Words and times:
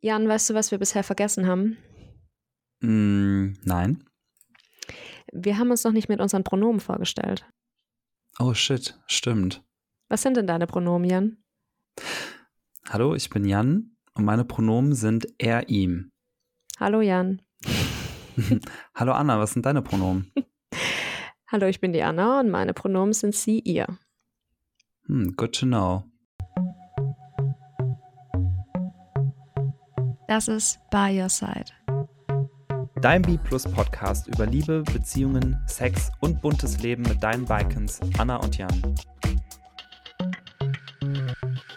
Jan, 0.00 0.28
weißt 0.28 0.50
du, 0.50 0.54
was 0.54 0.70
wir 0.70 0.78
bisher 0.78 1.02
vergessen 1.02 1.46
haben? 1.46 1.76
Mm, 2.80 3.54
nein. 3.64 4.04
Wir 5.32 5.58
haben 5.58 5.70
uns 5.70 5.84
noch 5.84 5.92
nicht 5.92 6.08
mit 6.08 6.20
unseren 6.20 6.44
Pronomen 6.44 6.80
vorgestellt. 6.80 7.44
Oh 8.38 8.54
shit, 8.54 8.98
stimmt. 9.06 9.64
Was 10.08 10.22
sind 10.22 10.36
denn 10.36 10.46
deine 10.46 10.66
Pronomen, 10.66 11.10
Jan? 11.10 11.36
Hallo, 12.88 13.14
ich 13.14 13.28
bin 13.28 13.44
Jan 13.44 13.96
und 14.14 14.24
meine 14.24 14.44
Pronomen 14.44 14.94
sind 14.94 15.26
er, 15.38 15.68
ihm. 15.68 16.12
Hallo, 16.78 17.00
Jan. 17.00 17.42
Hallo, 18.94 19.12
Anna, 19.12 19.38
was 19.40 19.52
sind 19.52 19.66
deine 19.66 19.82
Pronomen? 19.82 20.30
Hallo, 21.48 21.66
ich 21.66 21.80
bin 21.80 21.92
die 21.92 22.02
Anna 22.02 22.40
und 22.40 22.50
meine 22.50 22.72
Pronomen 22.72 23.12
sind 23.12 23.34
sie, 23.34 23.58
ihr. 23.58 23.86
Hm, 25.06 25.34
good 25.36 25.58
to 25.58 25.66
know. 25.66 26.04
Das 30.28 30.46
ist 30.46 30.78
By 30.90 31.18
Your 31.18 31.30
Side. 31.30 31.72
Dein 33.00 33.22
B 33.22 33.38
Plus 33.38 33.62
Podcast 33.62 34.28
über 34.28 34.44
Liebe, 34.44 34.82
Beziehungen, 34.92 35.58
Sex 35.66 36.10
und 36.20 36.42
buntes 36.42 36.82
Leben 36.82 37.02
mit 37.04 37.22
deinen 37.22 37.46
Bikens 37.46 37.98
Anna 38.18 38.36
und 38.36 38.58
Jan. 38.58 38.68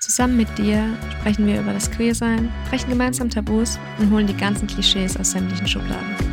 Zusammen 0.01 0.35
mit 0.35 0.57
dir 0.57 0.83
sprechen 1.19 1.47
wir 1.47 1.61
über 1.61 1.71
das 1.71 1.89
Queersein, 1.89 2.51
brechen 2.69 2.89
gemeinsam 2.89 3.29
Tabus 3.29 3.79
und 3.99 4.11
holen 4.11 4.27
die 4.27 4.35
ganzen 4.35 4.67
Klischees 4.67 5.15
aus 5.15 5.31
sämtlichen 5.31 5.69
Schubladen. 5.69 6.30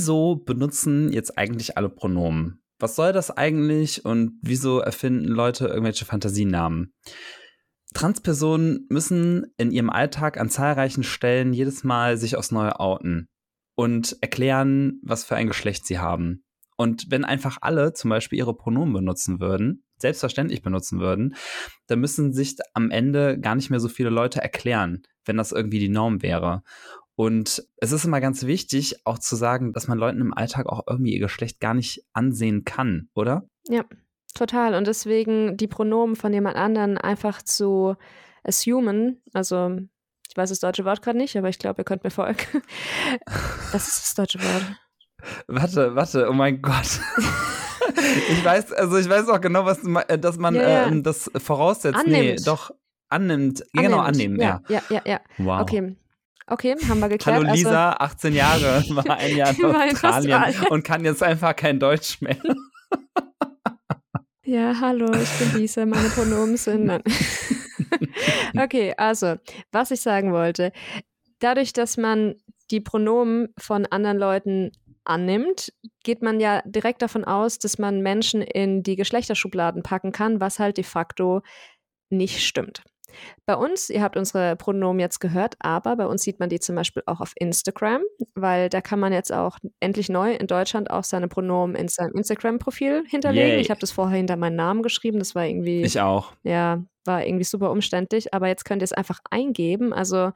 Wieso 0.00 0.36
benutzen 0.36 1.12
jetzt 1.12 1.36
eigentlich 1.36 1.76
alle 1.76 1.90
Pronomen? 1.90 2.62
Was 2.78 2.96
soll 2.96 3.12
das 3.12 3.30
eigentlich 3.30 4.02
und 4.02 4.32
wieso 4.40 4.78
erfinden 4.78 5.28
Leute 5.28 5.66
irgendwelche 5.66 6.06
Fantasienamen? 6.06 6.94
Transpersonen 7.92 8.86
müssen 8.88 9.52
in 9.58 9.70
ihrem 9.70 9.90
Alltag 9.90 10.40
an 10.40 10.48
zahlreichen 10.48 11.02
Stellen 11.02 11.52
jedes 11.52 11.84
Mal 11.84 12.16
sich 12.16 12.34
aufs 12.36 12.50
Neue 12.50 12.80
outen 12.80 13.28
und 13.74 14.16
erklären, 14.22 15.02
was 15.02 15.24
für 15.24 15.36
ein 15.36 15.48
Geschlecht 15.48 15.84
sie 15.84 15.98
haben. 15.98 16.44
Und 16.78 17.10
wenn 17.10 17.26
einfach 17.26 17.58
alle 17.60 17.92
zum 17.92 18.08
Beispiel 18.08 18.38
ihre 18.38 18.56
Pronomen 18.56 18.94
benutzen 18.94 19.38
würden, 19.38 19.84
selbstverständlich 19.98 20.62
benutzen 20.62 20.98
würden, 20.98 21.34
dann 21.88 22.00
müssen 22.00 22.32
sich 22.32 22.56
am 22.72 22.90
Ende 22.90 23.38
gar 23.38 23.54
nicht 23.54 23.68
mehr 23.68 23.80
so 23.80 23.90
viele 23.90 24.08
Leute 24.08 24.40
erklären, 24.40 25.02
wenn 25.26 25.36
das 25.36 25.52
irgendwie 25.52 25.78
die 25.78 25.90
Norm 25.90 26.22
wäre. 26.22 26.62
Und 27.16 27.64
es 27.76 27.92
ist 27.92 28.04
immer 28.04 28.20
ganz 28.20 28.46
wichtig, 28.46 29.04
auch 29.04 29.18
zu 29.18 29.36
sagen, 29.36 29.72
dass 29.72 29.88
man 29.88 29.98
Leuten 29.98 30.20
im 30.20 30.32
Alltag 30.32 30.66
auch 30.66 30.84
irgendwie 30.88 31.14
ihr 31.14 31.20
Geschlecht 31.20 31.60
gar 31.60 31.74
nicht 31.74 32.04
ansehen 32.12 32.64
kann, 32.64 33.08
oder? 33.14 33.46
Ja, 33.68 33.84
total. 34.34 34.74
Und 34.74 34.86
deswegen 34.86 35.56
die 35.56 35.68
Pronomen 35.68 36.16
von 36.16 36.32
jemand 36.32 36.56
anderen 36.56 36.96
einfach 36.96 37.42
zu 37.42 37.96
assumen, 38.42 39.22
also 39.34 39.78
ich 40.30 40.36
weiß 40.36 40.48
das 40.48 40.60
deutsche 40.60 40.84
Wort 40.84 41.02
gerade 41.02 41.18
nicht, 41.18 41.36
aber 41.36 41.48
ich 41.48 41.58
glaube, 41.58 41.82
ihr 41.82 41.84
könnt 41.84 42.04
mir 42.04 42.10
folgen. 42.10 42.38
Was 43.72 43.88
ist 43.88 44.04
das 44.04 44.14
deutsche 44.14 44.38
Wort? 44.40 44.76
Warte, 45.48 45.94
warte, 45.94 46.28
oh 46.30 46.32
mein 46.32 46.62
Gott. 46.62 47.00
ich 48.30 48.44
weiß, 48.44 48.72
also 48.72 48.96
ich 48.96 49.08
weiß 49.08 49.28
auch 49.28 49.40
genau, 49.40 49.66
was 49.66 49.84
äh, 50.08 50.18
dass 50.18 50.38
man 50.38 50.54
ja, 50.54 50.62
ja. 50.62 50.86
Äh, 50.86 51.02
das 51.02 51.30
voraussetzt. 51.36 51.98
Annimmt. 51.98 52.12
Nee, 52.12 52.36
doch 52.36 52.70
annimmt. 53.10 53.62
annimmt. 53.74 53.86
Genau, 53.86 53.98
annehmen, 53.98 54.40
ja. 54.40 54.62
Ja, 54.68 54.80
ja, 54.88 55.02
ja. 55.04 55.20
Wow. 55.36 55.60
Okay. 55.60 55.94
Okay, 56.50 56.74
haben 56.88 56.98
wir 56.98 57.08
geklärt. 57.08 57.44
Hallo 57.44 57.52
Lisa, 57.52 57.92
also, 57.92 58.14
18 58.16 58.34
Jahre, 58.34 58.84
war 58.90 59.18
ein 59.18 59.36
Jahr 59.36 59.56
in 59.56 59.64
Australien 59.64 60.66
und 60.70 60.82
kann 60.82 61.04
jetzt 61.04 61.22
einfach 61.22 61.54
kein 61.54 61.78
Deutsch 61.78 62.20
mehr. 62.20 62.36
Ja, 64.44 64.80
hallo, 64.80 65.12
ich 65.12 65.30
bin 65.38 65.60
Lisa, 65.60 65.86
meine 65.86 66.08
Pronomen 66.08 66.56
sind. 66.56 66.86
Nein. 66.86 67.02
okay, 68.60 68.92
also, 68.96 69.36
was 69.70 69.92
ich 69.92 70.00
sagen 70.00 70.32
wollte, 70.32 70.72
dadurch, 71.38 71.72
dass 71.72 71.96
man 71.96 72.34
die 72.72 72.80
Pronomen 72.80 73.54
von 73.56 73.86
anderen 73.86 74.18
Leuten 74.18 74.72
annimmt, 75.04 75.72
geht 76.02 76.20
man 76.20 76.40
ja 76.40 76.62
direkt 76.64 77.00
davon 77.00 77.24
aus, 77.24 77.60
dass 77.60 77.78
man 77.78 78.00
Menschen 78.00 78.42
in 78.42 78.82
die 78.82 78.96
Geschlechterschubladen 78.96 79.84
packen 79.84 80.10
kann, 80.10 80.40
was 80.40 80.58
halt 80.58 80.78
de 80.78 80.84
facto 80.84 81.42
nicht 82.10 82.44
stimmt. 82.44 82.82
Bei 83.46 83.56
uns, 83.56 83.90
ihr 83.90 84.02
habt 84.02 84.16
unsere 84.16 84.56
Pronomen 84.56 85.00
jetzt 85.00 85.20
gehört, 85.20 85.54
aber 85.60 85.96
bei 85.96 86.06
uns 86.06 86.22
sieht 86.22 86.40
man 86.40 86.48
die 86.48 86.60
zum 86.60 86.76
Beispiel 86.76 87.02
auch 87.06 87.20
auf 87.20 87.32
Instagram, 87.36 88.02
weil 88.34 88.68
da 88.68 88.80
kann 88.80 89.00
man 89.00 89.12
jetzt 89.12 89.32
auch 89.32 89.58
endlich 89.80 90.08
neu 90.08 90.34
in 90.34 90.46
Deutschland 90.46 90.90
auch 90.90 91.04
seine 91.04 91.28
Pronomen 91.28 91.74
in 91.74 91.88
seinem 91.88 92.12
Instagram-Profil 92.14 93.04
hinterlegen. 93.06 93.50
Yay. 93.50 93.60
Ich 93.60 93.70
habe 93.70 93.80
das 93.80 93.90
vorher 93.90 94.16
hinter 94.16 94.36
meinen 94.36 94.56
Namen 94.56 94.82
geschrieben, 94.82 95.18
das 95.18 95.34
war 95.34 95.46
irgendwie. 95.46 95.82
Ich 95.82 96.00
auch. 96.00 96.32
Ja, 96.42 96.82
war 97.04 97.24
irgendwie 97.26 97.44
super 97.44 97.70
umständlich, 97.70 98.34
aber 98.34 98.48
jetzt 98.48 98.64
könnt 98.64 98.82
ihr 98.82 98.84
es 98.84 98.92
einfach 98.92 99.20
eingeben. 99.30 99.92
Also, 99.92 100.32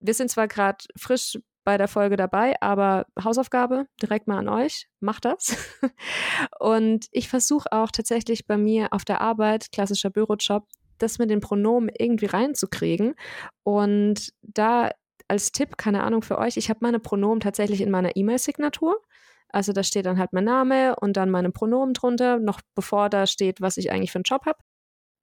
wir 0.00 0.14
sind 0.14 0.30
zwar 0.30 0.48
gerade 0.48 0.84
frisch 0.96 1.38
bei 1.64 1.78
der 1.78 1.88
Folge 1.88 2.16
dabei, 2.16 2.54
aber 2.60 3.06
Hausaufgabe 3.22 3.86
direkt 4.00 4.28
mal 4.28 4.38
an 4.38 4.48
euch, 4.48 4.86
macht 5.00 5.24
das. 5.24 5.56
Und 6.60 7.06
ich 7.10 7.28
versuche 7.28 7.72
auch 7.72 7.90
tatsächlich 7.90 8.46
bei 8.46 8.58
mir 8.58 8.88
auf 8.92 9.04
der 9.04 9.20
Arbeit, 9.20 9.72
klassischer 9.72 10.10
Bürojob, 10.10 10.68
das 10.98 11.18
mit 11.18 11.30
den 11.30 11.40
Pronomen 11.40 11.90
irgendwie 11.96 12.26
reinzukriegen. 12.26 13.14
Und 13.62 14.32
da 14.42 14.90
als 15.28 15.52
Tipp, 15.52 15.76
keine 15.76 16.02
Ahnung 16.02 16.22
für 16.22 16.38
euch, 16.38 16.56
ich 16.56 16.68
habe 16.68 16.80
meine 16.82 17.00
Pronomen 17.00 17.40
tatsächlich 17.40 17.80
in 17.80 17.90
meiner 17.90 18.16
E-Mail-Signatur. 18.16 19.00
Also 19.48 19.72
da 19.72 19.82
steht 19.82 20.06
dann 20.06 20.18
halt 20.18 20.32
mein 20.32 20.44
Name 20.44 20.96
und 20.96 21.16
dann 21.16 21.30
meine 21.30 21.50
Pronomen 21.50 21.94
drunter, 21.94 22.38
noch 22.38 22.60
bevor 22.74 23.08
da 23.08 23.26
steht, 23.26 23.60
was 23.60 23.76
ich 23.76 23.92
eigentlich 23.92 24.12
für 24.12 24.18
einen 24.18 24.24
Job 24.24 24.46
habe. 24.46 24.58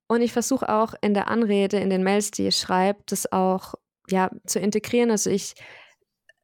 Und 0.07 0.21
ich 0.21 0.33
versuche 0.33 0.69
auch 0.69 0.93
in 1.01 1.13
der 1.13 1.27
Anrede, 1.27 1.77
in 1.77 1.89
den 1.89 2.03
Mails, 2.03 2.31
die 2.31 2.47
ich 2.47 2.57
schreibe, 2.57 3.01
das 3.05 3.31
auch 3.31 3.75
ja, 4.09 4.29
zu 4.45 4.59
integrieren. 4.59 5.11
Also 5.11 5.29
ich 5.29 5.53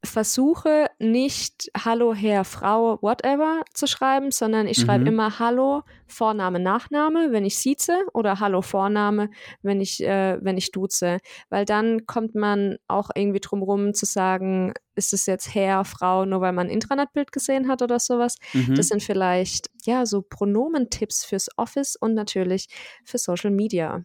versuche 0.03 0.87
nicht 0.99 1.69
Hallo 1.77 2.13
Herr, 2.13 2.43
Frau, 2.43 2.99
whatever 3.01 3.61
zu 3.73 3.87
schreiben, 3.87 4.31
sondern 4.31 4.67
ich 4.67 4.77
schreibe 4.77 5.01
mhm. 5.01 5.07
immer 5.07 5.39
Hallo 5.39 5.83
Vorname, 6.05 6.59
Nachname, 6.59 7.31
wenn 7.31 7.45
ich 7.45 7.57
sieze 7.57 7.97
oder 8.13 8.39
Hallo 8.39 8.61
Vorname, 8.61 9.29
wenn 9.61 9.81
ich, 9.81 10.03
äh, 10.03 10.37
wenn 10.41 10.57
ich 10.57 10.71
duze. 10.71 11.17
Weil 11.49 11.65
dann 11.65 12.05
kommt 12.05 12.35
man 12.35 12.77
auch 12.87 13.09
irgendwie 13.15 13.39
drum 13.39 13.63
rum 13.63 13.93
zu 13.93 14.05
sagen, 14.05 14.73
ist 14.95 15.13
es 15.13 15.25
jetzt 15.25 15.53
Herr, 15.53 15.83
Frau, 15.83 16.25
nur 16.25 16.41
weil 16.41 16.53
man 16.53 16.67
ein 16.67 16.73
Intranetbild 16.73 17.31
gesehen 17.31 17.67
hat 17.67 17.81
oder 17.81 17.99
sowas. 17.99 18.37
Mhm. 18.53 18.75
Das 18.75 18.89
sind 18.89 19.01
vielleicht 19.01 19.69
ja 19.85 20.05
so 20.05 20.21
Pronomentipps 20.21 21.25
fürs 21.25 21.47
Office 21.57 21.95
und 21.95 22.13
natürlich 22.13 22.67
für 23.03 23.17
Social 23.17 23.51
Media. 23.51 24.03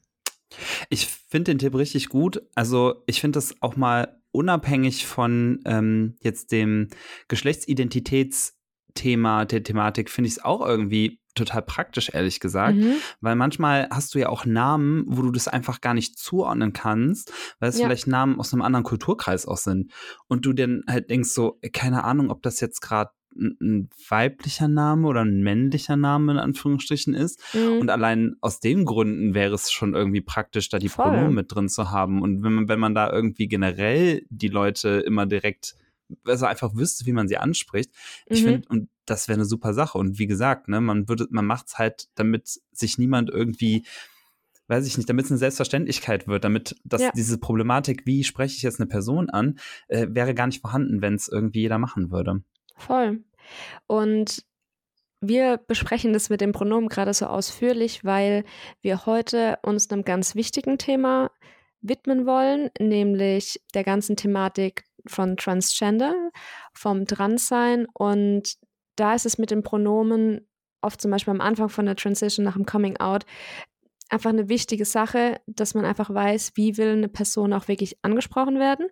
Ich 0.91 1.07
finde 1.07 1.53
den 1.53 1.59
Tipp 1.59 1.75
richtig 1.75 2.09
gut. 2.09 2.43
Also 2.55 3.03
ich 3.07 3.21
finde 3.21 3.39
das 3.39 3.55
auch 3.61 3.77
mal 3.77 4.22
unabhängig 4.33 5.07
von 5.07 5.61
ähm, 5.65 6.17
jetzt 6.21 6.51
dem 6.53 6.89
Geschlechtsidentitätsthema, 7.29 9.45
der 9.45 9.63
Thematik, 9.63 10.11
finde 10.11 10.29
ich 10.29 10.35
es 10.35 10.45
auch 10.45 10.67
irgendwie 10.67 11.21
total 11.35 11.63
praktisch, 11.63 12.11
ehrlich 12.13 12.41
gesagt. 12.41 12.77
Mhm. 12.77 12.97
Weil 13.21 13.37
manchmal 13.37 13.89
hast 13.91 14.15
du 14.15 14.19
ja 14.19 14.29
auch 14.29 14.45
Namen, 14.45 15.05
wo 15.07 15.23
du 15.23 15.31
das 15.31 15.49
einfach 15.49 15.81
gar 15.81 15.95
nicht 15.95 16.19
zuordnen 16.19 16.75
kannst, 16.75 17.33
weil 17.59 17.71
es 17.71 17.79
ja. 17.79 17.87
vielleicht 17.87 18.07
Namen 18.07 18.39
aus 18.39 18.53
einem 18.53 18.63
anderen 18.63 18.85
Kulturkreis 18.85 19.47
auch 19.47 19.57
sind. 19.57 19.93
Und 20.29 20.45
du 20.45 20.53
dann 20.53 20.83
halt 20.87 21.11
denkst 21.11 21.31
so, 21.31 21.59
keine 21.73 22.05
Ahnung, 22.05 22.31
ob 22.31 22.43
das 22.43 22.61
jetzt 22.61 22.81
gerade 22.81 23.11
ein 23.37 23.89
weiblicher 24.09 24.69
Name 24.69 25.07
oder 25.07 25.23
ein 25.25 25.43
männlicher 25.43 25.97
Name 25.97 26.33
in 26.33 26.39
Anführungsstrichen 26.39 27.15
ist. 27.15 27.41
Mhm. 27.55 27.81
Und 27.81 27.91
allein 27.91 28.37
aus 28.41 28.61
den 28.61 28.85
Gründen 28.85 29.35
wäre 29.35 29.55
es 29.55 29.71
schon 29.71 29.95
irgendwie 29.95 30.21
praktisch, 30.21 30.69
da 30.69 30.79
die 30.79 30.89
Voll. 30.89 31.07
Pronomen 31.07 31.35
mit 31.35 31.55
drin 31.55 31.69
zu 31.69 31.91
haben. 31.91 32.23
Und 32.23 32.43
wenn 32.43 32.53
man, 32.53 32.69
wenn 32.69 32.81
man 32.81 32.95
da 32.95 33.11
irgendwie 33.13 33.49
generell 33.49 34.25
die 34.31 34.49
Leute 34.49 35.03
immer 35.07 35.27
direkt, 35.27 35.75
also 36.25 36.47
einfach 36.47 36.75
wüsste, 36.75 37.07
wie 37.07 37.13
man 37.13 37.29
sie 37.29 37.39
anspricht, 37.39 37.91
mhm. 38.29 38.37
ich 38.37 38.43
finde, 38.43 38.69
und 38.69 38.89
das 39.07 39.29
wäre 39.29 39.37
eine 39.37 39.47
super 39.47 39.75
Sache. 39.75 39.99
Und 39.99 40.19
wie 40.19 40.27
gesagt, 40.27 40.69
ne, 40.69 40.81
man 40.81 41.09
würde, 41.09 41.27
man 41.31 41.47
macht 41.47 41.69
es 41.69 41.79
halt, 41.79 42.09
damit 42.15 42.61
sich 42.73 42.99
niemand 42.99 43.31
irgendwie 43.31 43.85
weiß 44.73 44.87
ich 44.87 44.97
nicht, 44.97 45.09
damit 45.09 45.27
es 45.27 45.31
eine 45.31 45.39
Selbstverständlichkeit 45.39 46.27
wird, 46.27 46.45
damit 46.45 46.77
das, 46.85 47.03
ja. 47.03 47.11
diese 47.15 47.39
Problematik, 47.39 48.07
wie 48.07 48.25
spreche 48.25 48.57
ich 48.57 48.63
jetzt 48.63 48.81
eine 48.81 48.89
Person 48.89 49.29
an, 49.29 49.59
äh, 49.89 50.07
wäre 50.11 50.35
gar 50.35 50.47
nicht 50.47 50.63
vorhanden, 50.63 51.03
wenn 51.03 51.15
es 51.15 51.29
irgendwie 51.29 51.61
jeder 51.61 51.79
machen 51.79 52.11
würde. 52.11 52.43
Voll. 52.77 53.25
Und 53.87 54.45
wir 55.21 55.59
besprechen 55.59 56.13
das 56.13 56.31
mit 56.31 56.41
dem 56.41 56.53
Pronomen 56.53 56.89
gerade 56.89 57.15
so 57.15 57.27
ausführlich, 57.27 58.05
weil 58.05 58.45
wir 58.81 59.07
heute 59.07 59.59
uns 59.63 59.91
einem 59.91 60.05
ganz 60.05 60.35
wichtigen 60.35 60.79
Thema 60.79 61.31
widmen 61.81 62.27
wollen, 62.27 62.71
nämlich 62.79 63.61
der 63.75 63.85
ganzen 63.85 64.17
Thematik 64.17 64.85
von 65.07 65.37
Transgender, 65.37 66.31
vom 66.73 67.07
Transsein. 67.07 67.87
Und 67.95 68.57
da 68.97 69.15
ist 69.15 69.27
es 69.27 69.39
mit 69.39 69.51
den 69.51 69.63
Pronomen 69.63 70.49
oft 70.81 71.01
zum 71.01 71.11
Beispiel 71.11 71.33
am 71.33 71.41
Anfang 71.41 71.69
von 71.69 71.87
der 71.87 71.97
Transition 71.97 72.45
nach 72.45 72.55
dem 72.55 72.67
Coming 72.67 72.99
Out 72.99 73.25
einfach 74.13 74.31
eine 74.31 74.49
wichtige 74.49 74.85
Sache, 74.85 75.41
dass 75.47 75.75
man 75.75 75.85
einfach 75.85 76.13
weiß, 76.13 76.53
wie 76.55 76.77
will 76.77 76.91
eine 76.91 77.09
Person 77.09 77.53
auch 77.53 77.69
wirklich 77.69 77.97
angesprochen 78.03 78.59
werden. 78.59 78.89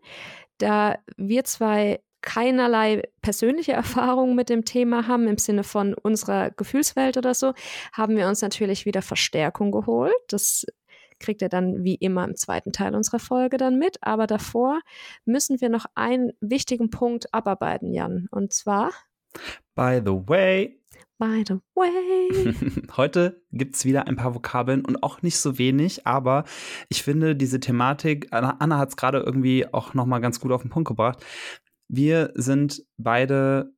Da 0.59 0.99
wir 1.17 1.44
zwei 1.44 2.00
keinerlei 2.22 3.02
persönliche 3.22 3.72
Erfahrung 3.72 4.34
mit 4.34 4.49
dem 4.49 4.64
Thema 4.64 5.06
haben, 5.06 5.28
im 5.28 5.38
Sinne 5.38 5.64
von 5.64 5.94
unserer 5.94 6.50
Gefühlswelt 6.50 7.17
oder 7.17 7.34
so, 7.34 7.55
haben 7.93 8.17
wir 8.17 8.28
uns 8.28 8.43
natürlich 8.43 8.87
wieder 8.87 9.02
Verstärkung 9.02 9.70
geholt. 9.72 10.14
Das 10.28 10.67
kriegt 11.20 11.43
ihr 11.43 11.49
dann 11.49 11.84
wie 11.84 11.94
immer 11.94 12.25
im 12.25 12.34
zweiten 12.34 12.72
Teil 12.72 12.94
unserer 12.94 13.20
Folge 13.20 13.58
dann 13.58 13.78
mit. 13.78 13.99
Aber 14.00 14.26
davor 14.26 14.81
müssen 15.25 15.61
wir 15.61 15.69
noch 15.69 15.87
einen 15.94 16.32
wichtigen 16.40 16.90
Punkt 16.90 17.32
abarbeiten, 17.32 17.93
Jan. 17.93 18.26
Und 18.31 18.52
zwar. 18.52 18.90
By 19.75 20.00
the 20.05 20.12
way. 20.26 20.81
By 21.19 21.44
the 21.46 21.58
way. 21.75 22.55
Heute 22.96 23.43
gibt 23.52 23.76
es 23.76 23.84
wieder 23.84 24.08
ein 24.08 24.17
paar 24.17 24.34
Vokabeln 24.34 24.82
und 24.87 25.02
auch 25.02 25.20
nicht 25.20 25.37
so 25.37 25.58
wenig, 25.58 26.06
aber 26.06 26.44
ich 26.88 27.02
finde 27.02 27.37
diese 27.37 27.61
Thematik, 27.61 28.28
Anna, 28.31 28.56
Anna 28.58 28.78
hat 28.78 28.88
es 28.88 28.96
gerade 28.96 29.19
irgendwie 29.19 29.67
auch 29.70 29.93
nochmal 29.93 30.22
ganz 30.22 30.40
gut 30.40 30.50
auf 30.50 30.62
den 30.62 30.70
Punkt 30.70 30.88
gebracht. 30.88 31.22
Wir 31.92 32.32
sind 32.34 32.84
beide 32.98 33.72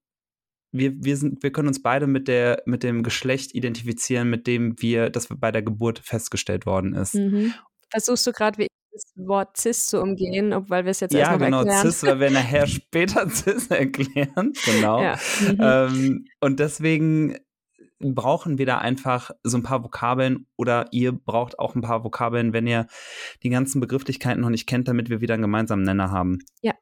wir, 0.73 0.93
wir, 1.05 1.17
sind, 1.17 1.43
wir 1.43 1.53
können 1.53 1.69
uns 1.69 1.82
beide 1.82 2.06
mit, 2.06 2.29
der, 2.29 2.62
mit 2.64 2.82
dem 2.82 3.03
Geschlecht 3.03 3.55
identifizieren, 3.55 4.31
mit 4.31 4.47
dem 4.47 4.81
wir, 4.81 5.11
das 5.11 5.29
bei 5.29 5.53
der 5.53 5.62
Geburt 5.62 5.99
festgestellt 5.99 6.64
worden 6.64 6.94
ist. 6.94 7.14
Mhm. 7.14 7.53
Versuchst 7.91 8.26
du 8.26 8.32
gerade, 8.32 8.56
wie 8.59 8.69
das 8.93 9.12
Wort 9.17 9.56
cis 9.56 9.87
zu 9.87 10.00
umgehen, 10.00 10.55
weil 10.69 10.85
wir 10.85 10.91
es 10.91 11.00
jetzt 11.00 11.12
ja, 11.12 11.20
erstmal 11.20 11.38
genau, 11.50 11.59
erklären. 11.59 11.91
cis, 11.91 12.03
weil 12.05 12.20
wir 12.20 12.31
nachher 12.31 12.67
später 12.67 13.29
cis 13.31 13.67
erklären. 13.69 14.53
Genau. 14.65 15.03
Ja. 15.03 15.19
Mhm. 15.41 15.58
Ähm, 15.61 16.25
und 16.41 16.58
deswegen 16.58 17.37
brauchen 17.99 18.58
wir 18.58 18.67
da 18.67 18.79
einfach 18.79 19.31
so 19.44 19.56
ein 19.56 19.62
paar 19.62 19.85
Vokabeln 19.85 20.47
oder 20.56 20.87
ihr 20.91 21.12
braucht 21.12 21.58
auch 21.58 21.75
ein 21.75 21.82
paar 21.82 22.03
Vokabeln, 22.03 22.53
wenn 22.53 22.67
ihr 22.67 22.87
die 23.43 23.50
ganzen 23.50 23.81
Begrifflichkeiten 23.81 24.41
noch 24.41 24.50
nicht 24.50 24.67
kennt, 24.67 24.88
damit 24.88 25.08
wir 25.08 25.20
wieder 25.20 25.35
einen 25.35 25.43
gemeinsamen 25.43 25.85
Nenner 25.85 26.11
haben. 26.11 26.38
Ja. 26.62 26.75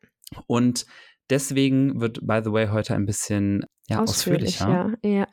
Und 0.46 0.86
deswegen 1.30 2.00
wird, 2.00 2.26
by 2.26 2.40
the 2.44 2.52
way, 2.52 2.68
heute 2.68 2.94
ein 2.94 3.06
bisschen 3.06 3.64
ja, 3.88 4.00
Ausführlich, 4.00 4.60
ausführlicher. 4.60 4.96
Ja, 5.02 5.10
ja. 5.10 5.26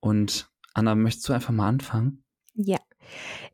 Und 0.00 0.48
Anna, 0.74 0.94
möchtest 0.94 1.28
du 1.28 1.32
einfach 1.32 1.52
mal 1.52 1.68
anfangen? 1.68 2.24
Ja. 2.54 2.78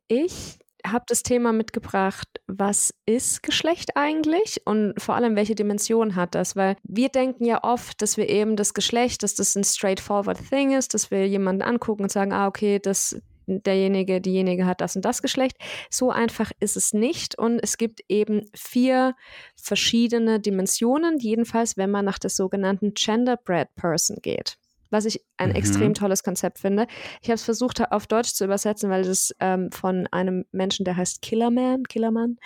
Ich 0.08 0.58
habe 0.86 1.04
das 1.06 1.22
Thema 1.22 1.52
mitgebracht, 1.52 2.28
was 2.46 2.94
ist 3.06 3.42
Geschlecht 3.42 3.96
eigentlich 3.96 4.62
und 4.64 4.94
vor 5.00 5.14
allem, 5.14 5.36
welche 5.36 5.54
Dimension 5.54 6.16
hat 6.16 6.34
das? 6.34 6.56
Weil 6.56 6.76
wir 6.82 7.10
denken 7.10 7.44
ja 7.44 7.62
oft, 7.62 8.00
dass 8.00 8.16
wir 8.16 8.28
eben 8.28 8.56
das 8.56 8.74
Geschlecht, 8.74 9.22
dass 9.22 9.34
das 9.34 9.54
ein 9.56 9.64
straightforward 9.64 10.38
Thing 10.48 10.72
ist, 10.72 10.94
dass 10.94 11.10
wir 11.10 11.28
jemanden 11.28 11.62
angucken 11.62 12.04
und 12.04 12.12
sagen, 12.12 12.32
ah, 12.32 12.46
okay, 12.46 12.78
das, 12.78 13.20
derjenige, 13.46 14.20
diejenige 14.20 14.66
hat 14.66 14.80
das 14.80 14.96
und 14.96 15.04
das 15.04 15.22
Geschlecht. 15.22 15.56
So 15.90 16.10
einfach 16.10 16.52
ist 16.60 16.76
es 16.76 16.92
nicht. 16.92 17.38
Und 17.38 17.60
es 17.60 17.76
gibt 17.78 18.00
eben 18.08 18.46
vier 18.54 19.14
verschiedene 19.56 20.40
Dimensionen, 20.40 21.18
jedenfalls, 21.18 21.76
wenn 21.76 21.90
man 21.90 22.04
nach 22.04 22.18
der 22.18 22.30
sogenannten 22.30 22.94
Genderbread 22.94 23.74
Person 23.74 24.18
geht 24.22 24.59
was 24.90 25.04
ich 25.04 25.24
ein 25.36 25.50
mhm. 25.50 25.56
extrem 25.56 25.94
tolles 25.94 26.22
Konzept 26.22 26.58
finde. 26.58 26.86
Ich 27.22 27.28
habe 27.28 27.36
es 27.36 27.44
versucht 27.44 27.80
auf 27.90 28.06
Deutsch 28.06 28.34
zu 28.34 28.44
übersetzen, 28.44 28.90
weil 28.90 29.02
es 29.02 29.34
ähm, 29.40 29.70
von 29.72 30.06
einem 30.10 30.44
Menschen, 30.52 30.84
der 30.84 30.96
heißt 30.96 31.22
Killerman, 31.22 31.84
Killerman, 31.84 32.38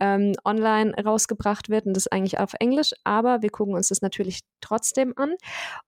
ähm, 0.00 0.32
online 0.44 0.94
rausgebracht 1.02 1.68
wird 1.68 1.86
und 1.86 1.94
das 1.94 2.08
eigentlich 2.08 2.38
auf 2.38 2.54
Englisch. 2.58 2.92
Aber 3.04 3.42
wir 3.42 3.50
gucken 3.50 3.74
uns 3.74 3.88
das 3.88 4.02
natürlich 4.02 4.40
trotzdem 4.60 5.12
an. 5.16 5.34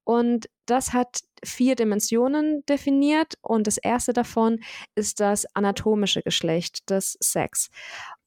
Und 0.05 0.49
das 0.67 0.93
hat 0.93 1.21
vier 1.45 1.77
Dimensionen 1.77 2.65
definiert 2.67 3.35
und 3.43 3.67
das 3.67 3.77
erste 3.77 4.13
davon 4.13 4.61
ist 4.95 5.21
das 5.21 5.47
anatomische 5.55 6.23
Geschlecht, 6.23 6.81
das 6.87 7.17
Sex. 7.21 7.71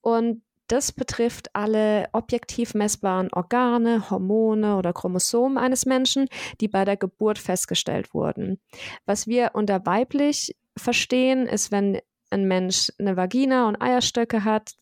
Und 0.01 0.41
das 0.67 0.91
betrifft 0.91 1.49
alle 1.53 2.07
objektiv 2.13 2.73
messbaren 2.73 3.29
Organe, 3.33 4.09
Hormone 4.09 4.77
oder 4.77 4.93
Chromosomen 4.93 5.57
eines 5.57 5.85
Menschen, 5.85 6.27
die 6.61 6.67
bei 6.67 6.85
der 6.85 6.97
Geburt 6.97 7.39
festgestellt 7.39 8.13
wurden. 8.13 8.59
Was 9.05 9.27
wir 9.27 9.51
unter 9.53 9.85
weiblich 9.85 10.55
verstehen, 10.77 11.47
ist, 11.47 11.71
wenn 11.71 11.99
ein 12.29 12.47
Mensch 12.47 12.91
eine 12.99 13.15
Vagina 13.15 13.67
und 13.67 13.81
Eierstöcke 13.81 14.43
hat, 14.43 14.73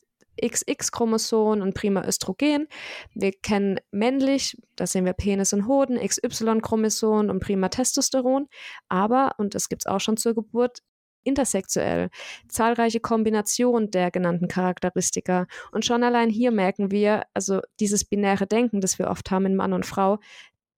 XX-Chromosom 0.42 1.62
und 1.62 1.74
prima 1.74 2.06
Östrogen. 2.06 2.68
Wir 3.14 3.32
kennen 3.32 3.80
männlich, 3.92 4.58
da 4.76 4.86
sehen 4.86 5.06
wir 5.06 5.14
Penis 5.14 5.54
und 5.54 5.68
Hoden, 5.68 5.98
XY-Chromosom 5.98 7.30
und 7.30 7.40
prima 7.40 7.70
Testosteron. 7.70 8.48
Aber, 8.90 9.36
und 9.38 9.56
das 9.56 9.70
gibt 9.70 9.84
es 9.84 9.88
auch 9.88 10.00
schon 10.00 10.18
zur 10.18 10.36
Geburt, 10.36 10.80
intersexuell, 11.25 12.10
zahlreiche 12.48 13.00
Kombinationen 13.00 13.92
der 13.92 14.12
genannten 14.12 14.48
Charakteristika. 14.48 15.48
Und 15.72 15.86
schon 15.86 16.04
allein 16.04 16.30
hier 16.30 16.51
merken 16.51 16.92
wir, 16.92 17.24
also 17.33 17.62
dieses 17.80 18.06
binäre 18.06 18.48
Denken, 18.48 18.80
das 18.80 19.00
wir 19.00 19.10
oft 19.10 19.31
haben 19.31 19.45
in 19.45 19.56
Mann 19.56 19.74
und 19.74 19.86
Frau, 19.86 20.19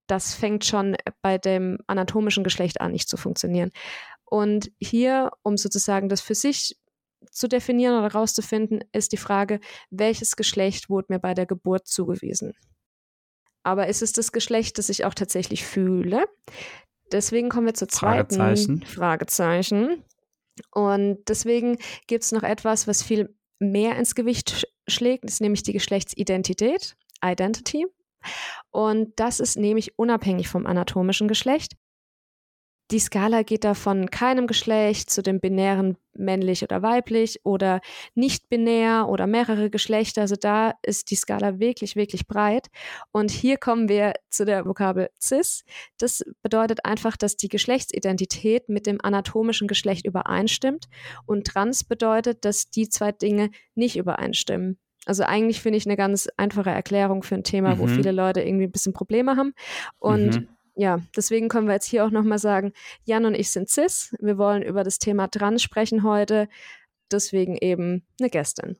das 0.08 0.34
fängt 0.34 0.66
schon 0.66 0.96
bei 1.22 1.38
dem 1.38 1.78
anatomischen 1.88 2.44
Geschlecht 2.44 2.82
an, 2.82 2.94
nicht 2.94 3.10
zu 3.10 3.18
funktionieren. 3.18 3.72
Und 4.26 4.72
hier, 4.80 5.32
um 5.44 5.58
sozusagen 5.58 6.10
das 6.10 6.22
für 6.22 6.36
sich 6.36 6.78
zu 7.32 7.48
definieren 7.48 7.98
oder 7.98 8.14
herauszufinden, 8.14 8.84
ist 8.92 9.12
die 9.12 9.18
Frage, 9.18 9.60
welches 9.90 10.36
Geschlecht 10.36 10.90
wurde 10.90 11.08
mir 11.10 11.20
bei 11.20 11.34
der 11.34 11.46
Geburt 11.46 11.88
zugewiesen? 11.88 12.54
Aber 13.64 13.88
ist 13.88 14.02
es 14.02 14.14
das 14.14 14.32
Geschlecht, 14.32 14.78
das 14.78 14.90
ich 14.90 15.04
auch 15.04 15.14
tatsächlich 15.14 15.66
fühle? 15.66 16.26
Deswegen 17.12 17.50
kommen 17.50 17.68
wir 17.68 17.74
zur 17.74 17.90
zweiten 17.90 18.36
Fragezeichen. 18.36 18.84
Fragezeichen. 18.84 20.04
Und 20.72 21.20
deswegen 21.28 21.78
gibt 22.08 22.24
es 22.24 22.32
noch 22.32 22.44
etwas, 22.44 22.88
was 22.88 23.04
viel 23.04 23.36
mehr 23.60 23.98
ins 23.98 24.16
Gewicht 24.16 24.68
schlägt, 24.88 25.26
ist 25.26 25.42
nämlich 25.42 25.64
die 25.64 25.74
Geschlechtsidentität, 25.74 26.96
Identity. 27.24 27.86
Und 28.72 29.14
das 29.20 29.40
ist 29.40 29.58
nämlich 29.58 29.98
unabhängig 29.98 30.48
vom 30.48 30.66
anatomischen 30.66 31.28
Geschlecht. 31.28 31.74
Die 32.92 33.00
Skala 33.00 33.44
geht 33.44 33.66
da 33.66 33.74
von 33.74 34.10
keinem 34.10 34.48
Geschlecht 34.48 35.10
zu 35.10 35.22
dem 35.22 35.42
binären 35.42 35.98
männlich 36.14 36.64
oder 36.64 36.82
weiblich 36.82 37.42
oder 37.44 37.82
nicht 38.16 38.50
binär 38.50 39.08
oder 39.10 39.28
mehrere 39.28 39.70
Geschlechter. 39.70 40.22
Also 40.22 40.36
da 40.36 40.74
ist 40.84 41.12
die 41.12 41.16
Skala 41.16 41.60
wirklich, 41.60 41.96
wirklich 41.96 42.28
breit. 42.28 42.68
Und 43.12 43.30
hier 43.30 43.58
kommen 43.58 43.90
wir 43.90 44.14
zu 44.30 44.46
der 44.46 44.66
Vokabel 44.66 45.10
cis. 45.22 45.64
Das 45.98 46.24
bedeutet 46.42 46.86
einfach, 46.86 47.18
dass 47.18 47.36
die 47.36 47.50
Geschlechtsidentität 47.50 48.70
mit 48.70 48.88
dem 48.88 49.00
anatomischen 49.02 49.68
Geschlecht 49.68 50.06
übereinstimmt. 50.06 50.86
Und 51.26 51.46
trans 51.46 51.84
bedeutet, 51.84 52.46
dass 52.46 52.70
die 52.70 52.90
zwei 52.90 53.12
Dinge 53.12 53.52
nicht 53.76 53.98
übereinstimmen. 53.98 54.80
Also 55.06 55.24
eigentlich 55.24 55.62
finde 55.62 55.78
ich 55.78 55.86
eine 55.86 55.96
ganz 55.96 56.28
einfache 56.36 56.70
Erklärung 56.70 57.24
für 57.24 57.36
ein 57.36 57.44
Thema, 57.44 57.76
mhm. 57.76 57.80
wo 57.80 57.88
viele 57.88 58.12
Leute 58.12 58.42
irgendwie 58.42 58.66
ein 58.66 58.72
bisschen 58.72 58.94
Probleme 58.94 59.38
haben. 59.38 59.54
Und 60.00 60.36
mhm 60.36 60.57
ja, 60.78 61.00
deswegen 61.16 61.50
können 61.50 61.68
wir 61.68 61.74
jetzt 61.74 61.88
hier 61.88 62.06
auch 62.06 62.12
nochmal 62.12 62.38
sagen, 62.38 62.72
Jan 63.04 63.26
und 63.26 63.36
ich 63.36 63.52
sind 63.52 63.70
cis. 63.70 64.16
Wir 64.20 64.38
wollen 64.38 64.62
über 64.62 64.84
das 64.84 65.00
Thema 65.00 65.28
Trans 65.28 65.64
sprechen 65.64 66.04
heute. 66.04 66.48
Deswegen 67.12 67.58
eben 67.58 68.06
eine 68.20 68.30
Gästin. 68.30 68.78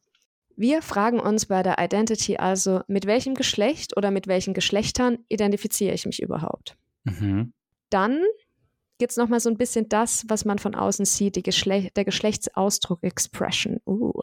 Wir 0.56 0.82
fragen 0.82 1.20
uns 1.20 1.48
bei 1.48 1.64
der 1.64 1.78
Identity 1.80 2.38
also, 2.38 2.82
mit 2.88 3.06
welchem 3.06 3.34
Geschlecht 3.34 3.98
oder 3.98 4.12
mit 4.12 4.28
welchen 4.28 4.54
Geschlechtern 4.54 5.20
identifiziere 5.28 5.94
ich 5.94 6.06
mich 6.06 6.22
überhaupt? 6.22 6.78
Mhm. 7.04 7.54
Dann 7.90 8.22
gibt 8.98 9.12
es 9.12 9.18
nochmal 9.18 9.40
so 9.40 9.50
ein 9.50 9.58
bisschen 9.58 9.90
das, 9.90 10.26
was 10.28 10.46
man 10.46 10.60
von 10.60 10.76
außen 10.76 11.06
sieht, 11.06 11.44
Geschle 11.44 11.90
der 11.96 12.06
Geschlechtsausdruck 12.06 13.04
Expression. 13.04 13.80
Uh. 13.86 14.22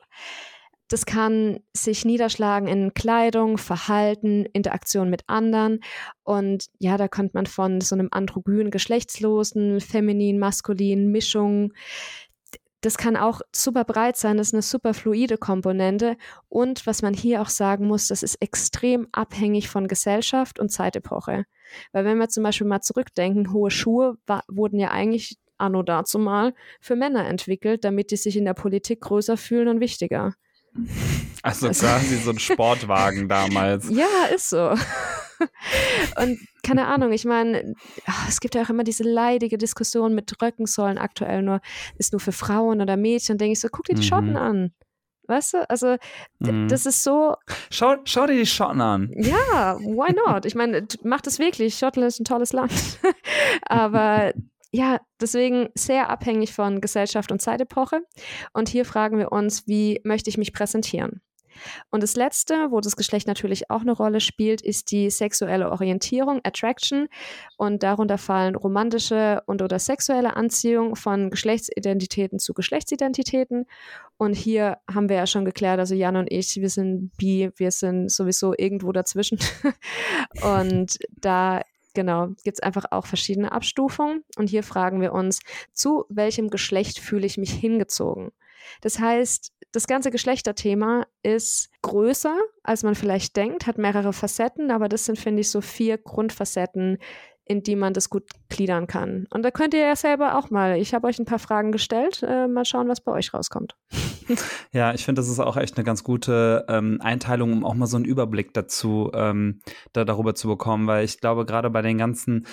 Das 0.88 1.06
kann 1.06 1.60
sich 1.74 2.04
niederschlagen 2.04 2.68
in 2.68 2.92
Kleidung, 2.92 3.56
Verhalten, 3.56 4.44
Interaktion 4.52 5.08
mit 5.08 5.22
anderen. 5.28 5.80
Und 6.22 6.66
ja, 6.78 6.98
da 6.98 7.08
kommt 7.08 7.34
man 7.34 7.46
von 7.46 7.80
so 7.80 7.94
einem 7.94 8.08
androgynen, 8.10 8.70
geschlechtslosen, 8.70 9.80
feminin, 9.80 10.38
maskulin 10.38 11.10
Mischung. 11.10 11.72
Das 12.82 12.98
kann 12.98 13.16
auch 13.16 13.40
super 13.50 13.84
breit 13.84 14.18
sein, 14.18 14.36
das 14.36 14.48
ist 14.48 14.52
eine 14.52 14.60
super 14.60 14.92
fluide 14.92 15.38
Komponente. 15.38 16.18
Und 16.50 16.86
was 16.86 17.00
man 17.00 17.14
hier 17.14 17.40
auch 17.40 17.48
sagen 17.48 17.86
muss, 17.86 18.08
das 18.08 18.22
ist 18.22 18.36
extrem 18.42 19.08
abhängig 19.10 19.70
von 19.70 19.88
Gesellschaft 19.88 20.58
und 20.58 20.68
Zeitepoche. 20.68 21.46
Weil 21.92 22.04
wenn 22.04 22.18
wir 22.18 22.28
zum 22.28 22.42
Beispiel 22.42 22.66
mal 22.66 22.82
zurückdenken, 22.82 23.54
hohe 23.54 23.70
Schuhe 23.70 24.18
wurden 24.48 24.78
ja 24.78 24.90
eigentlich 24.90 25.38
anno 25.56 25.82
dazu 25.82 26.18
mal 26.18 26.52
für 26.80 26.94
Männer 26.94 27.26
entwickelt, 27.26 27.84
damit 27.84 28.10
die 28.10 28.16
sich 28.16 28.36
in 28.36 28.44
der 28.44 28.52
Politik 28.52 29.00
größer 29.00 29.38
fühlen 29.38 29.68
und 29.68 29.80
wichtiger. 29.80 30.34
Also 31.42 31.68
quasi 31.68 32.16
so 32.16 32.30
ein 32.30 32.38
Sportwagen 32.38 33.28
damals. 33.28 33.88
Ja, 33.90 34.26
ist 34.34 34.50
so. 34.50 34.74
Und 36.20 36.38
keine 36.62 36.86
Ahnung, 36.86 37.12
ich 37.12 37.24
meine, 37.24 37.74
ah, 38.06 38.26
es 38.28 38.40
gibt 38.40 38.54
ja 38.54 38.62
auch 38.62 38.70
immer 38.70 38.84
diese 38.84 39.02
leidige 39.02 39.58
Diskussion 39.58 40.14
mit 40.14 40.32
Röcken 40.42 40.66
sollen 40.66 40.98
aktuell 40.98 41.42
nur, 41.42 41.60
ist 41.98 42.12
nur 42.12 42.20
für 42.20 42.32
Frauen 42.32 42.80
oder 42.80 42.96
Mädchen. 42.96 43.38
Denke 43.38 43.52
ich 43.52 43.60
so, 43.60 43.68
guck 43.70 43.84
dir 43.84 43.94
die 43.94 44.02
mhm. 44.02 44.06
Schotten 44.06 44.36
an. 44.36 44.72
Weißt 45.26 45.54
du? 45.54 45.70
Also, 45.70 45.96
mhm. 46.38 46.68
das 46.68 46.86
ist 46.86 47.02
so. 47.02 47.36
Schau, 47.70 47.96
schau 48.04 48.26
dir 48.26 48.36
die 48.36 48.46
Schotten 48.46 48.80
an. 48.80 49.10
Ja, 49.14 49.78
why 49.78 50.12
not? 50.12 50.44
Ich 50.44 50.54
meine, 50.54 50.86
mach 51.02 51.20
das 51.20 51.38
wirklich. 51.38 51.76
Schottland 51.76 52.08
ist 52.08 52.20
ein 52.20 52.24
tolles 52.24 52.52
Land. 52.52 52.72
Aber 53.62 54.32
ja, 54.74 55.00
deswegen 55.20 55.68
sehr 55.76 56.10
abhängig 56.10 56.52
von 56.52 56.80
Gesellschaft 56.80 57.30
und 57.30 57.40
Zeitepoche. 57.40 58.00
Und 58.52 58.68
hier 58.68 58.84
fragen 58.84 59.18
wir 59.18 59.30
uns, 59.30 59.68
wie 59.68 60.00
möchte 60.02 60.28
ich 60.28 60.36
mich 60.36 60.52
präsentieren? 60.52 61.22
Und 61.92 62.02
das 62.02 62.16
letzte, 62.16 62.72
wo 62.72 62.80
das 62.80 62.96
Geschlecht 62.96 63.28
natürlich 63.28 63.70
auch 63.70 63.82
eine 63.82 63.92
Rolle 63.92 64.18
spielt, 64.18 64.60
ist 64.62 64.90
die 64.90 65.10
sexuelle 65.10 65.70
Orientierung, 65.70 66.40
Attraction. 66.42 67.06
Und 67.56 67.84
darunter 67.84 68.18
fallen 68.18 68.56
romantische 68.56 69.44
und 69.46 69.62
oder 69.62 69.78
sexuelle 69.78 70.34
Anziehung 70.34 70.96
von 70.96 71.30
Geschlechtsidentitäten 71.30 72.40
zu 72.40 72.52
Geschlechtsidentitäten. 72.52 73.66
Und 74.16 74.34
hier 74.34 74.78
haben 74.92 75.08
wir 75.08 75.16
ja 75.18 75.28
schon 75.28 75.44
geklärt, 75.44 75.78
also 75.78 75.94
Jan 75.94 76.16
und 76.16 76.32
ich, 76.32 76.56
wir 76.56 76.68
sind 76.68 77.12
bi, 77.16 77.50
wir 77.54 77.70
sind 77.70 78.10
sowieso 78.10 78.54
irgendwo 78.58 78.90
dazwischen. 78.90 79.38
und 80.42 80.98
da 81.12 81.60
Genau, 81.94 82.28
gibt 82.42 82.58
es 82.58 82.62
einfach 82.62 82.86
auch 82.90 83.06
verschiedene 83.06 83.52
Abstufungen. 83.52 84.24
Und 84.36 84.48
hier 84.50 84.62
fragen 84.62 85.00
wir 85.00 85.12
uns, 85.12 85.40
zu 85.72 86.04
welchem 86.08 86.50
Geschlecht 86.50 86.98
fühle 86.98 87.26
ich 87.26 87.38
mich 87.38 87.52
hingezogen? 87.52 88.32
Das 88.80 88.98
heißt, 88.98 89.52
das 89.72 89.86
ganze 89.86 90.10
Geschlechterthema 90.10 91.06
ist 91.22 91.70
größer, 91.82 92.36
als 92.62 92.82
man 92.82 92.94
vielleicht 92.94 93.36
denkt, 93.36 93.66
hat 93.66 93.78
mehrere 93.78 94.12
Facetten, 94.12 94.70
aber 94.70 94.88
das 94.88 95.04
sind, 95.04 95.18
finde 95.18 95.40
ich, 95.40 95.50
so 95.50 95.60
vier 95.60 95.98
Grundfacetten, 95.98 96.98
in 97.46 97.62
die 97.62 97.76
man 97.76 97.92
das 97.92 98.08
gut 98.08 98.24
gliedern 98.48 98.86
kann. 98.86 99.26
Und 99.30 99.42
da 99.42 99.50
könnt 99.50 99.74
ihr 99.74 99.80
ja 99.80 99.96
selber 99.96 100.38
auch 100.38 100.50
mal, 100.50 100.78
ich 100.78 100.94
habe 100.94 101.06
euch 101.06 101.18
ein 101.18 101.26
paar 101.26 101.38
Fragen 101.38 101.72
gestellt, 101.72 102.22
äh, 102.26 102.46
mal 102.46 102.64
schauen, 102.64 102.88
was 102.88 103.00
bei 103.00 103.12
euch 103.12 103.34
rauskommt. 103.34 103.76
Ja, 104.72 104.94
ich 104.94 105.04
finde, 105.04 105.20
das 105.20 105.28
ist 105.28 105.38
auch 105.38 105.58
echt 105.58 105.76
eine 105.76 105.84
ganz 105.84 106.02
gute 106.02 106.64
ähm, 106.68 106.98
Einteilung, 107.02 107.52
um 107.52 107.64
auch 107.64 107.74
mal 107.74 107.86
so 107.86 107.96
einen 107.96 108.06
Überblick 108.06 108.54
dazu 108.54 109.10
ähm, 109.12 109.60
da, 109.92 110.06
darüber 110.06 110.34
zu 110.34 110.48
bekommen, 110.48 110.86
weil 110.86 111.04
ich 111.04 111.20
glaube, 111.20 111.44
gerade 111.44 111.68
bei 111.68 111.82
den 111.82 111.98
ganzen 111.98 112.46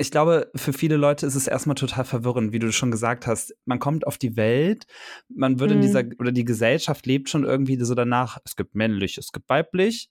ich 0.00 0.12
glaube, 0.12 0.50
für 0.54 0.72
viele 0.72 0.96
Leute 0.96 1.26
ist 1.26 1.34
es 1.34 1.48
erstmal 1.48 1.74
total 1.74 2.04
verwirrend, 2.04 2.52
wie 2.52 2.60
du 2.60 2.70
schon 2.72 2.92
gesagt 2.92 3.26
hast. 3.26 3.52
Man 3.64 3.80
kommt 3.80 4.06
auf 4.06 4.16
die 4.16 4.36
Welt, 4.36 4.86
man 5.28 5.58
würde 5.58 5.74
mhm. 5.74 5.80
in 5.80 5.86
dieser, 5.86 6.04
oder 6.20 6.30
die 6.30 6.44
Gesellschaft 6.44 7.04
lebt 7.04 7.28
schon 7.28 7.44
irgendwie 7.44 7.76
so 7.82 7.96
danach, 7.96 8.38
es 8.44 8.54
gibt 8.54 8.76
männlich, 8.76 9.18
es 9.18 9.32
gibt 9.32 9.48
weiblich, 9.48 10.08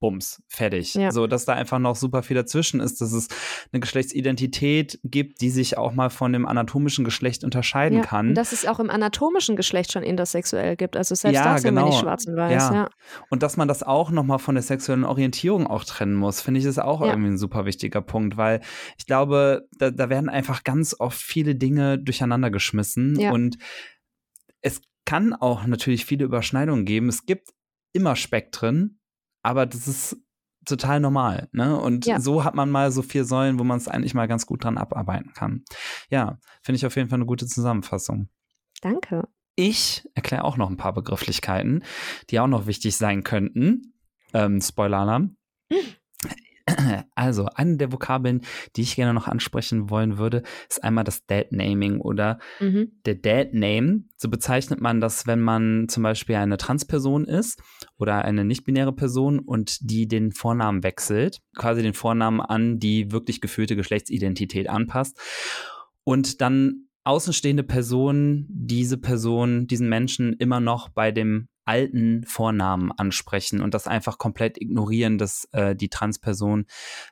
Bums, 0.00 0.42
fertig. 0.46 0.94
Ja. 0.94 1.10
So, 1.10 1.26
dass 1.26 1.44
da 1.44 1.54
einfach 1.54 1.78
noch 1.78 1.96
super 1.96 2.22
viel 2.22 2.36
dazwischen 2.36 2.80
ist, 2.80 3.00
dass 3.00 3.12
es 3.12 3.28
eine 3.72 3.80
Geschlechtsidentität 3.80 5.00
gibt, 5.02 5.40
die 5.40 5.50
sich 5.50 5.76
auch 5.76 5.92
mal 5.92 6.10
von 6.10 6.32
dem 6.32 6.46
anatomischen 6.46 7.04
Geschlecht 7.04 7.42
unterscheiden 7.42 7.98
ja, 7.98 8.04
kann. 8.04 8.28
Und 8.28 8.34
dass 8.34 8.52
es 8.52 8.66
auch 8.66 8.78
im 8.78 8.90
anatomischen 8.90 9.56
Geschlecht 9.56 9.92
schon 9.92 10.02
intersexuell 10.02 10.76
gibt. 10.76 10.96
Also 10.96 11.14
selbst 11.14 11.36
ja, 11.36 11.44
da 11.44 11.58
sind 11.58 11.70
genau. 11.70 11.86
wir 11.86 11.90
nicht 11.90 12.00
schwarz 12.00 12.26
und 12.26 12.36
weiß. 12.36 12.62
Ja. 12.62 12.74
ja. 12.74 12.90
Und 13.30 13.42
dass 13.42 13.56
man 13.56 13.66
das 13.66 13.82
auch 13.82 14.10
nochmal 14.10 14.38
von 14.38 14.54
der 14.54 14.62
sexuellen 14.62 15.04
Orientierung 15.04 15.66
auch 15.66 15.84
trennen 15.84 16.14
muss, 16.14 16.40
finde 16.40 16.60
ich, 16.60 16.66
ist 16.66 16.78
auch 16.78 17.00
irgendwie 17.00 17.30
ein 17.30 17.38
super 17.38 17.64
wichtiger 17.64 18.00
Punkt, 18.00 18.36
weil 18.36 18.60
ich 18.98 19.06
glaube, 19.06 19.66
da, 19.78 19.90
da 19.90 20.08
werden 20.08 20.28
einfach 20.28 20.62
ganz 20.62 20.94
oft 20.98 21.20
viele 21.20 21.54
Dinge 21.54 21.98
durcheinander 21.98 22.50
geschmissen 22.50 23.18
und 23.32 23.58
es 24.60 24.80
kann 25.04 25.32
auch 25.32 25.66
natürlich 25.66 26.04
viele 26.04 26.24
Überschneidungen 26.24 26.84
geben. 26.84 27.08
Es 27.08 27.24
gibt 27.24 27.54
immer 27.92 28.16
Spektren, 28.16 28.97
aber 29.42 29.66
das 29.66 29.88
ist 29.88 30.16
total 30.64 31.00
normal. 31.00 31.48
Ne? 31.52 31.78
Und 31.78 32.06
ja. 32.06 32.20
so 32.20 32.44
hat 32.44 32.54
man 32.54 32.70
mal 32.70 32.92
so 32.92 33.02
vier 33.02 33.24
Säulen, 33.24 33.58
wo 33.58 33.64
man 33.64 33.78
es 33.78 33.88
eigentlich 33.88 34.14
mal 34.14 34.28
ganz 34.28 34.46
gut 34.46 34.64
dran 34.64 34.78
abarbeiten 34.78 35.32
kann. 35.32 35.64
Ja, 36.10 36.38
finde 36.62 36.76
ich 36.76 36.86
auf 36.86 36.96
jeden 36.96 37.08
Fall 37.08 37.18
eine 37.18 37.26
gute 37.26 37.46
Zusammenfassung. 37.46 38.28
Danke. 38.80 39.28
Ich 39.56 40.08
erkläre 40.14 40.44
auch 40.44 40.56
noch 40.56 40.70
ein 40.70 40.76
paar 40.76 40.92
Begrifflichkeiten, 40.92 41.82
die 42.30 42.38
auch 42.38 42.46
noch 42.46 42.66
wichtig 42.66 42.96
sein 42.96 43.24
könnten. 43.24 43.94
Ähm, 44.32 44.60
Spoiler-Alarm. 44.60 45.36
Also, 47.14 47.46
eine 47.54 47.76
der 47.76 47.92
Vokabeln, 47.92 48.42
die 48.76 48.82
ich 48.82 48.96
gerne 48.96 49.14
noch 49.14 49.26
ansprechen 49.28 49.90
wollen 49.90 50.18
würde, 50.18 50.42
ist 50.68 50.82
einmal 50.82 51.04
das 51.04 51.26
Dad-Naming 51.26 52.00
oder 52.00 52.38
mhm. 52.60 52.92
der 53.04 53.16
Dad-Name. 53.16 54.04
So 54.16 54.28
bezeichnet 54.28 54.80
man 54.80 55.00
das, 55.00 55.26
wenn 55.26 55.40
man 55.40 55.88
zum 55.88 56.02
Beispiel 56.02 56.36
eine 56.36 56.56
Transperson 56.56 57.24
ist 57.24 57.60
oder 57.98 58.24
eine 58.24 58.44
nicht-binäre 58.44 58.92
Person 58.92 59.40
und 59.40 59.90
die 59.90 60.06
den 60.08 60.32
Vornamen 60.32 60.82
wechselt, 60.82 61.40
quasi 61.56 61.82
den 61.82 61.94
Vornamen 61.94 62.40
an 62.40 62.78
die 62.78 63.10
wirklich 63.10 63.40
gefühlte 63.40 63.76
Geschlechtsidentität 63.76 64.68
anpasst 64.68 65.18
und 66.04 66.40
dann 66.40 66.88
außenstehende 67.04 67.62
Personen 67.62 68.46
diese 68.50 68.98
Person, 68.98 69.66
diesen 69.66 69.88
Menschen 69.88 70.34
immer 70.34 70.60
noch 70.60 70.90
bei 70.90 71.10
dem 71.10 71.48
alten 71.68 72.24
Vornamen 72.24 72.90
ansprechen 72.92 73.60
und 73.60 73.74
das 73.74 73.86
einfach 73.86 74.16
komplett 74.16 74.58
ignorieren, 74.58 75.18
dass 75.18 75.46
äh, 75.52 75.76
die 75.76 75.90
Transperson 75.90 76.64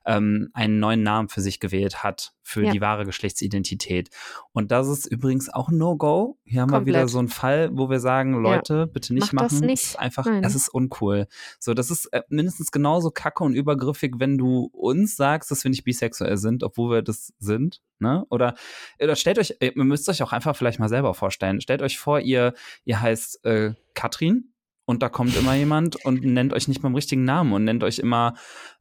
ähm, 0.06 0.48
einen 0.54 0.78
neuen 0.78 1.02
Namen 1.02 1.28
für 1.28 1.42
sich 1.42 1.60
gewählt 1.60 2.02
hat, 2.02 2.32
für 2.40 2.64
ja. 2.64 2.72
die 2.72 2.80
wahre 2.80 3.04
Geschlechtsidentität. 3.04 4.08
Und 4.52 4.72
das 4.72 4.88
ist 4.88 5.04
übrigens 5.04 5.52
auch 5.52 5.68
ein 5.68 5.76
No-Go. 5.76 6.38
Hier 6.44 6.62
haben 6.62 6.70
komplett. 6.70 6.86
wir 6.86 7.00
wieder 7.00 7.08
so 7.08 7.18
einen 7.18 7.28
Fall, 7.28 7.68
wo 7.74 7.90
wir 7.90 8.00
sagen, 8.00 8.32
Leute, 8.32 8.74
ja. 8.74 8.86
bitte 8.86 9.12
nicht 9.12 9.34
Mach 9.34 9.42
machen. 9.42 9.60
Das 9.60 9.60
nicht. 9.60 9.82
ist 9.82 9.98
einfach, 9.98 10.24
Nein. 10.24 10.42
es 10.42 10.54
ist 10.54 10.70
uncool. 10.70 11.26
So, 11.58 11.74
das 11.74 11.90
ist 11.90 12.06
äh, 12.14 12.22
mindestens 12.30 12.70
genauso 12.70 13.10
kacke 13.10 13.44
und 13.44 13.54
übergriffig, 13.54 14.14
wenn 14.16 14.38
du 14.38 14.70
uns 14.72 15.16
sagst, 15.16 15.50
dass 15.50 15.64
wir 15.64 15.70
nicht 15.70 15.84
bisexuell 15.84 16.38
sind, 16.38 16.62
obwohl 16.62 16.90
wir 16.92 17.02
das 17.02 17.34
sind. 17.38 17.82
Ne? 17.98 18.24
Oder, 18.30 18.54
oder 19.00 19.16
stellt 19.16 19.38
euch, 19.38 19.54
ihr 19.60 19.72
müsst 19.76 20.08
euch 20.08 20.22
auch 20.22 20.32
einfach 20.32 20.56
vielleicht 20.56 20.78
mal 20.78 20.88
selber 20.88 21.14
vorstellen. 21.14 21.60
Stellt 21.60 21.82
euch 21.82 21.98
vor, 21.98 22.20
ihr, 22.20 22.54
ihr 22.84 23.00
heißt 23.00 23.44
äh, 23.44 23.72
Katrin 23.94 24.52
und 24.86 25.02
da 25.02 25.08
kommt 25.08 25.36
immer 25.36 25.54
jemand 25.54 25.96
und 26.04 26.24
nennt 26.24 26.52
euch 26.52 26.68
nicht 26.68 26.80
beim 26.80 26.94
richtigen 26.94 27.24
Namen 27.24 27.52
und 27.52 27.64
nennt 27.64 27.82
euch 27.82 27.98
immer 27.98 28.34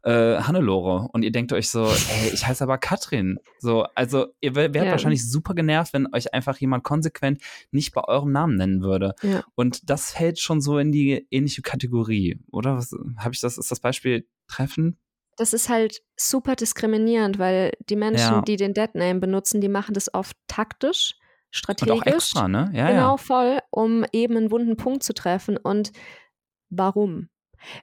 äh, 0.03 0.37
Hannelore 0.37 1.09
und 1.11 1.23
ihr 1.23 1.31
denkt 1.31 1.51
euch 1.51 1.69
so, 1.69 1.85
ey, 1.85 2.29
ich 2.31 2.45
heiße 2.45 2.63
aber 2.63 2.77
Katrin. 2.77 3.39
So, 3.59 3.85
also 3.95 4.27
ihr 4.39 4.53
wärt 4.55 4.75
ja. 4.75 4.85
wahrscheinlich 4.85 5.29
super 5.29 5.55
genervt, 5.55 5.93
wenn 5.93 6.13
euch 6.13 6.31
einfach 6.33 6.57
jemand 6.57 6.83
konsequent 6.83 7.41
nicht 7.71 7.93
bei 7.93 8.03
eurem 8.03 8.31
Namen 8.31 8.55
nennen 8.55 8.81
würde. 8.83 9.15
Ja. 9.23 9.43
Und 9.55 9.89
das 9.89 10.11
fällt 10.11 10.39
schon 10.39 10.61
so 10.61 10.77
in 10.77 10.91
die 10.91 11.25
ähnliche 11.31 11.63
Kategorie, 11.63 12.39
oder? 12.51 12.83
Habe 13.17 13.33
ich 13.33 13.41
das? 13.41 13.57
Ist 13.57 13.71
das 13.71 13.79
Beispiel 13.79 14.27
treffend? 14.47 14.97
Das 15.37 15.53
ist 15.53 15.69
halt 15.69 16.01
super 16.15 16.55
diskriminierend, 16.55 17.39
weil 17.39 17.73
die 17.89 17.95
Menschen, 17.95 18.35
ja. 18.35 18.41
die 18.41 18.55
den 18.55 18.73
Deadname 18.73 19.19
benutzen, 19.19 19.61
die 19.61 19.69
machen 19.69 19.93
das 19.93 20.13
oft 20.13 20.37
taktisch 20.47 21.15
strategisch. 21.55 21.93
Und 21.93 22.01
auch 22.01 22.05
extra, 22.05 22.47
ne? 22.47 22.69
Ja, 22.73 22.87
genau, 22.89 23.11
ja. 23.11 23.17
voll, 23.17 23.59
um 23.71 24.05
eben 24.11 24.37
einen 24.37 24.51
wunden 24.51 24.77
Punkt 24.77 25.03
zu 25.03 25.13
treffen. 25.13 25.57
Und 25.57 25.91
warum? 26.69 27.29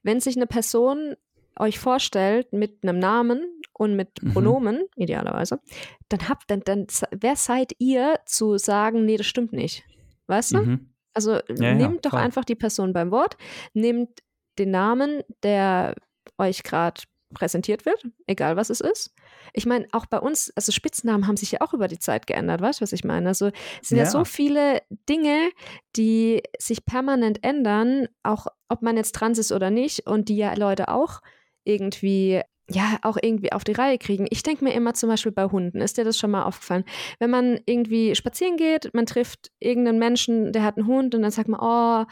Wenn 0.03 0.21
sich 0.21 0.37
eine 0.37 0.47
Person 0.47 1.17
euch 1.59 1.79
vorstellt 1.79 2.53
mit 2.53 2.83
einem 2.83 2.99
Namen 2.99 3.45
und 3.73 3.95
mit 3.97 4.23
mhm. 4.23 4.33
Pronomen, 4.33 4.83
idealerweise, 4.97 5.61
dann 6.09 6.29
habt 6.29 6.51
dann, 6.51 6.61
dann, 6.61 6.87
wer 7.11 7.37
seid 7.37 7.73
ihr 7.79 8.21
zu 8.27 8.59
sagen, 8.59 9.05
nee, 9.05 9.17
das 9.17 9.27
stimmt 9.27 9.53
nicht? 9.53 9.85
Weißt 10.27 10.53
du? 10.53 10.59
Mhm. 10.59 10.95
Also 11.15 11.41
ja, 11.49 11.75
nehmt 11.75 12.07
doch 12.07 12.15
einfach 12.15 12.45
die 12.45 12.55
Person 12.55 12.95
beim 12.95 13.11
Wort, 13.11 13.37
nehmt 13.75 14.21
den 14.59 14.71
Namen, 14.71 15.23
der 15.43 15.95
euch 16.39 16.63
gerade 16.63 17.03
präsentiert 17.33 17.85
wird, 17.85 18.07
egal 18.27 18.57
was 18.57 18.71
es 18.71 18.81
ist. 18.81 19.15
Ich 19.53 19.67
meine, 19.67 19.87
auch 19.93 20.07
bei 20.07 20.19
uns, 20.19 20.53
also 20.57 20.73
Spitznamen 20.73 21.27
haben 21.27 21.37
sich 21.37 21.53
ja 21.53 21.61
auch 21.61 21.75
über 21.75 21.89
die 21.89 21.99
Zeit 21.99 22.27
geändert, 22.27 22.61
weißt 22.61 22.81
du, 22.81 22.83
was 22.83 22.93
ich 22.93 23.05
meine? 23.05 23.29
Also 23.29 23.51
es 23.81 23.89
sind 23.89 23.99
ja. 23.99 24.05
ja 24.05 24.11
so 24.11 24.25
viele 24.25 24.83
Dinge, 25.09 25.51
die 25.97 26.43
sich 26.59 26.85
permanent 26.85 27.45
ändern, 27.45 28.09
auch 28.23 28.47
ob 28.69 28.83
man 28.83 28.97
jetzt 28.97 29.15
trans 29.15 29.39
ist 29.39 29.53
oder 29.53 29.71
nicht 29.71 30.07
und 30.07 30.29
die 30.29 30.37
ja 30.37 30.55
Leute 30.55 30.89
auch 30.89 31.21
irgendwie 31.65 32.43
ja, 32.71 32.99
auch 33.03 33.19
irgendwie 33.21 33.53
auf 33.53 33.65
die 33.65 33.73
Reihe 33.73 33.99
kriegen. 33.99 34.27
Ich 34.31 34.43
denke 34.43 34.65
mir 34.65 34.73
immer 34.73 34.95
zum 34.95 35.09
Beispiel 35.09 35.33
bei 35.33 35.45
Hunden, 35.45 35.81
ist 35.81 35.99
dir 35.99 36.05
das 36.05 36.17
schon 36.17 36.31
mal 36.31 36.45
aufgefallen? 36.45 36.85
Wenn 37.19 37.29
man 37.29 37.61
irgendwie 37.67 38.15
spazieren 38.15 38.57
geht, 38.57 38.95
man 38.95 39.05
trifft 39.05 39.51
irgendeinen 39.59 39.99
Menschen, 39.99 40.53
der 40.53 40.63
hat 40.63 40.77
einen 40.77 40.87
Hund 40.87 41.15
und 41.15 41.23
dann 41.23 41.31
sagt 41.31 41.49
man, 41.49 41.61
oh, 41.61 42.07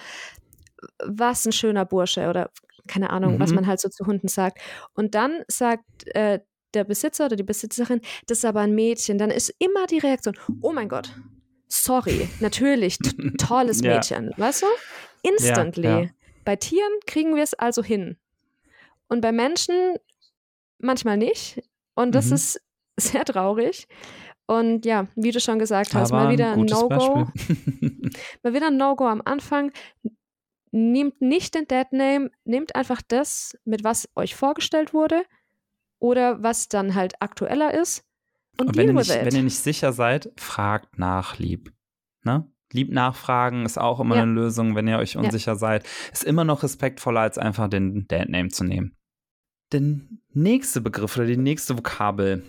was 1.04 1.44
ein 1.46 1.52
schöner 1.52 1.84
Bursche 1.84 2.28
oder 2.28 2.50
keine 2.90 3.10
Ahnung, 3.10 3.34
mhm. 3.34 3.40
was 3.40 3.52
man 3.52 3.66
halt 3.66 3.80
so 3.80 3.88
zu 3.88 4.04
Hunden 4.06 4.28
sagt. 4.28 4.58
Und 4.94 5.14
dann 5.14 5.42
sagt 5.48 5.84
äh, 6.14 6.40
der 6.74 6.84
Besitzer 6.84 7.26
oder 7.26 7.36
die 7.36 7.44
Besitzerin, 7.44 8.00
das 8.26 8.38
ist 8.38 8.44
aber 8.44 8.60
ein 8.60 8.74
Mädchen, 8.74 9.16
dann 9.18 9.30
ist 9.30 9.54
immer 9.58 9.86
die 9.86 9.98
Reaktion, 9.98 10.36
oh 10.60 10.72
mein 10.72 10.88
Gott, 10.88 11.14
sorry, 11.68 12.28
natürlich, 12.40 12.98
tolles 13.38 13.82
Mädchen, 13.82 14.30
ja. 14.30 14.38
weißt 14.38 14.62
du? 14.62 14.66
Instantly. 15.22 15.84
Ja, 15.84 16.00
ja. 16.00 16.08
Bei 16.44 16.56
Tieren 16.56 16.92
kriegen 17.06 17.36
wir 17.36 17.42
es 17.42 17.54
also 17.54 17.82
hin. 17.82 18.16
Und 19.08 19.20
bei 19.20 19.32
Menschen 19.32 19.96
manchmal 20.78 21.16
nicht. 21.16 21.62
Und 21.94 22.14
das 22.14 22.26
mhm. 22.26 22.34
ist 22.34 22.60
sehr 22.96 23.24
traurig. 23.24 23.86
Und 24.46 24.84
ja, 24.84 25.06
wie 25.14 25.30
du 25.30 25.38
schon 25.38 25.60
gesagt 25.60 25.94
hast, 25.94 26.12
Aber 26.12 26.24
mal 26.24 26.32
wieder 26.32 26.52
ein 26.52 26.64
No-Go. 26.64 27.28
mal 28.42 28.52
wieder 28.52 28.66
ein 28.66 28.76
No-Go 28.76 29.06
am 29.06 29.22
Anfang 29.24 29.70
nehmt 30.72 31.20
nicht 31.20 31.54
den 31.54 31.66
Deadname, 31.66 32.30
nehmt 32.44 32.74
einfach 32.74 33.02
das, 33.06 33.58
mit 33.64 33.84
was 33.84 34.08
euch 34.14 34.34
vorgestellt 34.34 34.94
wurde 34.94 35.24
oder 35.98 36.42
was 36.42 36.68
dann 36.68 36.94
halt 36.94 37.14
aktueller 37.20 37.74
ist. 37.74 38.04
Und, 38.58 38.68
und 38.68 38.76
wenn, 38.76 38.88
ihr 38.88 38.94
nicht, 38.94 39.10
wenn 39.10 39.34
ihr 39.34 39.42
nicht 39.42 39.58
sicher 39.58 39.92
seid, 39.92 40.32
fragt 40.36 40.98
nach, 40.98 41.38
lieb. 41.38 41.72
Ne? 42.24 42.50
Lieb 42.72 42.92
nachfragen 42.92 43.64
ist 43.64 43.78
auch 43.78 44.00
immer 44.00 44.16
ja. 44.16 44.22
eine 44.22 44.32
Lösung, 44.32 44.76
wenn 44.76 44.86
ihr 44.86 44.98
euch 44.98 45.16
unsicher 45.16 45.52
ja. 45.52 45.58
seid. 45.58 45.86
Ist 46.12 46.24
immer 46.24 46.44
noch 46.44 46.62
respektvoller, 46.62 47.20
als 47.20 47.38
einfach 47.38 47.68
den 47.68 48.06
Deadname 48.06 48.48
zu 48.48 48.64
nehmen. 48.64 48.96
Der 49.72 49.82
nächste 50.32 50.80
Begriff 50.80 51.16
oder 51.16 51.26
die 51.26 51.36
nächste 51.36 51.76
Vokabel 51.78 52.44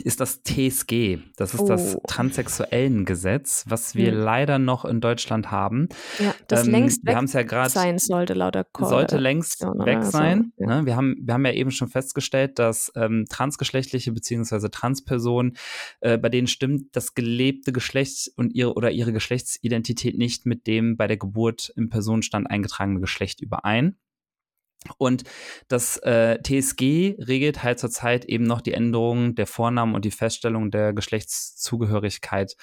ist 0.00 0.20
das 0.20 0.42
TSG. 0.42 1.18
Das 1.36 1.54
ist 1.54 1.60
oh. 1.60 1.66
das 1.66 1.98
Transsexuellengesetz, 2.06 3.64
was 3.68 3.94
wir 3.94 4.12
hm. 4.12 4.18
leider 4.18 4.58
noch 4.58 4.84
in 4.84 5.00
Deutschland 5.00 5.50
haben. 5.50 5.88
Ja, 6.18 6.34
das 6.48 6.66
ähm, 6.66 6.72
längst 6.72 7.06
weg 7.06 7.14
ja 7.14 7.68
sein 7.68 7.98
sollte, 7.98 8.34
lauter 8.34 8.64
Code 8.64 8.88
Sollte 8.88 9.18
längst 9.18 9.62
weg 9.62 10.04
sein. 10.04 10.52
So. 10.56 10.64
Ja. 10.64 10.80
Ne? 10.80 10.86
Wir, 10.86 10.96
haben, 10.96 11.16
wir 11.20 11.34
haben 11.34 11.44
ja 11.46 11.52
eben 11.52 11.70
schon 11.70 11.88
festgestellt, 11.88 12.58
dass 12.58 12.92
ähm, 12.96 13.26
transgeschlechtliche 13.28 14.12
bzw. 14.12 14.68
Transpersonen, 14.68 15.56
äh, 16.00 16.18
bei 16.18 16.28
denen 16.28 16.46
stimmt 16.46 16.94
das 16.96 17.14
gelebte 17.14 17.72
Geschlecht 17.72 18.30
und 18.36 18.54
ihre 18.54 18.74
oder 18.74 18.90
ihre 18.90 19.12
Geschlechtsidentität 19.12 20.18
nicht 20.18 20.46
mit 20.46 20.66
dem 20.66 20.96
bei 20.96 21.06
der 21.06 21.16
Geburt 21.16 21.72
im 21.76 21.88
Personenstand 21.88 22.50
eingetragenen 22.50 23.00
Geschlecht 23.00 23.40
überein. 23.40 23.96
Und 24.98 25.24
das 25.68 25.96
äh, 25.98 26.38
TSG 26.42 27.16
regelt 27.18 27.62
halt 27.62 27.78
zurzeit 27.78 28.24
eben 28.24 28.44
noch 28.44 28.60
die 28.60 28.72
Änderung 28.72 29.34
der 29.34 29.46
Vornamen 29.46 29.94
und 29.94 30.04
die 30.04 30.10
Feststellung 30.10 30.70
der 30.70 30.92
Geschlechtszugehörigkeit 30.92 32.56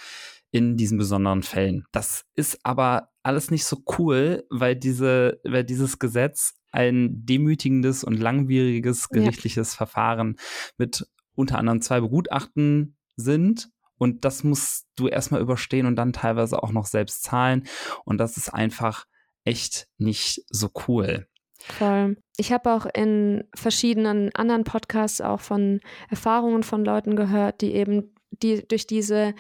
in 0.52 0.78
diesen 0.78 0.98
besonderen 0.98 1.44
Fällen. 1.44 1.86
Das 1.92 2.26
ist 2.36 2.60
aber 2.64 3.10
alles 3.24 3.52
nicht 3.52 3.66
so 3.66 3.84
cool, 3.98 4.46
weil 4.50 4.76
diese, 4.76 5.40
weil 5.44 5.64
dieses 5.64 6.00
Gesetz 6.00 6.56
ein 6.72 7.26
demütigendes 7.26 8.04
und 8.04 8.20
langwieriges 8.20 9.10
gerichtliches 9.10 9.74
ja. 9.74 9.78
Verfahren 9.78 10.38
mit 10.78 11.08
unter 11.36 11.58
anderem 11.58 11.82
zwei 11.82 12.00
Begutachten 12.00 12.98
sind. 13.16 13.70
Und 13.98 14.24
das 14.24 14.44
musst 14.44 14.88
du 14.96 15.08
erstmal 15.08 15.42
überstehen 15.42 15.86
und 15.86 15.96
dann 15.96 16.14
teilweise 16.14 16.64
auch 16.64 16.72
noch 16.72 16.86
selbst 16.86 17.24
zahlen. 17.24 17.64
Und 18.06 18.18
das 18.18 18.38
ist 18.38 18.54
einfach 18.54 19.06
echt 19.44 19.88
nicht 19.98 20.44
so 20.50 20.70
cool. 20.88 21.28
Voll. 21.60 22.18
Ich 22.38 22.52
habe 22.52 22.72
auch 22.72 22.86
in 22.86 23.44
verschiedenen 23.54 24.34
anderen 24.34 24.64
Podcasts 24.64 25.22
auch 25.22 25.42
von 25.42 25.82
Erfahrungen 26.10 26.64
von 26.64 26.86
Leuten 26.86 27.16
gehört, 27.16 27.62
die 27.62 27.74
eben 27.76 28.16
die 28.32 28.66
durch 28.68 28.88
diese 28.88 29.34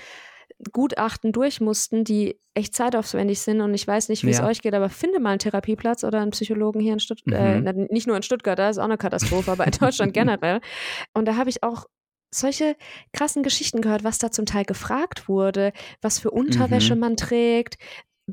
Gutachten 0.73 1.31
durch 1.31 1.61
mussten, 1.61 2.03
die 2.03 2.37
echt 2.53 2.75
zeitaufwendig 2.75 3.39
sind. 3.39 3.61
Und 3.61 3.73
ich 3.73 3.87
weiß 3.87 4.09
nicht, 4.09 4.23
wie 4.23 4.31
ja. 4.31 4.39
es 4.39 4.43
euch 4.43 4.61
geht, 4.61 4.73
aber 4.73 4.89
finde 4.89 5.19
mal 5.19 5.29
einen 5.29 5.39
Therapieplatz 5.39 6.03
oder 6.03 6.19
einen 6.19 6.31
Psychologen 6.31 6.81
hier 6.81 6.93
in 6.93 6.99
Stuttgart. 6.99 7.61
Mhm. 7.61 7.67
Äh, 7.67 7.87
nicht 7.89 8.07
nur 8.07 8.17
in 8.17 8.23
Stuttgart, 8.23 8.59
da 8.59 8.69
ist 8.69 8.77
auch 8.77 8.83
eine 8.83 8.97
Katastrophe, 8.97 9.51
aber 9.51 9.65
in 9.65 9.71
Deutschland 9.79 10.13
generell. 10.13 10.59
Und 11.13 11.25
da 11.25 11.37
habe 11.37 11.49
ich 11.49 11.63
auch 11.63 11.85
solche 12.31 12.75
krassen 13.13 13.41
Geschichten 13.41 13.81
gehört, 13.81 14.03
was 14.03 14.19
da 14.19 14.31
zum 14.31 14.45
Teil 14.45 14.65
gefragt 14.65 15.27
wurde, 15.27 15.71
was 16.01 16.19
für 16.19 16.29
Unterwäsche 16.29 16.95
mhm. 16.95 17.01
man 17.01 17.17
trägt, 17.17 17.77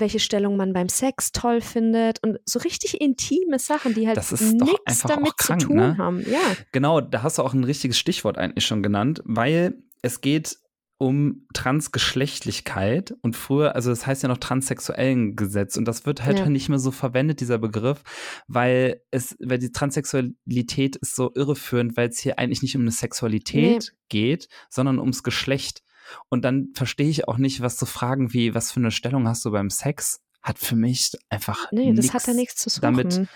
welche 0.01 0.21
Stellung 0.21 0.57
man 0.57 0.73
beim 0.73 0.89
Sex 0.89 1.33
toll 1.33 1.61
findet 1.61 2.23
und 2.23 2.39
so 2.45 2.59
richtig 2.59 3.01
intime 3.01 3.59
Sachen, 3.59 3.95
die 3.95 4.07
halt 4.07 4.17
nichts 4.17 5.03
damit 5.03 5.37
krank, 5.37 5.61
zu 5.61 5.69
tun 5.69 5.77
ne? 5.77 5.99
haben. 5.99 6.21
Ja. 6.31 6.41
Genau, 6.73 7.01
da 7.01 7.23
hast 7.23 7.39
du 7.39 7.43
auch 7.43 7.55
ein 7.55 7.65
richtiges 7.65 7.99
Stichwort 7.99 8.39
eigentlich 8.39 8.67
schon 8.67 8.83
genannt, 8.83 9.23
weil 9.25 9.75
es 10.03 10.21
geht 10.21 10.59
um 10.99 11.47
Transgeschlechtlichkeit 11.53 13.15
und 13.21 13.37
früher, 13.37 13.75
also 13.75 13.91
das 13.91 14.07
heißt 14.07 14.23
ja 14.23 14.31
noch 14.31 14.39
transsexuellen 14.39 15.37
Gesetz 15.37 15.77
und 15.77 15.85
das 15.85 16.07
wird 16.07 16.25
halt 16.25 16.39
ja. 16.39 16.47
nicht 16.49 16.69
mehr 16.69 16.79
so 16.79 16.91
verwendet, 16.91 17.41
dieser 17.41 17.59
Begriff, 17.59 18.03
weil 18.49 19.03
es, 19.11 19.37
weil 19.41 19.59
die 19.59 19.73
Transsexualität 19.73 20.97
ist 20.97 21.15
so 21.15 21.33
irreführend, 21.35 21.97
weil 21.97 22.09
es 22.09 22.19
hier 22.19 22.39
eigentlich 22.39 22.63
nicht 22.63 22.77
um 22.77 22.83
eine 22.83 22.93
Sexualität 22.93 23.93
nee. 23.93 23.99
geht, 24.09 24.49
sondern 24.71 24.99
ums 24.99 25.23
Geschlecht. 25.23 25.83
Und 26.29 26.45
dann 26.45 26.69
verstehe 26.75 27.09
ich 27.09 27.29
auch 27.29 27.39
nicht, 27.39 27.61
was 27.61 27.77
zu 27.77 27.87
fragen 27.87 28.33
wie, 28.33 28.55
was 28.55 28.73
für 28.73 28.81
eine 28.81 28.91
Stellung 28.91 29.29
hast 29.29 29.45
du 29.45 29.51
beim 29.51 29.71
Sex? 29.71 30.21
Hat 30.43 30.59
für 30.59 30.77
mich 30.77 31.11
einfach. 31.29 31.67
Nee, 31.73 31.93
das 31.93 32.15
hat 32.15 32.27
ja 32.27 32.35
nichts 32.35 32.57
zu 32.57 32.71
suchen. 32.71 32.83
Damit, 32.83 33.29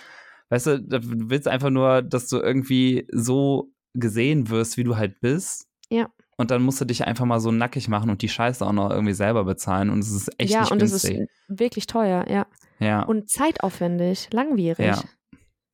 weißt 0.50 0.66
du, 0.66 0.80
du 0.80 1.00
willst 1.30 1.48
einfach 1.48 1.70
nur, 1.70 2.02
dass 2.02 2.28
du 2.28 2.38
irgendwie 2.38 3.06
so 3.10 3.72
gesehen 3.94 4.48
wirst, 4.48 4.76
wie 4.76 4.84
du 4.84 4.96
halt 4.96 5.20
bist. 5.20 5.66
Ja. 5.88 6.08
Und 6.36 6.50
dann 6.50 6.62
musst 6.62 6.80
du 6.80 6.84
dich 6.84 7.04
einfach 7.04 7.26
mal 7.26 7.40
so 7.40 7.50
nackig 7.50 7.88
machen 7.88 8.08
und 8.10 8.22
die 8.22 8.28
Scheiße 8.28 8.64
auch 8.64 8.72
noch 8.72 8.90
irgendwie 8.90 9.12
selber 9.12 9.44
bezahlen. 9.44 9.90
Und 9.90 9.98
es 9.98 10.10
ist 10.10 10.30
echt 10.38 10.52
ja, 10.52 10.60
nicht 10.60 10.70
und 10.70 10.80
es 10.80 10.92
ist 10.92 11.12
wirklich 11.48 11.86
teuer, 11.86 12.26
ja. 12.28 12.46
Ja. 12.78 13.02
Und 13.02 13.28
zeitaufwendig, 13.28 14.28
langwierig. 14.32 14.86
Ja. 14.86 15.02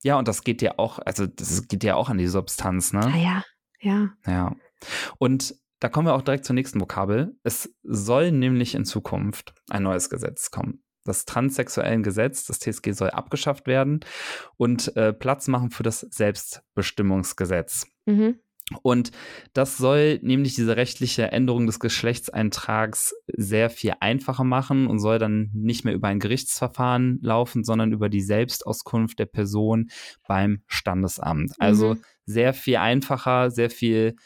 Ja, 0.03 0.19
und 0.19 0.29
das 0.29 0.43
geht 0.43 0.63
ja 0.63 0.75
auch, 0.79 0.99
also 0.99 1.27
das 1.27 1.69
geht 1.69 1.85
ja 1.85 1.97
auch 1.97 2.09
an 2.09 2.19
die 2.19 2.27
Substanz, 2.27 2.93
ne? 2.93 3.01
Ah, 3.01 3.17
ja, 3.17 3.45
ja. 3.81 4.09
Ja. 4.27 4.57
Und 5.19 5.55
da 5.81 5.89
kommen 5.89 6.09
wir 6.09 6.15
auch 6.15 6.23
direkt 6.23 6.45
zur 6.45 6.55
nächsten 6.55 6.81
Vokabel. 6.81 7.37
Es 7.43 7.75
soll 7.83 8.33
nämlich 8.33 8.75
in 8.75 8.85
Zukunft 8.85 9.55
ein 9.69 9.83
neues 9.83 10.11
Gesetz 10.11 10.51
kommen. 10.51 10.83
Das 11.05 11.25
transsexuellen 11.25 12.03
Gesetz, 12.03 12.45
das 12.47 12.59
TSG, 12.59 12.93
soll 12.93 13.11
abgeschafft 13.11 13.67
werden 13.67 14.01
und 14.57 14.97
äh, 14.97 15.13
Platz 15.13 15.47
machen 15.49 15.71
für 15.71 15.83
das 15.83 16.01
Selbstbestimmungsgesetz. 16.01 17.87
Mhm. 18.07 18.41
Und 18.83 19.13
das 19.53 19.77
soll 19.77 20.19
nämlich 20.23 20.57
diese 20.57 20.77
rechtliche 20.77 21.31
Änderung 21.31 21.67
des 21.67 21.79
Geschlechtseintrags 21.79 23.15
sehr 23.29 23.71
viel 23.71 23.93
einfacher 24.01 24.43
machen 24.43 24.89
und 24.89 24.99
soll 24.99 25.21
dann 25.21 25.51
nicht 25.55 25.85
mehr 25.85 25.95
über 25.95 26.09
ein 26.09 26.19
Gerichtsverfahren 26.19 27.21
laufen, 27.23 27.63
sondern 27.63 27.93
über 27.93 28.09
die 28.09 28.23
Selbstauskunft 28.23 29.21
der 29.21 29.27
Person 29.27 29.91
beim 30.27 30.63
Standesamt. 30.67 31.53
Also 31.61 31.95
mhm. 31.95 32.03
sehr 32.25 32.55
viel 32.55 32.77
einfacher, 32.77 33.53
sehr 33.53 33.71
viel 33.71 34.17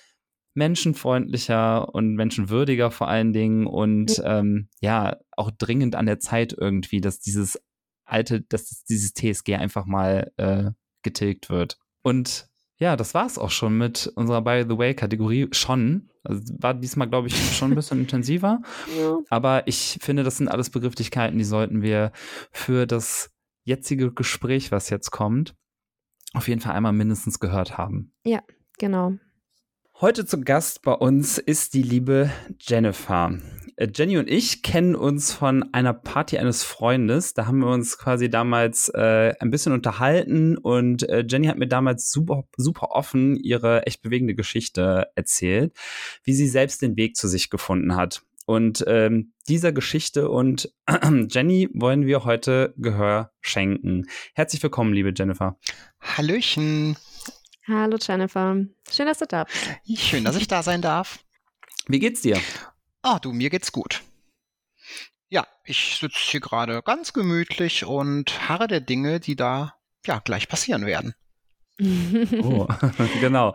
menschenfreundlicher 0.55 1.95
und 1.95 2.15
menschenwürdiger 2.15 2.91
vor 2.91 3.09
allen 3.09 3.33
Dingen 3.33 3.67
und 3.67 4.19
ja. 4.19 4.39
Ähm, 4.39 4.69
ja, 4.81 5.17
auch 5.37 5.51
dringend 5.51 5.95
an 5.95 6.07
der 6.07 6.19
Zeit 6.19 6.55
irgendwie, 6.57 7.01
dass 7.01 7.21
dieses 7.21 7.61
alte, 8.05 8.41
dass 8.43 8.85
dieses 8.85 9.15
TSG 9.15 9.55
einfach 9.55 9.87
mal 9.87 10.33
äh, 10.37 10.71
getilgt 11.03 11.51
wird. 11.51 11.79
Und 12.03 12.49
ja, 12.79 12.97
das 12.97 13.15
war 13.15 13.27
es 13.27 13.39
auch 13.39 13.51
schon 13.51 13.77
mit 13.77 14.11
unserer 14.17 14.43
By 14.43 14.65
the 14.69 14.77
Way-Kategorie. 14.77 15.49
Schon. 15.53 16.09
Also 16.25 16.43
war 16.59 16.75
diesmal, 16.75 17.09
glaube 17.09 17.29
ich, 17.29 17.57
schon 17.57 17.73
ein 17.73 17.75
bisschen 17.75 18.01
intensiver. 18.01 18.63
Ja. 18.99 19.19
Aber 19.29 19.67
ich 19.69 19.99
finde, 20.01 20.25
das 20.25 20.39
sind 20.39 20.49
alles 20.49 20.71
Begrifflichkeiten, 20.71 21.39
die 21.39 21.45
sollten 21.45 21.83
wir 21.83 22.13
für 22.51 22.87
das 22.87 23.31
jetzige 23.65 24.13
Gespräch, 24.13 24.73
was 24.73 24.91
jetzt 24.91 25.11
kommt, 25.11 25.55
auf 26.33 26.49
jeden 26.49 26.61
Fall 26.61 26.73
einmal 26.73 26.93
mindestens 26.93 27.39
gehört 27.39 27.77
haben. 27.77 28.13
Ja, 28.25 28.43
genau. 28.79 29.19
Heute 30.01 30.25
zu 30.25 30.41
Gast 30.41 30.81
bei 30.81 30.95
uns 30.95 31.37
ist 31.37 31.75
die 31.75 31.83
liebe 31.83 32.31
Jennifer. 32.59 33.39
Äh, 33.77 33.89
Jenny 33.95 34.17
und 34.17 34.31
ich 34.31 34.63
kennen 34.63 34.95
uns 34.97 35.31
von 35.31 35.75
einer 35.75 35.93
Party 35.93 36.39
eines 36.39 36.63
Freundes. 36.63 37.35
Da 37.35 37.45
haben 37.45 37.59
wir 37.59 37.67
uns 37.67 37.99
quasi 37.99 38.31
damals 38.31 38.89
äh, 38.95 39.35
ein 39.41 39.51
bisschen 39.51 39.75
unterhalten 39.75 40.57
und 40.57 41.07
äh, 41.11 41.23
Jenny 41.29 41.49
hat 41.49 41.59
mir 41.59 41.69
damals 41.69 42.11
super, 42.11 42.45
super 42.57 42.93
offen 42.93 43.37
ihre 43.37 43.87
echt 43.87 44.01
bewegende 44.01 44.35
Geschichte 44.35 45.09
erzählt, 45.17 45.77
wie 46.25 46.33
sie 46.33 46.49
selbst 46.49 46.81
den 46.81 46.97
Weg 46.97 47.15
zu 47.15 47.29
sich 47.29 47.51
gefunden 47.51 47.95
hat. 47.95 48.23
Und 48.47 48.83
ähm, 48.87 49.35
dieser 49.49 49.73
Geschichte 49.73 50.31
und 50.31 50.73
Jenny 51.29 51.69
wollen 51.75 52.07
wir 52.07 52.25
heute 52.25 52.73
Gehör 52.79 53.33
schenken. 53.43 54.07
Herzlich 54.33 54.63
willkommen, 54.63 54.95
liebe 54.95 55.13
Jennifer. 55.15 55.59
Hallöchen. 56.01 56.97
Hallo 57.73 57.99
Jennifer. 58.01 58.57
Schön, 58.91 59.07
dass 59.07 59.19
du 59.19 59.27
da 59.27 59.45
bist. 59.45 60.01
Schön, 60.01 60.25
dass 60.25 60.35
ich 60.35 60.49
da 60.49 60.65
sein 60.65 60.83
darf. 60.83 61.21
Wie 61.87 62.01
geht's 62.01 62.21
dir? 62.21 62.37
Ah, 63.03 63.21
du, 63.21 63.33
mir 63.33 63.49
geht's 63.49 63.71
gut. 63.71 64.03
Ja, 65.29 65.47
ich 65.65 65.99
sitze 66.01 66.19
hier 66.19 66.41
gerade 66.41 66.83
ganz 66.83 67.13
gemütlich 67.13 67.85
und 67.85 68.49
harre 68.49 68.67
der 68.67 68.81
Dinge, 68.81 69.21
die 69.21 69.37
da 69.37 69.75
ja 70.05 70.19
gleich 70.19 70.49
passieren 70.49 70.85
werden. 70.85 71.15
oh, 72.43 72.67
genau. 73.21 73.55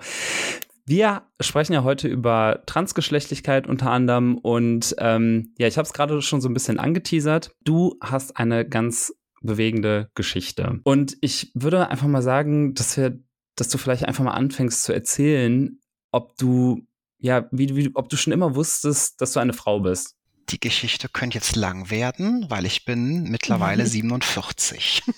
Wir 0.85 1.23
sprechen 1.41 1.73
ja 1.73 1.83
heute 1.83 2.07
über 2.07 2.63
Transgeschlechtlichkeit 2.67 3.67
unter 3.67 3.91
anderem 3.91 4.37
und 4.37 4.95
ähm, 4.97 5.53
ja, 5.57 5.67
ich 5.67 5.77
habe 5.77 5.87
es 5.87 5.93
gerade 5.93 6.21
schon 6.21 6.39
so 6.39 6.47
ein 6.47 6.53
bisschen 6.53 6.79
angeteasert. 6.79 7.51
Du 7.65 7.97
hast 8.01 8.37
eine 8.37 8.65
ganz 8.65 9.13
bewegende 9.41 10.09
Geschichte. 10.15 10.79
Und 10.83 11.17
ich 11.21 11.51
würde 11.53 11.89
einfach 11.89 12.07
mal 12.07 12.21
sagen, 12.21 12.73
dass 12.75 12.95
wir 12.97 13.19
dass 13.55 13.69
du 13.69 13.77
vielleicht 13.77 14.05
einfach 14.05 14.23
mal 14.23 14.31
anfängst 14.31 14.83
zu 14.83 14.93
erzählen, 14.93 15.79
ob 16.11 16.37
du, 16.37 16.81
ja, 17.17 17.47
wie, 17.51 17.75
wie, 17.75 17.91
ob 17.95 18.09
du 18.09 18.17
schon 18.17 18.33
immer 18.33 18.55
wusstest, 18.55 19.21
dass 19.21 19.33
du 19.33 19.39
eine 19.39 19.53
Frau 19.53 19.79
bist. 19.79 20.15
Die 20.49 20.59
Geschichte 20.59 21.09
könnte 21.09 21.35
jetzt 21.35 21.55
lang 21.55 21.89
werden, 21.89 22.45
weil 22.49 22.65
ich 22.65 22.85
bin 22.85 23.23
mittlerweile 23.23 23.85
47. 23.85 25.03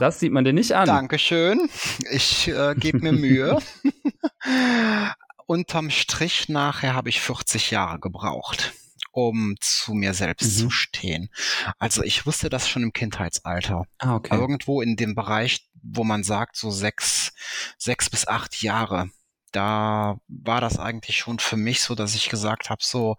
Das 0.00 0.18
sieht 0.18 0.32
man 0.32 0.44
dir 0.44 0.52
nicht 0.52 0.72
an. 0.72 0.86
Dankeschön. 0.86 1.68
Ich 2.10 2.48
äh, 2.48 2.74
gebe 2.74 2.98
mir 2.98 3.12
Mühe. 3.12 3.58
Unterm 5.46 5.90
Strich 5.90 6.48
nachher 6.48 6.94
habe 6.94 7.10
ich 7.10 7.20
40 7.20 7.70
Jahre 7.70 8.00
gebraucht 8.00 8.72
um 9.16 9.56
zu 9.60 9.94
mir 9.94 10.12
selbst 10.12 10.44
mhm. 10.44 10.64
zu 10.64 10.70
stehen. 10.70 11.30
Also 11.78 12.02
ich 12.02 12.26
wusste 12.26 12.50
das 12.50 12.68
schon 12.68 12.82
im 12.82 12.92
Kindheitsalter. 12.92 13.86
Ah, 13.98 14.16
okay. 14.16 14.36
Irgendwo 14.36 14.82
in 14.82 14.96
dem 14.96 15.14
Bereich, 15.14 15.70
wo 15.92 16.04
man 16.04 16.24
sagt, 16.24 16.56
so 16.56 16.70
sechs, 16.70 17.32
sechs 17.78 18.10
bis 18.10 18.26
acht 18.26 18.62
Jahre. 18.62 19.10
Da 19.52 20.18
war 20.28 20.60
das 20.60 20.78
eigentlich 20.78 21.18
schon 21.18 21.38
für 21.38 21.56
mich 21.56 21.80
so, 21.80 21.94
dass 21.94 22.14
ich 22.14 22.28
gesagt 22.28 22.68
habe, 22.68 22.82
so, 22.82 23.16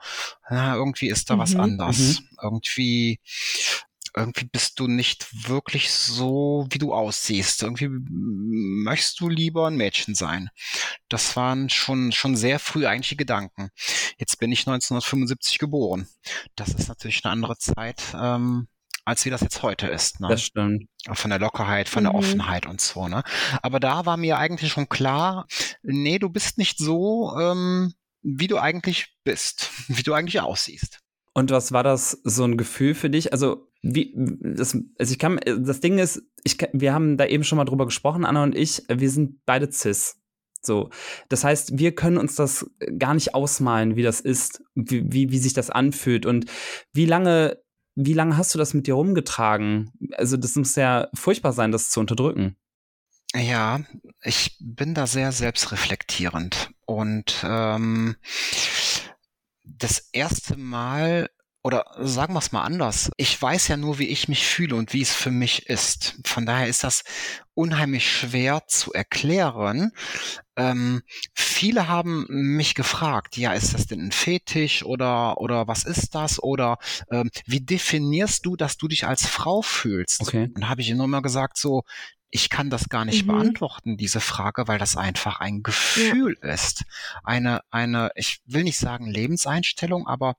na, 0.50 0.76
irgendwie 0.76 1.10
ist 1.10 1.30
da 1.30 1.36
mhm. 1.36 1.40
was 1.40 1.56
anders. 1.56 1.98
Mhm. 1.98 2.30
Irgendwie 2.42 3.20
irgendwie 4.18 4.46
bist 4.46 4.80
du 4.80 4.88
nicht 4.88 5.48
wirklich 5.48 5.92
so, 5.92 6.66
wie 6.72 6.80
du 6.80 6.94
aussiehst. 6.94 7.62
Irgendwie 7.62 7.90
möchtest 7.90 9.20
du 9.20 9.30
lieber 9.30 9.68
ein 9.68 9.78
Mädchen 9.78 10.16
sein. 10.16 10.50
Das 11.08 11.36
waren 11.36 11.70
schon, 11.70 12.12
schon 12.12 12.36
sehr 12.36 12.60
früh 12.60 12.88
eigentlich 12.88 13.10
die 13.10 13.18
Gedanken. 13.18 13.70
Jetzt 14.18 14.40
bin 14.40 14.52
ich 14.52 14.62
1975 14.62 15.60
geboren. 15.60 16.08
Das 16.56 16.70
ist 16.70 16.88
natürlich 16.88 17.24
eine 17.24 17.32
andere 17.32 17.58
Zeit, 17.58 18.02
ähm, 18.20 18.68
als 19.08 19.24
wie 19.24 19.30
das 19.30 19.40
jetzt 19.40 19.64
heute 19.64 19.88
ist. 19.88 20.20
Ne? 20.20 20.28
Das 20.28 20.44
stimmt. 20.44 20.90
Von 21.14 21.30
der 21.30 21.40
Lockerheit, 21.40 21.88
von 21.88 22.04
mhm. 22.04 22.08
der 22.08 22.16
Offenheit 22.16 22.66
und 22.66 22.82
so. 22.82 23.08
Ne? 23.08 23.24
Aber 23.62 23.80
da 23.80 24.06
war 24.06 24.18
mir 24.18 24.38
eigentlich 24.38 24.70
schon 24.70 24.90
klar, 24.90 25.48
nee, 25.82 26.20
du 26.20 26.30
bist 26.30 26.58
nicht 26.58 26.78
so, 26.78 27.34
ähm, 27.40 27.94
wie 28.22 28.48
du 28.48 28.58
eigentlich 28.58 29.16
bist, 29.24 29.72
wie 29.88 30.04
du 30.04 30.14
eigentlich 30.14 30.42
aussiehst. 30.42 31.00
Und 31.34 31.52
was 31.52 31.72
war 31.72 31.84
das 31.84 32.20
so 32.24 32.44
ein 32.44 32.58
Gefühl 32.58 32.96
für 32.96 33.10
dich? 33.10 33.32
Also 33.32 33.70
wie 33.82 34.14
das, 34.18 34.78
also 34.98 35.12
ich 35.12 35.20
kann, 35.20 35.40
das 35.46 35.80
Ding 35.80 36.00
ist, 36.00 36.24
ich, 36.44 36.58
wir 36.74 36.94
haben 36.94 37.16
da 37.16 37.28
eben 37.28 37.46
schon 37.46 37.58
mal 37.58 37.66
drüber 37.66 37.86
gesprochen, 37.86 38.26
Anna 38.26 38.44
und 38.44 38.56
ich, 38.56 38.84
wir 38.90 39.10
sind 39.10 39.46
beide 39.46 39.72
cis. 39.72 40.18
So, 40.62 40.90
das 41.30 41.46
heißt, 41.46 41.78
wir 41.78 41.96
können 41.96 42.18
uns 42.18 42.36
das 42.36 42.70
gar 42.98 43.14
nicht 43.14 43.36
ausmalen, 43.36 43.96
wie 43.96 44.04
das 44.04 44.20
ist, 44.20 44.64
wie, 44.76 45.06
wie, 45.14 45.32
wie 45.32 45.38
sich 45.38 45.54
das 45.54 45.70
anfühlt 45.70 46.26
und 46.26 46.48
wie 46.92 47.06
lange, 47.06 47.62
wie 47.98 48.14
lange 48.14 48.38
hast 48.38 48.54
du 48.54 48.60
das 48.60 48.76
mit 48.76 48.86
dir 48.86 48.94
rumgetragen? 48.94 49.92
Also, 50.14 50.38
das 50.38 50.56
muss 50.56 50.76
ja 50.76 51.08
furchtbar 51.16 51.52
sein, 51.52 51.72
das 51.72 51.90
zu 51.90 52.00
unterdrücken. 52.00 52.56
Ja, 53.36 53.82
ich 54.22 54.56
bin 54.60 54.94
da 54.94 55.08
sehr 55.08 55.32
selbstreflektierend 55.32 56.70
und 56.86 57.44
ähm, 57.44 58.16
das 59.64 60.10
erste 60.12 60.58
Mal 60.58 61.30
oder 61.68 61.86
sagen 62.00 62.34
wir 62.34 62.40
es 62.40 62.54
mal 62.54 62.64
anders. 62.64 63.12
Ich 63.18 63.42
weiß 63.42 63.68
ja 63.68 63.76
nur, 63.76 64.00
wie 64.00 64.08
ich 64.08 64.30
mich 64.30 64.48
fühle 64.48 64.78
und 64.78 64.94
wie 64.94 65.02
es 65.02 65.14
für 65.14 65.32
mich 65.32 65.68
ist. 65.68 66.16
Von 66.26 66.46
daher 66.46 66.68
ist 66.68 66.86
das 66.86 67.04
unheimlich 67.56 68.10
schwer 68.10 68.64
zu 68.68 68.94
erklären. 68.94 69.92
Ähm, 70.56 71.02
viele 71.34 71.90
haben 71.90 72.26
mich 72.30 72.74
gefragt, 72.74 73.36
ja, 73.36 73.52
ist 73.52 73.74
das 73.74 73.86
denn 73.86 74.00
ein 74.00 74.12
Fetisch 74.14 74.86
oder, 74.86 75.42
oder 75.42 75.68
was 75.68 75.84
ist 75.84 76.16
das? 76.16 76.42
Oder 76.42 76.78
ähm, 77.12 77.30
wie 77.46 77.60
definierst 77.60 78.46
du, 78.46 78.56
dass 78.56 78.78
du 78.78 78.88
dich 78.88 79.06
als 79.06 79.26
Frau 79.28 79.62
fühlst? 79.62 80.22
Okay. 80.22 80.50
Und 80.56 80.70
habe 80.70 80.80
ich 80.80 80.90
ihnen 80.90 81.02
immer 81.02 81.22
gesagt, 81.22 81.58
so, 81.58 81.84
ich 82.30 82.50
kann 82.50 82.70
das 82.70 82.88
gar 82.88 83.04
nicht 83.04 83.24
mhm. 83.26 83.32
beantworten, 83.32 83.98
diese 83.98 84.22
Frage, 84.22 84.70
weil 84.70 84.80
das 84.80 84.96
einfach 84.96 85.42
ein 85.42 85.64
Gefühl 85.64 86.38
ja. 86.42 86.54
ist. 86.54 86.86
Eine, 87.26 87.60
eine, 87.72 88.12
ich 88.16 88.40
will 88.46 88.64
nicht 88.64 88.78
sagen 88.78 89.08
Lebenseinstellung, 89.08 90.08
aber 90.08 90.36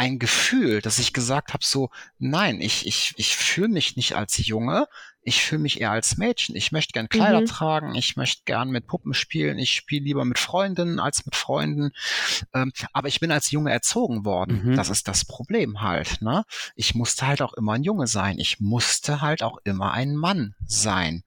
ein 0.00 0.18
Gefühl, 0.18 0.80
dass 0.80 0.98
ich 0.98 1.12
gesagt 1.12 1.52
habe, 1.52 1.62
so, 1.62 1.90
nein, 2.18 2.62
ich, 2.62 2.86
ich, 2.86 3.12
ich 3.18 3.36
fühle 3.36 3.68
mich 3.68 3.96
nicht 3.96 4.14
als 4.14 4.38
Junge, 4.38 4.88
ich 5.20 5.44
fühle 5.44 5.60
mich 5.60 5.78
eher 5.78 5.90
als 5.90 6.16
Mädchen. 6.16 6.56
Ich 6.56 6.72
möchte 6.72 6.92
gern 6.92 7.10
Kleider 7.10 7.42
mhm. 7.42 7.46
tragen, 7.46 7.94
ich 7.94 8.16
möchte 8.16 8.40
gern 8.46 8.70
mit 8.70 8.86
Puppen 8.86 9.12
spielen, 9.12 9.58
ich 9.58 9.72
spiele 9.72 10.06
lieber 10.06 10.24
mit 10.24 10.38
Freundinnen 10.38 11.00
als 11.00 11.26
mit 11.26 11.36
Freunden. 11.36 11.90
Ähm, 12.54 12.72
aber 12.94 13.08
ich 13.08 13.20
bin 13.20 13.30
als 13.30 13.50
Junge 13.50 13.72
erzogen 13.72 14.24
worden. 14.24 14.70
Mhm. 14.70 14.76
Das 14.76 14.88
ist 14.88 15.06
das 15.06 15.26
Problem 15.26 15.82
halt. 15.82 16.22
Ne? 16.22 16.44
Ich 16.76 16.94
musste 16.94 17.26
halt 17.26 17.42
auch 17.42 17.52
immer 17.52 17.74
ein 17.74 17.84
Junge 17.84 18.06
sein. 18.06 18.38
Ich 18.38 18.58
musste 18.58 19.20
halt 19.20 19.42
auch 19.42 19.58
immer 19.64 19.92
ein 19.92 20.16
Mann 20.16 20.54
sein. 20.64 21.24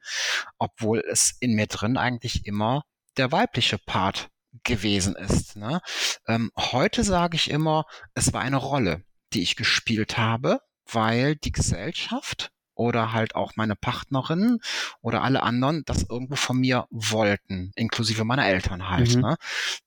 Obwohl 0.57 1.03
es 1.07 1.37
in 1.39 1.53
mir 1.53 1.67
drin 1.67 1.95
eigentlich 1.95 2.47
immer 2.47 2.85
der 3.17 3.31
weibliche 3.31 3.77
Part 3.77 4.31
gewesen 4.63 5.15
ist. 5.15 5.55
Ne? 5.55 5.81
Ähm, 6.27 6.51
heute 6.57 7.03
sage 7.03 7.35
ich 7.35 7.49
immer, 7.49 7.85
es 8.13 8.33
war 8.33 8.41
eine 8.41 8.57
Rolle, 8.57 9.03
die 9.33 9.41
ich 9.41 9.55
gespielt 9.55 10.17
habe, 10.17 10.59
weil 10.85 11.35
die 11.35 11.51
Gesellschaft 11.51 12.51
oder 12.75 13.11
halt 13.11 13.35
auch 13.35 13.55
meine 13.55 13.75
Partnerin 13.75 14.59
oder 15.01 15.21
alle 15.21 15.43
anderen 15.43 15.83
das 15.85 16.03
irgendwo 16.09 16.35
von 16.35 16.57
mir 16.57 16.87
wollten, 16.89 17.71
inklusive 17.75 18.23
meiner 18.23 18.47
Eltern 18.47 18.89
halt. 18.89 19.15
Mhm. 19.15 19.21
Ne? 19.21 19.37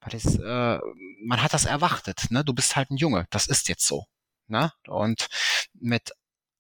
Weil 0.01 0.11
das, 0.13 0.37
äh, 0.37 0.79
man 1.25 1.43
hat 1.43 1.53
das 1.53 1.65
erwartet, 1.65 2.31
ne? 2.31 2.45
Du 2.45 2.55
bist 2.55 2.77
halt 2.77 2.91
ein 2.91 2.97
Junge, 2.97 3.27
das 3.31 3.47
ist 3.47 3.69
jetzt 3.69 3.87
so. 3.87 4.05
Ne? 4.49 4.73
Und 4.87 5.27
mit 5.75 6.13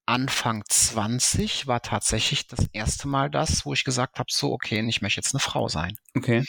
Anfang 0.06 0.62
20 0.68 1.66
war 1.66 1.82
tatsächlich 1.82 2.46
das 2.46 2.66
erste 2.72 3.08
Mal 3.08 3.28
das, 3.28 3.66
wo 3.66 3.72
ich 3.72 3.84
gesagt 3.84 4.18
habe, 4.18 4.28
so, 4.30 4.52
okay, 4.52 4.84
ich 4.88 5.02
möchte 5.02 5.20
jetzt 5.20 5.34
eine 5.34 5.40
Frau 5.40 5.68
sein. 5.68 5.96
Okay. 6.16 6.44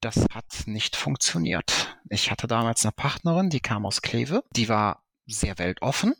Das 0.00 0.26
hat 0.30 0.66
nicht 0.66 0.96
funktioniert. 0.96 1.96
Ich 2.10 2.30
hatte 2.30 2.46
damals 2.46 2.84
eine 2.84 2.92
Partnerin, 2.92 3.50
die 3.50 3.60
kam 3.60 3.86
aus 3.86 4.02
Kleve, 4.02 4.44
die 4.54 4.68
war 4.68 5.02
sehr 5.26 5.58
weltoffen. 5.58 6.14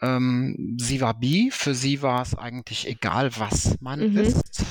Ähm, 0.00 0.76
sie 0.80 1.00
war 1.00 1.14
bi, 1.14 1.50
für 1.50 1.74
sie 1.74 2.02
war 2.02 2.22
es 2.22 2.34
eigentlich 2.34 2.86
egal, 2.86 3.36
was 3.38 3.80
man 3.80 4.10
mhm. 4.10 4.18
ist. 4.18 4.64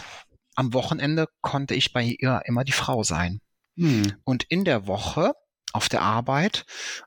Am 0.56 0.74
Wochenende 0.74 1.28
konnte 1.42 1.74
ich 1.74 1.94
bei 1.94 2.04
ihr 2.04 2.42
immer 2.46 2.64
die 2.64 2.74
Frau 2.74 3.04
sein. 3.04 3.42
Mhm. 3.76 4.14
Und 4.24 4.44
in 4.44 4.66
der 4.66 4.88
Woche 4.88 5.34
auf 5.74 5.90
der 5.90 6.02
Arbeit 6.02 6.66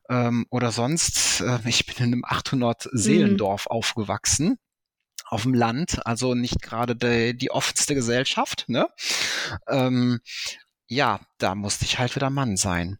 ähm, 0.08 0.46
oder 0.50 0.72
sonst, 0.72 1.40
äh, 1.42 1.58
ich 1.66 1.86
bin 1.86 1.96
in 1.98 2.02
einem 2.04 2.24
800 2.24 2.88
Seelendorf 2.92 3.66
mhm. 3.66 3.76
aufgewachsen 3.76 4.58
auf 5.26 5.42
dem 5.42 5.54
Land, 5.54 6.06
also 6.06 6.34
nicht 6.34 6.62
gerade 6.62 6.94
die, 6.94 7.36
die 7.36 7.50
offenste 7.50 7.94
Gesellschaft. 7.94 8.64
Ne? 8.68 8.88
Ähm, 9.68 10.20
ja, 10.86 11.20
da 11.38 11.54
musste 11.54 11.84
ich 11.84 11.98
halt 11.98 12.14
wieder 12.16 12.30
Mann 12.30 12.56
sein. 12.56 12.98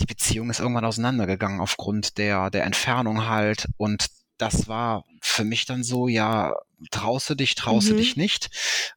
Die 0.00 0.06
Beziehung 0.06 0.50
ist 0.50 0.60
irgendwann 0.60 0.84
auseinandergegangen 0.84 1.60
aufgrund 1.60 2.18
der, 2.18 2.50
der 2.50 2.64
Entfernung 2.64 3.26
halt 3.26 3.66
und 3.76 4.06
das 4.38 4.68
war 4.68 5.04
für 5.22 5.44
mich 5.44 5.64
dann 5.64 5.82
so, 5.82 6.08
ja, 6.08 6.54
traust 6.90 7.30
du 7.30 7.34
dich, 7.34 7.54
traust 7.54 7.90
mhm. 7.90 7.96
dich 7.96 8.16
nicht. 8.16 8.50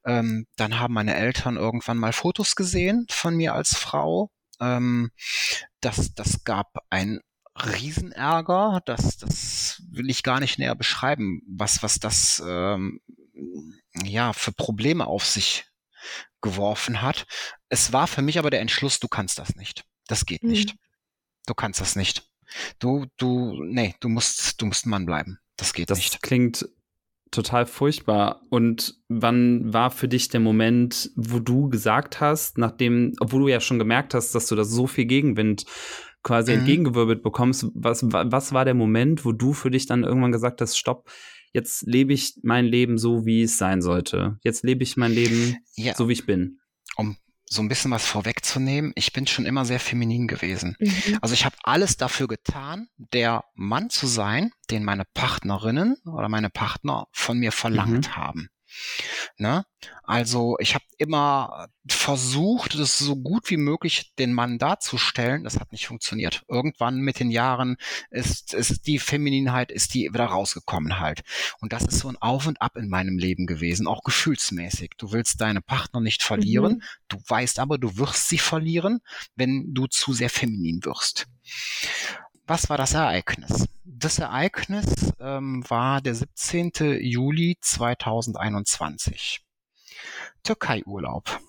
Ähm, 0.06 0.48
dann 0.58 0.80
haben 0.80 0.94
meine 0.94 1.16
Eltern 1.16 1.56
irgendwann 1.56 1.98
mal 1.98 2.14
Fotos 2.14 2.56
gesehen 2.56 3.06
von 3.10 3.36
mir 3.36 3.54
als 3.54 3.76
Frau. 3.76 4.32
Ähm, 4.60 5.12
das, 5.80 6.14
das 6.14 6.44
gab 6.44 6.74
ein 6.90 7.22
Riesenärger. 7.56 8.82
Das, 8.86 9.18
das 9.18 9.82
will 9.90 10.10
ich 10.10 10.24
gar 10.24 10.40
nicht 10.40 10.60
näher 10.60 10.76
beschreiben, 10.76 11.42
was, 11.48 11.84
was 11.84 12.00
das 12.00 12.44
ähm, 12.46 13.00
ja 14.04 14.34
für 14.34 14.52
Probleme 14.52 15.08
auf 15.08 15.26
sich 15.26 15.66
geworfen 16.42 17.02
hat. 17.02 17.26
Es 17.70 17.94
war 17.94 18.08
für 18.08 18.22
mich 18.22 18.40
aber 18.40 18.50
der 18.50 18.62
Entschluss, 18.62 19.00
du 19.00 19.08
kannst 19.08 19.40
das 19.40 19.56
nicht. 19.56 19.86
Das 20.08 20.26
geht 20.26 20.44
mhm. 20.44 20.50
nicht. 20.50 20.76
Du 21.46 21.54
kannst 21.54 21.80
das 21.82 21.96
nicht. 21.96 22.28
Du, 22.80 23.06
du, 23.18 23.64
nee, 23.64 23.96
du 24.00 24.10
musst, 24.10 24.60
du 24.62 24.66
musst 24.66 24.86
ein 24.86 24.90
Mann 24.90 25.06
bleiben. 25.06 25.40
Das 25.56 25.74
geht 25.74 25.90
das 25.90 26.00
nicht. 26.00 26.14
Das 26.14 26.22
klingt 26.22 26.68
total 27.32 27.68
furchtbar. 27.68 28.42
Und 28.50 28.96
wann 29.08 29.72
war 29.72 29.92
für 29.92 30.08
dich 30.08 30.30
der 30.30 30.40
Moment, 30.40 31.12
wo 31.16 31.40
du 31.40 31.70
gesagt 31.70 32.22
hast, 32.22 32.58
nachdem, 32.58 33.14
obwohl 33.20 33.42
du 33.42 33.48
ja 33.50 33.60
schon 33.60 33.78
gemerkt 33.78 34.14
hast, 34.14 34.34
dass 34.34 34.48
du 34.48 34.56
da 34.56 34.64
so 34.64 34.88
viel 34.88 35.06
Gegenwind 35.06 35.66
quasi 36.24 36.52
mhm. 36.52 36.60
entgegengewirbelt 36.60 37.22
bekommst, 37.22 37.68
was, 37.74 38.04
was 38.04 38.52
war 38.52 38.66
der 38.66 38.74
Moment, 38.74 39.26
wo 39.26 39.32
du 39.32 39.54
für 39.54 39.72
dich 39.72 39.86
dann 39.86 40.04
irgendwann 40.04 40.32
gesagt 40.32 40.60
hast, 40.62 40.78
stopp, 40.78 41.10
jetzt 41.54 41.84
lebe 41.84 42.14
ich 42.14 42.40
mein 42.42 42.66
Leben 42.66 42.98
so, 42.98 43.26
wie 43.26 43.44
es 43.44 43.58
sein 43.58 43.82
sollte. 43.82 44.38
Jetzt 44.44 44.64
lebe 44.64 44.84
ich 44.84 44.98
mein 44.98 45.12
Leben 45.12 45.58
ja. 45.76 45.96
so, 45.96 46.10
wie 46.10 46.14
ich 46.14 46.26
bin. 46.26 46.60
Um 46.96 47.16
so 47.50 47.62
ein 47.64 47.68
bisschen 47.68 47.92
was 47.92 48.06
vorwegzunehmen, 48.06 48.92
ich 48.96 49.12
bin 49.12 49.26
schon 49.26 49.46
immer 49.46 49.66
sehr 49.66 49.80
feminin 49.80 50.28
gewesen. 50.28 50.76
Mhm. 50.80 51.18
Also 51.22 51.34
ich 51.34 51.46
habe 51.46 51.56
alles 51.64 51.98
dafür 51.98 52.28
getan, 52.28 52.88
der 52.98 53.44
Mann 53.56 53.90
zu 53.90 54.06
sein, 54.06 54.52
den 54.70 54.84
meine 54.84 55.06
Partnerinnen 55.16 55.98
oder 56.06 56.30
meine 56.30 56.52
Partner 56.52 57.08
von 57.12 57.40
mir 57.40 57.52
verlangt 57.52 58.10
mhm. 58.10 58.16
haben. 58.16 58.50
Ne? 59.38 59.66
Also 60.04 60.58
ich 60.60 60.76
habe 60.76 60.84
immer 60.98 61.68
versucht, 61.88 62.78
das 62.78 62.98
so 62.98 63.16
gut 63.16 63.50
wie 63.50 63.58
möglich 63.58 64.14
den 64.18 64.34
Mann 64.34 64.58
darzustellen. 64.58 65.44
Das 65.44 65.60
hat 65.60 65.72
nicht 65.72 65.88
funktioniert. 65.88 66.44
Irgendwann 66.48 67.00
mit 67.00 67.20
den 67.20 67.32
Jahren 67.32 67.78
ist, 68.10 68.54
ist 68.54 68.86
die 68.86 69.00
Femininheit 69.00 69.72
ist 69.72 69.94
die 69.94 70.10
wieder 70.12 70.26
rausgekommen 70.26 71.00
halt. 71.00 71.22
Und 71.62 71.74
das 71.74 71.86
ist 71.86 72.00
so 72.00 72.10
ein 72.10 72.18
Auf 72.18 72.48
und 72.48 72.62
Ab 72.62 72.76
in 72.76 72.90
meinem 72.90 73.18
Leben 73.18 73.46
gewesen, 73.46 73.88
auch 73.88 74.04
gefühlsmäßig. 74.04 74.92
Du 74.98 75.12
willst 75.12 75.40
deine 75.42 75.62
Partner 75.62 76.02
nicht 76.02 76.24
verlieren. 76.24 76.74
Mhm. 76.74 76.84
Du 77.08 77.18
weißt 77.28 77.60
aber, 77.60 77.78
du 77.78 77.98
wirst 77.98 78.28
sie 78.28 78.40
verlieren, 78.40 79.00
wenn 79.36 79.74
du 79.74 79.88
zu 79.88 80.14
sehr 80.14 80.30
feminin 80.30 80.84
wirst. 80.84 81.28
Was 82.50 82.68
war 82.68 82.78
das 82.80 82.96
Ereignis? 82.96 83.68
Das 83.84 84.18
Ereignis 84.18 85.14
ähm, 85.20 85.64
war 85.70 86.02
der 86.02 86.16
17. 86.16 86.72
Juli 87.00 87.60
2021. 87.62 89.42
Türkei-Urlaub. 90.42 91.40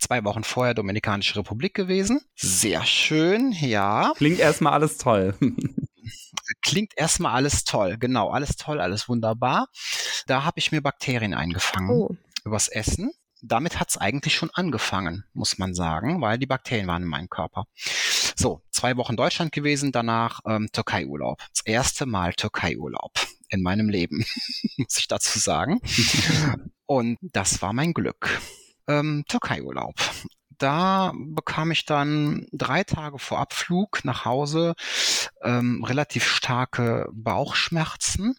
Zwei 0.00 0.24
Wochen 0.24 0.42
vorher 0.42 0.72
Dominikanische 0.72 1.36
Republik 1.36 1.74
gewesen. 1.74 2.22
Sehr 2.34 2.82
schön, 2.86 3.52
ja. 3.52 4.14
Klingt 4.16 4.38
erstmal 4.38 4.72
alles 4.72 4.96
toll. 4.96 5.34
Klingt 6.62 6.94
erstmal 6.96 7.34
alles 7.34 7.64
toll, 7.64 7.98
genau, 7.98 8.30
alles 8.30 8.56
toll, 8.56 8.80
alles 8.80 9.10
wunderbar. 9.10 9.68
Da 10.26 10.44
habe 10.44 10.58
ich 10.58 10.72
mir 10.72 10.80
Bakterien 10.80 11.34
eingefangen 11.34 11.90
oh. 11.90 12.16
übers 12.42 12.68
Essen 12.68 13.12
damit 13.42 13.78
hat 13.78 13.90
es 13.90 13.96
eigentlich 13.96 14.34
schon 14.34 14.50
angefangen, 14.54 15.24
muss 15.32 15.58
man 15.58 15.74
sagen, 15.74 16.20
weil 16.20 16.38
die 16.38 16.46
Bakterien 16.46 16.86
waren 16.86 17.02
in 17.02 17.08
meinem 17.08 17.28
Körper. 17.28 17.66
So, 18.38 18.60
zwei 18.70 18.98
Wochen 18.98 19.16
Deutschland 19.16 19.50
gewesen, 19.50 19.92
danach 19.92 20.40
ähm, 20.46 20.68
Türkei-Urlaub. 20.70 21.38
Das 21.54 21.64
erste 21.64 22.04
Mal 22.04 22.34
Türkei-Urlaub 22.34 23.12
in 23.48 23.62
meinem 23.62 23.88
Leben, 23.88 24.26
muss 24.76 24.98
ich 24.98 25.08
dazu 25.08 25.38
sagen. 25.38 25.80
Und 26.86 27.18
das 27.22 27.62
war 27.62 27.72
mein 27.72 27.94
Glück. 27.94 28.40
Ähm, 28.86 29.24
Türkei-Urlaub. 29.26 29.94
da 30.58 31.12
bekam 31.14 31.70
ich 31.70 31.86
dann 31.86 32.46
drei 32.52 32.84
Tage 32.84 33.18
vor 33.18 33.38
Abflug 33.38 34.04
nach 34.04 34.24
Hause 34.24 34.74
ähm, 35.42 35.82
relativ 35.82 36.26
starke 36.26 37.08
Bauchschmerzen. 37.12 38.36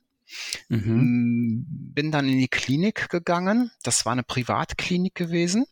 Mhm. 0.70 0.94
Mm, 0.96 1.66
bin 1.94 2.12
dann 2.12 2.28
in 2.28 2.38
die 2.38 2.48
Klinik 2.48 3.10
gegangen. 3.10 3.72
Das 3.84 4.06
war 4.06 4.14
eine 4.14 4.24
Privatklinik 4.24 5.16
gewesen. 5.16 5.66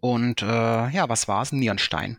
Und 0.00 0.42
äh, 0.42 0.88
ja, 0.90 1.08
was 1.08 1.28
war 1.28 1.42
es? 1.42 1.52
Ein 1.52 1.58
Nierenstein. 1.58 2.18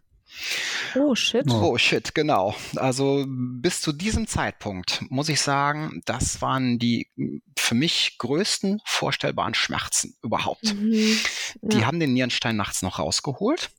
Oh 0.96 1.16
shit. 1.16 1.50
Oh 1.50 1.78
shit, 1.78 2.14
genau. 2.16 2.56
Also 2.76 3.26
bis 3.28 3.82
zu 3.82 3.92
diesem 3.92 4.28
Zeitpunkt 4.28 5.02
muss 5.10 5.30
ich 5.30 5.42
sagen, 5.42 6.02
das 6.06 6.42
waren 6.42 6.80
die 6.80 7.10
für 7.58 7.76
mich 7.76 8.18
größten 8.18 8.82
vorstellbaren 8.86 9.54
Schmerzen 9.54 10.16
überhaupt. 10.22 10.74
Mhm. 10.74 11.18
Ja. 11.62 11.70
Die 11.70 11.86
haben 11.86 12.00
den 12.00 12.14
Nierenstein 12.14 12.56
nachts 12.56 12.82
noch 12.82 13.00
rausgeholt. 13.00 13.72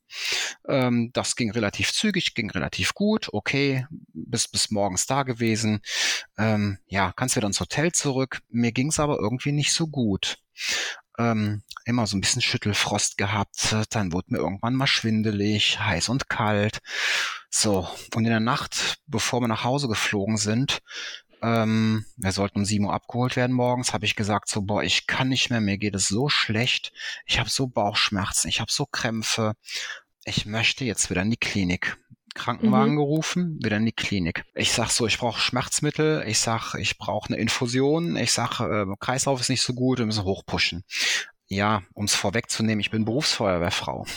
Ähm, 0.69 1.11
das 1.13 1.37
ging 1.37 1.51
relativ 1.51 1.93
zügig, 1.93 2.35
ging 2.35 2.51
relativ 2.51 2.95
gut. 2.95 3.29
Okay, 3.33 3.87
bis 4.13 4.49
bis 4.49 4.71
morgens 4.71 5.07
da 5.07 5.23
gewesen. 5.23 5.81
Ähm, 6.39 6.79
ja, 6.87 7.13
kannst 7.13 7.37
wieder 7.37 7.47
ins 7.47 7.61
Hotel 7.61 7.93
zurück. 7.93 8.41
Mir 8.49 8.73
ging 8.73 8.89
es 8.89 9.01
aber 9.01 9.19
irgendwie 9.19 9.53
nicht 9.53 9.73
so 9.73 9.87
gut 9.87 10.39
ähm, 11.19 11.63
immer 11.85 12.07
so 12.07 12.17
ein 12.17 12.21
bisschen 12.21 12.43
Schüttelfrost 12.43 13.17
gehabt. 13.17 13.75
Dann 13.91 14.13
wurde 14.13 14.29
mir 14.31 14.39
irgendwann 14.39 14.75
mal 14.75 14.87
schwindelig, 14.87 15.79
heiß 15.79 16.09
und 16.09 16.29
kalt. 16.29 16.81
So, 17.51 17.89
und 18.15 18.25
in 18.25 18.31
der 18.31 18.41
Nacht, 18.41 18.99
bevor 19.07 19.41
wir 19.41 19.49
nach 19.49 19.65
Hause 19.65 19.89
geflogen 19.89 20.37
sind, 20.37 20.81
ähm, 21.43 22.05
wir 22.17 22.33
sollten 22.33 22.59
um 22.61 22.65
7 22.65 22.85
Uhr 22.85 22.95
abgeholt 22.95 23.37
werden 23.37 23.55
morgens, 23.55 23.93
habe 23.93 24.05
ich 24.05 24.17
gesagt, 24.17 24.49
so, 24.49 24.63
boah, 24.63 24.83
ich 24.83 25.07
kann 25.07 25.29
nicht 25.29 25.51
mehr, 25.51 25.61
mir 25.61 25.79
geht 25.79 25.95
es 25.95 26.09
so 26.09 26.29
schlecht, 26.29 26.93
ich 27.27 27.39
habe 27.39 27.51
so 27.51 27.67
Bauchschmerzen, 27.69 28.49
ich 28.49 28.61
habe 28.61 28.73
so 28.73 28.87
Krämpfe, 28.87 29.55
ich 30.25 30.47
möchte 30.47 30.85
jetzt 30.85 31.09
wieder 31.11 31.23
in 31.23 31.31
die 31.31 31.37
Klinik. 31.37 31.99
Krankenwagen 32.37 32.93
mhm. 32.93 32.99
gerufen, 32.99 33.59
wieder 33.63 33.79
in 33.79 33.87
die 33.87 33.93
Klinik. 33.93 34.45
Ich 34.55 34.73
sag 34.73 34.91
so, 34.91 35.07
ich 35.07 35.19
brauche 35.19 35.41
Schmerzmittel, 35.41 36.25
ich 36.27 36.39
sag, 36.39 36.75
ich 36.75 36.99
brauche 36.99 37.29
eine 37.29 37.41
Infusion, 37.41 38.17
ich 38.17 38.33
sag, 38.33 38.61
äh, 38.61 38.87
Kreislauf 39.01 39.41
ist 39.41 39.49
nicht 39.49 39.63
so 39.63 39.75
gut, 39.75 39.99
wir 39.99 40.07
müssen 40.07 40.25
hochpushen. 40.25 40.85
Ja, 41.49 41.83
um 41.95 42.07
es 42.07 42.15
vorwegzunehmen, 42.15 42.81
ich 42.81 42.91
bin 42.91 43.05
Berufsfeuerwehrfrau. 43.05 44.05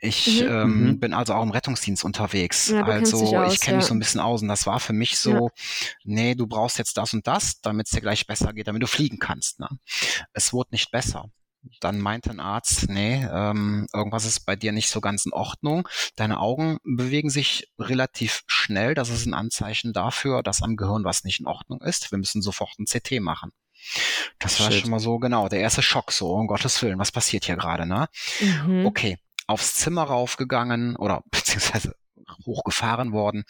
Ich 0.00 0.42
mhm. 0.42 0.48
ähm, 0.48 0.84
mhm. 0.84 1.00
bin 1.00 1.12
also 1.12 1.34
auch 1.34 1.42
im 1.42 1.50
Rettungsdienst 1.50 2.04
unterwegs. 2.04 2.68
Ja, 2.68 2.84
also 2.84 3.36
aus, 3.36 3.54
ich 3.54 3.60
kenne 3.60 3.74
ja. 3.74 3.78
mich 3.78 3.86
so 3.86 3.94
ein 3.94 3.98
bisschen 3.98 4.20
aus 4.20 4.42
und 4.42 4.48
das 4.48 4.66
war 4.66 4.80
für 4.80 4.92
mich 4.92 5.18
so, 5.18 5.30
ja. 5.30 5.48
nee, 6.04 6.34
du 6.34 6.46
brauchst 6.46 6.78
jetzt 6.78 6.96
das 6.96 7.12
und 7.14 7.26
das, 7.26 7.60
damit 7.60 7.86
es 7.86 7.92
dir 7.92 8.00
gleich 8.00 8.26
besser 8.26 8.52
geht, 8.52 8.68
damit 8.68 8.82
du 8.82 8.86
fliegen 8.86 9.18
kannst. 9.18 9.60
Ne? 9.60 9.68
Es 10.32 10.52
wurde 10.52 10.70
nicht 10.72 10.90
besser. 10.90 11.30
Dann 11.80 12.00
meinte 12.00 12.30
ein 12.30 12.40
Arzt, 12.40 12.88
nee, 12.88 13.24
ähm, 13.30 13.86
irgendwas 13.92 14.24
ist 14.24 14.40
bei 14.40 14.56
dir 14.56 14.72
nicht 14.72 14.90
so 14.90 15.00
ganz 15.00 15.26
in 15.26 15.32
Ordnung. 15.32 15.88
Deine 16.16 16.40
Augen 16.40 16.78
bewegen 16.84 17.30
sich 17.30 17.70
relativ 17.78 18.42
schnell. 18.46 18.94
Das 18.94 19.10
ist 19.10 19.26
ein 19.26 19.34
Anzeichen 19.34 19.92
dafür, 19.92 20.42
dass 20.42 20.62
am 20.62 20.76
Gehirn 20.76 21.04
was 21.04 21.24
nicht 21.24 21.40
in 21.40 21.46
Ordnung 21.46 21.80
ist. 21.80 22.10
Wir 22.10 22.18
müssen 22.18 22.42
sofort 22.42 22.78
ein 22.78 22.86
CT 22.86 23.20
machen. 23.20 23.52
Das 24.38 24.60
war 24.60 24.70
Shit. 24.70 24.82
schon 24.82 24.90
mal 24.90 25.00
so, 25.00 25.18
genau, 25.18 25.48
der 25.48 25.60
erste 25.60 25.82
Schock 25.82 26.12
so, 26.12 26.32
um 26.32 26.46
Gottes 26.46 26.82
Willen, 26.82 26.98
was 26.98 27.12
passiert 27.12 27.44
hier 27.44 27.56
gerade, 27.56 27.86
ne? 27.86 28.08
Mhm. 28.40 28.86
Okay, 28.86 29.18
aufs 29.46 29.74
Zimmer 29.74 30.04
raufgegangen 30.04 30.96
oder 30.96 31.22
beziehungsweise 31.30 31.94
hochgefahren 32.44 33.12
worden. 33.12 33.44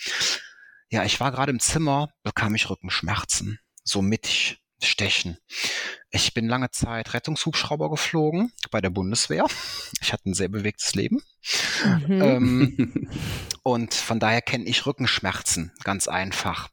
Ja, 0.90 1.04
ich 1.04 1.20
war 1.20 1.30
gerade 1.30 1.50
im 1.50 1.60
Zimmer, 1.60 2.08
bekam 2.22 2.54
ich 2.54 2.70
Rückenschmerzen, 2.70 3.58
so 3.84 4.00
mittig, 4.00 4.58
Stechen. 4.80 5.38
Ich 6.10 6.34
bin 6.34 6.48
lange 6.48 6.70
Zeit 6.70 7.12
Rettungshubschrauber 7.12 7.90
geflogen 7.90 8.52
bei 8.70 8.80
der 8.80 8.90
Bundeswehr. 8.90 9.46
Ich 10.00 10.12
hatte 10.12 10.30
ein 10.30 10.34
sehr 10.34 10.48
bewegtes 10.48 10.94
Leben. 10.94 11.22
Mhm. 12.06 12.22
Ähm, 12.22 13.10
und 13.62 13.94
von 13.94 14.20
daher 14.20 14.42
kenne 14.42 14.64
ich 14.64 14.86
Rückenschmerzen 14.86 15.72
ganz 15.84 16.08
einfach 16.08 16.68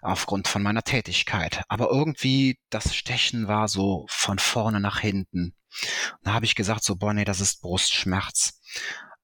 aufgrund 0.00 0.48
von 0.48 0.62
meiner 0.62 0.82
Tätigkeit. 0.82 1.62
Aber 1.68 1.90
irgendwie 1.90 2.58
das 2.70 2.94
Stechen 2.94 3.48
war 3.48 3.68
so 3.68 4.06
von 4.08 4.38
vorne 4.38 4.80
nach 4.80 5.00
hinten. 5.00 5.54
Da 6.22 6.34
habe 6.34 6.44
ich 6.44 6.54
gesagt, 6.54 6.84
so, 6.84 6.96
boah, 6.96 7.14
nee, 7.14 7.24
das 7.24 7.40
ist 7.40 7.62
Brustschmerz 7.62 8.60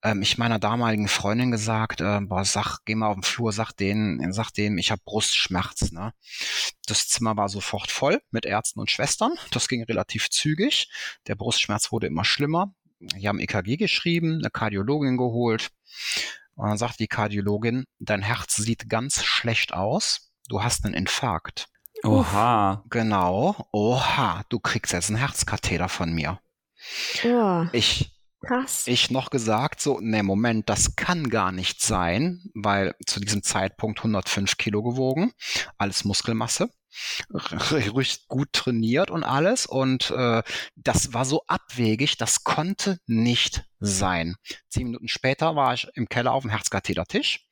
ähm, 0.02 0.22
ich 0.22 0.38
meiner 0.38 0.58
damaligen 0.58 1.08
Freundin 1.08 1.50
gesagt, 1.50 2.00
äh, 2.00 2.20
boah, 2.20 2.44
sag, 2.44 2.80
geh 2.84 2.94
mal 2.94 3.08
auf 3.08 3.16
den 3.16 3.22
Flur, 3.22 3.52
sag 3.52 3.72
denen, 3.72 4.32
sag 4.32 4.50
denen, 4.52 4.78
ich 4.78 4.90
habe 4.90 5.02
Brustschmerz. 5.04 5.90
Ne? 5.92 6.12
Das 6.86 7.08
Zimmer 7.08 7.36
war 7.36 7.48
sofort 7.48 7.90
voll 7.90 8.20
mit 8.30 8.46
Ärzten 8.46 8.80
und 8.80 8.90
Schwestern. 8.90 9.32
Das 9.50 9.68
ging 9.68 9.82
relativ 9.84 10.30
zügig. 10.30 10.90
Der 11.26 11.34
Brustschmerz 11.34 11.90
wurde 11.90 12.06
immer 12.06 12.24
schlimmer. 12.24 12.74
Die 13.00 13.28
haben 13.28 13.40
EKG 13.40 13.76
geschrieben, 13.76 14.38
eine 14.40 14.50
Kardiologin 14.50 15.16
geholt. 15.16 15.70
Und 16.54 16.68
dann 16.68 16.78
sagt 16.78 16.98
die 16.98 17.06
Kardiologin, 17.06 17.84
dein 17.98 18.22
Herz 18.22 18.56
sieht 18.56 18.88
ganz 18.88 19.24
schlecht 19.24 19.72
aus. 19.72 20.32
Du 20.48 20.62
hast 20.62 20.84
einen 20.84 20.94
Infarkt. 20.94 21.68
Oha. 22.02 22.84
Genau. 22.90 23.68
Oha. 23.72 24.44
Du 24.48 24.58
kriegst 24.58 24.92
jetzt 24.92 25.10
einen 25.10 25.18
Herzkatheter 25.18 25.88
von 25.88 26.12
mir. 26.12 26.40
Ja. 27.22 27.68
Ich 27.72 28.17
Krass. 28.40 28.86
Ich 28.86 29.10
noch 29.10 29.30
gesagt, 29.30 29.80
so, 29.80 29.98
ne, 30.00 30.22
Moment, 30.22 30.68
das 30.68 30.94
kann 30.94 31.28
gar 31.28 31.50
nicht 31.50 31.82
sein, 31.82 32.40
weil 32.54 32.94
zu 33.04 33.18
diesem 33.18 33.42
Zeitpunkt 33.42 33.98
105 33.98 34.56
Kilo 34.56 34.82
gewogen, 34.82 35.32
alles 35.76 36.04
Muskelmasse, 36.04 36.70
richtig 37.72 38.28
gut 38.28 38.52
trainiert 38.52 39.10
und 39.10 39.24
alles 39.24 39.66
und 39.66 40.12
äh, 40.12 40.42
das 40.76 41.12
war 41.12 41.24
so 41.24 41.42
abwegig, 41.48 42.16
das 42.16 42.44
konnte 42.44 43.00
nicht 43.06 43.64
sein. 43.80 44.36
Zehn 44.68 44.84
Minuten 44.84 45.08
später 45.08 45.56
war 45.56 45.74
ich 45.74 45.88
im 45.94 46.08
Keller 46.08 46.32
auf 46.32 46.42
dem 46.42 46.50
Herzkathetertisch. 46.50 47.44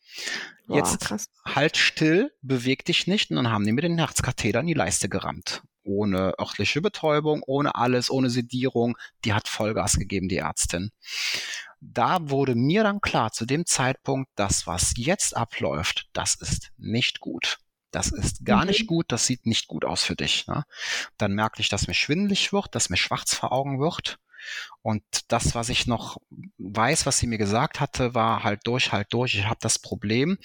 Jetzt 0.69 1.09
Boah, 1.09 1.19
halt 1.55 1.77
still, 1.77 2.33
beweg 2.43 2.85
dich 2.85 3.07
nicht 3.07 3.31
und 3.31 3.37
dann 3.37 3.51
haben 3.51 3.65
die 3.65 3.73
mir 3.73 3.83
den 3.83 3.99
Herzkatheter 3.99 4.61
in 4.61 4.67
die 4.69 4.75
Leiste 4.75 5.09
gerammt 5.09 5.63
ohne 5.87 6.39
örtliche 6.39 6.83
Betäubung, 6.83 7.43
ohne 7.47 7.75
alles, 7.75 8.11
ohne 8.11 8.31
Sedierung. 8.31 8.97
Die 9.25 9.33
hat 9.33 9.49
Vollgas 9.49 9.99
gegeben, 9.99 10.29
die 10.29 10.39
Ärztin. 10.39 10.91
Da 11.81 12.19
wurde 12.29 12.55
mir 12.55 12.83
dann 12.83 13.01
klar 13.01 13.33
zu 13.33 13.47
dem 13.47 13.67
Zeitpunkt, 13.67 14.31
das, 14.35 14.67
was 14.67 14.95
jetzt 14.97 15.37
abläuft, 15.37 16.09
das 16.13 16.35
ist 16.35 16.73
nicht 16.77 17.21
gut. 17.21 17.59
Das 17.91 18.11
ist 18.11 18.45
gar 18.45 18.63
mhm. 18.63 18.69
nicht 18.69 18.87
gut, 18.87 19.07
das 19.09 19.27
sieht 19.27 19.47
nicht 19.47 19.69
gut 19.69 19.85
aus 19.85 20.03
für 20.03 20.17
dich. 20.17 20.47
Ne? 20.47 20.65
Dann 21.17 21.33
merkte 21.33 21.63
ich, 21.63 21.69
dass 21.69 21.87
mir 21.87 21.95
schwindelig 21.95 22.53
wird, 22.53 22.75
dass 22.75 22.91
mir 22.91 22.97
schwarz 22.97 23.35
vor 23.35 23.53
Augen 23.53 23.81
wird. 23.81 24.19
Und 24.83 25.03
das, 25.29 25.55
was 25.55 25.69
ich 25.69 25.87
noch 25.87 26.19
weiß, 26.59 27.07
was 27.07 27.19
sie 27.19 27.27
mir 27.27 27.39
gesagt 27.39 27.81
hatte, 27.81 28.15
war 28.15 28.45
halt 28.45 28.61
durch, 28.65 28.93
halt 28.93 29.09
durch. 29.11 29.35
Ich 29.35 29.47
habe 29.47 29.59
das 29.61 29.79
Problem. 29.79 30.39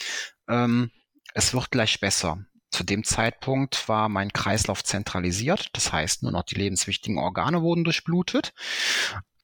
Ähm, 0.48 0.92
es 1.34 1.54
wird 1.54 1.72
gleich 1.72 2.00
besser. 2.00 2.46
Zu 2.72 2.84
dem 2.86 3.04
Zeitpunkt 3.04 3.90
war 3.90 4.08
mein 4.08 4.32
Kreislauf 4.32 4.84
zentralisiert, 4.84 5.70
das 5.74 5.92
heißt 5.92 6.24
nur 6.24 6.32
noch 6.32 6.44
die 6.44 6.56
lebenswichtigen 6.56 7.18
Organe 7.18 7.62
wurden 7.62 7.84
durchblutet. 7.84 8.54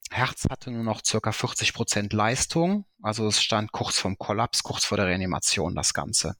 Herz 0.10 0.46
hatte 0.50 0.72
nur 0.72 0.84
noch 0.84 1.02
circa 1.06 1.34
40 1.34 1.74
Prozent 1.74 2.14
Leistung, 2.14 2.86
also 3.02 3.28
es 3.28 3.44
stand 3.44 3.74
kurz 3.74 4.00
vorm 4.00 4.18
Kollaps, 4.18 4.64
kurz 4.64 4.86
vor 4.86 4.98
der 4.98 5.08
Reanimation 5.08 5.76
das 5.76 5.94
Ganze. 5.94 6.38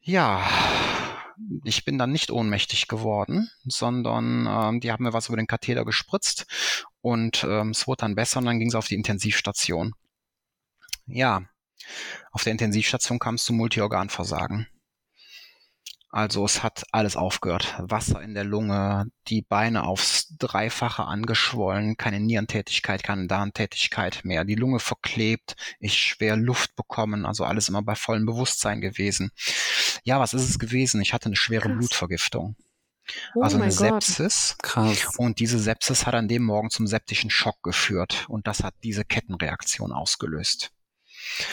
Ja, 0.00 0.48
ich 1.64 1.84
bin 1.84 1.98
dann 1.98 2.12
nicht 2.12 2.30
ohnmächtig 2.30 2.88
geworden, 2.88 3.50
sondern 3.64 4.46
ähm, 4.46 4.80
die 4.80 4.90
haben 4.90 5.04
mir 5.04 5.12
was 5.12 5.28
über 5.28 5.36
den 5.36 5.46
Katheter 5.46 5.84
gespritzt 5.84 6.46
und 7.02 7.44
ähm, 7.44 7.70
es 7.70 7.86
wurde 7.86 8.00
dann 8.00 8.14
besser 8.14 8.38
und 8.38 8.46
dann 8.46 8.58
ging 8.58 8.68
es 8.68 8.74
auf 8.74 8.88
die 8.88 8.94
Intensivstation. 8.94 9.94
Ja, 11.06 11.42
auf 12.32 12.44
der 12.44 12.52
Intensivstation 12.52 13.18
kam 13.18 13.34
es 13.34 13.44
zu 13.44 13.52
Multiorganversagen. 13.52 14.66
Also 16.12 16.44
es 16.44 16.64
hat 16.64 16.82
alles 16.90 17.16
aufgehört. 17.16 17.74
Wasser 17.78 18.20
in 18.20 18.34
der 18.34 18.42
Lunge, 18.42 19.06
die 19.28 19.42
Beine 19.42 19.84
aufs 19.84 20.34
Dreifache 20.38 21.04
angeschwollen, 21.04 21.96
keine 21.96 22.18
Nierentätigkeit, 22.18 23.04
keine 23.04 23.28
Darmtätigkeit 23.28 24.24
mehr, 24.24 24.44
die 24.44 24.56
Lunge 24.56 24.80
verklebt, 24.80 25.54
ich 25.78 25.96
schwer 25.96 26.36
Luft 26.36 26.74
bekommen, 26.74 27.24
also 27.24 27.44
alles 27.44 27.68
immer 27.68 27.82
bei 27.82 27.94
vollem 27.94 28.26
Bewusstsein 28.26 28.80
gewesen. 28.80 29.30
Ja, 30.02 30.18
was 30.18 30.34
ist 30.34 30.48
es 30.48 30.58
gewesen? 30.58 31.00
Ich 31.00 31.12
hatte 31.12 31.26
eine 31.26 31.36
schwere 31.36 31.68
Krass. 31.68 31.78
Blutvergiftung. 31.78 32.56
Oh 33.34 33.42
also 33.42 33.58
eine 33.58 33.70
Sepsis. 33.70 34.56
Krass. 34.62 35.16
Und 35.16 35.38
diese 35.38 35.58
Sepsis 35.60 36.06
hat 36.06 36.14
an 36.14 36.28
dem 36.28 36.42
Morgen 36.44 36.70
zum 36.70 36.88
septischen 36.88 37.30
Schock 37.30 37.62
geführt 37.62 38.26
und 38.28 38.48
das 38.48 38.64
hat 38.64 38.74
diese 38.82 39.04
Kettenreaktion 39.04 39.92
ausgelöst. 39.92 40.72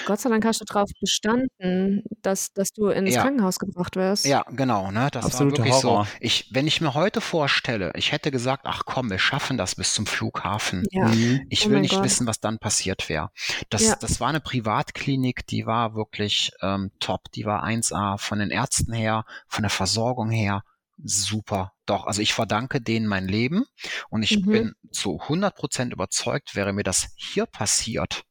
Gott 0.06 0.20
sei 0.20 0.30
Dank 0.30 0.46
hast 0.46 0.62
du 0.62 0.66
darauf 0.66 0.90
bestanden, 1.00 2.04
dass, 2.22 2.54
dass 2.54 2.72
du 2.72 2.88
ins 2.88 3.14
ja. 3.14 3.22
Krankenhaus 3.22 3.60
gebracht 3.60 3.96
wirst. 3.96 4.26
Ja, 4.26 4.44
genau. 4.52 4.92
Ne? 4.92 5.10
Das 5.12 5.26
Absolute 5.26 5.60
war 5.60 5.66
wirklich 5.66 5.84
Horror. 5.84 6.06
so. 6.06 6.12
Ich, 6.20 6.50
wenn 6.52 6.68
ich 6.68 6.82
mir 6.82 6.94
heute 6.94 7.22
vorstelle, 7.22 7.92
ich 7.96 8.12
hätte 8.12 8.32
gesagt, 8.32 8.64
ach 8.66 8.84
komm, 8.86 9.10
wir 9.10 9.20
schaffen 9.20 9.58
das 9.58 9.76
bis 9.76 9.94
zum 9.94 10.06
Flughafen. 10.06 10.86
Ja. 10.92 11.08
Mhm. 11.08 11.46
Ich 11.50 11.68
oh 11.68 11.70
will 11.70 11.82
nicht 11.82 11.96
Gott. 11.96 12.04
wissen, 12.04 12.28
was 12.28 12.40
dann 12.40 12.60
passiert 12.60 13.10
wäre. 13.10 13.30
Das, 13.70 13.84
ja. 13.84 13.96
das 14.00 14.20
war 14.20 14.30
eine 14.30 14.40
Privatklinik, 14.40 15.48
die 15.48 15.66
war 15.66 15.96
wirklich 15.96 16.52
ähm, 16.62 16.92
top. 17.00 17.32
Die 17.34 17.46
war 17.46 17.64
1A 17.64 18.18
von 18.18 18.40
den 18.40 18.50
Ärzten 18.50 18.94
her, 18.94 19.26
von 19.48 19.64
der 19.64 19.72
Versorgung 19.72 20.30
her 20.30 20.64
super. 21.04 21.74
Doch, 21.86 22.06
also 22.06 22.22
ich 22.22 22.34
verdanke 22.34 22.82
denen 22.82 23.08
mein 23.08 23.28
Leben 23.28 23.66
und 24.10 24.24
ich 24.24 24.40
mhm. 24.40 24.52
bin 24.52 24.74
zu 24.92 25.20
100 25.22 25.56
Prozent 25.56 25.94
überzeugt, 25.94 26.56
wäre 26.56 26.74
mir 26.74 26.84
das 26.84 27.10
hier 27.16 27.46
passiert, 27.46 28.24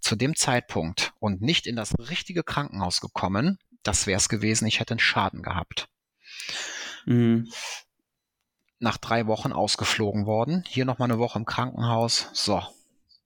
zu 0.00 0.16
dem 0.16 0.36
Zeitpunkt 0.36 1.12
und 1.18 1.40
nicht 1.42 1.66
in 1.66 1.76
das 1.76 1.98
richtige 1.98 2.42
Krankenhaus 2.42 3.00
gekommen, 3.00 3.58
das 3.82 4.06
wäre 4.06 4.18
es 4.18 4.28
gewesen, 4.28 4.66
ich 4.66 4.80
hätte 4.80 4.92
einen 4.92 5.00
Schaden 5.00 5.42
gehabt. 5.42 5.88
Mhm. 7.06 7.50
Nach 8.78 8.96
drei 8.96 9.26
Wochen 9.26 9.52
ausgeflogen 9.52 10.26
worden, 10.26 10.64
hier 10.66 10.84
nochmal 10.84 11.10
eine 11.10 11.18
Woche 11.18 11.38
im 11.38 11.44
Krankenhaus, 11.44 12.28
so, 12.32 12.62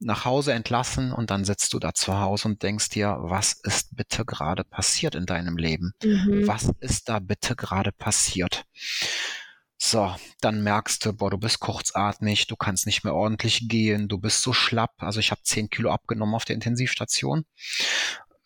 nach 0.00 0.24
Hause 0.24 0.52
entlassen 0.52 1.12
und 1.12 1.30
dann 1.30 1.44
sitzt 1.44 1.72
du 1.72 1.78
da 1.78 1.94
zu 1.94 2.18
Hause 2.18 2.48
und 2.48 2.62
denkst 2.62 2.90
dir, 2.90 3.16
was 3.20 3.52
ist 3.62 3.96
bitte 3.96 4.24
gerade 4.24 4.64
passiert 4.64 5.14
in 5.14 5.26
deinem 5.26 5.56
Leben? 5.56 5.92
Mhm. 6.02 6.46
Was 6.46 6.70
ist 6.80 7.08
da 7.08 7.20
bitte 7.20 7.56
gerade 7.56 7.92
passiert? 7.92 8.64
So, 9.86 10.16
dann 10.40 10.62
merkst 10.62 11.04
du, 11.04 11.12
boah, 11.12 11.28
du 11.28 11.36
bist 11.36 11.60
kurzatmig, 11.60 12.46
du 12.46 12.56
kannst 12.56 12.86
nicht 12.86 13.04
mehr 13.04 13.14
ordentlich 13.14 13.68
gehen, 13.68 14.08
du 14.08 14.16
bist 14.16 14.40
so 14.40 14.54
schlapp. 14.54 14.94
Also 15.02 15.20
ich 15.20 15.30
habe 15.30 15.42
zehn 15.42 15.68
Kilo 15.68 15.90
abgenommen 15.90 16.34
auf 16.34 16.46
der 16.46 16.54
Intensivstation. 16.54 17.44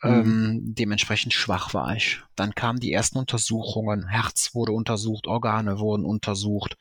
Mhm. 0.02 0.10
Ähm, 0.10 0.60
dementsprechend 0.62 1.32
schwach 1.34 1.74
war 1.74 1.94
ich. 1.94 2.20
Dann 2.34 2.56
kamen 2.56 2.80
die 2.80 2.92
ersten 2.92 3.18
Untersuchungen. 3.18 4.08
Herz 4.08 4.52
wurde 4.52 4.72
untersucht, 4.72 5.28
Organe 5.28 5.78
wurden 5.78 6.04
untersucht. 6.04 6.76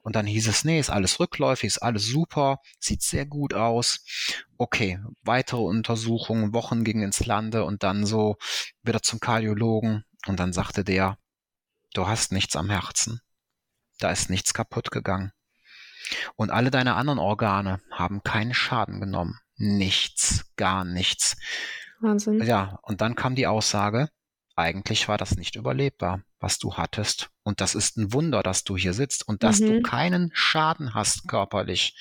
Und 0.00 0.16
dann 0.16 0.26
hieß 0.26 0.48
es, 0.48 0.64
nee, 0.64 0.80
ist 0.80 0.90
alles 0.90 1.20
rückläufig, 1.20 1.68
ist 1.68 1.78
alles 1.78 2.04
super, 2.04 2.58
sieht 2.80 3.02
sehr 3.02 3.24
gut 3.24 3.54
aus. 3.54 4.04
Okay, 4.58 4.98
weitere 5.22 5.60
Untersuchungen, 5.60 6.52
Wochen 6.52 6.82
gingen 6.82 7.04
ins 7.04 7.24
Lande 7.24 7.64
und 7.64 7.84
dann 7.84 8.04
so 8.04 8.34
wieder 8.82 9.00
zum 9.00 9.20
Kardiologen. 9.20 10.02
Und 10.26 10.40
dann 10.40 10.52
sagte 10.52 10.82
der, 10.82 11.18
du 11.94 12.08
hast 12.08 12.32
nichts 12.32 12.56
am 12.56 12.68
Herzen. 12.68 13.20
Da 14.02 14.10
ist 14.10 14.30
nichts 14.30 14.52
kaputt 14.52 14.90
gegangen. 14.90 15.32
Und 16.34 16.50
alle 16.50 16.72
deine 16.72 16.94
anderen 16.94 17.20
Organe 17.20 17.80
haben 17.92 18.22
keinen 18.24 18.52
Schaden 18.52 19.00
genommen. 19.00 19.38
Nichts, 19.56 20.44
gar 20.56 20.84
nichts. 20.84 21.36
Wahnsinn. 22.00 22.42
Ja, 22.42 22.80
und 22.82 23.00
dann 23.00 23.14
kam 23.14 23.36
die 23.36 23.46
Aussage, 23.46 24.08
eigentlich 24.56 25.06
war 25.06 25.18
das 25.18 25.36
nicht 25.36 25.54
überlebbar, 25.54 26.22
was 26.40 26.58
du 26.58 26.74
hattest. 26.74 27.30
Und 27.44 27.60
das 27.60 27.76
ist 27.76 27.96
ein 27.96 28.12
Wunder, 28.12 28.42
dass 28.42 28.64
du 28.64 28.76
hier 28.76 28.92
sitzt 28.92 29.26
und 29.26 29.44
dass 29.44 29.60
mhm. 29.60 29.66
du 29.66 29.82
keinen 29.82 30.30
Schaden 30.34 30.94
hast 30.94 31.28
körperlich. 31.28 31.96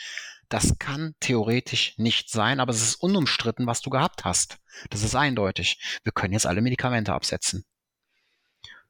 Das 0.50 0.80
kann 0.80 1.14
theoretisch 1.20 1.94
nicht 1.98 2.32
sein, 2.32 2.60
aber 2.60 2.72
es 2.72 2.82
ist 2.82 2.96
unumstritten, 2.96 3.68
was 3.68 3.82
du 3.82 3.92
gehabt 3.92 4.26
hast. 4.26 4.58
Das 4.90 5.04
ist 5.04 5.16
eindeutig. 5.16 6.00
Wir 6.04 6.12
können 6.12 6.34
jetzt 6.34 6.48
alle 6.48 6.62
Medikamente 6.62 7.14
absetzen. 7.14 7.64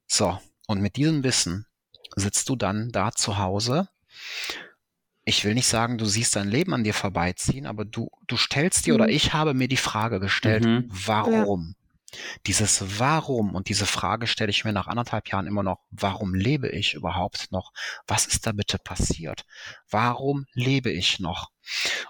So, 0.07 0.39
und 0.67 0.81
mit 0.81 0.95
diesem 0.95 1.23
Wissen 1.23 1.67
sitzt 2.15 2.49
du 2.49 2.55
dann 2.55 2.89
da 2.89 3.11
zu 3.11 3.37
Hause 3.37 3.87
ich 5.23 5.45
will 5.45 5.53
nicht 5.53 5.67
sagen, 5.67 5.97
du 5.97 6.05
siehst 6.05 6.35
dein 6.35 6.49
Leben 6.49 6.73
an 6.73 6.83
dir 6.83 6.93
vorbeiziehen, 6.93 7.67
aber 7.67 7.85
du, 7.85 8.09
du 8.27 8.37
stellst 8.37 8.85
dir 8.85 8.93
mhm. 8.93 9.01
oder 9.01 9.09
ich 9.09 9.33
habe 9.33 9.53
mir 9.53 9.67
die 9.67 9.77
Frage 9.77 10.19
gestellt, 10.19 10.65
mhm. 10.65 10.85
warum? 10.89 11.75
Ja. 11.75 11.75
Dieses 12.45 12.99
Warum 12.99 13.55
und 13.55 13.69
diese 13.69 13.85
Frage 13.85 14.27
stelle 14.27 14.49
ich 14.49 14.65
mir 14.65 14.73
nach 14.73 14.87
anderthalb 14.87 15.29
Jahren 15.29 15.47
immer 15.47 15.63
noch, 15.63 15.79
warum 15.91 16.33
lebe 16.33 16.67
ich 16.67 16.93
überhaupt 16.93 17.53
noch? 17.53 17.71
Was 18.05 18.25
ist 18.25 18.45
da 18.45 18.51
bitte 18.51 18.79
passiert? 18.79 19.45
Warum 19.89 20.45
lebe 20.51 20.91
ich 20.91 21.21
noch? 21.21 21.51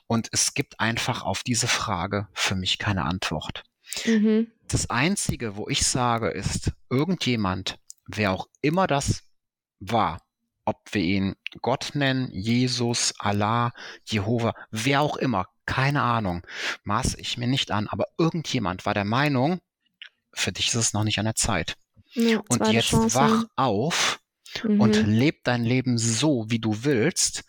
Und 0.07 0.29
es 0.31 0.55
gibt 0.55 0.79
einfach 0.79 1.21
auf 1.21 1.43
diese 1.43 1.67
Frage 1.67 2.27
für 2.33 2.55
mich 2.55 2.79
keine 2.79 3.03
Antwort. 3.03 3.63
Mhm. 4.05 4.51
Das 4.67 4.89
Einzige, 4.89 5.55
wo 5.55 5.69
ich 5.69 5.85
sage, 5.85 6.29
ist, 6.29 6.71
irgendjemand, 6.89 7.77
wer 8.07 8.31
auch 8.31 8.47
immer 8.61 8.87
das 8.87 9.21
war, 9.81 10.21
ob 10.65 10.77
wir 10.91 11.01
ihn 11.01 11.35
Gott 11.61 11.91
nennen, 11.95 12.29
Jesus, 12.31 13.13
Allah, 13.19 13.73
Jehova, 14.05 14.53
wer 14.69 15.01
auch 15.01 15.17
immer, 15.17 15.47
keine 15.65 16.01
Ahnung, 16.01 16.45
maß 16.83 17.15
ich 17.15 17.37
mir 17.37 17.47
nicht 17.47 17.71
an, 17.71 17.87
aber 17.87 18.05
irgendjemand 18.17 18.85
war 18.85 18.93
der 18.93 19.05
Meinung, 19.05 19.59
für 20.33 20.51
dich 20.51 20.67
ist 20.67 20.75
es 20.75 20.93
noch 20.93 21.03
nicht 21.03 21.19
an 21.19 21.25
der 21.25 21.35
Zeit. 21.35 21.75
Ja, 22.13 22.41
und 22.49 22.67
jetzt 22.67 22.89
Chance. 22.89 23.15
wach 23.15 23.45
auf 23.55 24.19
mhm. 24.63 24.81
und 24.81 24.95
leb 25.07 25.43
dein 25.43 25.63
Leben 25.63 25.97
so, 25.97 26.45
wie 26.49 26.59
du 26.59 26.83
willst. 26.83 27.43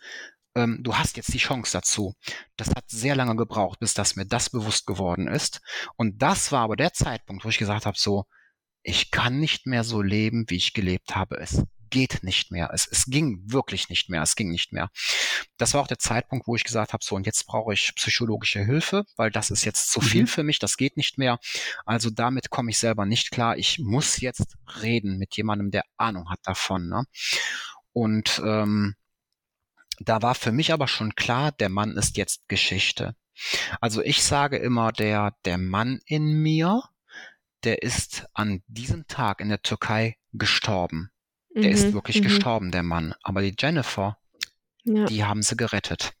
Ähm, 0.55 0.79
du 0.81 0.95
hast 0.95 1.17
jetzt 1.17 1.33
die 1.33 1.39
Chance 1.39 1.71
dazu. 1.73 2.13
Das 2.55 2.69
hat 2.69 2.89
sehr 2.89 3.15
lange 3.15 3.35
gebraucht, 3.35 3.79
bis 3.79 3.93
das 3.93 4.15
mir 4.15 4.25
das 4.25 4.49
bewusst 4.49 4.85
geworden 4.85 5.27
ist. 5.27 5.61
Und 5.95 6.21
das 6.21 6.51
war 6.51 6.61
aber 6.61 6.75
der 6.75 6.93
Zeitpunkt, 6.93 7.43
wo 7.43 7.49
ich 7.49 7.57
gesagt 7.57 7.85
habe, 7.85 7.97
so, 7.97 8.25
ich 8.83 9.11
kann 9.11 9.39
nicht 9.39 9.65
mehr 9.65 9.83
so 9.83 10.01
leben, 10.01 10.45
wie 10.49 10.57
ich 10.57 10.73
gelebt 10.73 11.15
habe. 11.15 11.37
Es 11.37 11.63
geht 11.93 12.23
nicht 12.23 12.49
mehr. 12.49 12.71
Es, 12.73 12.87
es 12.87 13.05
ging 13.05 13.43
wirklich 13.45 13.87
nicht 13.87 14.09
mehr. 14.09 14.23
Es 14.23 14.35
ging 14.35 14.49
nicht 14.49 14.73
mehr. 14.73 14.89
Das 15.57 15.75
war 15.75 15.81
auch 15.81 15.87
der 15.87 15.99
Zeitpunkt, 15.99 16.47
wo 16.47 16.55
ich 16.55 16.63
gesagt 16.63 16.91
habe, 16.91 17.05
so 17.05 17.15
und 17.15 17.27
jetzt 17.27 17.45
brauche 17.45 17.71
ich 17.71 17.93
psychologische 17.95 18.65
Hilfe, 18.65 19.05
weil 19.15 19.29
das 19.29 19.51
ist 19.51 19.63
jetzt 19.63 19.91
zu 19.91 20.01
viel 20.01 20.23
mhm. 20.23 20.27
für 20.27 20.43
mich. 20.43 20.57
Das 20.57 20.75
geht 20.75 20.97
nicht 20.97 21.19
mehr. 21.19 21.37
Also 21.85 22.09
damit 22.09 22.49
komme 22.49 22.71
ich 22.71 22.79
selber 22.79 23.05
nicht 23.05 23.29
klar. 23.29 23.57
Ich 23.57 23.77
muss 23.77 24.19
jetzt 24.21 24.57
reden 24.81 25.19
mit 25.19 25.37
jemandem, 25.37 25.69
der 25.69 25.83
Ahnung 25.97 26.31
hat 26.31 26.39
davon. 26.45 26.89
Ne? 26.89 27.05
Und 27.91 28.41
ähm, 28.43 28.95
da 29.99 30.23
war 30.23 30.33
für 30.33 30.51
mich 30.51 30.73
aber 30.73 30.87
schon 30.87 31.13
klar, 31.13 31.51
der 31.51 31.69
Mann 31.69 31.95
ist 31.95 32.17
jetzt 32.17 32.47
Geschichte. 32.47 33.15
Also 33.81 34.01
ich 34.01 34.23
sage 34.23 34.57
immer, 34.57 34.91
der, 34.91 35.35
der 35.45 35.59
Mann 35.59 35.99
in 36.07 36.41
mir, 36.41 36.81
der 37.63 37.83
ist 37.83 38.25
an 38.33 38.63
diesem 38.65 39.05
Tag 39.05 39.41
in 39.41 39.49
der 39.49 39.61
Türkei 39.61 40.17
gestorben. 40.31 41.12
Der 41.55 41.63
mhm, 41.63 41.69
ist 41.69 41.93
wirklich 41.93 42.19
mhm. 42.19 42.23
gestorben, 42.23 42.71
der 42.71 42.83
Mann. 42.83 43.13
Aber 43.21 43.41
die 43.41 43.55
Jennifer, 43.57 44.17
ja. 44.83 45.05
die 45.05 45.23
haben 45.23 45.41
sie 45.41 45.55
gerettet. 45.55 46.13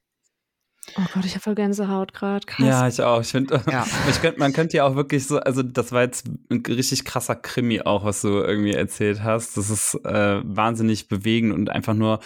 Oh 0.97 1.01
Gott, 1.13 1.25
ich 1.25 1.31
habe 1.31 1.41
voll 1.41 1.55
Gänsehaut 1.55 2.13
gerade. 2.13 2.45
Ja, 2.59 2.87
ich 2.87 3.01
auch. 3.01 3.21
Ich 3.21 3.29
finde, 3.29 3.61
ja. 3.71 3.85
könnt, 4.21 4.37
man 4.37 4.51
könnte 4.51 4.77
ja 4.77 4.85
auch 4.85 4.95
wirklich 4.95 5.25
so, 5.25 5.39
also 5.39 5.63
das 5.63 5.91
war 5.91 6.01
jetzt 6.01 6.27
ein 6.49 6.61
richtig 6.67 7.05
krasser 7.05 7.35
Krimi 7.35 7.81
auch, 7.81 8.03
was 8.03 8.21
du 8.21 8.27
irgendwie 8.27 8.73
erzählt 8.73 9.23
hast. 9.23 9.57
Das 9.57 9.69
ist 9.69 9.95
äh, 10.03 10.41
wahnsinnig 10.43 11.07
bewegend 11.07 11.53
und 11.53 11.69
einfach 11.69 11.93
nur 11.93 12.19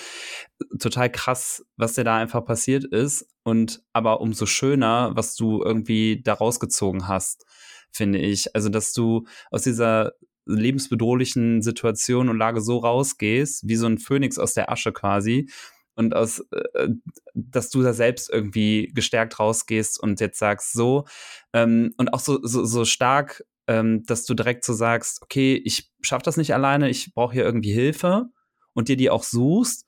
total 0.80 1.12
krass, 1.12 1.64
was 1.78 1.94
dir 1.94 2.04
da 2.04 2.18
einfach 2.18 2.44
passiert 2.44 2.84
ist. 2.84 3.28
Und 3.44 3.84
aber 3.94 4.22
umso 4.22 4.46
schöner, 4.46 5.12
was 5.14 5.36
du 5.36 5.62
irgendwie 5.64 6.22
da 6.24 6.34
rausgezogen 6.34 7.08
hast, 7.08 7.46
finde 7.92 8.20
ich. 8.20 8.56
Also, 8.56 8.70
dass 8.70 8.92
du 8.92 9.28
aus 9.52 9.62
dieser 9.62 10.14
lebensbedrohlichen 10.48 11.62
Situation 11.62 12.30
und 12.30 12.38
Lage 12.38 12.62
so 12.62 12.78
rausgehst, 12.78 13.68
wie 13.68 13.76
so 13.76 13.88
ein 13.88 13.98
Phönix 13.98 14.38
aus 14.38 14.54
der 14.54 14.72
Asche 14.72 14.92
quasi. 14.92 15.50
Und 15.96 16.16
aus, 16.16 16.40
äh, 16.52 16.90
dass 17.34 17.70
du 17.72 17.82
da 17.82 17.94
selbst 17.94 18.30
irgendwie 18.30 18.92
gestärkt 18.94 19.40
rausgehst 19.40 20.00
und 20.00 20.20
jetzt 20.20 20.38
sagst 20.38 20.74
so, 20.74 21.06
ähm, 21.54 21.94
und 21.98 22.14
auch 22.14 22.20
so, 22.20 22.40
so, 22.44 22.66
so 22.66 22.86
stark, 22.86 23.44
ähm, 23.68 24.04
dass 24.06 24.26
du 24.26 24.34
direkt 24.34 24.64
so 24.64 24.74
sagst, 24.74 25.22
okay, 25.24 25.60
ich 25.66 25.92
schaff 26.02 26.22
das 26.22 26.38
nicht 26.38 26.54
alleine, 26.54 26.90
ich 26.90 27.14
brauche 27.14 27.34
hier 27.34 27.44
irgendwie 27.44 27.74
Hilfe 27.74 28.28
und 28.74 28.90
dir 28.90 28.96
die 28.98 29.10
auch 29.10 29.24
suchst. 29.24 29.86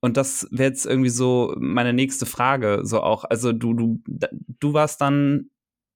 Und 0.00 0.16
das 0.16 0.48
wäre 0.50 0.70
jetzt 0.70 0.86
irgendwie 0.86 1.10
so 1.10 1.54
meine 1.58 1.92
nächste 1.92 2.24
Frage, 2.24 2.80
so 2.84 3.02
auch. 3.02 3.24
Also 3.24 3.52
du, 3.52 3.74
du, 3.74 4.02
du 4.06 4.72
warst 4.72 5.00
dann 5.02 5.50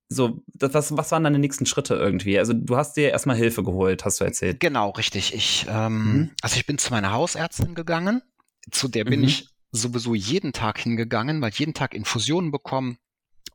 so, 0.08 0.42
das, 0.46 0.74
was, 0.74 0.96
was 0.96 1.10
waren 1.12 1.24
deine 1.24 1.38
nächsten 1.38 1.66
Schritte 1.66 1.94
irgendwie? 1.94 2.38
Also 2.38 2.52
du 2.52 2.76
hast 2.76 2.96
dir 2.96 3.10
erstmal 3.10 3.36
Hilfe 3.36 3.62
geholt, 3.62 4.04
hast 4.04 4.20
du 4.20 4.24
erzählt. 4.24 4.60
Genau, 4.60 4.90
richtig. 4.90 5.34
Ich, 5.34 5.66
ähm, 5.68 6.04
mhm. 6.04 6.30
also 6.42 6.56
ich 6.56 6.66
bin 6.66 6.78
zu 6.78 6.90
meiner 6.92 7.12
Hausärztin 7.12 7.74
gegangen, 7.74 8.22
zu 8.70 8.88
der 8.88 9.04
bin 9.04 9.20
mhm. 9.20 9.26
ich 9.26 9.48
sowieso 9.72 10.14
jeden 10.14 10.52
Tag 10.52 10.78
hingegangen, 10.78 11.40
weil 11.40 11.52
jeden 11.52 11.74
Tag 11.74 11.94
Infusionen 11.94 12.50
bekommen. 12.50 12.98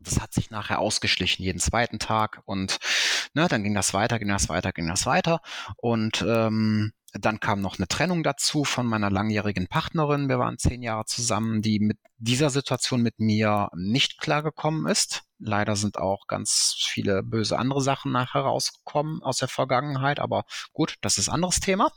Das 0.02 0.22
hat 0.22 0.34
sich 0.34 0.50
nachher 0.50 0.80
ausgeschlichen, 0.80 1.44
jeden 1.44 1.60
zweiten 1.60 2.00
Tag. 2.00 2.42
Und 2.46 2.80
ne, 3.34 3.48
dann 3.48 3.64
ging 3.64 3.74
das 3.74 3.94
weiter, 3.94 4.20
ging 4.20 4.30
das 4.30 4.50
weiter, 4.50 4.72
ging 4.72 4.88
das 4.88 5.06
weiter. 5.06 5.42
Und 5.78 6.24
ähm, 6.28 6.94
dann 7.14 7.40
kam 7.40 7.62
noch 7.62 7.78
eine 7.78 7.88
Trennung 7.88 8.24
dazu 8.24 8.64
von 8.64 8.86
meiner 8.86 9.10
langjährigen 9.10 9.68
Partnerin. 9.68 10.30
Wir 10.30 10.40
waren 10.40 10.58
zehn 10.58 10.82
Jahre 10.82 11.06
zusammen, 11.06 11.62
die 11.62 11.80
mit 11.80 11.98
dieser 12.18 12.50
Situation 12.50 13.02
mit 13.02 13.20
mir 13.20 13.70
nicht 13.76 14.20
klargekommen 14.20 14.86
ist. 14.88 15.24
Leider 15.40 15.76
sind 15.76 15.98
auch 15.98 16.28
ganz 16.28 16.76
viele 16.78 17.24
böse 17.24 17.58
andere 17.58 17.82
Sachen 17.82 18.12
nachher 18.12 18.42
rausgekommen 18.42 19.24
aus 19.24 19.38
der 19.38 19.48
Vergangenheit, 19.48 20.20
aber 20.20 20.44
gut, 20.74 20.96
das 21.02 21.18
ist 21.18 21.30
ein 21.30 21.36
anderes 21.36 21.60
Thema. 21.60 21.92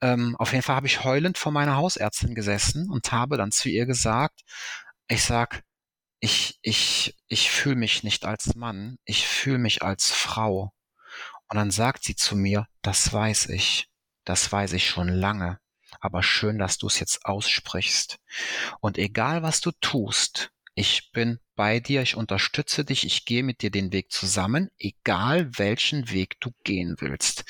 Ähm, 0.00 0.36
auf 0.38 0.52
jeden 0.52 0.62
Fall 0.62 0.76
habe 0.76 0.86
ich 0.86 1.02
heulend 1.02 1.38
vor 1.38 1.50
meiner 1.50 1.76
Hausärztin 1.76 2.34
gesessen 2.34 2.90
und 2.90 3.10
habe 3.10 3.36
dann 3.36 3.50
zu 3.50 3.68
ihr 3.68 3.86
gesagt, 3.86 4.42
ich 5.08 5.24
sag, 5.24 5.64
ich, 6.20 6.58
ich, 6.62 7.16
ich 7.28 7.50
fühle 7.50 7.76
mich 7.76 8.02
nicht 8.02 8.24
als 8.24 8.54
Mann, 8.54 8.98
ich 9.04 9.26
fühle 9.26 9.58
mich 9.58 9.82
als 9.82 10.10
Frau. 10.12 10.72
Und 11.48 11.56
dann 11.56 11.70
sagt 11.70 12.04
sie 12.04 12.16
zu 12.16 12.36
mir, 12.36 12.66
das 12.82 13.12
weiß 13.12 13.48
ich, 13.50 13.88
das 14.26 14.52
weiß 14.52 14.74
ich 14.74 14.86
schon 14.86 15.08
lange, 15.08 15.58
aber 16.00 16.22
schön, 16.22 16.58
dass 16.58 16.76
du 16.76 16.88
es 16.88 17.00
jetzt 17.00 17.24
aussprichst. 17.24 18.18
Und 18.80 18.98
egal 18.98 19.42
was 19.42 19.62
du 19.62 19.70
tust, 19.80 20.50
ich 20.74 21.10
bin 21.12 21.38
bei 21.54 21.80
dir, 21.80 22.02
ich 22.02 22.16
unterstütze 22.16 22.84
dich, 22.84 23.06
ich 23.06 23.24
gehe 23.24 23.42
mit 23.42 23.62
dir 23.62 23.70
den 23.70 23.92
Weg 23.92 24.12
zusammen, 24.12 24.68
egal 24.78 25.48
welchen 25.56 26.10
Weg 26.10 26.38
du 26.40 26.50
gehen 26.64 26.96
willst. 26.98 27.44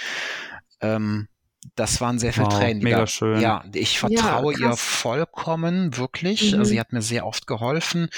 Ähm, 0.81 1.29
das 1.75 2.01
waren 2.01 2.19
sehr 2.19 2.33
viele 2.33 2.47
wow, 2.47 2.59
Tränen. 2.59 2.83
Mega 2.83 3.01
da, 3.01 3.07
schön. 3.07 3.41
Ja, 3.41 3.65
ich 3.73 3.99
vertraue 3.99 4.53
ja, 4.55 4.71
ihr 4.71 4.77
vollkommen, 4.77 5.97
wirklich. 5.97 6.53
Mhm. 6.53 6.61
Also 6.61 6.71
sie 6.71 6.81
hat 6.81 6.93
mir 6.93 7.03
sehr 7.03 7.27
oft 7.27 7.47
geholfen. 7.47 8.09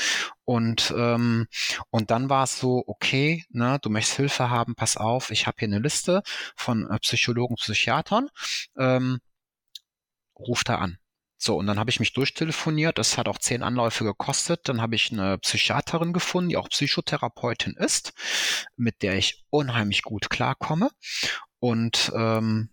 Und, 0.44 0.94
ähm, 0.96 1.46
und 1.90 2.10
dann 2.10 2.30
war 2.30 2.44
es 2.44 2.58
so, 2.58 2.82
okay, 2.86 3.44
ne, 3.50 3.78
du 3.82 3.90
möchtest 3.90 4.16
Hilfe 4.16 4.50
haben, 4.50 4.74
pass 4.74 4.96
auf, 4.96 5.30
ich 5.30 5.46
habe 5.46 5.56
hier 5.58 5.68
eine 5.68 5.78
Liste 5.78 6.22
von 6.56 6.88
äh, 6.90 6.98
Psychologen, 6.98 7.56
Psychiatern. 7.56 8.28
Ähm, 8.76 9.18
ruf 10.38 10.64
da 10.64 10.76
an. 10.76 10.98
So, 11.40 11.56
und 11.56 11.68
dann 11.68 11.78
habe 11.78 11.90
ich 11.90 12.00
mich 12.00 12.12
durchtelefoniert. 12.12 12.98
Das 12.98 13.16
hat 13.16 13.28
auch 13.28 13.38
zehn 13.38 13.62
Anläufe 13.62 14.02
gekostet. 14.02 14.68
Dann 14.68 14.82
habe 14.82 14.96
ich 14.96 15.12
eine 15.12 15.38
Psychiaterin 15.38 16.12
gefunden, 16.12 16.50
die 16.50 16.56
auch 16.56 16.68
Psychotherapeutin 16.68 17.74
ist, 17.74 18.12
mit 18.76 19.02
der 19.02 19.16
ich 19.16 19.44
unheimlich 19.50 20.02
gut 20.02 20.30
klarkomme. 20.30 20.90
Und 21.60 22.12
ähm, 22.16 22.70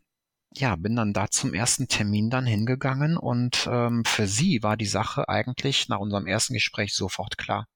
ja, 0.58 0.76
bin 0.76 0.96
dann 0.96 1.14
da 1.14 1.30
zum 1.30 1.54
ersten 1.54 1.88
Termin 1.88 2.30
dann 2.30 2.46
hingegangen 2.46 3.18
und 3.18 3.68
ähm, 3.70 4.04
für 4.06 4.28
sie 4.28 4.64
war 4.64 4.78
die 4.78 4.86
Sache 4.86 5.28
eigentlich 5.30 5.90
nach 5.90 6.00
unserem 6.00 6.28
ersten 6.28 6.54
Gespräch 6.54 6.94
sofort 6.94 7.38
klar. 7.38 7.68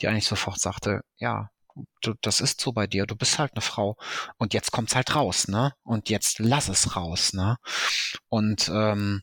Die 0.00 0.08
eigentlich 0.08 0.26
sofort 0.26 0.60
sagte, 0.60 1.02
ja, 1.16 1.50
du, 2.02 2.14
das 2.20 2.40
ist 2.40 2.60
so 2.60 2.72
bei 2.72 2.86
dir, 2.86 3.06
du 3.06 3.16
bist 3.16 3.38
halt 3.38 3.52
eine 3.52 3.62
Frau 3.62 3.96
und 4.38 4.54
jetzt 4.54 4.72
kommt's 4.72 4.94
halt 4.94 5.14
raus, 5.14 5.48
ne? 5.48 5.72
Und 5.82 6.10
jetzt 6.10 6.38
lass 6.38 6.68
es 6.68 6.96
raus, 6.96 7.32
ne? 7.32 7.56
Und 8.28 8.70
ähm, 8.72 9.22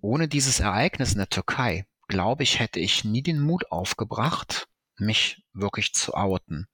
ohne 0.00 0.28
dieses 0.28 0.60
Ereignis 0.60 1.12
in 1.12 1.18
der 1.18 1.28
Türkei, 1.28 1.86
glaube 2.08 2.42
ich, 2.42 2.58
hätte 2.58 2.80
ich 2.80 3.04
nie 3.04 3.22
den 3.22 3.40
Mut 3.40 3.70
aufgebracht, 3.70 4.66
mich 5.00 5.42
wirklich 5.52 5.92
zu 5.94 6.14
outen. 6.14 6.66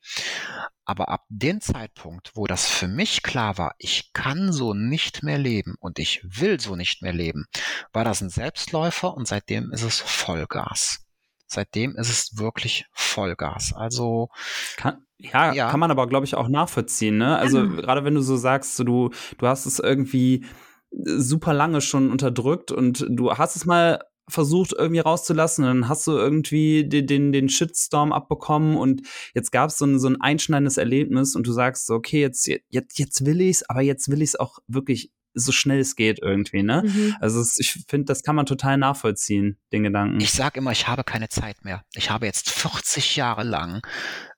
Aber 0.84 1.08
ab 1.08 1.24
dem 1.28 1.60
Zeitpunkt, 1.60 2.32
wo 2.34 2.46
das 2.46 2.68
für 2.68 2.86
mich 2.86 3.22
klar 3.22 3.58
war, 3.58 3.74
ich 3.78 4.12
kann 4.12 4.52
so 4.52 4.72
nicht 4.72 5.22
mehr 5.22 5.38
leben 5.38 5.74
und 5.80 5.98
ich 5.98 6.22
will 6.24 6.60
so 6.60 6.76
nicht 6.76 7.02
mehr 7.02 7.12
leben, 7.12 7.46
war 7.92 8.04
das 8.04 8.20
ein 8.20 8.30
Selbstläufer 8.30 9.14
und 9.14 9.26
seitdem 9.26 9.72
ist 9.72 9.82
es 9.82 10.00
Vollgas. 10.00 11.04
Seitdem 11.46 11.96
ist 11.96 12.10
es 12.10 12.38
wirklich 12.38 12.86
Vollgas. 12.92 13.72
Also 13.72 14.28
kann, 14.76 15.04
ja, 15.18 15.52
ja, 15.52 15.70
kann 15.70 15.80
man 15.80 15.90
aber 15.90 16.06
glaube 16.06 16.26
ich 16.26 16.34
auch 16.34 16.48
nachvollziehen. 16.48 17.18
Ne? 17.18 17.36
Also 17.36 17.64
ja. 17.64 17.66
gerade 17.66 18.04
wenn 18.04 18.14
du 18.14 18.20
so 18.20 18.36
sagst, 18.36 18.76
so, 18.76 18.84
du 18.84 19.10
du 19.38 19.46
hast 19.46 19.66
es 19.66 19.78
irgendwie 19.78 20.44
super 20.90 21.52
lange 21.52 21.80
schon 21.80 22.10
unterdrückt 22.10 22.72
und 22.72 23.06
du 23.08 23.32
hast 23.32 23.56
es 23.56 23.64
mal 23.64 24.00
versucht 24.28 24.72
irgendwie 24.72 25.00
rauszulassen 25.00 25.64
und 25.64 25.80
dann 25.82 25.88
hast 25.88 26.06
du 26.06 26.12
irgendwie 26.12 26.88
den, 26.88 27.06
den, 27.06 27.32
den 27.32 27.48
Shitstorm 27.48 28.12
abbekommen 28.12 28.76
und 28.76 29.02
jetzt 29.34 29.52
gab 29.52 29.70
es 29.70 29.78
so 29.78 29.86
ein, 29.86 29.98
so 29.98 30.08
ein 30.08 30.20
einschneidendes 30.20 30.76
Erlebnis 30.78 31.36
und 31.36 31.46
du 31.46 31.52
sagst 31.52 31.86
so, 31.86 31.94
okay, 31.94 32.20
jetzt, 32.20 32.48
jetzt, 32.68 32.98
jetzt 32.98 33.24
will 33.24 33.40
ich's, 33.40 33.62
aber 33.68 33.82
jetzt 33.82 34.10
will 34.10 34.22
ich's 34.22 34.36
auch 34.36 34.58
wirklich 34.66 35.12
so 35.38 35.52
schnell 35.52 35.80
es 35.80 35.96
geht 35.96 36.18
irgendwie, 36.22 36.62
ne? 36.62 36.82
Mhm. 36.84 37.14
Also 37.20 37.40
es, 37.40 37.58
ich 37.58 37.84
finde, 37.88 38.06
das 38.06 38.22
kann 38.22 38.34
man 38.34 38.46
total 38.46 38.78
nachvollziehen, 38.78 39.58
den 39.70 39.82
Gedanken. 39.82 40.18
Ich 40.20 40.32
sag 40.32 40.56
immer, 40.56 40.72
ich 40.72 40.88
habe 40.88 41.04
keine 41.04 41.28
Zeit 41.28 41.62
mehr. 41.62 41.84
Ich 41.94 42.10
habe 42.10 42.24
jetzt 42.24 42.50
40 42.50 43.16
Jahre 43.16 43.44
lang 43.44 43.82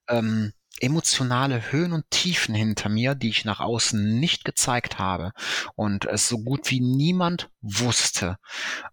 ähm, 0.08 0.52
emotionale 0.80 1.72
Höhen 1.72 1.92
und 1.92 2.10
Tiefen 2.10 2.54
hinter 2.54 2.88
mir, 2.88 3.14
die 3.14 3.28
ich 3.28 3.44
nach 3.44 3.60
außen 3.60 4.18
nicht 4.18 4.44
gezeigt 4.44 4.98
habe 4.98 5.32
und 5.74 6.04
es 6.04 6.28
so 6.28 6.38
gut 6.38 6.70
wie 6.70 6.80
niemand 6.80 7.50
wusste. 7.60 8.36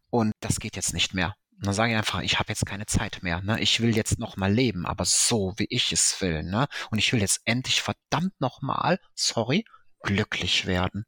Und 0.09 0.33
das 0.39 0.59
geht 0.59 0.75
jetzt 0.75 0.93
nicht 0.93 1.13
mehr. 1.13 1.35
Und 1.57 1.67
dann 1.67 1.73
sage 1.73 1.91
ich 1.91 1.97
einfach, 1.97 2.21
ich 2.21 2.37
habe 2.37 2.49
jetzt 2.49 2.65
keine 2.65 2.85
Zeit 2.85 3.23
mehr. 3.23 3.41
Ne? 3.41 3.59
Ich 3.61 3.79
will 3.79 3.95
jetzt 3.95 4.19
noch 4.19 4.35
mal 4.37 4.51
leben, 4.51 4.85
aber 4.85 5.05
so, 5.05 5.53
wie 5.57 5.67
ich 5.69 5.91
es 5.91 6.19
will. 6.21 6.43
Ne? 6.43 6.67
Und 6.91 6.99
ich 6.99 7.13
will 7.13 7.21
jetzt 7.21 7.41
endlich 7.45 7.81
verdammt 7.81 8.39
noch 8.39 8.61
mal, 8.61 8.99
sorry, 9.13 9.65
glücklich 10.03 10.65
werden. 10.65 11.05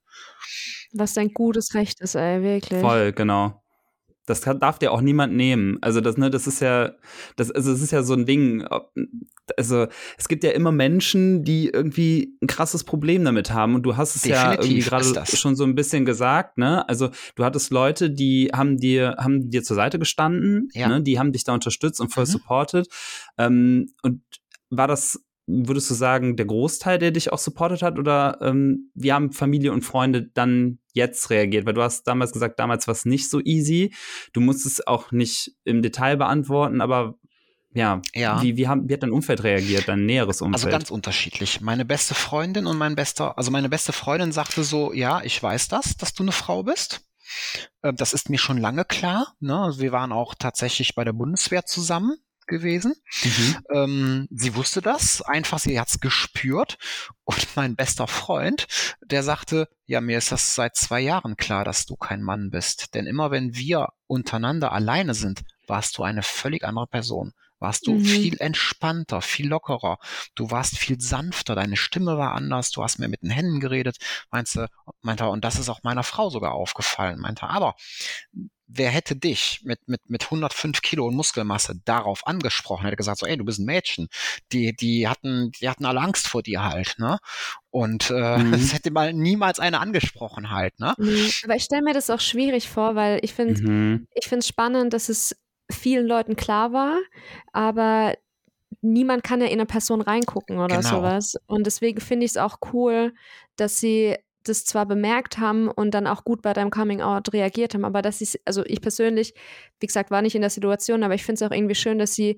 Was 0.93 1.13
dein 1.13 1.33
gutes 1.33 1.73
Recht 1.73 1.99
ist, 1.99 2.15
ey, 2.15 2.41
wirklich. 2.41 2.81
Voll, 2.81 3.11
genau. 3.11 3.61
Das 4.27 4.41
kann, 4.41 4.59
darf 4.59 4.77
dir 4.77 4.91
auch 4.91 5.01
niemand 5.01 5.33
nehmen. 5.33 5.77
Also 5.81 6.01
das, 6.01 6.17
ne, 6.17 6.29
das 6.29 6.45
ist 6.47 6.59
ja, 6.59 6.91
das, 7.37 7.49
also 7.49 7.71
es 7.71 7.81
ist 7.81 7.91
ja 7.91 8.03
so 8.03 8.13
ein 8.13 8.25
Ding. 8.25 8.67
Also 9.55 9.87
es 10.17 10.27
gibt 10.27 10.43
ja 10.43 10.51
immer 10.51 10.73
Menschen, 10.73 11.45
die 11.45 11.69
irgendwie 11.69 12.37
ein 12.43 12.47
krasses 12.47 12.83
Problem 12.83 13.23
damit 13.23 13.51
haben. 13.51 13.73
Und 13.73 13.83
du 13.83 13.95
hast 13.95 14.15
es 14.15 14.23
Definitiv 14.23 14.45
ja 14.45 14.61
irgendwie 14.61 14.79
gerade 14.81 15.25
schon 15.25 15.55
so 15.55 15.63
ein 15.63 15.75
bisschen 15.75 16.03
gesagt, 16.05 16.57
ne? 16.57 16.87
Also 16.89 17.09
du 17.35 17.45
hattest 17.45 17.71
Leute, 17.71 18.11
die 18.11 18.51
haben 18.53 18.77
dir, 18.77 19.15
haben 19.17 19.49
dir 19.49 19.63
zur 19.63 19.77
Seite 19.77 19.97
gestanden, 19.97 20.67
ja. 20.73 20.89
ne? 20.89 21.01
Die 21.01 21.17
haben 21.17 21.31
dich 21.31 21.45
da 21.45 21.53
unterstützt 21.53 22.01
und 22.01 22.13
voll 22.13 22.25
mhm. 22.25 22.29
supportet. 22.29 22.87
Ähm, 23.37 23.93
und 24.03 24.21
war 24.69 24.87
das 24.87 25.23
würdest 25.47 25.89
du 25.89 25.93
sagen, 25.93 26.35
der 26.35 26.45
Großteil, 26.45 26.99
der 26.99 27.11
dich 27.11 27.31
auch 27.31 27.37
supportet 27.37 27.81
hat? 27.81 27.97
Oder 27.97 28.37
ähm, 28.41 28.91
wie 28.93 29.13
haben 29.13 29.31
Familie 29.31 29.71
und 29.71 29.81
Freunde 29.81 30.23
dann 30.33 30.79
jetzt 30.93 31.29
reagiert? 31.29 31.65
Weil 31.65 31.73
du 31.73 31.81
hast 31.81 32.03
damals 32.03 32.33
gesagt, 32.33 32.59
damals 32.59 32.87
war 32.87 32.91
es 32.91 33.05
nicht 33.05 33.29
so 33.29 33.39
easy. 33.39 33.93
Du 34.33 34.41
musstest 34.41 34.79
es 34.79 34.87
auch 34.87 35.11
nicht 35.11 35.55
im 35.63 35.81
Detail 35.81 36.17
beantworten, 36.17 36.81
aber 36.81 37.15
ja, 37.73 38.01
ja. 38.15 38.41
Wie, 38.41 38.57
wie, 38.57 38.67
haben, 38.67 38.89
wie 38.89 38.93
hat 38.93 39.03
dein 39.03 39.11
Umfeld 39.11 39.43
reagiert, 39.43 39.87
dein 39.87 40.05
näheres 40.05 40.41
Umfeld? 40.41 40.65
Also 40.65 40.69
ganz 40.69 40.89
unterschiedlich. 40.89 41.61
Meine 41.61 41.85
beste 41.85 42.15
Freundin 42.15 42.65
und 42.65 42.77
mein 42.77 42.95
bester, 42.95 43.37
also 43.37 43.51
meine 43.51 43.69
beste 43.69 43.93
Freundin 43.93 44.31
sagte 44.31 44.63
so, 44.63 44.93
ja, 44.93 45.21
ich 45.21 45.41
weiß 45.41 45.67
das, 45.67 45.95
dass 45.95 46.13
du 46.13 46.23
eine 46.23 46.31
Frau 46.31 46.63
bist. 46.63 47.01
Ähm, 47.83 47.95
das 47.95 48.13
ist 48.13 48.29
mir 48.29 48.39
schon 48.39 48.57
lange 48.57 48.83
klar. 48.83 49.35
Ne? 49.39 49.57
Also 49.59 49.79
wir 49.79 49.91
waren 49.91 50.11
auch 50.11 50.33
tatsächlich 50.33 50.95
bei 50.95 51.03
der 51.03 51.13
Bundeswehr 51.13 51.65
zusammen 51.65 52.17
gewesen. 52.47 52.95
Mhm. 53.23 53.57
Ähm, 53.73 54.27
sie 54.31 54.55
wusste 54.55 54.81
das, 54.81 55.21
einfach, 55.21 55.59
sie 55.59 55.79
hat's 55.79 55.99
gespürt. 55.99 56.77
Und 57.23 57.47
mein 57.55 57.75
bester 57.75 58.07
Freund, 58.07 58.67
der 59.01 59.23
sagte, 59.23 59.67
ja, 59.85 60.01
mir 60.01 60.17
ist 60.17 60.31
das 60.31 60.55
seit 60.55 60.75
zwei 60.75 61.01
Jahren 61.01 61.37
klar, 61.37 61.63
dass 61.63 61.85
du 61.85 61.95
kein 61.95 62.21
Mann 62.21 62.49
bist. 62.49 62.93
Denn 62.95 63.05
immer 63.05 63.31
wenn 63.31 63.55
wir 63.55 63.89
untereinander 64.07 64.71
alleine 64.71 65.13
sind, 65.13 65.43
warst 65.67 65.97
du 65.97 66.03
eine 66.03 66.23
völlig 66.23 66.63
andere 66.63 66.87
Person 66.87 67.33
warst 67.59 67.87
du 67.87 67.93
mhm. 67.93 68.05
viel 68.05 68.37
entspannter, 68.39 69.21
viel 69.21 69.47
lockerer. 69.47 69.97
Du 70.35 70.51
warst 70.51 70.77
viel 70.77 70.99
sanfter, 70.99 71.55
deine 71.55 71.77
Stimme 71.77 72.17
war 72.17 72.33
anders, 72.33 72.71
du 72.71 72.83
hast 72.83 72.99
mehr 72.99 73.09
mit 73.09 73.21
den 73.21 73.29
Händen 73.29 73.59
geredet, 73.59 73.97
meinte, 74.31 74.69
meinte, 75.01 75.27
und 75.27 75.43
das 75.43 75.59
ist 75.59 75.69
auch 75.69 75.83
meiner 75.83 76.03
Frau 76.03 76.29
sogar 76.29 76.53
aufgefallen, 76.53 77.19
meinte, 77.19 77.43
aber 77.43 77.75
wer 78.67 78.89
hätte 78.89 79.15
dich 79.15 79.61
mit, 79.63 79.79
mit, 79.87 80.01
mit 80.09 80.25
105 80.25 80.81
Kilo 80.81 81.07
und 81.07 81.15
Muskelmasse 81.15 81.79
darauf 81.85 82.27
angesprochen, 82.27 82.83
hätte 82.83 82.97
gesagt 82.97 83.19
so, 83.19 83.25
ey, 83.25 83.37
du 83.37 83.45
bist 83.45 83.59
ein 83.59 83.65
Mädchen. 83.65 84.07
Die, 84.51 84.75
die 84.75 85.07
hatten, 85.07 85.51
die 85.53 85.69
hatten 85.69 85.85
alle 85.85 86.01
Angst 86.01 86.27
vor 86.27 86.43
dir 86.43 86.63
halt, 86.63 86.95
ne? 86.97 87.17
Und 87.69 88.09
äh, 88.09 88.37
mhm. 88.37 88.53
es 88.53 88.73
hätte 88.73 88.91
mal 88.91 89.13
niemals 89.13 89.59
eine 89.59 89.79
angesprochen 89.79 90.51
halt, 90.51 90.79
ne? 90.79 90.93
Mhm. 90.97 91.31
Aber 91.45 91.55
ich 91.55 91.63
stelle 91.63 91.81
mir 91.81 91.93
das 91.93 92.09
auch 92.09 92.19
schwierig 92.19 92.67
vor, 92.67 92.95
weil 92.95 93.19
ich 93.23 93.33
finde, 93.33 93.61
mhm. 93.61 94.07
ich 94.13 94.27
finde 94.27 94.39
es 94.39 94.47
spannend, 94.47 94.93
dass 94.93 95.09
es 95.09 95.35
vielen 95.71 96.07
Leuten 96.07 96.35
klar 96.35 96.73
war, 96.73 96.97
aber 97.51 98.13
niemand 98.81 99.23
kann 99.23 99.41
ja 99.41 99.47
in 99.47 99.53
eine 99.53 99.65
Person 99.65 100.01
reingucken 100.01 100.59
oder 100.59 100.77
genau. 100.77 100.89
sowas. 100.89 101.35
Und 101.47 101.65
deswegen 101.65 101.99
finde 101.99 102.25
ich 102.25 102.31
es 102.31 102.37
auch 102.37 102.57
cool, 102.73 103.13
dass 103.55 103.79
sie 103.79 104.15
das 104.43 104.65
zwar 104.65 104.85
bemerkt 104.85 105.39
haben 105.39 105.67
und 105.67 105.91
dann 105.91 106.07
auch 106.07 106.23
gut 106.23 106.41
bei 106.41 106.53
deinem 106.53 106.69
Coming 106.69 107.01
Out 107.01 107.33
reagiert 107.33 107.73
haben, 107.73 107.83
aber 107.83 108.01
dass 108.01 108.19
sie, 108.19 108.39
also 108.45 108.63
ich 108.65 108.81
persönlich, 108.81 109.33
wie 109.79 109.87
gesagt, 109.87 110.09
war 110.09 110.21
nicht 110.21 110.35
in 110.35 110.41
der 110.41 110.49
Situation, 110.49 111.03
aber 111.03 111.15
ich 111.15 111.23
finde 111.23 111.43
es 111.43 111.49
auch 111.49 111.53
irgendwie 111.53 111.75
schön, 111.75 111.99
dass 111.99 112.13
sie 112.13 112.37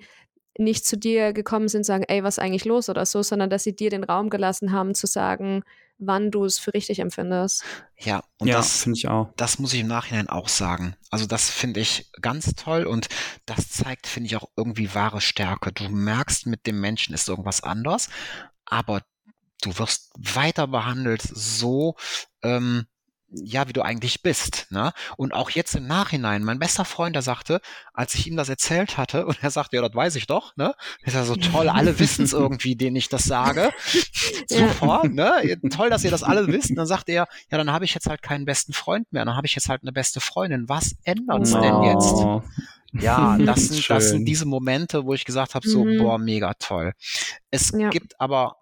nicht 0.57 0.86
zu 0.86 0.97
dir 0.97 1.34
gekommen 1.34 1.67
sind 1.67 1.82
und 1.82 1.86
sagen, 1.86 2.05
ey, 2.07 2.23
was 2.23 2.38
ist 2.38 2.43
eigentlich 2.43 2.65
los 2.65 2.89
oder 2.89 3.05
so, 3.05 3.21
sondern 3.21 3.49
dass 3.49 3.63
sie 3.63 3.75
dir 3.75 3.89
den 3.89 4.03
Raum 4.03 4.30
gelassen 4.30 4.71
haben 4.71 4.95
zu 4.95 5.07
sagen, 5.07 5.63
wann 5.99 6.31
du 6.31 6.45
es 6.45 6.57
für 6.57 6.73
richtig 6.73 6.99
empfindest. 6.99 7.63
Ja, 7.97 8.23
und 8.37 8.47
ja, 8.47 8.57
das 8.57 8.83
finde 8.83 8.97
ich 8.97 9.07
auch. 9.07 9.31
Das 9.35 9.59
muss 9.59 9.73
ich 9.73 9.81
im 9.81 9.87
Nachhinein 9.87 10.29
auch 10.29 10.47
sagen. 10.47 10.95
Also 11.11 11.25
das 11.25 11.49
finde 11.49 11.81
ich 11.81 12.09
ganz 12.21 12.55
toll 12.55 12.85
und 12.85 13.09
das 13.45 13.69
zeigt, 13.69 14.07
finde 14.07 14.27
ich, 14.27 14.35
auch 14.37 14.49
irgendwie 14.55 14.95
wahre 14.95 15.21
Stärke. 15.21 15.71
Du 15.71 15.89
merkst, 15.89 16.47
mit 16.47 16.65
dem 16.65 16.79
Menschen 16.79 17.13
ist 17.13 17.27
irgendwas 17.27 17.61
anders, 17.61 18.09
aber 18.65 19.01
du 19.61 19.77
wirst 19.77 20.11
weiter 20.17 20.67
behandelt 20.67 21.21
so, 21.21 21.95
ähm, 22.41 22.87
ja, 23.32 23.67
wie 23.67 23.73
du 23.73 23.82
eigentlich 23.82 24.21
bist. 24.21 24.67
Ne? 24.71 24.91
Und 25.17 25.34
auch 25.34 25.49
jetzt 25.49 25.75
im 25.75 25.88
Nachhinein, 25.88 26.43
mein 26.43 26.59
bester 26.59 26.86
Freund, 26.86 27.15
der 27.15 27.21
sagte, 27.21 27.61
als 27.93 28.15
ich 28.15 28.27
ihm 28.27 28.36
das 28.36 28.49
erzählt 28.49 28.97
hatte, 28.97 29.25
und 29.27 29.38
er 29.41 29.51
sagte, 29.51 29.75
ja, 29.75 29.82
das 29.82 29.93
weiß 29.93 30.15
ich 30.15 30.27
doch, 30.27 30.55
ne? 30.55 30.73
Ist 31.03 31.13
ja 31.13 31.23
so 31.23 31.36
toll, 31.36 31.69
alle 31.69 31.99
wissen 31.99 32.25
es 32.25 32.34
irgendwie, 32.39 32.75
denen 32.75 32.95
ich 32.95 33.09
das 33.09 33.23
sage. 33.23 33.71
Super, 34.47 35.01
ja. 35.03 35.09
ne? 35.09 35.59
Toll, 35.69 35.89
dass 35.89 36.03
ihr 36.03 36.11
das 36.11 36.23
alle 36.23 36.47
wisst. 36.47 36.71
Und 36.71 36.75
dann 36.77 36.88
sagt 36.88 37.09
er, 37.09 37.27
ja, 37.51 37.57
dann 37.57 37.71
habe 37.71 37.86
ich 37.86 37.93
jetzt 37.93 38.07
halt 38.07 38.21
keinen 38.21 38.45
besten 38.45 38.73
Freund 38.73 39.11
mehr, 39.11 39.25
dann 39.25 39.36
habe 39.36 39.47
ich 39.47 39.55
jetzt 39.55 39.69
halt 39.69 39.82
eine 39.84 39.91
beste 39.91 40.21
Freundin. 40.21 40.67
Was 40.67 40.95
ändert's 41.03 41.53
oh. 41.53 41.61
denn 41.61 41.84
jetzt? 41.84 42.53
Ja, 42.93 43.38
das 43.38 43.67
sind, 43.67 43.89
das 43.89 44.09
sind 44.09 44.25
diese 44.25 44.45
Momente, 44.45 45.05
wo 45.05 45.13
ich 45.13 45.25
gesagt 45.25 45.55
habe, 45.55 45.67
so, 45.67 45.86
mhm. 45.86 45.97
boah, 45.99 46.17
mega 46.17 46.53
toll. 46.55 46.93
Es 47.51 47.71
ja. 47.71 47.89
gibt 47.89 48.19
aber 48.19 48.55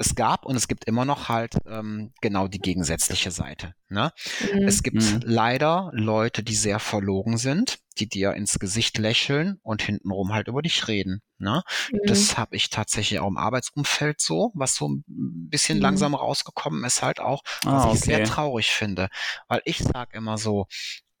es 0.00 0.14
gab 0.14 0.46
und 0.46 0.56
es 0.56 0.66
gibt 0.66 0.86
immer 0.86 1.04
noch 1.04 1.28
halt 1.28 1.56
ähm, 1.66 2.12
genau 2.22 2.48
die 2.48 2.58
gegensätzliche 2.58 3.30
Seite. 3.30 3.74
Ne? 3.90 4.12
Mhm. 4.40 4.66
Es 4.66 4.82
gibt 4.82 5.02
mhm. 5.02 5.20
leider 5.22 5.90
Leute, 5.92 6.42
die 6.42 6.54
sehr 6.54 6.78
verlogen 6.78 7.36
sind, 7.36 7.78
die 7.98 8.08
dir 8.08 8.32
ins 8.32 8.58
Gesicht 8.58 8.96
lächeln 8.96 9.58
und 9.62 9.82
hintenrum 9.82 10.32
halt 10.32 10.48
über 10.48 10.62
dich 10.62 10.88
reden. 10.88 11.20
Ne? 11.36 11.62
Mhm. 11.92 11.98
Das 12.06 12.38
habe 12.38 12.56
ich 12.56 12.70
tatsächlich 12.70 13.20
auch 13.20 13.28
im 13.28 13.36
Arbeitsumfeld 13.36 14.22
so, 14.22 14.52
was 14.54 14.74
so 14.74 14.90
bisschen 15.06 15.78
mhm. 15.78 15.82
langsam 15.82 16.14
rausgekommen 16.14 16.82
ist 16.84 17.02
halt 17.02 17.20
auch, 17.20 17.42
was 17.62 17.72
ah, 17.72 17.84
okay. 17.84 17.94
ich 17.94 18.00
sehr 18.00 18.24
traurig 18.24 18.70
finde. 18.70 19.08
Weil 19.48 19.60
ich 19.66 19.80
sag 19.80 20.14
immer 20.14 20.38
so, 20.38 20.66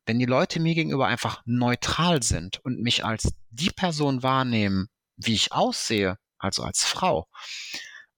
wenn 0.06 0.18
die 0.18 0.26
Leute 0.26 0.58
mir 0.58 0.74
gegenüber 0.74 1.06
einfach 1.06 1.42
neutral 1.44 2.22
sind 2.22 2.64
und 2.64 2.80
mich 2.80 3.04
als 3.04 3.34
die 3.50 3.70
Person 3.70 4.22
wahrnehmen, 4.22 4.88
wie 5.16 5.34
ich 5.34 5.52
aussehe, 5.52 6.16
also 6.38 6.62
als 6.62 6.82
Frau, 6.82 7.28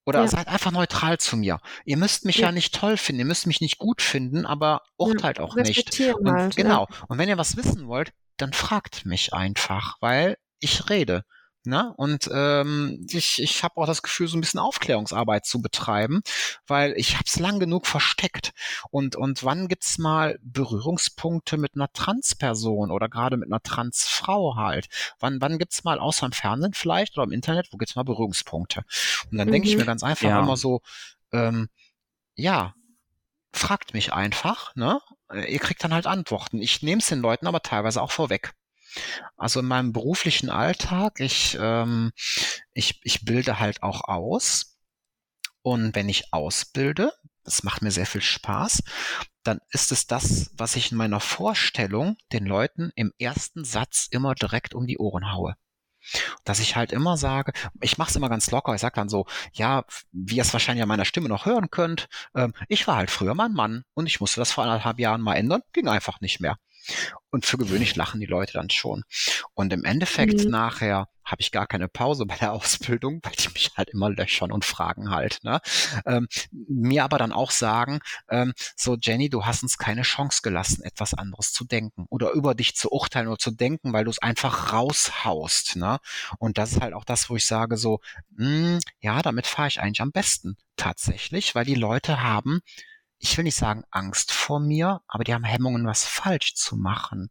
oder 0.04 0.20
ja. 0.20 0.28
seid 0.28 0.48
einfach 0.48 0.72
neutral 0.72 1.18
zu 1.18 1.36
mir. 1.36 1.60
Ihr 1.84 1.96
müsst 1.96 2.24
mich 2.24 2.38
ja. 2.38 2.46
ja. 2.46 2.52
nicht 2.52 2.74
toll 2.74 2.96
finden, 2.96 3.20
ihr 3.20 3.26
müsst 3.26 3.46
mich 3.46 3.60
nicht 3.60 3.78
gut 3.78 4.02
finden, 4.02 4.46
aber 4.46 4.82
urteilt 4.96 5.38
ja, 5.38 5.44
auch 5.44 5.54
nicht. 5.54 6.00
Und, 6.00 6.30
halt, 6.30 6.56
genau. 6.56 6.88
Und 7.08 7.18
wenn 7.18 7.28
ihr 7.28 7.38
was 7.38 7.56
wissen 7.56 7.86
wollt, 7.86 8.12
dann 8.36 8.52
fragt 8.52 9.06
mich 9.06 9.32
einfach, 9.32 9.96
weil 10.00 10.36
ich 10.58 10.90
rede. 10.90 11.24
Ne? 11.64 11.92
Und 11.96 12.28
ähm, 12.32 13.06
ich, 13.08 13.40
ich 13.40 13.62
habe 13.62 13.76
auch 13.76 13.86
das 13.86 14.02
Gefühl, 14.02 14.26
so 14.26 14.36
ein 14.36 14.40
bisschen 14.40 14.58
Aufklärungsarbeit 14.58 15.46
zu 15.46 15.62
betreiben, 15.62 16.22
weil 16.66 16.92
ich 16.96 17.14
habe 17.14 17.24
es 17.26 17.38
lang 17.38 17.60
genug 17.60 17.86
versteckt. 17.86 18.52
Und, 18.90 19.14
und 19.14 19.44
wann 19.44 19.68
gibt's 19.68 19.98
mal 19.98 20.38
Berührungspunkte 20.42 21.58
mit 21.58 21.76
einer 21.76 21.92
Transperson 21.92 22.90
oder 22.90 23.08
gerade 23.08 23.36
mit 23.36 23.48
einer 23.48 23.62
Transfrau 23.62 24.56
halt? 24.56 24.88
Wann, 25.20 25.40
wann 25.40 25.58
gibt's 25.58 25.84
mal 25.84 26.00
außer 26.00 26.26
im 26.26 26.32
Fernsehen 26.32 26.74
vielleicht 26.74 27.16
oder 27.16 27.24
im 27.24 27.32
Internet, 27.32 27.68
wo 27.70 27.76
gibt's 27.76 27.94
mal 27.94 28.02
Berührungspunkte? 28.02 28.82
Und 29.30 29.38
dann 29.38 29.46
mhm. 29.46 29.52
denke 29.52 29.68
ich 29.68 29.76
mir 29.76 29.82
mhm. 29.82 29.86
ganz 29.86 30.02
einfach 30.02 30.28
ja. 30.28 30.40
immer 30.40 30.56
so, 30.56 30.82
ähm, 31.32 31.68
ja, 32.34 32.74
fragt 33.52 33.94
mich 33.94 34.12
einfach, 34.12 34.74
ne? 34.74 35.00
Ihr 35.32 35.60
kriegt 35.60 35.82
dann 35.84 35.94
halt 35.94 36.06
Antworten. 36.06 36.60
Ich 36.60 36.82
nehme 36.82 37.00
es 37.00 37.06
den 37.06 37.20
Leuten 37.20 37.46
aber 37.46 37.62
teilweise 37.62 38.02
auch 38.02 38.10
vorweg. 38.10 38.52
Also 39.36 39.60
in 39.60 39.66
meinem 39.66 39.92
beruflichen 39.92 40.50
Alltag, 40.50 41.20
ich, 41.20 41.56
ähm, 41.60 42.12
ich, 42.72 43.00
ich 43.04 43.24
bilde 43.24 43.58
halt 43.58 43.82
auch 43.82 44.02
aus. 44.04 44.78
Und 45.62 45.94
wenn 45.94 46.08
ich 46.08 46.32
ausbilde, 46.32 47.12
das 47.44 47.62
macht 47.62 47.82
mir 47.82 47.90
sehr 47.90 48.06
viel 48.06 48.22
Spaß, 48.22 48.82
dann 49.42 49.60
ist 49.70 49.92
es 49.92 50.06
das, 50.06 50.50
was 50.54 50.76
ich 50.76 50.92
in 50.92 50.98
meiner 50.98 51.20
Vorstellung 51.20 52.16
den 52.32 52.46
Leuten 52.46 52.90
im 52.94 53.12
ersten 53.18 53.64
Satz 53.64 54.08
immer 54.10 54.34
direkt 54.34 54.74
um 54.74 54.86
die 54.86 54.98
Ohren 54.98 55.32
haue. 55.32 55.56
Dass 56.44 56.58
ich 56.58 56.74
halt 56.74 56.90
immer 56.92 57.16
sage, 57.16 57.52
ich 57.80 57.96
mache 57.96 58.10
es 58.10 58.16
immer 58.16 58.28
ganz 58.28 58.50
locker, 58.50 58.74
ich 58.74 58.80
sage 58.80 58.96
dann 58.96 59.08
so, 59.08 59.26
ja, 59.52 59.84
wie 60.10 60.36
ihr 60.36 60.42
es 60.42 60.52
wahrscheinlich 60.52 60.82
an 60.82 60.88
meiner 60.88 61.04
Stimme 61.04 61.28
noch 61.28 61.46
hören 61.46 61.70
könnt, 61.70 62.08
ähm, 62.34 62.54
ich 62.68 62.86
war 62.88 62.96
halt 62.96 63.10
früher 63.10 63.34
mal 63.34 63.46
ein 63.46 63.52
Mann 63.52 63.84
und 63.94 64.06
ich 64.06 64.20
musste 64.20 64.40
das 64.40 64.50
vor 64.52 64.64
anderthalb 64.64 64.98
Jahren 64.98 65.20
mal 65.20 65.36
ändern, 65.36 65.62
ging 65.72 65.88
einfach 65.88 66.20
nicht 66.20 66.40
mehr. 66.40 66.58
Und 67.30 67.46
für 67.46 67.58
gewöhnlich 67.58 67.96
lachen 67.96 68.20
die 68.20 68.26
Leute 68.26 68.54
dann 68.54 68.70
schon. 68.70 69.04
Und 69.54 69.72
im 69.72 69.84
Endeffekt 69.84 70.44
mhm. 70.44 70.50
nachher 70.50 71.08
habe 71.24 71.40
ich 71.40 71.52
gar 71.52 71.66
keine 71.66 71.88
Pause 71.88 72.26
bei 72.26 72.36
der 72.36 72.52
Ausbildung, 72.52 73.20
weil 73.22 73.32
die 73.32 73.48
mich 73.48 73.70
halt 73.76 73.90
immer 73.90 74.10
löchern 74.10 74.52
und 74.52 74.64
fragen 74.64 75.10
halt. 75.10 75.38
Ne? 75.42 75.60
Ähm, 76.06 76.28
mir 76.50 77.04
aber 77.04 77.18
dann 77.18 77.32
auch 77.32 77.50
sagen, 77.50 78.00
ähm, 78.28 78.52
so 78.76 78.96
Jenny, 79.00 79.28
du 79.28 79.44
hast 79.44 79.62
uns 79.62 79.78
keine 79.78 80.02
Chance 80.02 80.40
gelassen, 80.42 80.82
etwas 80.82 81.14
anderes 81.14 81.52
zu 81.52 81.64
denken 81.64 82.06
oder 82.10 82.32
über 82.32 82.54
dich 82.54 82.74
zu 82.76 82.90
urteilen 82.90 83.28
oder 83.28 83.38
zu 83.38 83.50
denken, 83.50 83.92
weil 83.92 84.04
du 84.04 84.10
es 84.10 84.20
einfach 84.20 84.72
raushaust. 84.72 85.76
Ne? 85.76 85.98
Und 86.38 86.58
das 86.58 86.72
ist 86.72 86.80
halt 86.80 86.94
auch 86.94 87.04
das, 87.04 87.30
wo 87.30 87.36
ich 87.36 87.46
sage 87.46 87.76
so, 87.76 88.00
mh, 88.36 88.46
hm, 88.46 88.80
ja, 89.00 89.22
damit 89.22 89.46
fahre 89.46 89.68
ich 89.68 89.80
eigentlich 89.80 90.02
am 90.02 90.12
besten 90.12 90.56
tatsächlich, 90.76 91.54
weil 91.54 91.64
die 91.64 91.74
Leute 91.74 92.22
haben 92.22 92.60
ich 93.22 93.36
will 93.36 93.44
nicht 93.44 93.56
sagen 93.56 93.84
Angst 93.90 94.32
vor 94.32 94.58
mir, 94.58 95.00
aber 95.06 95.22
die 95.22 95.32
haben 95.32 95.44
Hemmungen, 95.44 95.86
was 95.86 96.04
falsch 96.04 96.54
zu 96.54 96.76
machen. 96.76 97.30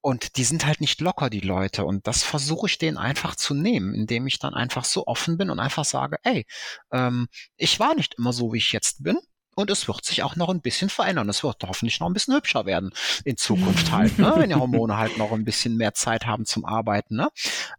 Und 0.00 0.36
die 0.36 0.44
sind 0.44 0.64
halt 0.64 0.80
nicht 0.80 1.02
locker, 1.02 1.28
die 1.28 1.40
Leute. 1.40 1.84
Und 1.84 2.06
das 2.06 2.24
versuche 2.24 2.68
ich 2.68 2.78
denen 2.78 2.96
einfach 2.96 3.36
zu 3.36 3.52
nehmen, 3.52 3.94
indem 3.94 4.26
ich 4.26 4.38
dann 4.38 4.54
einfach 4.54 4.86
so 4.86 5.06
offen 5.06 5.36
bin 5.36 5.50
und 5.50 5.60
einfach 5.60 5.84
sage, 5.84 6.16
ey, 6.22 6.46
ähm, 6.90 7.28
ich 7.56 7.78
war 7.78 7.94
nicht 7.94 8.14
immer 8.14 8.32
so, 8.32 8.52
wie 8.52 8.58
ich 8.58 8.72
jetzt 8.72 9.02
bin. 9.02 9.18
Und 9.54 9.70
es 9.70 9.88
wird 9.88 10.04
sich 10.04 10.22
auch 10.22 10.36
noch 10.36 10.48
ein 10.48 10.62
bisschen 10.62 10.88
verändern. 10.88 11.28
Es 11.28 11.42
wird 11.42 11.62
hoffentlich 11.64 12.00
noch 12.00 12.08
ein 12.08 12.14
bisschen 12.14 12.34
hübscher 12.34 12.64
werden 12.64 12.94
in 13.24 13.36
Zukunft 13.36 13.92
halt, 13.92 14.18
ne? 14.18 14.32
wenn 14.36 14.48
die 14.48 14.54
Hormone 14.54 14.96
halt 14.96 15.18
noch 15.18 15.32
ein 15.32 15.44
bisschen 15.44 15.76
mehr 15.76 15.92
Zeit 15.92 16.24
haben 16.24 16.46
zum 16.46 16.64
Arbeiten. 16.64 17.16
Ne? 17.16 17.28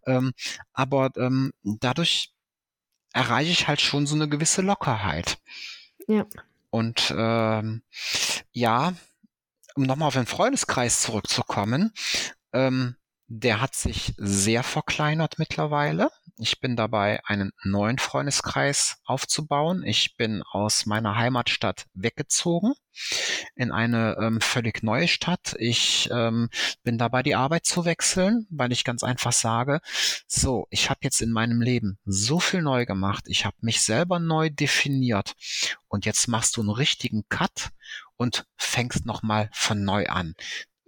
Ähm, 0.06 0.34
aber 0.74 1.10
ähm, 1.18 1.54
dadurch 1.64 2.34
erreiche 3.14 3.52
ich 3.52 3.68
halt 3.68 3.82
schon 3.82 4.06
so 4.06 4.14
eine 4.14 4.30
gewisse 4.30 4.62
Lockerheit. 4.62 5.40
Ja. 6.08 6.26
Und 6.70 7.14
ähm, 7.18 7.84
ja, 8.52 8.94
um 9.76 9.84
nochmal 9.84 10.08
auf 10.08 10.14
den 10.14 10.26
Freundeskreis 10.26 11.02
zurückzukommen, 11.02 11.94
ähm, 12.54 12.96
der 13.30 13.62
hat 13.62 13.76
sich 13.76 14.14
sehr 14.18 14.64
verkleinert 14.64 15.38
mittlerweile. 15.38 16.10
Ich 16.40 16.60
bin 16.60 16.76
dabei, 16.76 17.20
einen 17.26 17.52
neuen 17.64 18.00
Freundeskreis 18.00 18.98
aufzubauen. 19.06 19.84
Ich 19.84 20.16
bin 20.18 20.42
aus 20.52 20.88
meiner 20.88 21.16
Heimatstadt 21.16 21.86
weggezogen 21.94 22.74
in 23.56 23.72
eine 23.72 24.18
ähm, 24.20 24.42
völlig 24.42 24.82
neue 24.82 25.08
Stadt. 25.08 25.56
Ich 25.60 26.10
ähm, 26.12 26.50
bin 26.82 26.98
dabei, 26.98 27.22
die 27.22 27.36
Arbeit 27.36 27.68
zu 27.68 27.86
wechseln, 27.86 28.48
weil 28.50 28.72
ich 28.72 28.84
ganz 28.84 29.04
einfach 29.04 29.34
sage, 29.34 29.80
so, 30.28 30.66
ich 30.72 30.90
habe 30.90 31.02
jetzt 31.04 31.22
in 31.22 31.32
meinem 31.32 31.62
Leben 31.62 32.00
so 32.06 32.40
viel 32.40 32.64
neu 32.64 32.88
gemacht. 32.88 33.26
Ich 33.28 33.46
habe 33.46 33.58
mich 33.62 33.84
selber 33.84 34.20
neu 34.20 34.50
definiert. 34.50 35.36
Und 35.88 36.06
jetzt 36.06 36.28
machst 36.28 36.58
du 36.58 36.62
einen 36.62 36.72
richtigen 36.72 37.26
Cut 37.30 37.70
und 38.16 38.48
fängst 38.58 39.06
nochmal 39.06 39.50
von 39.54 39.84
neu 39.84 40.08
an 40.08 40.34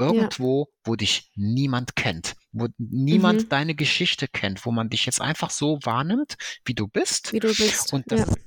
irgendwo, 0.02 0.68
ja. 0.70 0.80
wo 0.84 0.96
dich 0.96 1.32
niemand 1.36 1.96
kennt, 1.96 2.36
wo 2.52 2.68
niemand 2.78 3.44
mhm. 3.44 3.50
deine 3.50 3.76
Geschichte 3.76 4.28
kennt, 4.28 4.66
wo 4.66 4.72
man 4.72 4.90
dich 4.90 5.06
jetzt 5.06 5.22
einfach 5.22 5.50
so 5.50 5.80
wahrnimmt, 5.84 6.36
wie 6.66 6.74
du 6.74 6.88
bist. 6.88 7.32
Wie 7.34 7.40
du 7.40 7.48
bist. 7.48 7.94
Und 7.94 8.12
das 8.12 8.22
ja. 8.22 8.26
ist 8.26 8.38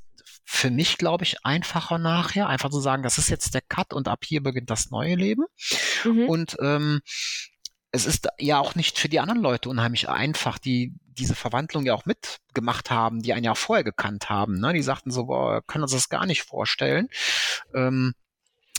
für 0.44 0.70
mich, 0.70 0.98
glaube 0.98 1.24
ich, 1.24 1.44
einfacher 1.44 1.98
nachher, 1.98 2.48
einfach 2.48 2.70
zu 2.70 2.80
sagen, 2.80 3.02
das 3.02 3.18
ist 3.18 3.30
jetzt 3.30 3.54
der 3.54 3.62
Cut 3.62 3.94
und 3.94 4.08
ab 4.08 4.24
hier 4.24 4.42
beginnt 4.42 4.70
das 4.70 4.90
neue 4.90 5.14
Leben. 5.14 5.44
Mhm. 6.04 6.28
Und 6.28 6.56
ähm, 6.60 7.00
es 7.92 8.06
ist 8.06 8.28
ja 8.38 8.58
auch 8.58 8.74
nicht 8.74 8.98
für 8.98 9.08
die 9.08 9.20
anderen 9.20 9.40
Leute 9.40 9.68
unheimlich 9.68 10.08
einfach, 10.08 10.58
die 10.58 10.94
diese 11.06 11.36
Verwandlung 11.36 11.86
ja 11.86 11.94
auch 11.94 12.06
mitgemacht 12.06 12.90
haben, 12.90 13.22
die 13.22 13.32
einen 13.32 13.44
ja 13.44 13.54
vorher 13.54 13.84
gekannt 13.84 14.28
haben. 14.28 14.58
Ne? 14.58 14.72
Die 14.72 14.82
sagten 14.82 15.12
so, 15.12 15.26
boah, 15.26 15.62
können 15.66 15.84
uns 15.84 15.92
das 15.92 16.08
gar 16.08 16.26
nicht 16.26 16.42
vorstellen. 16.42 17.08
Ähm, 17.72 18.14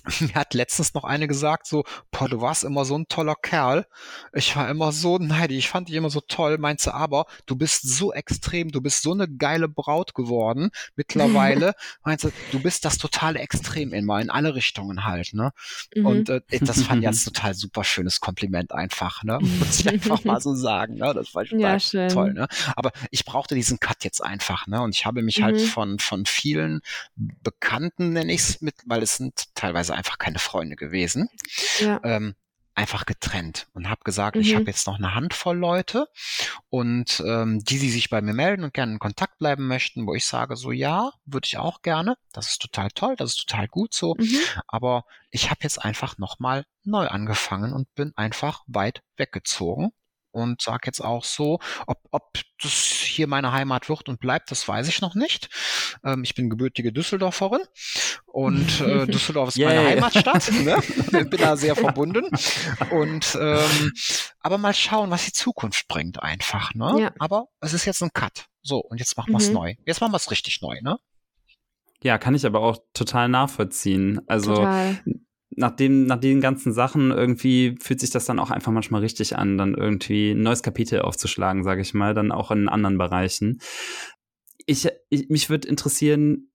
mir 0.19 0.35
hat 0.35 0.53
letztens 0.53 0.93
noch 0.93 1.03
eine 1.03 1.27
gesagt, 1.27 1.67
so, 1.67 1.83
boah, 2.11 2.29
du 2.29 2.41
warst 2.41 2.63
immer 2.63 2.85
so 2.85 2.97
ein 2.97 3.07
toller 3.07 3.35
Kerl. 3.35 3.85
Ich 4.33 4.55
war 4.55 4.69
immer 4.69 4.91
so 4.91 5.17
neidisch, 5.17 5.57
ich 5.57 5.69
fand 5.69 5.89
dich 5.89 5.95
immer 5.95 6.09
so 6.09 6.21
toll, 6.21 6.57
meinte 6.57 6.93
aber, 6.93 7.25
du 7.45 7.55
bist 7.55 7.87
so 7.87 8.13
extrem, 8.13 8.71
du 8.71 8.81
bist 8.81 9.01
so 9.01 9.13
eine 9.13 9.27
geile 9.27 9.67
Braut 9.67 10.13
geworden 10.13 10.69
mittlerweile. 10.95 11.73
meinte, 12.03 12.31
du 12.51 12.59
bist 12.59 12.85
das 12.85 12.97
totale 12.97 13.39
Extrem 13.39 13.93
immer, 13.93 14.19
in 14.21 14.29
alle 14.29 14.55
Richtungen 14.55 15.05
halt, 15.05 15.33
ne? 15.33 15.51
Mhm. 15.95 16.05
Und 16.05 16.29
äh, 16.29 16.41
das 16.61 16.83
fand 16.83 16.99
ich 16.99 17.05
jetzt 17.05 17.23
total 17.25 17.53
super 17.53 17.83
schönes 17.83 18.19
Kompliment 18.19 18.71
einfach, 18.71 19.23
ne? 19.23 19.39
Muss 19.41 19.79
ich 19.79 19.89
einfach 19.89 20.23
mal 20.23 20.41
so 20.41 20.55
sagen, 20.55 20.95
ne? 20.95 21.13
Das 21.13 21.33
war 21.33 21.45
total 21.45 21.79
ja, 21.79 22.07
toll, 22.07 22.33
ne? 22.33 22.47
Aber 22.75 22.91
ich 23.11 23.25
brauchte 23.25 23.55
diesen 23.55 23.79
Cut 23.79 24.03
jetzt 24.03 24.23
einfach, 24.23 24.67
ne? 24.67 24.81
Und 24.81 24.95
ich 24.95 25.05
habe 25.05 25.21
mich 25.21 25.41
halt 25.41 25.55
mhm. 25.55 25.59
halt 25.59 25.69
von, 25.69 25.99
von 25.99 26.25
vielen 26.25 26.81
Bekannten, 27.15 28.13
nenne 28.13 28.33
ich 28.33 28.41
es 28.41 28.61
mit, 28.61 28.75
weil 28.85 29.01
es 29.01 29.17
sind 29.17 29.55
teilweise 29.55 29.94
einfach 29.95 30.17
keine 30.17 30.39
Freunde 30.39 30.75
gewesen. 30.75 31.29
Ja. 31.79 31.99
Ähm, 32.03 32.35
einfach 32.75 33.05
getrennt 33.05 33.67
und 33.73 33.89
habe 33.89 34.01
gesagt, 34.03 34.35
mhm. 34.35 34.41
ich 34.41 34.53
habe 34.53 34.65
jetzt 34.65 34.85
noch 34.85 34.97
eine 34.97 35.15
Handvoll 35.15 35.57
Leute 35.57 36.07
und 36.69 37.23
ähm, 37.25 37.63
die, 37.63 37.79
die 37.79 37.89
sich 37.89 38.09
bei 38.09 38.21
mir 38.21 38.33
melden 38.33 38.65
und 38.65 38.73
gerne 38.73 38.91
in 38.91 38.99
Kontakt 38.99 39.37
bleiben 39.37 39.67
möchten, 39.67 40.05
wo 40.05 40.13
ich 40.13 40.25
sage, 40.25 40.57
so 40.57 40.71
ja, 40.71 41.11
würde 41.25 41.45
ich 41.45 41.57
auch 41.57 41.81
gerne. 41.81 42.17
Das 42.33 42.49
ist 42.49 42.61
total 42.61 42.89
toll, 42.91 43.15
das 43.15 43.31
ist 43.31 43.47
total 43.47 43.69
gut 43.69 43.93
so. 43.93 44.15
Mhm. 44.15 44.39
Aber 44.67 45.05
ich 45.31 45.49
habe 45.49 45.61
jetzt 45.63 45.83
einfach 45.83 46.17
nochmal 46.17 46.65
neu 46.83 47.07
angefangen 47.07 47.71
und 47.71 47.93
bin 47.95 48.11
einfach 48.17 48.63
weit 48.67 49.01
weggezogen 49.15 49.93
und 50.35 50.61
sage 50.61 50.81
jetzt 50.87 50.99
auch 50.99 51.23
so, 51.23 51.59
ob, 51.87 51.97
ob 52.11 52.33
das 52.61 52.71
hier 52.71 53.25
meine 53.27 53.53
Heimat 53.53 53.87
wird 53.87 54.09
und 54.09 54.19
bleibt, 54.19 54.51
das 54.51 54.67
weiß 54.67 54.89
ich 54.89 54.99
noch 54.99 55.15
nicht. 55.15 55.49
Ähm, 56.03 56.23
ich 56.23 56.35
bin 56.35 56.49
gebürtige 56.49 56.91
Düsseldorferin 56.91 57.61
und 58.25 58.81
äh, 58.81 59.05
Düsseldorf 59.07 59.49
ist 59.49 59.59
meine 59.59 59.85
Heimatstadt. 59.85 60.51
Ne? 60.51 60.77
bin 61.11 61.39
da 61.39 61.55
sehr 61.55 61.75
verbunden. 61.75 62.25
Und 62.91 63.37
ähm, 63.39 63.91
aber 64.41 64.57
mal 64.57 64.73
schauen, 64.73 65.09
was 65.09 65.25
die 65.25 65.31
Zukunft 65.31 65.87
bringt 65.87 66.21
einfach. 66.21 66.73
Ne? 66.73 66.97
Ja. 66.99 67.11
Aber 67.17 67.45
es 67.61 67.73
ist 67.73 67.85
jetzt 67.85 68.03
ein 68.03 68.11
Cut. 68.13 68.47
So, 68.61 68.79
und 68.79 68.99
jetzt 68.99 69.15
machen 69.15 69.31
wir 69.31 69.37
es 69.37 69.47
mhm. 69.47 69.53
neu. 69.53 69.73
Jetzt 69.85 70.01
machen 70.01 70.11
wir 70.11 70.17
es 70.17 70.31
richtig 70.31 70.61
neu, 70.61 70.79
ne? 70.81 70.97
Ja, 72.03 72.17
kann 72.17 72.35
ich 72.35 72.45
aber 72.45 72.59
auch 72.59 72.77
total 72.93 73.29
nachvollziehen. 73.29 74.19
Also 74.27 74.55
total 74.55 75.01
nach, 75.49 75.71
dem, 75.71 76.05
nach 76.05 76.19
den 76.19 76.41
ganzen 76.41 76.73
Sachen 76.73 77.11
irgendwie 77.11 77.75
fühlt 77.81 77.99
sich 77.99 78.09
das 78.09 78.25
dann 78.25 78.39
auch 78.39 78.51
einfach 78.51 78.71
manchmal 78.71 79.01
richtig 79.01 79.37
an, 79.37 79.57
dann 79.57 79.73
irgendwie 79.73 80.31
ein 80.31 80.41
neues 80.41 80.63
Kapitel 80.63 81.01
aufzuschlagen, 81.01 81.63
sage 81.63 81.81
ich 81.81 81.93
mal, 81.93 82.13
dann 82.13 82.31
auch 82.31 82.51
in 82.51 82.69
anderen 82.69 82.97
Bereichen. 82.97 83.59
Ich, 84.65 84.87
ich 85.09 85.29
mich 85.29 85.49
würde 85.49 85.67
interessieren, 85.67 86.49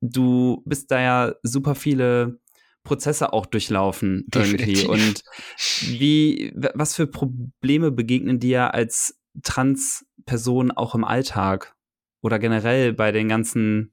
du 0.00 0.62
bist 0.66 0.90
da 0.90 1.00
ja 1.00 1.34
super 1.42 1.74
viele 1.74 2.40
Prozesse 2.82 3.32
auch 3.32 3.46
durchlaufen 3.46 4.24
Definitiv. 4.28 4.84
irgendwie 4.84 4.86
und 4.86 5.22
wie 5.98 6.52
was 6.74 6.94
für 6.94 7.06
Probleme 7.06 7.90
begegnen 7.90 8.38
dir 8.38 8.74
als 8.74 9.18
Transperson 9.42 10.70
auch 10.70 10.94
im 10.94 11.04
Alltag 11.04 11.74
oder 12.22 12.38
generell 12.38 12.92
bei 12.92 13.12
den 13.12 13.28
ganzen 13.28 13.92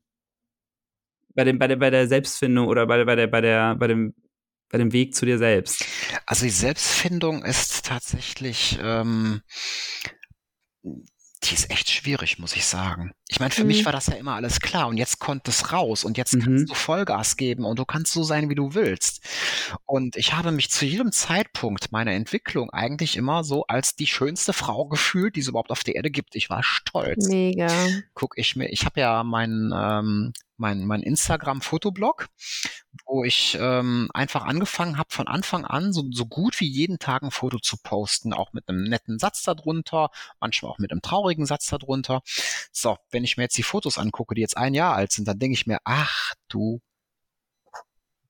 bei, 1.34 1.44
dem, 1.44 1.60
bei, 1.60 1.68
der, 1.68 1.76
bei 1.78 1.90
der 1.90 2.08
Selbstfindung 2.08 2.68
oder 2.68 2.86
bei, 2.86 3.04
bei, 3.06 3.16
der, 3.16 3.28
bei, 3.28 3.42
der, 3.42 3.76
bei, 3.76 3.88
dem, 3.88 4.14
bei 4.70 4.78
dem 4.78 4.92
Weg 4.94 5.16
zu 5.16 5.26
dir 5.26 5.38
selbst? 5.38 5.86
Also 6.26 6.46
die 6.46 6.52
Selbstfindung 6.52 7.44
ist 7.44 7.86
tatsächlich 7.86 8.80
ähm, 8.82 9.42
die 10.84 11.54
ist 11.54 11.70
echt 11.70 11.90
schwierig, 11.90 12.40
muss 12.40 12.56
ich 12.56 12.66
sagen. 12.66 13.14
Ich 13.30 13.40
meine, 13.40 13.52
für 13.52 13.62
mhm. 13.62 13.68
mich 13.68 13.86
war 13.86 13.92
das 13.92 14.08
ja 14.08 14.16
immer 14.16 14.36
alles 14.36 14.60
klar 14.60 14.88
und 14.88 14.98
jetzt 14.98 15.20
kommt 15.20 15.48
es 15.48 15.72
raus 15.72 16.04
und 16.04 16.18
jetzt 16.18 16.34
mhm. 16.34 16.42
kannst 16.42 16.70
du 16.70 16.74
Vollgas 16.76 17.38
geben 17.38 17.66
und 17.66 17.80
du 17.80 17.86
kannst 17.86 18.14
so 18.14 18.24
sein, 18.24 18.50
wie 18.50 18.56
du 18.56 18.74
willst. 18.74 19.26
Und 19.86 20.18
ich 20.18 20.34
habe 20.34 20.52
mich 20.52 20.70
zu 20.70 20.86
jedem 20.86 21.12
Zeitpunkt 21.12 21.92
meiner 21.92 22.12
Entwicklung 22.12 22.70
eigentlich 22.72 23.16
immer 23.16 23.44
so 23.44 23.66
als 23.66 23.96
die 23.96 24.08
schönste 24.08 24.52
Frau 24.52 24.86
gefühlt, 24.86 25.36
die 25.36 25.40
es 25.40 25.48
überhaupt 25.48 25.72
auf 25.72 25.84
der 25.84 25.96
Erde 25.96 26.12
gibt. 26.12 26.36
Ich 26.36 26.50
war 26.50 26.64
stolz. 26.64 27.28
Mega. 27.28 27.70
Guck 28.14 28.38
ich 28.38 28.56
mir, 28.56 28.68
ich 28.70 28.86
habe 28.86 29.00
ja 29.00 29.24
meinen 29.24 29.72
ähm, 29.74 30.34
mein, 30.58 30.86
mein 30.86 31.02
Instagram-Fotoblog, 31.02 32.28
wo 33.06 33.24
ich 33.24 33.58
ähm, 33.60 34.10
einfach 34.14 34.46
angefangen 34.46 34.98
habe, 34.98 35.10
von 35.12 35.28
Anfang 35.28 35.66
an 35.66 35.94
so, 35.94 36.04
so 36.12 36.26
gut 36.26 36.60
wie 36.60 36.68
jeden 36.68 37.00
Tag 37.00 37.24
ein 37.24 37.32
Foto 37.32 37.60
zu 37.60 37.78
posten, 37.78 38.34
auch 38.34 38.54
mit 38.54 38.70
einem 38.70 38.84
netten 38.84 39.20
Satz 39.20 39.44
darunter, 39.44 40.10
manchmal 40.40 40.72
auch 40.72 40.80
mit 40.80 40.92
einem 40.92 41.02
traurigen 41.02 41.46
Satz 41.46 41.66
darunter. 41.68 42.22
So, 42.72 42.98
wenn 43.12 43.23
ich 43.24 43.38
mir 43.38 43.44
jetzt 43.44 43.58
die 43.58 43.64
Fotos 43.64 43.98
angucke, 43.98 44.36
die 44.36 44.42
jetzt 44.42 44.58
ein 44.58 44.74
Jahr 44.74 44.96
alt 44.96 45.12
sind, 45.12 45.28
dann 45.28 45.40
denke 45.40 45.54
ich 45.54 45.68
mir, 45.68 45.80
ach 45.84 46.34
du 46.48 46.82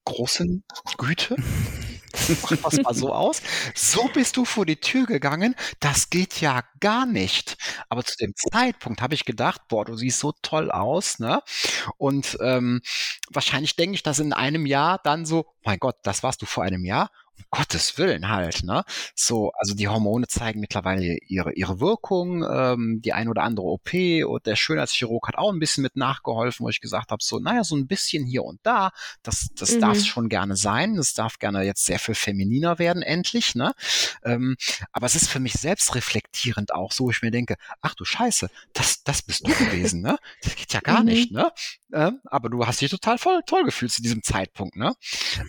großen 0.05 0.63
Güte. 0.97 1.35
Mach 2.43 2.57
das 2.63 2.81
mal 2.81 2.93
so 2.93 3.13
aus. 3.13 3.41
So 3.73 4.07
bist 4.13 4.37
du 4.37 4.45
vor 4.45 4.65
die 4.65 4.75
Tür 4.75 5.05
gegangen. 5.05 5.55
Das 5.79 6.09
geht 6.09 6.41
ja 6.41 6.63
gar 6.79 7.05
nicht. 7.05 7.57
Aber 7.89 8.03
zu 8.03 8.15
dem 8.17 8.33
Zeitpunkt 8.35 9.01
habe 9.01 9.15
ich 9.15 9.25
gedacht, 9.25 9.61
boah, 9.67 9.83
du 9.83 9.95
siehst 9.95 10.19
so 10.19 10.31
toll 10.41 10.71
aus, 10.71 11.19
ne? 11.19 11.41
Und 11.97 12.37
ähm, 12.41 12.81
wahrscheinlich 13.29 13.75
denke 13.75 13.95
ich 13.95 14.03
das 14.03 14.19
in 14.19 14.31
einem 14.31 14.65
Jahr 14.65 14.99
dann 15.03 15.25
so, 15.25 15.45
mein 15.63 15.79
Gott, 15.79 15.95
das 16.03 16.23
warst 16.23 16.41
du 16.41 16.45
vor 16.45 16.63
einem 16.63 16.85
Jahr 16.85 17.09
Gottes 17.49 17.97
Willen 17.97 18.29
halt, 18.29 18.63
ne? 18.63 18.83
So, 19.15 19.51
also 19.57 19.75
die 19.75 19.87
Hormone 19.87 20.27
zeigen 20.27 20.59
mittlerweile 20.59 21.17
ihre, 21.27 21.53
ihre 21.53 21.79
Wirkung, 21.79 22.43
ähm, 22.43 22.99
die 23.03 23.13
ein 23.13 23.29
oder 23.29 23.43
andere 23.43 23.67
OP 23.67 23.93
und 23.93 24.45
der 24.45 24.55
Schönheitschirurg 24.55 25.27
hat 25.27 25.37
auch 25.37 25.51
ein 25.51 25.59
bisschen 25.59 25.83
mit 25.83 25.95
nachgeholfen, 25.95 26.65
wo 26.65 26.69
ich 26.69 26.81
gesagt 26.81 27.11
habe, 27.11 27.23
so, 27.23 27.39
naja, 27.39 27.63
so 27.63 27.75
ein 27.75 27.85
bisschen 27.85 28.25
hier 28.25 28.43
und 28.43 28.59
da, 28.63 28.91
das, 29.21 29.49
das 29.55 29.75
mhm. 29.75 29.81
darf 29.81 30.03
schon 30.03 30.29
gerne 30.29 30.55
sein, 30.55 30.95
das 30.95 31.13
darf 31.13 31.37
gerne 31.37 31.63
jetzt 31.63 31.85
sehr 31.85 31.99
viel 31.99 32.15
femininer 32.15 32.79
werden, 32.79 33.03
endlich, 33.03 33.53
ne? 33.53 33.73
Ähm, 34.23 34.55
aber 34.91 35.05
es 35.05 35.15
ist 35.15 35.29
für 35.29 35.39
mich 35.39 35.53
selbst 35.53 35.93
reflektierend 35.93 36.73
auch 36.73 36.91
so, 36.91 37.11
ich 37.11 37.21
mir 37.21 37.31
denke, 37.31 37.57
ach 37.81 37.93
du 37.93 38.03
Scheiße, 38.03 38.49
das, 38.73 39.03
das 39.03 39.21
bist 39.21 39.47
du 39.47 39.53
gewesen, 39.53 40.01
ne? 40.01 40.17
Das 40.41 40.55
geht 40.55 40.73
ja 40.73 40.79
gar 40.79 40.99
mhm. 41.01 41.05
nicht, 41.05 41.31
ne? 41.31 41.51
Ähm, 41.93 42.19
aber 42.25 42.49
du 42.49 42.65
hast 42.65 42.81
dich 42.81 42.91
total 42.91 43.17
voll 43.17 43.41
toll 43.45 43.63
gefühlt 43.63 43.91
zu 43.91 44.01
diesem 44.01 44.23
Zeitpunkt, 44.23 44.75
ne? 44.75 44.93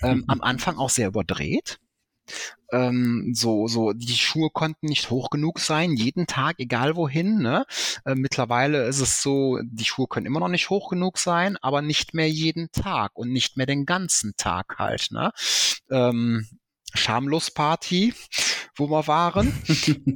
Ähm, 0.02 0.24
am 0.28 0.40
Anfang 0.42 0.76
auch 0.76 0.90
sehr 0.90 1.08
überdreht, 1.08 1.78
ähm, 2.72 3.32
so, 3.34 3.68
so, 3.68 3.92
die 3.92 4.16
Schuhe 4.16 4.50
konnten 4.50 4.86
nicht 4.86 5.10
hoch 5.10 5.30
genug 5.30 5.60
sein, 5.60 5.92
jeden 5.94 6.26
Tag, 6.26 6.56
egal 6.58 6.96
wohin. 6.96 7.38
Ne? 7.38 7.66
Äh, 8.04 8.14
mittlerweile 8.14 8.86
ist 8.86 9.00
es 9.00 9.22
so, 9.22 9.58
die 9.62 9.84
Schuhe 9.84 10.08
können 10.08 10.26
immer 10.26 10.40
noch 10.40 10.48
nicht 10.48 10.70
hoch 10.70 10.88
genug 10.88 11.18
sein, 11.18 11.56
aber 11.62 11.82
nicht 11.82 12.14
mehr 12.14 12.28
jeden 12.28 12.70
Tag 12.72 13.12
und 13.14 13.30
nicht 13.30 13.56
mehr 13.56 13.66
den 13.66 13.86
ganzen 13.86 14.34
Tag 14.36 14.76
halt. 14.78 15.08
Ne? 15.10 15.30
Ähm, 15.90 16.48
Schamlos 16.94 17.50
Party, 17.50 18.14
wo 18.76 18.88
wir 18.88 19.06
waren. 19.06 19.52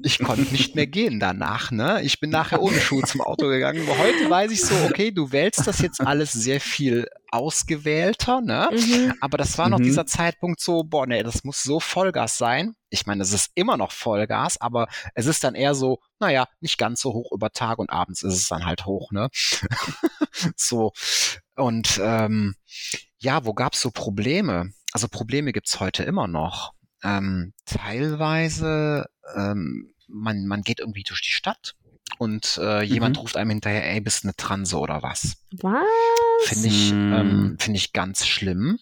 Ich 0.02 0.18
konnte 0.20 0.52
nicht 0.52 0.74
mehr 0.74 0.86
gehen 0.86 1.20
danach, 1.20 1.70
ne? 1.70 2.02
Ich 2.02 2.20
bin 2.20 2.30
nachher 2.30 2.62
ohne 2.62 2.80
Schuhe 2.80 3.02
zum 3.02 3.20
Auto 3.20 3.48
gegangen. 3.48 3.82
Aber 3.88 3.98
heute 3.98 4.30
weiß 4.30 4.50
ich 4.50 4.62
so, 4.62 4.74
okay, 4.86 5.10
du 5.10 5.32
wählst 5.32 5.66
das 5.66 5.80
jetzt 5.80 6.00
alles 6.00 6.32
sehr 6.32 6.60
viel 6.60 7.06
ausgewählter, 7.30 8.40
ne? 8.40 8.68
Mhm. 8.70 9.14
Aber 9.20 9.36
das 9.38 9.58
war 9.58 9.68
noch 9.68 9.78
mhm. 9.78 9.84
dieser 9.84 10.06
Zeitpunkt 10.06 10.60
so, 10.60 10.84
boah, 10.84 11.06
nee, 11.06 11.22
das 11.22 11.44
muss 11.44 11.62
so 11.62 11.80
Vollgas 11.80 12.38
sein. 12.38 12.74
Ich 12.90 13.06
meine, 13.06 13.22
es 13.22 13.32
ist 13.32 13.50
immer 13.54 13.76
noch 13.76 13.92
Vollgas, 13.92 14.60
aber 14.60 14.86
es 15.14 15.26
ist 15.26 15.44
dann 15.44 15.54
eher 15.54 15.74
so, 15.74 15.98
naja, 16.20 16.46
nicht 16.60 16.78
ganz 16.78 17.00
so 17.00 17.12
hoch 17.12 17.32
über 17.32 17.50
Tag 17.50 17.78
und 17.78 17.90
abends 17.90 18.22
ist 18.22 18.34
es 18.34 18.48
dann 18.48 18.64
halt 18.64 18.86
hoch, 18.86 19.10
ne? 19.10 19.28
so. 20.56 20.92
Und 21.56 22.00
ähm, 22.02 22.54
ja, 23.18 23.44
wo 23.44 23.52
gab's 23.52 23.80
so 23.80 23.90
Probleme? 23.90 24.70
Also 24.92 25.08
Probleme 25.08 25.52
gibt's 25.52 25.80
heute 25.80 26.04
immer 26.04 26.28
noch. 26.28 26.72
Ähm, 27.02 27.52
teilweise, 27.64 29.06
ähm, 29.34 29.92
man, 30.08 30.46
man 30.46 30.62
geht 30.62 30.80
irgendwie 30.80 31.04
durch 31.04 31.22
die 31.22 31.30
Stadt 31.30 31.74
und 32.18 32.58
äh, 32.62 32.82
jemand 32.82 33.16
mhm. 33.16 33.20
ruft 33.20 33.36
einem 33.36 33.50
hinterher, 33.50 33.90
ey, 33.92 34.00
bist 34.00 34.24
eine 34.24 34.34
Transe 34.34 34.78
oder 34.78 35.02
was? 35.02 35.36
Was? 35.60 35.84
Finde 36.44 36.68
ich, 36.68 36.90
hm. 36.90 37.12
ähm, 37.12 37.56
finde 37.58 37.76
ich 37.78 37.92
ganz 37.92 38.26
schlimm. 38.26 38.78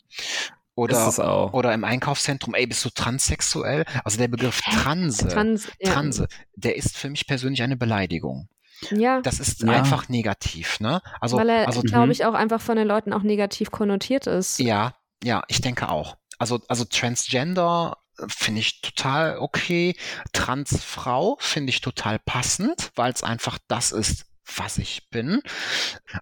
Oder, 0.74 1.54
oder 1.54 1.72
im 1.72 1.84
Einkaufszentrum, 1.84 2.54
ey, 2.54 2.66
bist 2.66 2.84
du 2.84 2.90
transsexuell? 2.90 3.86
Also 4.04 4.18
der 4.18 4.28
Begriff 4.28 4.60
Transe, 4.60 5.26
Trans, 5.26 5.68
ja. 5.80 5.90
Transe, 5.90 6.28
der 6.54 6.76
ist 6.76 6.98
für 6.98 7.08
mich 7.08 7.26
persönlich 7.26 7.62
eine 7.62 7.78
Beleidigung. 7.78 8.48
Ja. 8.90 9.22
Das 9.22 9.40
ist 9.40 9.62
ja. 9.62 9.72
einfach 9.72 10.10
negativ, 10.10 10.80
ne? 10.80 11.00
Also, 11.18 11.38
Weil 11.38 11.48
er, 11.48 11.66
also, 11.66 11.80
glaube 11.80 12.06
mhm. 12.06 12.12
ich, 12.12 12.26
auch 12.26 12.34
einfach 12.34 12.60
von 12.60 12.76
den 12.76 12.86
Leuten 12.86 13.14
auch 13.14 13.22
negativ 13.22 13.70
konnotiert 13.70 14.26
ist. 14.26 14.58
Ja, 14.58 14.94
ja, 15.24 15.42
ich 15.48 15.62
denke 15.62 15.88
auch. 15.88 16.18
Also, 16.38 16.60
also 16.68 16.84
Transgender 16.84 17.96
finde 18.28 18.60
ich 18.60 18.80
total 18.80 19.38
okay. 19.38 19.96
Transfrau 20.32 21.36
finde 21.40 21.70
ich 21.70 21.80
total 21.80 22.18
passend, 22.18 22.90
weil 22.94 23.12
es 23.12 23.22
einfach 23.22 23.58
das 23.68 23.92
ist, 23.92 24.26
was 24.56 24.78
ich 24.78 25.08
bin. 25.10 25.40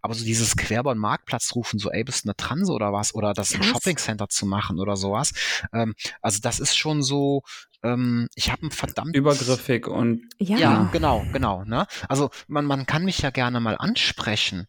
Aber 0.03 0.15
so 0.15 0.25
dieses 0.25 0.57
Querbein 0.57 0.99
Marktplatz 0.99 1.55
rufen, 1.55 1.79
so, 1.79 1.91
ey, 1.91 2.05
bist 2.05 2.25
du 2.25 2.29
eine 2.29 2.37
Transe 2.37 2.73
oder 2.73 2.93
was? 2.93 3.15
Oder 3.15 3.35
das 3.35 3.53
im 3.53 3.63
Shoppingcenter 3.63 4.29
zu 4.29 4.47
machen 4.47 4.79
oder 4.79 4.97
sowas. 4.97 5.33
Ähm, 5.73 5.95
also 6.23 6.41
das 6.41 6.61
ist 6.61 6.77
schon 6.77 7.03
so, 7.03 7.43
ähm, 7.83 8.29
ich 8.35 8.51
habe 8.51 8.67
ein 8.67 8.71
verdammt 8.71 9.15
übergriffig 9.15 9.87
und 9.87 10.29
ja. 10.39 10.59
ja, 10.59 10.89
genau, 10.93 11.25
genau. 11.33 11.65
Ne? 11.65 11.87
Also 12.09 12.31
man, 12.49 12.65
man 12.65 12.87
kann 12.87 13.05
mich 13.05 13.19
ja 13.19 13.31
gerne 13.31 13.61
mal 13.61 13.77
ansprechen, 13.77 14.67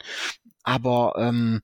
aber 0.64 1.14
ähm, 1.18 1.62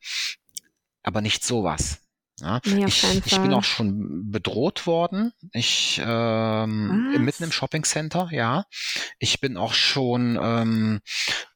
aber 1.03 1.21
nicht 1.21 1.43
sowas. 1.43 2.00
Ja, 2.41 2.59
nee, 2.65 2.85
ich, 2.85 3.03
ich, 3.25 3.39
bin 3.39 3.53
auch 3.53 3.63
schon 3.63 4.31
bedroht 4.31 4.87
worden. 4.87 5.31
Ich 5.53 6.01
ähm, 6.03 7.23
mitten 7.23 7.43
im 7.43 7.51
Shoppingcenter, 7.51 8.29
ja. 8.31 8.65
Ich 9.19 9.39
bin 9.39 9.57
auch 9.57 9.73
schon 9.73 10.39
ähm, 10.41 11.01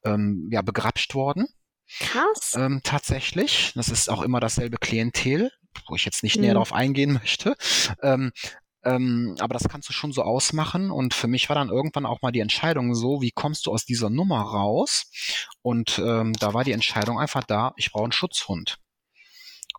ähm, 0.04 0.50
ja 0.52 0.62
begrapscht 0.62 1.16
worden. 1.16 1.48
Krass. 2.00 2.54
Ähm, 2.56 2.82
tatsächlich. 2.84 3.72
Das 3.76 3.90
ist 3.90 4.10
auch 4.10 4.22
immer 4.22 4.40
dasselbe 4.40 4.78
Klientel, 4.78 5.52
wo 5.88 5.96
ich 5.96 6.06
jetzt 6.06 6.24
nicht 6.24 6.36
mhm. 6.36 6.44
näher 6.44 6.54
darauf 6.54 6.74
eingehen 6.74 7.14
möchte. 7.22 7.56
Ähm, 8.02 8.32
ähm, 8.84 9.36
aber 9.40 9.54
das 9.54 9.68
kannst 9.68 9.90
du 9.90 9.94
schon 9.94 10.12
so 10.12 10.22
ausmachen. 10.22 10.92
Und 10.92 11.14
für 11.14 11.28
mich 11.28 11.50
war 11.50 11.56
dann 11.56 11.70
irgendwann 11.70 12.06
auch 12.06 12.22
mal 12.22 12.32
die 12.32 12.40
Entscheidung 12.40 12.94
so, 12.94 13.22
wie 13.22 13.32
kommst 13.32 13.66
du 13.66 13.72
aus 13.72 13.86
dieser 13.86 14.10
Nummer 14.10 14.42
raus? 14.42 15.10
Und 15.62 16.00
ähm, 16.00 16.34
da 16.34 16.54
war 16.54 16.64
die 16.64 16.74
Entscheidung 16.74 17.20
einfach 17.20 17.44
da, 17.44 17.74
ich 17.78 17.92
brauche 17.92 18.04
einen 18.04 18.12
Schutzhund. 18.12 18.78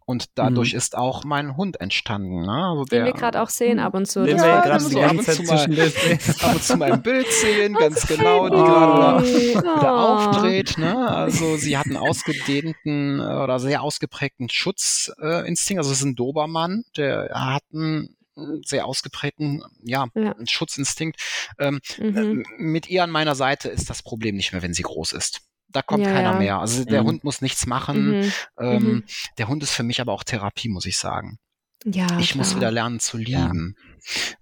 Und 0.09 0.39
dadurch 0.39 0.73
mhm. 0.73 0.79
ist 0.79 0.97
auch 0.97 1.25
mein 1.25 1.57
Hund 1.57 1.81
entstanden. 1.81 2.43
Ne? 2.43 2.65
Also 2.71 2.85
Den 2.85 3.05
wir 3.07 3.13
gerade 3.13 3.43
auch 3.43 3.49
sehen 3.49 3.81
ab 3.81 3.93
und 3.95 4.07
zu. 4.07 4.25
Den 4.25 4.39
wir 4.39 4.63
gerade 4.63 4.79
so 4.79 5.01
ab 5.01 5.11
und 5.11 5.25
zu 5.25 5.43
mal, 5.43 5.65
ab 6.43 6.55
und 6.55 6.63
zu 6.63 6.77
mal 6.77 6.91
im 6.91 7.03
Bild 7.03 7.27
sehen, 7.33 7.75
ganz 7.75 8.07
genau, 8.07 8.49
die 8.49 8.55
gerade 8.55 9.25
oh. 9.25 9.27
wieder 9.27 9.97
aufdreht. 9.97 10.79
Ne? 10.79 11.09
Also 11.09 11.57
sie 11.57 11.77
hat 11.77 11.87
einen 11.87 11.97
ausgedehnten 11.97 13.19
äh, 13.19 13.25
oder 13.25 13.59
sehr 13.59 13.83
ausgeprägten 13.83 14.49
Schutzinstinkt. 14.49 15.81
Also 15.81 15.91
es 15.91 15.99
ist 15.99 16.05
ein 16.05 16.15
Dobermann, 16.15 16.85
der 16.97 17.31
hat 17.35 17.65
einen 17.75 18.17
sehr 18.65 18.87
ausgeprägten 18.87 19.65
ja, 19.83 20.07
ja. 20.15 20.37
Schutzinstinkt. 20.45 21.21
Ähm, 21.59 21.81
mhm. 21.99 22.45
Mit 22.59 22.89
ihr 22.89 23.03
an 23.03 23.11
meiner 23.11 23.35
Seite 23.35 23.71
ist 23.71 23.91
das 23.91 24.05
Problem 24.05 24.37
nicht 24.37 24.53
mehr, 24.53 24.63
wenn 24.63 24.75
sie 24.75 24.83
groß 24.83 25.13
ist 25.13 25.41
da 25.69 25.83
kommt 25.83 26.05
ja, 26.05 26.13
keiner 26.13 26.33
ja. 26.33 26.39
mehr. 26.39 26.59
Also 26.59 26.85
der 26.85 27.03
mhm. 27.03 27.07
Hund 27.07 27.25
muss 27.25 27.41
nichts 27.41 27.67
machen. 27.67 28.21
Mhm. 28.21 28.33
Ähm, 28.59 28.83
mhm. 28.83 29.05
Der 29.39 29.49
Hund 29.49 29.63
ist 29.63 29.73
für 29.73 29.83
mich 29.83 30.01
aber 30.01 30.13
auch 30.13 30.25
Therapie, 30.25 30.69
muss 30.69 30.87
ich 30.87 30.97
sagen. 30.97 31.39
Ja, 31.85 32.19
ich 32.19 32.31
klar. 32.31 32.39
muss 32.39 32.57
wieder 32.57 32.71
lernen 32.71 32.99
zu 32.99 33.17
lieben. 33.17 33.77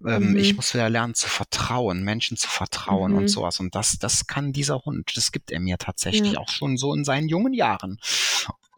Ja. 0.01 0.17
Ähm, 0.17 0.37
ich 0.37 0.53
mhm. 0.53 0.57
muss 0.57 0.73
wieder 0.73 0.89
lernen 0.89 1.15
zu 1.15 1.29
vertrauen, 1.29 2.03
Menschen 2.03 2.37
zu 2.37 2.49
vertrauen 2.49 3.15
und 3.15 3.23
mhm. 3.23 3.29
sowas. 3.29 3.61
Und 3.61 3.75
das, 3.75 3.99
das 3.99 4.27
kann 4.27 4.53
dieser 4.53 4.81
Hund. 4.81 5.13
Das 5.17 5.33
gibt 5.33 5.51
er 5.51 5.61
mir 5.61 5.77
tatsächlich 5.79 6.39
auch 6.39 6.49
schon 6.49 6.77
so 6.77 6.95
in 6.95 7.05
seinen 7.05 7.29
jungen 7.29 7.53
Jahren. 7.53 7.99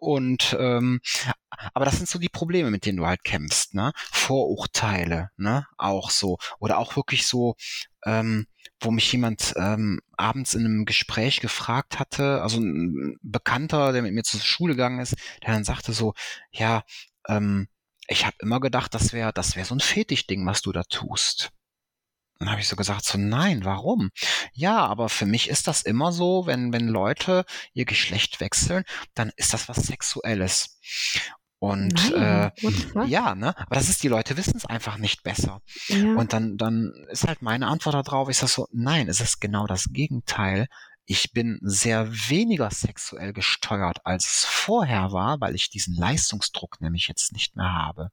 Und 0.07 0.57
ähm, 0.61 1.01
aber 1.75 1.85
das 1.85 1.97
sind 1.97 2.09
so 2.09 2.21
die 2.21 2.29
Probleme, 2.29 2.71
mit 2.71 2.87
denen 2.87 2.99
du 2.99 3.07
halt 3.07 3.25
kämpfst, 3.25 3.75
ne? 3.75 3.91
Vorurteile, 4.13 5.31
ne? 5.37 5.67
Auch 5.79 6.11
so. 6.11 6.39
Oder 6.61 6.79
auch 6.79 6.95
wirklich 6.95 7.27
so, 7.27 7.57
ähm, 8.05 8.47
wo 8.79 8.93
mich 8.93 9.11
jemand 9.11 9.55
ähm, 9.57 10.01
abends 10.17 10.55
in 10.55 10.65
einem 10.65 10.85
Gespräch 10.85 11.41
gefragt 11.41 11.99
hatte, 11.99 12.41
also 12.41 12.61
ein 12.61 13.19
Bekannter, 13.21 13.93
der 13.93 14.03
mit 14.03 14.15
mir 14.15 14.23
zur 14.23 14.39
Schule 14.39 14.75
gegangen 14.75 15.01
ist, 15.01 15.17
der 15.45 15.55
dann 15.55 15.65
sagte 15.65 15.93
so, 15.93 16.15
ja, 16.53 16.85
ähm, 17.29 17.67
ich 18.07 18.25
habe 18.27 18.37
immer 18.39 18.61
gedacht, 18.61 18.95
das 18.95 19.13
wäre 19.13 19.33
das 19.33 19.57
wäre 19.57 19.67
so 19.67 19.75
ein 19.75 19.81
Fetischding, 19.81 20.47
was 20.47 20.63
du 20.63 20.71
da 20.71 20.85
tust. 20.85 21.51
Dann 22.39 22.51
habe 22.51 22.61
ich 22.61 22.69
so 22.69 22.77
gesagt, 22.77 23.05
so 23.05 23.19
nein, 23.19 23.65
warum? 23.65 24.11
Ja, 24.53 24.85
aber 24.87 25.09
für 25.09 25.27
mich 25.27 25.49
ist 25.49 25.67
das 25.67 25.83
immer 25.83 26.13
so, 26.13 26.47
wenn, 26.47 26.73
wenn 26.73 26.89
Leute 26.89 27.45
ihr 27.73 27.85
Geschlecht 27.85 28.41
wechseln, 28.41 28.85
dann 29.15 29.33
ist 29.37 29.55
das 29.55 29.69
was 29.69 29.79
Sexuelles. 29.79 30.79
Und 31.59 32.13
äh, 32.13 32.51
ja, 33.07 33.35
ne? 33.35 33.57
Aber 33.57 33.75
das 33.75 33.89
ist, 33.89 34.03
die 34.03 34.09
Leute 34.09 34.37
wissen 34.37 34.57
es 34.57 34.67
einfach 34.67 34.99
nicht 34.99 35.23
besser. 35.23 35.63
Ja. 35.89 36.15
Und 36.15 36.33
dann, 36.33 36.59
dann 36.59 36.93
ist 37.11 37.27
halt 37.27 37.41
meine 37.41 37.67
Antwort 37.69 37.95
darauf, 38.07 38.29
ich 38.29 38.37
sag 38.37 38.49
so, 38.49 38.69
nein, 38.73 39.09
es 39.09 39.21
ist 39.21 39.41
genau 39.41 39.67
das 39.67 39.87
Gegenteil. 39.93 40.69
Ich 41.07 41.33
bin 41.33 41.59
sehr 41.63 42.13
weniger 42.13 42.71
sexuell 42.71 43.33
gesteuert, 43.33 44.05
als 44.05 44.27
es 44.27 44.45
vorher 44.45 45.13
war, 45.13 45.41
weil 45.41 45.55
ich 45.55 45.71
diesen 45.71 45.95
Leistungsdruck 45.95 46.81
nämlich 46.81 47.09
jetzt 47.09 47.33
nicht 47.33 47.57
mehr 47.57 47.73
habe. 47.73 48.11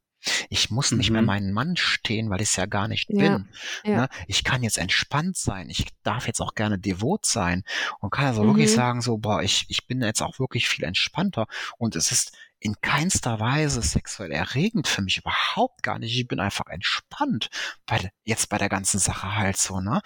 Ich 0.50 0.70
muss 0.70 0.92
nicht 0.92 1.10
mhm. 1.10 1.14
mehr 1.14 1.22
meinen 1.24 1.54
Mann 1.54 1.76
stehen, 1.76 2.30
weil 2.30 2.42
ich 2.42 2.50
es 2.50 2.56
ja 2.56 2.66
gar 2.66 2.88
nicht 2.88 3.10
ja, 3.10 3.38
bin. 3.38 3.50
Ja. 3.84 3.96
Ne? 3.96 4.10
Ich 4.28 4.44
kann 4.44 4.64
jetzt 4.64 4.78
entspannt 4.78 5.38
sein. 5.38 5.70
Ich 5.70 5.86
darf 6.04 6.28
jetzt 6.28 6.42
auch 6.42 6.56
gerne 6.56 6.80
devot 6.80 7.26
sein 7.26 7.64
und 8.00 8.12
kann 8.12 8.28
also 8.28 8.44
mhm. 8.44 8.48
wirklich 8.48 8.74
sagen, 8.74 9.02
so, 9.02 9.18
boah, 9.18 9.42
ich, 9.42 9.66
ich 9.70 9.88
bin 9.88 10.02
jetzt 10.02 10.22
auch 10.22 10.40
wirklich 10.40 10.70
viel 10.70 10.86
entspannter. 10.86 11.48
Und 11.78 11.96
es 11.96 12.12
ist 12.12 12.34
in 12.64 12.80
keinster 12.80 13.42
Weise 13.42 13.82
sexuell 13.82 14.32
erregend 14.32 14.88
für 14.88 15.02
mich 15.02 15.18
überhaupt 15.18 15.84
gar 15.84 16.00
nicht. 16.00 16.18
Ich 16.18 16.28
bin 16.28 16.40
einfach 16.40 16.68
entspannt 16.68 17.50
bei, 17.86 18.10
jetzt 18.24 18.48
bei 18.48 18.58
der 18.58 18.70
ganzen 18.70 19.00
Sache 19.00 19.36
halt 19.36 19.58
so, 19.58 19.82
ne? 19.82 20.02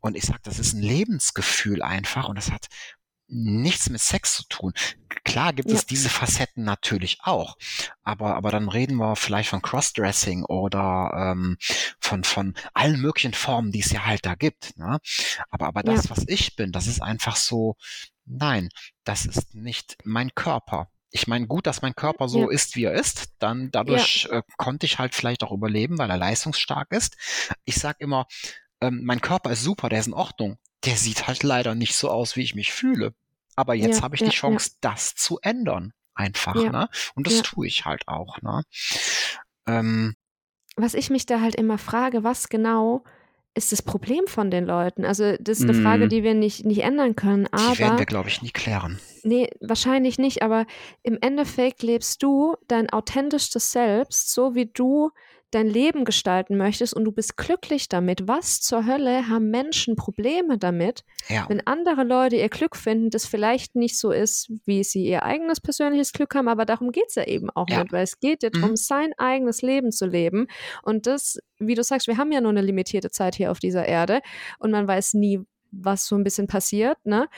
Und 0.00 0.14
ich 0.14 0.24
sag, 0.24 0.42
das 0.42 0.58
ist 0.58 0.74
ein 0.74 0.82
Lebensgefühl 0.82 1.80
einfach 1.80 2.28
und 2.28 2.36
das 2.36 2.50
hat 2.50 2.66
nichts 3.32 3.88
mit 3.88 4.00
Sex 4.00 4.36
zu 4.36 4.44
tun. 4.48 4.72
Klar 5.24 5.52
gibt 5.52 5.70
ja. 5.70 5.76
es 5.76 5.86
diese 5.86 6.10
Facetten 6.10 6.64
natürlich 6.64 7.18
auch, 7.22 7.56
aber 8.02 8.36
aber 8.36 8.50
dann 8.50 8.68
reden 8.68 8.96
wir 8.96 9.16
vielleicht 9.16 9.48
von 9.48 9.62
Crossdressing 9.62 10.44
oder 10.44 11.32
ähm, 11.32 11.56
von 11.98 12.24
von 12.24 12.54
allen 12.74 13.00
möglichen 13.00 13.34
Formen, 13.34 13.72
die 13.72 13.80
es 13.80 13.90
ja 13.90 14.04
halt 14.04 14.26
da 14.26 14.34
gibt. 14.34 14.76
Ne? 14.76 14.98
Aber 15.50 15.66
aber 15.66 15.82
das, 15.82 16.04
ja. 16.04 16.10
was 16.10 16.24
ich 16.28 16.56
bin, 16.56 16.72
das 16.72 16.86
ist 16.86 17.02
einfach 17.02 17.36
so. 17.36 17.76
Nein, 18.24 18.68
das 19.04 19.26
ist 19.26 19.54
nicht 19.54 19.96
mein 20.04 20.34
Körper. 20.34 20.88
Ich 21.10 21.26
meine, 21.26 21.46
gut, 21.46 21.66
dass 21.66 21.82
mein 21.82 21.94
Körper 21.94 22.28
so 22.28 22.42
ja. 22.42 22.50
ist, 22.50 22.76
wie 22.76 22.84
er 22.84 22.92
ist. 22.92 23.32
Dann 23.38 23.70
dadurch 23.70 24.28
äh, 24.30 24.42
konnte 24.56 24.86
ich 24.86 24.98
halt 24.98 25.14
vielleicht 25.14 25.42
auch 25.42 25.52
überleben, 25.52 25.98
weil 25.98 26.08
er 26.08 26.16
leistungsstark 26.16 26.90
ist. 26.92 27.16
Ich 27.64 27.74
sag 27.76 28.00
immer, 28.00 28.26
ähm, 28.80 29.02
mein 29.04 29.20
Körper 29.20 29.50
ist 29.50 29.62
super, 29.62 29.88
der 29.88 30.00
ist 30.00 30.06
in 30.06 30.14
Ordnung. 30.14 30.58
Der 30.84 30.96
sieht 30.96 31.26
halt 31.26 31.42
leider 31.42 31.74
nicht 31.74 31.94
so 31.94 32.10
aus, 32.10 32.36
wie 32.36 32.42
ich 32.42 32.54
mich 32.54 32.72
fühle. 32.72 33.14
Aber 33.56 33.74
jetzt 33.74 33.98
ja, 33.98 34.02
habe 34.02 34.14
ich 34.14 34.20
ja, 34.20 34.28
die 34.28 34.34
Chance, 34.34 34.72
das 34.80 35.14
zu 35.14 35.38
ändern. 35.42 35.92
Einfach, 36.14 36.54
ne? 36.54 36.88
Und 37.14 37.26
das 37.26 37.40
tue 37.42 37.66
ich 37.66 37.86
halt 37.86 38.06
auch, 38.06 38.42
ne? 38.42 38.62
Ähm, 39.66 40.14
was 40.76 40.94
ich 40.94 41.10
mich 41.10 41.26
da 41.26 41.40
halt 41.40 41.54
immer 41.54 41.78
frage, 41.78 42.22
was 42.22 42.48
genau 42.48 43.04
ist 43.54 43.72
das 43.72 43.82
Problem 43.82 44.26
von 44.26 44.50
den 44.50 44.64
Leuten? 44.64 45.04
Also, 45.04 45.36
das 45.38 45.60
ist 45.60 45.68
eine 45.68 45.78
mm. 45.78 45.82
Frage, 45.82 46.08
die 46.08 46.22
wir 46.22 46.34
nicht, 46.34 46.64
nicht 46.64 46.82
ändern 46.82 47.16
können. 47.16 47.46
Aber, 47.50 47.72
die 47.72 47.78
werden 47.80 47.98
wir, 47.98 48.06
glaube 48.06 48.28
ich, 48.28 48.40
nie 48.40 48.50
klären. 48.50 48.98
Nee, 49.24 49.50
wahrscheinlich 49.60 50.18
nicht, 50.18 50.42
aber 50.42 50.66
im 51.02 51.18
Endeffekt 51.20 51.82
lebst 51.82 52.22
du 52.22 52.56
dein 52.66 52.90
authentischstes 52.90 53.72
Selbst, 53.72 54.32
so 54.32 54.54
wie 54.54 54.66
du 54.66 55.10
dein 55.54 55.68
Leben 55.68 56.04
gestalten 56.04 56.56
möchtest 56.56 56.94
und 56.94 57.04
du 57.04 57.12
bist 57.12 57.36
glücklich 57.36 57.88
damit, 57.88 58.26
was 58.26 58.60
zur 58.60 58.86
Hölle 58.86 59.28
haben 59.28 59.50
Menschen 59.50 59.96
Probleme 59.96 60.58
damit, 60.58 61.04
ja. 61.28 61.46
wenn 61.48 61.66
andere 61.66 62.04
Leute 62.04 62.36
ihr 62.36 62.48
Glück 62.48 62.76
finden, 62.76 63.10
das 63.10 63.26
vielleicht 63.26 63.76
nicht 63.76 63.98
so 63.98 64.10
ist, 64.10 64.50
wie 64.64 64.82
sie 64.82 65.04
ihr 65.04 65.22
eigenes 65.22 65.60
persönliches 65.60 66.12
Glück 66.12 66.34
haben, 66.34 66.48
aber 66.48 66.64
darum 66.64 66.90
geht 66.90 67.06
es 67.08 67.14
ja 67.14 67.24
eben 67.24 67.50
auch 67.50 67.68
ja. 67.68 67.80
nicht, 67.80 67.92
weil 67.92 68.04
es 68.04 68.18
geht 68.18 68.42
ja 68.42 68.50
darum, 68.50 68.70
mhm. 68.70 68.76
sein 68.76 69.12
eigenes 69.18 69.62
Leben 69.62 69.92
zu 69.92 70.06
leben. 70.06 70.46
Und 70.82 71.06
das, 71.06 71.38
wie 71.58 71.74
du 71.74 71.82
sagst, 71.82 72.06
wir 72.08 72.16
haben 72.16 72.32
ja 72.32 72.40
nur 72.40 72.50
eine 72.50 72.62
limitierte 72.62 73.10
Zeit 73.10 73.34
hier 73.34 73.50
auf 73.50 73.58
dieser 73.58 73.86
Erde 73.86 74.20
und 74.58 74.70
man 74.70 74.88
weiß 74.88 75.14
nie, 75.14 75.40
was 75.72 76.06
so 76.06 76.16
ein 76.16 76.24
bisschen 76.24 76.46
passiert, 76.46 76.98
ne? 77.04 77.28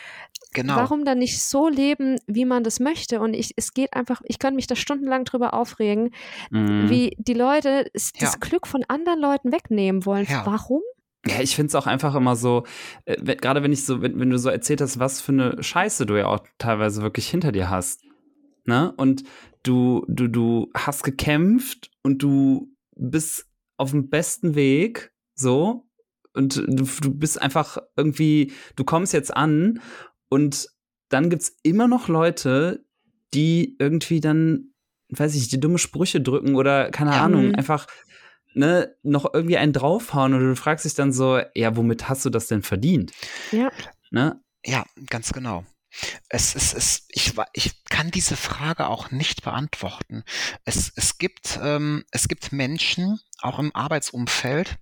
Genau. 0.52 0.76
Warum 0.76 1.04
dann 1.04 1.18
nicht 1.18 1.42
so 1.42 1.68
leben, 1.68 2.18
wie 2.26 2.44
man 2.44 2.62
das 2.62 2.78
möchte? 2.80 3.20
Und 3.20 3.34
ich, 3.34 3.54
es 3.56 3.72
geht 3.72 3.94
einfach, 3.94 4.22
ich 4.24 4.38
könnte 4.38 4.56
mich 4.56 4.66
da 4.66 4.76
stundenlang 4.76 5.24
drüber 5.24 5.54
aufregen, 5.54 6.10
mm. 6.50 6.88
wie 6.88 7.16
die 7.18 7.34
Leute 7.34 7.90
das 7.92 8.12
ja. 8.18 8.30
Glück 8.38 8.66
von 8.66 8.84
anderen 8.86 9.20
Leuten 9.20 9.52
wegnehmen 9.52 10.06
wollen. 10.06 10.26
Ja. 10.28 10.46
Warum? 10.46 10.82
Ja, 11.26 11.40
ich 11.40 11.56
finde 11.56 11.68
es 11.68 11.74
auch 11.74 11.86
einfach 11.86 12.14
immer 12.14 12.36
so, 12.36 12.64
äh, 13.06 13.36
gerade 13.36 13.62
wenn 13.62 13.72
ich 13.72 13.84
so, 13.84 14.02
wenn, 14.02 14.20
wenn 14.20 14.30
du 14.30 14.38
so 14.38 14.50
erzählt 14.50 14.80
hast, 14.80 14.98
was 14.98 15.20
für 15.20 15.32
eine 15.32 15.62
Scheiße 15.62 16.06
du 16.06 16.16
ja 16.16 16.26
auch 16.26 16.40
teilweise 16.58 17.02
wirklich 17.02 17.28
hinter 17.28 17.50
dir 17.50 17.70
hast. 17.70 18.02
Ne? 18.66 18.92
Und 18.96 19.24
du, 19.62 20.04
du, 20.08 20.28
du 20.28 20.70
hast 20.74 21.02
gekämpft 21.02 21.90
und 22.02 22.22
du 22.22 22.68
bist 22.94 23.46
auf 23.76 23.90
dem 23.90 24.08
besten 24.08 24.54
Weg, 24.54 25.12
so, 25.34 25.86
und 26.34 26.56
du, 26.56 26.84
du 26.84 27.14
bist 27.14 27.40
einfach 27.40 27.78
irgendwie, 27.96 28.52
du 28.76 28.84
kommst 28.84 29.12
jetzt 29.12 29.34
an 29.34 29.80
und 30.28 30.68
dann 31.08 31.30
gibt 31.30 31.42
es 31.42 31.56
immer 31.62 31.88
noch 31.88 32.08
Leute, 32.08 32.84
die 33.32 33.76
irgendwie 33.78 34.20
dann, 34.20 34.72
weiß 35.10 35.34
ich, 35.34 35.48
die 35.48 35.60
dumme 35.60 35.78
Sprüche 35.78 36.20
drücken 36.20 36.56
oder 36.56 36.90
keine 36.90 37.12
ja. 37.12 37.24
Ahnung, 37.24 37.48
mhm. 37.48 37.54
einfach 37.54 37.86
ne, 38.54 38.94
noch 39.02 39.32
irgendwie 39.32 39.56
einen 39.56 39.72
draufhauen 39.72 40.34
und 40.34 40.40
du 40.40 40.56
fragst 40.56 40.84
dich 40.84 40.94
dann 40.94 41.12
so, 41.12 41.40
ja, 41.54 41.76
womit 41.76 42.08
hast 42.08 42.24
du 42.24 42.30
das 42.30 42.46
denn 42.46 42.62
verdient? 42.62 43.12
Ja. 43.52 43.70
Ne? 44.10 44.40
Ja, 44.64 44.84
ganz 45.08 45.32
genau. 45.32 45.64
Es 46.28 46.56
ist, 46.56 46.74
es, 46.74 47.06
ich, 47.08 47.34
ich 47.52 47.84
kann 47.84 48.10
diese 48.10 48.36
Frage 48.36 48.88
auch 48.88 49.10
nicht 49.12 49.44
beantworten. 49.44 50.24
Es, 50.64 50.92
es, 50.96 51.18
gibt, 51.18 51.60
ähm, 51.62 52.04
es 52.10 52.26
gibt 52.26 52.52
Menschen, 52.52 53.20
auch 53.40 53.58
im 53.60 53.74
Arbeitsumfeld, 53.74 54.78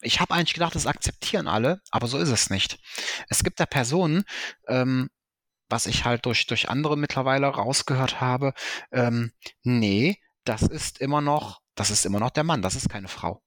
ich 0.00 0.20
habe 0.20 0.34
eigentlich 0.34 0.54
gedacht, 0.54 0.74
das 0.74 0.86
akzeptieren 0.86 1.48
alle, 1.48 1.80
aber 1.90 2.06
so 2.06 2.18
ist 2.18 2.28
es 2.30 2.50
nicht. 2.50 2.78
Es 3.28 3.44
gibt 3.44 3.60
da 3.60 3.66
Personen, 3.66 4.24
ähm, 4.66 5.08
was 5.68 5.86
ich 5.86 6.04
halt 6.04 6.26
durch, 6.26 6.46
durch 6.46 6.68
andere 6.68 6.96
mittlerweile 6.96 7.46
rausgehört 7.46 8.20
habe, 8.20 8.54
ähm, 8.92 9.32
nee, 9.62 10.18
das 10.44 10.62
ist 10.62 10.98
immer 11.00 11.20
noch, 11.20 11.60
das 11.74 11.90
ist 11.90 12.06
immer 12.06 12.20
noch 12.20 12.30
der 12.30 12.44
Mann, 12.44 12.62
das 12.62 12.74
ist 12.74 12.88
keine 12.88 13.08
Frau. 13.08 13.42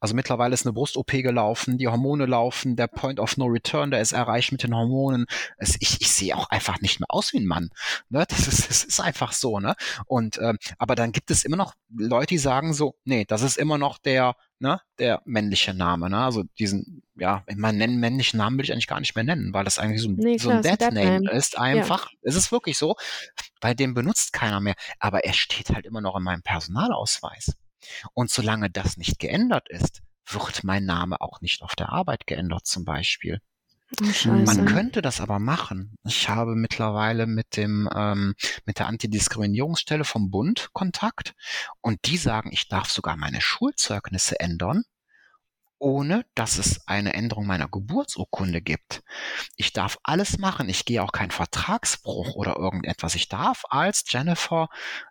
Also 0.00 0.14
mittlerweile 0.14 0.54
ist 0.54 0.66
eine 0.66 0.72
Brust-OP 0.72 1.10
gelaufen, 1.10 1.78
die 1.78 1.88
Hormone 1.88 2.26
laufen, 2.26 2.76
der 2.76 2.86
Point 2.86 3.20
of 3.20 3.36
No 3.36 3.46
Return, 3.46 3.90
der 3.90 4.00
ist 4.00 4.12
erreicht 4.12 4.52
mit 4.52 4.62
den 4.62 4.74
Hormonen. 4.74 5.26
Es, 5.58 5.76
ich, 5.80 6.00
ich 6.00 6.10
sehe 6.10 6.36
auch 6.36 6.48
einfach 6.50 6.80
nicht 6.80 7.00
mehr 7.00 7.10
aus 7.10 7.32
wie 7.32 7.38
ein 7.38 7.46
Mann. 7.46 7.70
Ne? 8.08 8.24
Das, 8.28 8.46
ist, 8.48 8.68
das 8.68 8.84
ist 8.84 9.00
einfach 9.00 9.32
so. 9.32 9.60
Ne? 9.60 9.74
Und 10.06 10.38
ähm, 10.40 10.58
aber 10.78 10.94
dann 10.94 11.12
gibt 11.12 11.30
es 11.30 11.44
immer 11.44 11.56
noch 11.56 11.74
Leute, 11.94 12.28
die 12.28 12.38
sagen 12.38 12.74
so, 12.74 12.96
nee, 13.04 13.24
das 13.24 13.42
ist 13.42 13.58
immer 13.58 13.78
noch 13.78 13.98
der 13.98 14.34
ne, 14.62 14.80
der 14.98 15.20
männliche 15.24 15.74
Name. 15.74 16.08
Ne? 16.08 16.18
Also 16.18 16.44
diesen, 16.58 17.02
ja, 17.16 17.44
meine, 17.56 17.76
nennen 17.76 17.98
männlichen 17.98 18.38
Namen 18.38 18.56
will 18.56 18.64
ich 18.64 18.72
eigentlich 18.72 18.86
gar 18.86 19.00
nicht 19.00 19.14
mehr 19.14 19.24
nennen, 19.24 19.52
weil 19.52 19.64
das 19.64 19.78
eigentlich 19.78 20.00
so 20.00 20.08
ein, 20.08 20.14
nee, 20.14 20.38
so 20.38 20.50
ein 20.50 20.62
Dead 20.62 20.80
Name 20.92 21.30
ist 21.30 21.58
einfach. 21.58 22.10
Ja. 22.10 22.18
Es 22.22 22.36
ist 22.36 22.52
wirklich 22.52 22.78
so, 22.78 22.94
weil 23.60 23.74
den 23.74 23.92
benutzt 23.92 24.32
keiner 24.32 24.60
mehr. 24.60 24.74
Aber 25.00 25.24
er 25.24 25.34
steht 25.34 25.70
halt 25.70 25.84
immer 25.84 26.00
noch 26.00 26.16
in 26.16 26.22
meinem 26.22 26.42
Personalausweis. 26.42 27.54
Und 28.14 28.30
solange 28.30 28.70
das 28.70 28.96
nicht 28.96 29.18
geändert 29.18 29.68
ist, 29.68 30.02
wird 30.26 30.64
mein 30.64 30.84
Name 30.84 31.20
auch 31.20 31.40
nicht 31.40 31.62
auf 31.62 31.74
der 31.74 31.90
Arbeit 31.90 32.26
geändert 32.26 32.66
zum 32.66 32.84
Beispiel. 32.84 33.40
Oh, 34.00 34.28
Man 34.28 34.64
könnte 34.64 35.02
das 35.02 35.20
aber 35.20 35.38
machen. 35.38 35.96
Ich 36.04 36.28
habe 36.28 36.54
mittlerweile 36.54 37.26
mit 37.26 37.58
dem 37.58 37.90
ähm, 37.94 38.34
mit 38.64 38.78
der 38.78 38.86
Antidiskriminierungsstelle 38.86 40.04
vom 40.04 40.30
Bund 40.30 40.70
Kontakt 40.72 41.34
und 41.82 41.98
die 42.06 42.16
sagen, 42.16 42.50
ich 42.52 42.68
darf 42.68 42.90
sogar 42.90 43.18
meine 43.18 43.42
Schulzeugnisse 43.42 44.40
ändern 44.40 44.84
ohne 45.82 46.24
dass 46.36 46.58
es 46.58 46.86
eine 46.86 47.12
Änderung 47.12 47.44
meiner 47.44 47.68
Geburtsurkunde 47.68 48.62
gibt. 48.62 49.02
Ich 49.56 49.72
darf 49.72 49.98
alles 50.04 50.38
machen. 50.38 50.68
Ich 50.68 50.84
gehe 50.84 51.02
auch 51.02 51.10
keinen 51.10 51.32
Vertragsbruch 51.32 52.34
oder 52.36 52.56
irgendetwas. 52.56 53.16
Ich 53.16 53.28
darf 53.28 53.64
als 53.68 54.04
Jennifer, 54.06 54.68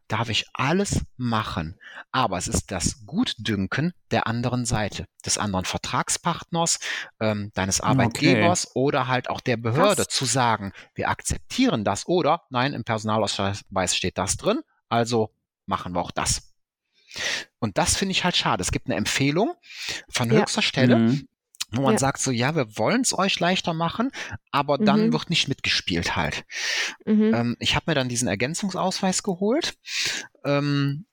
darf 0.08 0.30
ich 0.30 0.46
alles 0.54 1.02
machen. 1.18 1.78
Aber 2.14 2.38
es 2.38 2.48
ist 2.48 2.72
das 2.72 3.06
Gutdünken 3.06 3.94
der 4.12 4.28
anderen 4.28 4.66
Seite, 4.66 5.06
des 5.26 5.38
anderen 5.38 5.66
Vertragspartners, 5.66 6.80
ähm, 7.20 7.52
deines 7.54 7.82
Arbeitgebers 7.82 8.68
okay. 8.68 8.80
oder 8.80 9.08
halt 9.08 9.30
auch 9.30 9.42
der 9.42 9.58
Behörde 9.58 10.04
Was? 10.04 10.08
zu 10.08 10.24
sagen, 10.24 10.72
wir 10.96 11.10
akzeptieren 11.10 11.84
das 11.84 12.08
oder 12.08 12.44
nein, 12.50 12.74
im 12.74 12.86
Personalausweis 12.86 13.96
steht 13.96 14.18
das 14.18 14.38
drin, 14.38 14.62
also 14.88 15.34
machen 15.66 15.94
wir 15.94 16.02
auch 16.02 16.12
das. 16.12 16.51
Und 17.60 17.78
das 17.78 17.98
finde 17.98 18.12
ich 18.12 18.24
halt 18.24 18.36
schade. 18.36 18.62
Es 18.62 18.72
gibt 18.72 18.88
eine 18.88 18.96
Empfehlung 18.96 19.54
von 20.10 20.32
höchster 20.32 20.62
ja. 20.62 20.68
Stelle, 20.68 20.98
mhm. 20.98 21.28
wo 21.72 21.82
man 21.82 21.94
ja. 21.94 22.00
sagt 22.00 22.20
so, 22.20 22.32
ja, 22.32 22.56
wir 22.56 22.78
wollen 22.78 23.02
es 23.02 23.18
euch 23.18 23.40
leichter 23.40 23.74
machen, 23.74 24.12
aber 24.52 24.78
dann 24.78 25.08
mhm. 25.08 25.14
wird 25.14 25.30
nicht 25.30 25.48
mitgespielt 25.48 26.16
halt. 26.16 26.46
Mhm. 27.06 27.34
Ähm, 27.34 27.58
ich 27.60 27.76
habe 27.76 27.86
mir 27.88 27.96
dann 27.96 28.10
diesen 28.10 28.28
Ergänzungsausweis 28.28 29.24
geholt. 29.24 29.76
Ähm, 30.46 31.06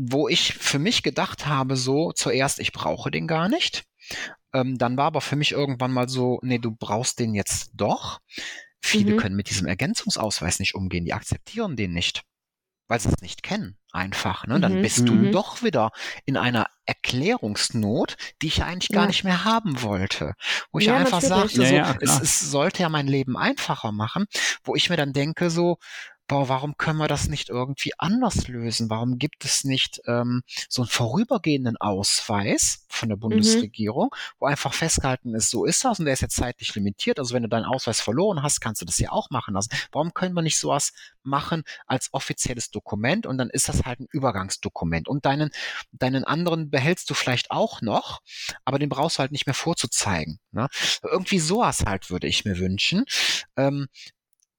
wo 0.00 0.28
ich 0.28 0.54
für 0.54 0.78
mich 0.78 1.02
gedacht 1.02 1.46
habe, 1.46 1.76
so 1.76 2.12
zuerst, 2.12 2.60
ich 2.60 2.72
brauche 2.72 3.10
den 3.10 3.26
gar 3.26 3.48
nicht. 3.48 3.84
Ähm, 4.52 4.78
dann 4.78 4.96
war 4.96 5.06
aber 5.06 5.20
für 5.20 5.34
mich 5.34 5.50
irgendwann 5.50 5.92
mal 5.92 6.08
so, 6.08 6.38
nee, 6.42 6.58
du 6.58 6.70
brauchst 6.70 7.18
den 7.18 7.34
jetzt 7.34 7.72
doch. 7.74 8.20
Viele 8.80 9.14
mhm. 9.14 9.16
können 9.16 9.36
mit 9.36 9.50
diesem 9.50 9.66
Ergänzungsausweis 9.66 10.60
nicht 10.60 10.76
umgehen, 10.76 11.04
die 11.04 11.14
akzeptieren 11.14 11.74
den 11.74 11.92
nicht. 11.92 12.22
Weil 12.88 12.98
sie 13.00 13.10
es 13.10 13.20
nicht 13.20 13.42
kennen, 13.42 13.76
einfach. 13.92 14.46
Ne? 14.46 14.58
Dann 14.60 14.78
mhm. 14.78 14.82
bist 14.82 15.06
du 15.06 15.12
mhm. 15.12 15.32
doch 15.32 15.62
wieder 15.62 15.90
in 16.24 16.36
einer 16.36 16.66
Erklärungsnot, 16.86 18.16
die 18.42 18.48
ich 18.48 18.64
eigentlich 18.64 18.88
gar 18.88 19.04
ja. 19.04 19.08
nicht 19.08 19.24
mehr 19.24 19.44
haben 19.44 19.82
wollte. 19.82 20.34
Wo 20.72 20.78
ich 20.78 20.86
ja, 20.86 20.96
einfach 20.96 21.20
sagte, 21.20 21.56
so, 21.56 21.62
ja, 21.62 21.96
es, 22.00 22.20
es 22.20 22.50
sollte 22.50 22.82
ja 22.82 22.88
mein 22.88 23.06
Leben 23.06 23.36
einfacher 23.36 23.92
machen, 23.92 24.26
wo 24.64 24.74
ich 24.74 24.90
mir 24.90 24.96
dann 24.96 25.12
denke, 25.12 25.50
so, 25.50 25.78
boah, 26.28 26.48
warum 26.48 26.76
können 26.76 26.98
wir 26.98 27.08
das 27.08 27.28
nicht 27.28 27.48
irgendwie 27.48 27.92
anders 27.98 28.48
lösen? 28.48 28.90
Warum 28.90 29.18
gibt 29.18 29.44
es 29.44 29.64
nicht 29.64 30.02
ähm, 30.06 30.42
so 30.68 30.82
einen 30.82 30.90
vorübergehenden 30.90 31.78
Ausweis 31.78 32.84
von 32.88 33.08
der 33.08 33.16
mhm. 33.16 33.20
Bundesregierung, 33.22 34.10
mhm. 34.12 34.34
wo 34.38 34.46
einfach 34.46 34.74
festgehalten 34.74 35.34
ist, 35.34 35.50
so 35.50 35.64
ist 35.64 35.84
das 35.84 35.98
und 35.98 36.04
der 36.04 36.12
ist 36.14 36.20
jetzt 36.20 36.36
zeitlich 36.36 36.74
limitiert. 36.74 37.18
Also 37.18 37.34
wenn 37.34 37.42
du 37.42 37.48
deinen 37.48 37.64
Ausweis 37.64 38.00
verloren 38.00 38.42
hast, 38.42 38.60
kannst 38.60 38.82
du 38.82 38.86
das 38.86 38.98
ja 38.98 39.10
auch 39.10 39.30
machen 39.30 39.54
lassen. 39.54 39.70
Warum 39.90 40.12
können 40.12 40.34
wir 40.34 40.42
nicht 40.42 40.58
sowas 40.58 40.92
machen 41.22 41.62
als 41.86 42.12
offizielles 42.12 42.70
Dokument 42.70 43.26
und 43.26 43.38
dann 43.38 43.48
ist 43.48 43.68
das 43.68 43.84
halt 43.84 44.00
ein 44.00 44.08
Übergangsdokument 44.10 45.08
und 45.08 45.24
deinen, 45.24 45.50
deinen 45.92 46.24
anderen 46.24 46.70
behältst 46.70 47.08
du 47.08 47.14
vielleicht 47.14 47.50
auch 47.50 47.80
noch, 47.80 48.20
aber 48.64 48.78
den 48.78 48.90
brauchst 48.90 49.16
du 49.16 49.20
halt 49.20 49.32
nicht 49.32 49.46
mehr 49.46 49.54
vorzuzeigen. 49.54 50.40
Ne? 50.52 50.68
Irgendwie 51.02 51.38
sowas 51.38 51.84
halt 51.86 52.10
würde 52.10 52.26
ich 52.26 52.44
mir 52.44 52.58
wünschen. 52.58 53.04
Ähm, 53.56 53.88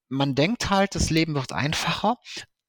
man 0.09 0.35
denkt 0.35 0.69
halt, 0.69 0.95
das 0.95 1.09
Leben 1.09 1.35
wird 1.35 1.53
einfacher, 1.53 2.17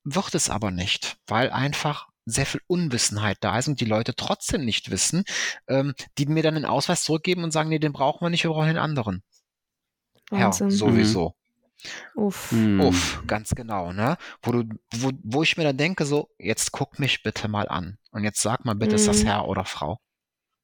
wird 0.05 0.35
es 0.35 0.51
aber 0.51 0.71
nicht, 0.71 1.17
weil 1.27 1.51
einfach 1.51 2.09
sehr 2.27 2.47
viel 2.47 2.61
Unwissenheit 2.67 3.39
da 3.41 3.59
ist 3.59 3.69
und 3.69 3.81
die 3.81 3.87
Leute 3.87 4.15
trotzdem 4.15 4.65
nicht 4.65 4.91
wissen, 4.91 5.25
ähm, 5.67 5.95
die 6.19 6.27
mir 6.27 6.43
dann 6.43 6.55
den 6.55 6.65
Ausweis 6.65 7.03
zurückgeben 7.03 7.43
und 7.43 7.51
sagen, 7.51 7.71
nee, 7.71 7.79
den 7.79 7.93
brauchen 7.93 8.25
wir 8.25 8.31
nicht, 8.31 8.45
wir 8.45 8.51
brauchen 8.51 8.69
den 8.69 8.79
anderen. 8.79 9.23
Wahnsinn. 10.31 10.71
Ja, 10.71 10.77
sowieso. 10.77 11.35
Mhm. 12.15 12.23
Uff. 12.23 12.53
Mhm. 12.53 12.81
Uff, 12.81 13.23
ganz 13.27 13.51
genau, 13.51 13.93
ne? 13.93 14.17
Wo 14.43 14.53
du, 14.53 14.65
wo, 14.95 15.11
wo 15.23 15.43
ich 15.43 15.57
mir 15.57 15.65
dann 15.65 15.79
denke, 15.79 16.05
so, 16.05 16.29
jetzt 16.39 16.73
guck 16.73 16.99
mich 16.99 17.23
bitte 17.23 17.49
mal 17.49 17.69
an. 17.69 17.99
Und 18.11 18.23
jetzt 18.23 18.43
sag 18.43 18.65
mal 18.65 18.75
bitte, 18.75 18.93
mhm. 18.93 18.97
ist 18.97 19.09
das 19.09 19.23
mhm. 19.23 19.27
Herr 19.27 19.49
oder 19.49 19.65
Frau? 19.65 19.99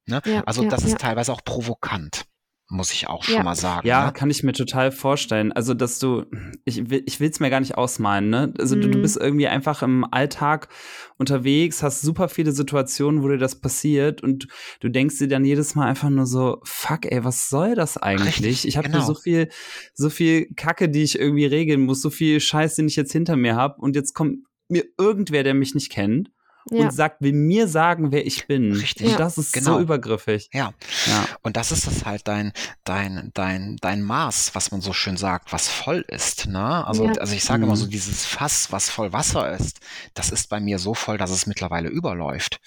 Ne? 0.05 0.21
Ja, 0.25 0.45
also 0.45 0.63
ja, 0.63 0.69
das 0.69 0.85
ist 0.85 0.93
ja. 0.93 0.99
teilweise 0.99 1.33
auch 1.33 1.43
provokant 1.43 2.27
muss 2.69 2.93
ich 2.93 3.07
auch 3.07 3.23
schon 3.23 3.37
ja. 3.37 3.43
mal 3.45 3.55
sagen. 3.55 3.87
Ja, 3.87 4.07
ne? 4.07 4.13
kann 4.13 4.29
ich 4.29 4.43
mir 4.43 4.53
total 4.53 4.91
vorstellen. 4.91 5.53
Also, 5.53 5.73
dass 5.73 6.01
du, 6.01 6.25
ich 6.65 6.91
will, 6.91 7.03
ich 7.07 7.21
will 7.21 7.31
es 7.31 7.39
mir 7.39 7.49
gar 7.49 7.61
nicht 7.61 7.77
ausmalen, 7.79 8.29
ne? 8.29 8.53
Also, 8.59 8.75
mhm. 8.75 8.81
du, 8.81 8.89
du 8.91 8.99
mhm. 8.99 9.03
bist 9.03 9.17
irgendwie 9.17 9.47
einfach 9.47 9.83
im 9.83 10.05
Alltag 10.11 10.69
unterwegs, 11.17 11.85
hast 11.85 12.03
super 12.03 12.29
viele 12.29 12.51
Situationen, 12.51 13.23
wo 13.23 13.29
dir 13.29 13.39
das 13.39 13.61
passiert 13.61 14.21
und 14.21 14.49
du 14.81 14.89
denkst 14.89 15.19
dir 15.19 15.29
dann 15.29 15.45
jedes 15.45 15.77
Mal 15.77 15.87
einfach 15.87 16.11
nur 16.11 16.27
so, 16.27 16.61
fuck, 16.65 17.07
ey, 17.07 17.25
was 17.25 17.49
soll 17.49 17.77
das 17.77 17.99
eigentlich? 17.99 18.43
Richtig, 18.43 18.67
ich 18.67 18.77
habe 18.77 18.91
genau. 18.91 19.05
so 19.05 19.15
viel, 19.15 19.49
so 19.95 20.11
viel 20.11 20.53
Kacke, 20.57 20.89
die 20.89 21.05
ich 21.05 21.19
irgendwie 21.19 21.47
regeln 21.47 21.83
muss, 21.83 22.03
so 22.03 22.11
viel 22.11 22.41
Scheiß, 22.41 22.75
den 22.75 22.89
ich 22.89 22.97
jetzt 22.97 23.13
hinter 23.13 23.37
mir 23.37 23.55
habe 23.55 23.81
und 23.81 23.95
jetzt 23.95 24.13
kommt 24.13 24.41
mir 24.69 24.85
irgendwer, 24.99 25.45
der 25.45 25.55
mich 25.55 25.75
nicht 25.75 25.91
kennt 25.91 26.31
ja. 26.71 26.85
und 26.85 26.93
sagt, 26.93 27.21
will 27.21 27.33
mir 27.33 27.69
sagen, 27.69 28.13
wer 28.13 28.27
ich 28.27 28.47
bin. 28.47 28.73
Richtig. 28.73 29.13
Und 29.13 29.21
das 29.21 29.39
ist 29.39 29.53
genau. 29.53 29.75
so 29.75 29.81
übergriffig. 29.81 30.49
Ja. 30.53 30.73
ja. 31.07 31.27
Und 31.43 31.57
das 31.57 31.73
ist 31.73 31.87
das 31.87 32.05
halt 32.05 32.27
dein, 32.27 32.53
dein, 32.85 33.31
dein, 33.35 33.77
dein 33.81 34.03
Maß, 34.03 34.55
was 34.55 34.71
man 34.71 34.81
so 34.81 34.93
schön 34.93 35.17
sagt, 35.17 35.53
was 35.53 35.69
voll 35.69 36.05
ist. 36.09 36.47
Ne? 36.47 36.87
Also, 36.87 37.07
ja. 37.07 37.13
also 37.13 37.35
ich 37.35 37.45
sage 37.45 37.59
mhm. 37.59 37.65
immer 37.65 37.77
so, 37.77 37.87
dieses 37.87 38.25
Fass, 38.25 38.73
was 38.73 38.91
voll 38.91 39.13
Wasser 39.13 39.57
ist, 39.57 39.81
das 40.15 40.31
ist 40.31 40.49
bei 40.49 40.61
mir 40.61 40.79
so 40.79 40.95
voll, 40.95 41.19
dass 41.19 41.31
es 41.31 41.47
mittlerweile 41.47 41.89
überläuft. 41.89 42.61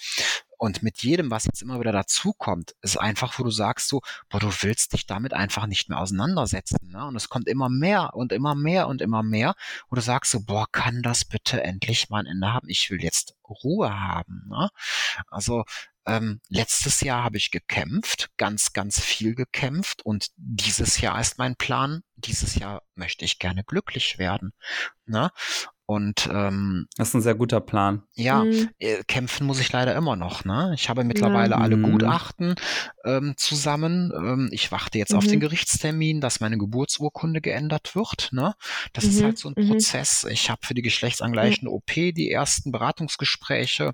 Und 0.60 0.82
mit 0.82 1.02
jedem, 1.02 1.30
was 1.30 1.46
jetzt 1.46 1.62
immer 1.62 1.80
wieder 1.80 1.90
dazukommt, 1.90 2.74
ist 2.82 2.98
einfach, 2.98 3.38
wo 3.38 3.44
du 3.44 3.50
sagst 3.50 3.88
so, 3.88 4.02
boah, 4.28 4.40
du 4.40 4.52
willst 4.60 4.92
dich 4.92 5.06
damit 5.06 5.32
einfach 5.32 5.66
nicht 5.66 5.88
mehr 5.88 5.98
auseinandersetzen. 5.98 6.90
Ne? 6.90 7.02
Und 7.06 7.16
es 7.16 7.30
kommt 7.30 7.48
immer 7.48 7.70
mehr 7.70 8.14
und 8.14 8.30
immer 8.30 8.54
mehr 8.54 8.86
und 8.86 9.00
immer 9.00 9.22
mehr, 9.22 9.54
wo 9.88 9.96
du 9.96 10.02
sagst 10.02 10.32
so, 10.32 10.44
boah, 10.44 10.66
kann 10.70 11.00
das 11.00 11.24
bitte 11.24 11.62
endlich 11.62 12.10
mal 12.10 12.18
ein 12.18 12.26
Ende 12.26 12.52
haben? 12.52 12.68
Ich 12.68 12.90
will 12.90 13.02
jetzt 13.02 13.36
Ruhe 13.48 13.98
haben. 13.98 14.48
Ne? 14.50 14.68
Also 15.28 15.64
ähm, 16.04 16.42
letztes 16.50 17.00
Jahr 17.00 17.24
habe 17.24 17.38
ich 17.38 17.50
gekämpft, 17.50 18.28
ganz, 18.36 18.74
ganz 18.74 19.00
viel 19.00 19.34
gekämpft 19.34 20.04
und 20.04 20.28
dieses 20.36 21.00
Jahr 21.00 21.18
ist 21.20 21.38
mein 21.38 21.56
Plan. 21.56 22.02
Dieses 22.16 22.54
Jahr 22.56 22.82
möchte 22.94 23.24
ich 23.24 23.38
gerne 23.38 23.64
glücklich 23.64 24.18
werden. 24.18 24.52
Ne? 25.06 25.30
Und 25.90 26.28
ähm, 26.32 26.86
das 26.96 27.08
ist 27.08 27.14
ein 27.14 27.20
sehr 27.20 27.34
guter 27.34 27.60
Plan. 27.60 28.04
Ja, 28.14 28.44
mhm. 28.44 28.68
Äh, 28.78 29.02
kämpfen 29.08 29.44
muss 29.44 29.58
ich 29.58 29.72
leider 29.72 29.92
immer 29.96 30.14
noch. 30.14 30.44
Ne? 30.44 30.70
Ich 30.76 30.88
habe 30.88 31.02
mittlerweile 31.02 31.56
ja. 31.56 31.58
alle 31.58 31.76
mhm. 31.76 31.90
Gutachten 31.90 32.54
ähm, 33.04 33.34
zusammen. 33.36 34.12
Ähm, 34.14 34.48
ich 34.52 34.70
warte 34.70 34.98
jetzt 34.98 35.10
mhm. 35.10 35.18
auf 35.18 35.24
den 35.24 35.38
mhm. 35.38 35.40
Gerichtstermin, 35.40 36.20
dass 36.20 36.38
meine 36.38 36.58
Geburtsurkunde 36.58 37.40
geändert 37.40 37.96
wird. 37.96 38.28
Ne? 38.30 38.54
Das 38.92 39.02
ist 39.02 39.20
halt 39.20 39.36
so 39.36 39.48
ein 39.48 39.54
mhm. 39.56 39.66
Prozess. 39.66 40.24
Ich 40.30 40.48
habe 40.48 40.64
für 40.64 40.74
die 40.74 40.82
geschlechtsangleichende 40.82 41.72
OP 41.72 41.90
die 41.92 42.30
ersten 42.30 42.70
Beratungsgespräche, 42.70 43.92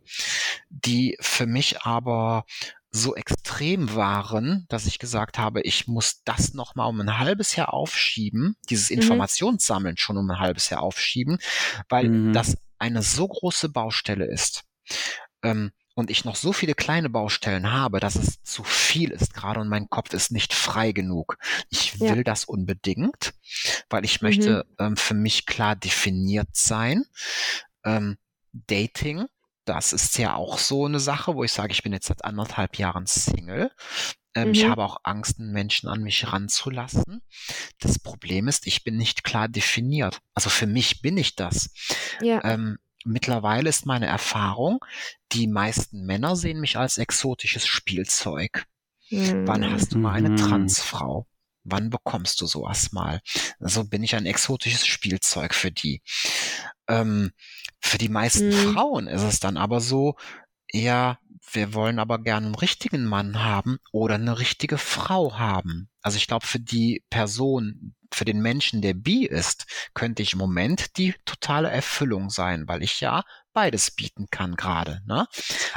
die 0.69 1.17
für 1.23 1.47
mich 1.47 1.81
aber 1.81 2.45
so 2.97 3.15
extrem 3.15 3.95
waren, 3.95 4.67
dass 4.69 4.87
ich 4.87 4.99
gesagt 4.99 5.39
habe, 5.39 5.61
ich 5.63 5.87
muss 5.87 6.23
das 6.25 6.55
nochmal 6.55 6.89
um 6.89 7.01
ein 7.01 7.19
halbes 7.19 7.55
Jahr 7.57 7.73
aufschieben, 7.73 8.57
dieses 8.69 8.91
mhm. 8.91 8.97
Informationssammeln 8.97 9.97
schon 9.97 10.17
um 10.17 10.31
ein 10.31 10.41
halbes 10.41 10.71
Jahr 10.71 10.83
aufschieben, 10.83 11.39
weil 11.89 12.09
mhm. 12.09 12.33
das 12.33 12.57
eine 12.79 13.03
so 13.03 13.29
große 13.29 13.69
Baustelle 13.69 14.27
ist. 14.27 14.65
Ähm, 15.43 15.73
und 15.95 16.11
ich 16.11 16.27
noch 16.27 16.37
so 16.37 16.53
viele 16.53 16.75
kleine 16.75 17.09
Baustellen 17.09 17.73
habe, 17.73 18.01
dass 18.01 18.17
es 18.17 18.43
zu 18.43 18.63
viel 18.65 19.11
ist 19.11 19.33
gerade 19.33 19.61
und 19.61 19.69
mein 19.69 19.89
Kopf 19.89 20.13
ist 20.13 20.31
nicht 20.31 20.53
frei 20.53 20.93
genug. 20.93 21.39
Ich 21.71 22.01
will 22.01 22.19
ja. 22.19 22.23
das 22.23 22.45
unbedingt, 22.45 23.33
weil 23.89 24.05
ich 24.05 24.21
möchte 24.21 24.67
mhm. 24.79 24.87
ähm, 24.87 24.97
für 24.99 25.15
mich 25.15 25.47
klar 25.47 25.75
definiert 25.75 26.51
sein. 26.53 27.05
Ähm, 27.83 28.19
Dating 28.53 29.27
das 29.67 29.93
ist 29.93 30.17
ja 30.19 30.35
auch 30.35 30.59
so 30.59 30.87
eine 30.87 31.01
Sache, 31.01 31.35
wo 31.35 31.45
ich 31.45 31.53
sage, 31.53 31.73
ich 31.73 31.83
bin 31.83 31.93
jetzt 31.93 32.07
seit 32.07 32.25
anderthalb 32.25 32.79
Jahren 32.79 33.07
Single. 33.07 33.71
Ähm, 34.35 34.49
mhm. 34.49 34.55
Ich 34.55 34.69
habe 34.69 34.85
auch 34.85 34.99
Angst, 35.03 35.41
einen 35.41 35.53
Menschen 35.53 35.89
an 35.89 36.03
mich 36.03 36.31
ranzulassen. 36.31 37.23
Das 37.81 37.99
Problem 37.99 38.49
ist, 38.49 38.67
ich 38.67 38.85
bin 38.85 38.97
nicht 38.97 39.25
klar 39.25 39.49
definiert. 39.49 40.21
Also 40.35 40.51
für 40.51 40.67
mich 40.67 41.03
bin 41.03 41.17
ich 41.17 41.37
das. 41.37 41.71
Ja. 42.21 42.45
Ähm, 42.45 42.79
mittlerweile 43.05 43.69
ist 43.69 43.87
meine 43.87 44.07
Erfahrung, 44.07 44.85
die 45.33 45.47
meisten 45.47 46.05
Männer 46.05 46.37
sehen 46.37 46.61
mich 46.61 46.77
als 46.77 46.99
exotisches 46.99 47.67
Spielzeug. 47.67 48.67
Mhm. 49.11 49.47
Wann 49.47 49.71
hast 49.71 49.95
du 49.95 49.99
mal 49.99 50.15
eine 50.15 50.31
mhm. 50.31 50.37
Transfrau? 50.37 51.27
Wann 51.65 51.91
bekommst 51.91 52.41
du 52.41 52.47
sowas 52.47 52.93
mal? 52.93 53.21
Also 53.59 53.85
bin 53.85 54.05
ich 54.05 54.15
ein 54.15 54.27
exotisches 54.27 54.87
Spielzeug 54.87 55.55
für 55.55 55.73
die. 55.73 56.03
Ähm, 56.89 57.33
für 57.81 57.99
die 57.99 58.09
meisten 58.09 58.49
mhm. 58.49 58.75
Frauen 58.75 59.07
ist 59.07 59.23
es 59.23 59.41
dann 59.41 59.57
aber 59.57 59.81
so, 59.81 60.17
ja, 60.73 61.19
wir 61.53 61.75
wollen 61.75 61.99
aber 61.99 62.19
gerne 62.19 62.47
einen 62.47 62.55
richtigen 62.55 63.05
Mann 63.05 63.43
haben 63.43 63.79
oder 63.93 64.17
eine 64.17 64.39
richtige 64.39 64.79
Frau 64.79 65.39
haben. 65.39 65.89
Also 66.03 66.17
ich 66.17 66.27
glaube, 66.27 66.47
für 66.47 66.59
die 66.59 67.05
Person, 67.11 67.95
für 68.13 68.25
den 68.25 68.41
Menschen, 68.41 68.83
der 68.83 68.95
bi 68.95 69.27
ist, 69.27 69.67
könnte 69.95 70.23
ich 70.23 70.33
im 70.33 70.39
Moment 70.39 70.97
die 70.97 71.15
totale 71.25 71.71
Erfüllung 71.71 72.31
sein, 72.31 72.67
weil 72.67 72.83
ich 72.83 73.01
ja 73.01 73.23
beides 73.53 73.91
bieten 73.91 74.27
kann 74.31 74.57
gerade. 74.57 75.03
Ne? 75.07 75.27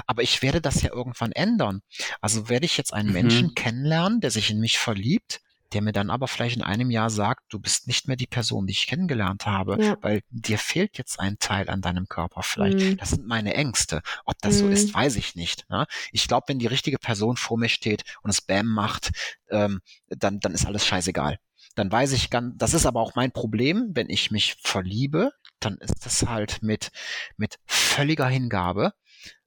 Aber 0.05 0.23
ich 0.23 0.41
werde 0.41 0.61
das 0.61 0.81
ja 0.81 0.91
irgendwann 0.91 1.31
ändern. 1.31 1.81
Also 2.19 2.49
werde 2.49 2.65
ich 2.65 2.77
jetzt 2.77 2.93
einen 2.93 3.09
mhm. 3.09 3.13
Menschen 3.13 3.55
kennenlernen, 3.55 4.21
der 4.21 4.31
sich 4.31 4.49
in 4.49 4.59
mich 4.59 4.77
verliebt, 4.79 5.41
der 5.73 5.81
mir 5.81 5.91
dann 5.91 6.09
aber 6.09 6.27
vielleicht 6.27 6.55
in 6.55 6.63
einem 6.63 6.89
Jahr 6.89 7.09
sagt, 7.09 7.43
du 7.49 7.59
bist 7.59 7.87
nicht 7.87 8.07
mehr 8.07 8.17
die 8.17 8.27
Person, 8.27 8.65
die 8.65 8.73
ich 8.73 8.87
kennengelernt 8.87 9.45
habe, 9.45 9.83
ja. 9.83 9.97
weil 10.01 10.21
dir 10.29 10.57
fehlt 10.57 10.97
jetzt 10.97 11.19
ein 11.19 11.37
Teil 11.39 11.69
an 11.69 11.81
deinem 11.81 12.07
Körper 12.07 12.43
vielleicht. 12.43 12.79
Mhm. 12.79 12.97
Das 12.97 13.11
sind 13.11 13.27
meine 13.27 13.53
Ängste. 13.53 14.01
Ob 14.25 14.35
das 14.41 14.55
mhm. 14.55 14.59
so 14.59 14.67
ist, 14.69 14.87
mhm. 14.89 14.93
weiß 14.95 15.15
ich 15.15 15.35
nicht. 15.35 15.69
Ne? 15.69 15.85
Ich 16.11 16.27
glaube, 16.27 16.45
wenn 16.47 16.59
die 16.59 16.67
richtige 16.67 16.97
Person 16.97 17.37
vor 17.37 17.57
mir 17.57 17.69
steht 17.69 18.03
und 18.23 18.29
es 18.29 18.41
Bam 18.41 18.67
macht, 18.67 19.11
ähm, 19.49 19.81
dann, 20.07 20.39
dann 20.39 20.53
ist 20.53 20.65
alles 20.65 20.85
scheißegal. 20.85 21.37
Dann 21.75 21.91
weiß 21.91 22.13
ich 22.13 22.29
ganz, 22.29 22.55
das 22.57 22.73
ist 22.73 22.85
aber 22.85 22.99
auch 22.99 23.15
mein 23.15 23.31
Problem, 23.31 23.91
wenn 23.93 24.09
ich 24.09 24.31
mich 24.31 24.55
verliebe, 24.61 25.31
dann 25.59 25.77
ist 25.77 26.05
das 26.05 26.23
halt 26.23 26.61
mit, 26.61 26.89
mit 27.37 27.57
völliger 27.65 28.27
Hingabe 28.27 28.93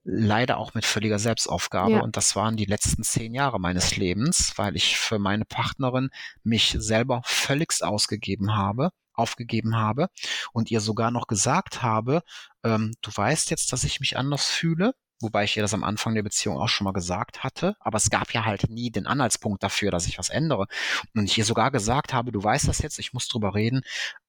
leider 0.04 0.58
auch 0.58 0.74
mit 0.74 0.84
völliger 0.84 1.18
Selbstaufgabe. 1.18 1.92
Ja. 1.92 2.00
Und 2.00 2.16
das 2.16 2.34
waren 2.34 2.56
die 2.56 2.64
letzten 2.64 3.02
zehn 3.02 3.34
Jahre 3.34 3.60
meines 3.60 3.96
Lebens, 3.96 4.52
weil 4.56 4.76
ich 4.76 4.96
für 4.98 5.18
meine 5.18 5.44
Partnerin 5.44 6.10
mich 6.42 6.76
selber 6.78 7.22
völligst 7.24 7.84
ausgegeben 7.84 8.56
habe, 8.56 8.90
aufgegeben 9.14 9.76
habe 9.76 10.08
und 10.52 10.70
ihr 10.70 10.80
sogar 10.80 11.10
noch 11.10 11.26
gesagt 11.26 11.82
habe, 11.82 12.22
ähm, 12.64 12.94
du 13.00 13.10
weißt 13.14 13.50
jetzt, 13.50 13.72
dass 13.72 13.84
ich 13.84 14.00
mich 14.00 14.16
anders 14.16 14.48
fühle. 14.48 14.94
Wobei 15.20 15.44
ich 15.44 15.56
ihr 15.56 15.62
das 15.62 15.74
am 15.74 15.84
Anfang 15.84 16.16
der 16.16 16.24
Beziehung 16.24 16.58
auch 16.58 16.68
schon 16.68 16.84
mal 16.84 16.92
gesagt 16.92 17.44
hatte. 17.44 17.76
Aber 17.78 17.96
es 17.96 18.10
gab 18.10 18.34
ja 18.34 18.44
halt 18.44 18.68
nie 18.68 18.90
den 18.90 19.06
Anhaltspunkt 19.06 19.62
dafür, 19.62 19.92
dass 19.92 20.08
ich 20.08 20.18
was 20.18 20.30
ändere. 20.30 20.66
Und 21.14 21.26
ich 21.26 21.38
ihr 21.38 21.44
sogar 21.44 21.70
gesagt 21.70 22.12
habe, 22.12 22.32
du 22.32 22.42
weißt 22.42 22.66
das 22.66 22.80
jetzt, 22.80 22.98
ich 22.98 23.12
muss 23.12 23.28
drüber 23.28 23.54
reden, 23.54 23.82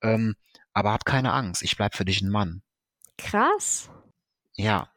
ähm, 0.04 0.36
aber 0.72 0.94
hab 0.94 1.04
keine 1.04 1.34
Angst, 1.34 1.64
ich 1.64 1.78
bleib 1.78 1.96
für 1.96 2.06
dich 2.06 2.22
ein 2.22 2.30
Mann. 2.30 2.62
Krass. 3.18 3.90
Ja, 4.56 4.93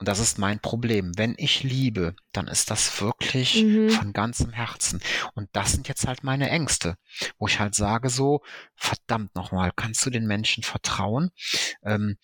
und 0.00 0.08
das 0.08 0.18
ist 0.18 0.38
mein 0.38 0.60
Problem. 0.60 1.12
Wenn 1.16 1.34
ich 1.36 1.62
liebe, 1.62 2.14
dann 2.32 2.48
ist 2.48 2.70
das 2.70 3.02
wirklich 3.02 3.62
mhm. 3.62 3.90
von 3.90 4.14
ganzem 4.14 4.50
Herzen. 4.50 5.00
Und 5.34 5.50
das 5.52 5.72
sind 5.72 5.88
jetzt 5.88 6.06
halt 6.06 6.24
meine 6.24 6.48
Ängste, 6.48 6.96
wo 7.38 7.46
ich 7.46 7.60
halt 7.60 7.74
sage 7.74 8.08
so, 8.08 8.40
verdammt 8.74 9.34
nochmal, 9.34 9.72
kannst 9.76 10.04
du 10.06 10.10
den 10.10 10.26
Menschen 10.26 10.62
vertrauen? 10.64 11.30
Ähm, 11.84 12.16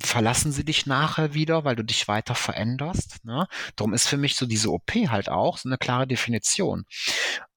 verlassen 0.00 0.52
sie 0.52 0.64
dich 0.64 0.86
nachher 0.86 1.34
wieder, 1.34 1.64
weil 1.64 1.76
du 1.76 1.84
dich 1.84 2.08
weiter 2.08 2.34
veränderst. 2.34 3.24
Ne? 3.24 3.46
Darum 3.76 3.94
ist 3.94 4.08
für 4.08 4.16
mich 4.16 4.36
so 4.36 4.46
diese 4.46 4.70
OP 4.70 4.90
halt 4.92 5.28
auch 5.28 5.58
so 5.58 5.68
eine 5.68 5.78
klare 5.78 6.06
Definition. 6.06 6.84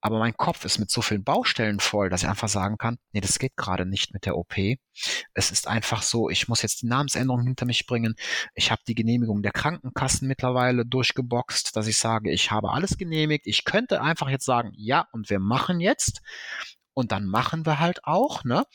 Aber 0.02 0.18
mein 0.18 0.36
Kopf 0.36 0.66
ist 0.66 0.80
mit 0.80 0.89
so 0.89 1.02
vielen 1.02 1.24
Baustellen 1.24 1.80
voll, 1.80 2.10
dass 2.10 2.24
ich 2.24 2.30
einfach 2.30 2.50
sagen 2.50 2.78
kann, 2.78 2.98
nee, 3.12 3.22
das 3.22 3.38
geht 3.38 3.56
gerade 3.56 3.86
nicht 3.86 4.14
mit 4.14 4.26
der 4.26 4.36
OP. 4.36 4.56
Es 5.34 5.52
ist 5.52 5.68
einfach 5.68 6.02
so, 6.02 6.30
ich 6.30 6.48
muss 6.48 6.64
jetzt 6.64 6.82
die 6.82 6.88
Namensänderung 6.88 7.44
hinter 7.44 7.66
mich 7.66 7.86
bringen. 7.86 8.16
Ich 8.56 8.72
habe 8.72 8.82
die 8.88 8.96
Genehmigung 8.96 9.44
der 9.44 9.52
Krankenkassen 9.52 10.28
mittlerweile 10.28 10.86
durchgeboxt, 10.86 11.76
dass 11.76 11.86
ich 11.86 12.00
sage, 12.00 12.32
ich 12.32 12.50
habe 12.50 12.72
alles 12.72 12.98
genehmigt. 12.98 13.46
Ich 13.46 13.64
könnte 13.64 14.02
einfach 14.02 14.30
jetzt 14.30 14.46
sagen, 14.46 14.72
ja, 14.76 15.08
und 15.12 15.30
wir 15.30 15.39
machen 15.39 15.80
jetzt. 15.80 16.22
Und 16.94 17.12
dann 17.12 17.26
machen 17.26 17.66
wir 17.66 17.80
halt 17.80 18.04
auch, 18.04 18.44
ne? 18.44 18.66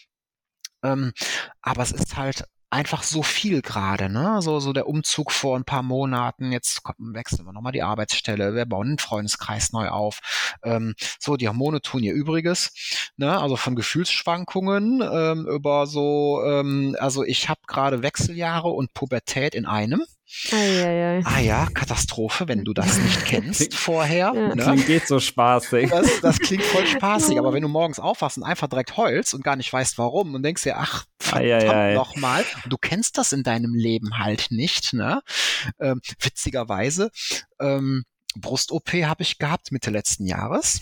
Ähm, 0.83 1.12
aber 1.61 1.83
es 1.83 1.93
ist 1.93 2.17
halt 2.17 2.45
einfach 2.71 3.03
so 3.03 3.23
viel 3.23 3.62
gerade, 3.62 4.09
ne? 4.09 4.41
So, 4.43 4.61
so 4.61 4.73
der 4.73 4.89
Umzug 4.89 5.33
vor 5.33 5.57
ein 5.57 5.64
paar 5.64 5.83
Monaten, 5.83 6.53
jetzt 6.53 6.83
wechseln 6.99 7.47
wir 7.47 7.53
nochmal 7.53 7.73
die 7.73 7.83
Arbeitsstelle, 7.83 8.55
wir 8.55 8.67
bauen 8.67 8.89
einen 8.89 8.99
Freundeskreis 8.99 9.73
neu 9.73 9.89
auf. 9.89 10.21
Ähm, 10.64 10.95
so, 11.19 11.37
die 11.37 11.49
Hormone 11.49 11.81
tun 11.81 12.03
ihr 12.03 12.12
Übriges, 12.12 12.73
ne? 13.17 13.39
Also 13.39 13.57
von 13.57 13.77
Gefühlsschwankungen 13.77 15.03
ähm, 15.03 15.47
über 15.47 15.87
so, 15.87 16.43
ähm, 16.45 16.97
also 16.99 17.25
ich 17.25 17.49
habe 17.49 17.61
gerade 17.67 18.03
Wechseljahre 18.03 18.69
und 18.69 18.95
Pubertät 18.95 19.55
in 19.55 19.67
einem. 19.67 20.03
Eieiei. 20.51 21.20
Ah 21.24 21.39
ja, 21.39 21.66
Katastrophe, 21.72 22.49
wenn 22.49 22.64
du 22.64 22.72
das 22.72 22.99
nicht 22.99 23.24
kennst 23.27 23.74
vorher. 23.74 24.33
Ja. 24.35 24.55
Ne? 24.55 24.62
Klingt 24.62 24.87
geht 24.87 25.07
so 25.07 25.20
spaßig. 25.20 25.91
Das, 25.91 26.20
das 26.20 26.39
klingt 26.39 26.64
voll 26.64 26.87
spaßig, 26.87 27.39
aber 27.39 27.53
wenn 27.53 27.62
du 27.62 27.68
morgens 27.68 28.01
aufwachst 28.01 28.37
und 28.37 28.45
einfach 28.45 28.68
direkt 28.68 28.97
heulst 28.97 29.35
und 29.35 29.45
gar 29.45 29.57
nicht 29.57 29.72
weißt 29.72 29.99
warum 29.99 30.35
und 30.35 30.43
denkst 30.43 30.64
dir, 30.64 30.79
ach, 30.79 31.05
verdammt 31.20 31.95
nochmal, 31.95 32.45
du 32.66 32.77
kennst 32.77 33.18
das 33.18 33.33
in 33.33 33.43
deinem 33.43 33.74
Leben 33.74 34.18
halt 34.18 34.49
nicht, 34.51 34.93
ne? 34.93 35.22
Ähm, 35.81 36.01
witzigerweise, 36.20 37.11
ähm, 37.61 38.05
Brust-OP 38.35 38.93
habe 38.93 39.22
ich 39.22 39.39
gehabt 39.39 39.72
Mitte 39.72 39.91
letzten 39.91 40.27
Jahres 40.27 40.81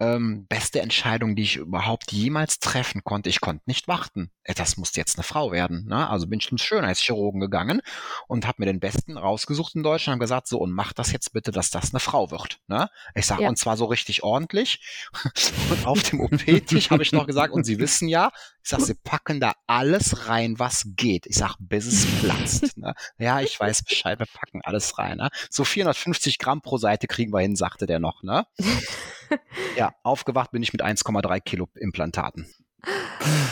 ähm, 0.00 0.46
beste 0.48 0.80
Entscheidung, 0.80 1.34
die 1.34 1.42
ich 1.42 1.56
überhaupt 1.56 2.12
jemals 2.12 2.60
treffen 2.60 3.02
konnte. 3.02 3.28
Ich 3.28 3.40
konnte 3.40 3.64
nicht 3.66 3.88
warten. 3.88 4.30
Äh, 4.48 4.54
das 4.54 4.76
muss 4.76 4.96
jetzt 4.96 5.16
eine 5.16 5.22
Frau 5.22 5.52
werden. 5.52 5.86
Ne? 5.86 6.08
Also 6.08 6.26
bin 6.26 6.40
ich 6.40 6.48
zum 6.48 6.58
Schönheitschirurgen 6.58 7.40
gegangen 7.40 7.82
und 8.26 8.46
habe 8.46 8.56
mir 8.62 8.66
den 8.66 8.80
Besten 8.80 9.16
rausgesucht 9.16 9.76
in 9.76 9.82
Deutschland 9.82 10.16
und 10.16 10.20
gesagt, 10.20 10.48
so 10.48 10.58
und 10.58 10.72
mach 10.72 10.92
das 10.92 11.12
jetzt 11.12 11.32
bitte, 11.32 11.52
dass 11.52 11.70
das 11.70 11.92
eine 11.92 12.00
Frau 12.00 12.30
wird. 12.30 12.58
Ne? 12.66 12.88
Ich 13.14 13.26
sage, 13.26 13.42
ja. 13.42 13.48
und 13.48 13.56
zwar 13.56 13.76
so 13.76 13.84
richtig 13.84 14.22
ordentlich. 14.22 14.80
und 15.70 15.86
auf 15.86 16.02
dem 16.02 16.20
OP-Tisch 16.20 16.90
habe 16.90 17.02
ich 17.02 17.12
noch 17.12 17.26
gesagt, 17.26 17.52
und 17.52 17.64
Sie 17.64 17.78
wissen 17.78 18.08
ja, 18.08 18.30
ich 18.62 18.70
sage, 18.70 18.84
Sie 18.84 18.94
packen 18.94 19.38
da 19.38 19.52
alles 19.66 20.28
rein, 20.28 20.58
was 20.58 20.84
geht. 20.96 21.26
Ich 21.26 21.36
sage, 21.36 21.54
bis 21.60 21.86
es 21.86 22.06
platzt. 22.20 22.76
Ne? 22.78 22.94
Ja, 23.18 23.40
ich 23.40 23.58
weiß 23.58 23.82
Bescheid, 23.82 24.18
wir 24.18 24.26
packen 24.26 24.62
alles 24.64 24.98
rein. 24.98 25.18
Ne? 25.18 25.28
So 25.50 25.64
450 25.64 26.38
Gramm 26.38 26.62
pro 26.62 26.78
Seite 26.78 27.06
kriegen 27.06 27.32
wir 27.32 27.40
hin, 27.40 27.56
sagte 27.56 27.86
der 27.86 27.98
noch. 27.98 28.22
Ne? 28.22 28.46
ja, 29.76 29.92
aufgewacht 30.02 30.52
bin 30.52 30.62
ich 30.62 30.72
mit 30.72 30.82
1,3 30.82 31.40
Kilo 31.40 31.68
Implantaten. 31.74 32.48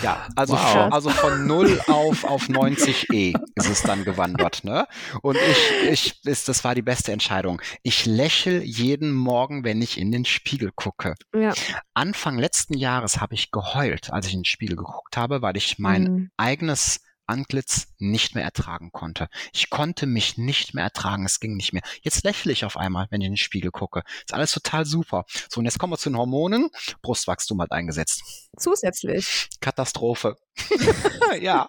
Ja, 0.02 0.28
also, 0.36 0.54
wow. 0.54 0.72
von, 0.72 0.92
also 0.92 1.10
von 1.10 1.46
0 1.46 1.80
auf, 1.88 2.24
auf 2.24 2.48
90 2.48 3.10
E 3.12 3.34
ist 3.56 3.68
es 3.68 3.82
dann 3.82 4.04
gewandert, 4.04 4.62
ne? 4.62 4.86
Und 5.20 5.36
ich, 5.36 5.90
ich, 5.90 6.24
ist, 6.24 6.48
das 6.48 6.62
war 6.64 6.74
die 6.74 6.82
beste 6.82 7.12
Entscheidung. 7.12 7.60
Ich 7.82 8.06
lächel 8.06 8.62
jeden 8.62 9.12
Morgen, 9.12 9.64
wenn 9.64 9.82
ich 9.82 9.98
in 9.98 10.12
den 10.12 10.24
Spiegel 10.24 10.70
gucke. 10.74 11.14
Ja. 11.34 11.54
Anfang 11.94 12.38
letzten 12.38 12.74
Jahres 12.74 13.20
habe 13.20 13.34
ich 13.34 13.50
geheult, 13.50 14.12
als 14.12 14.28
ich 14.28 14.34
in 14.34 14.40
den 14.40 14.44
Spiegel 14.44 14.76
geguckt 14.76 15.16
habe, 15.16 15.42
weil 15.42 15.56
ich 15.56 15.78
mein 15.78 16.02
mhm. 16.02 16.30
eigenes 16.36 17.00
Antlitz 17.26 17.88
nicht 17.98 18.34
mehr 18.34 18.44
ertragen 18.44 18.90
konnte. 18.92 19.28
Ich 19.52 19.70
konnte 19.70 20.06
mich 20.06 20.38
nicht 20.38 20.74
mehr 20.74 20.84
ertragen, 20.84 21.24
es 21.24 21.40
ging 21.40 21.56
nicht 21.56 21.72
mehr. 21.72 21.82
Jetzt 22.02 22.24
lächle 22.24 22.52
ich 22.52 22.64
auf 22.64 22.76
einmal, 22.76 23.06
wenn 23.10 23.20
ich 23.20 23.26
in 23.26 23.32
den 23.32 23.38
Spiegel 23.38 23.70
gucke. 23.70 24.02
Ist 24.24 24.34
alles 24.34 24.52
total 24.52 24.84
super. 24.84 25.24
So, 25.50 25.60
und 25.60 25.64
jetzt 25.64 25.78
kommen 25.78 25.92
wir 25.92 25.98
zu 25.98 26.10
den 26.10 26.16
Hormonen. 26.16 26.70
Brustwachstum 27.02 27.60
hat 27.62 27.72
eingesetzt. 27.72 28.22
Zusätzlich. 28.58 29.48
Katastrophe. 29.60 30.36
ja, 31.40 31.68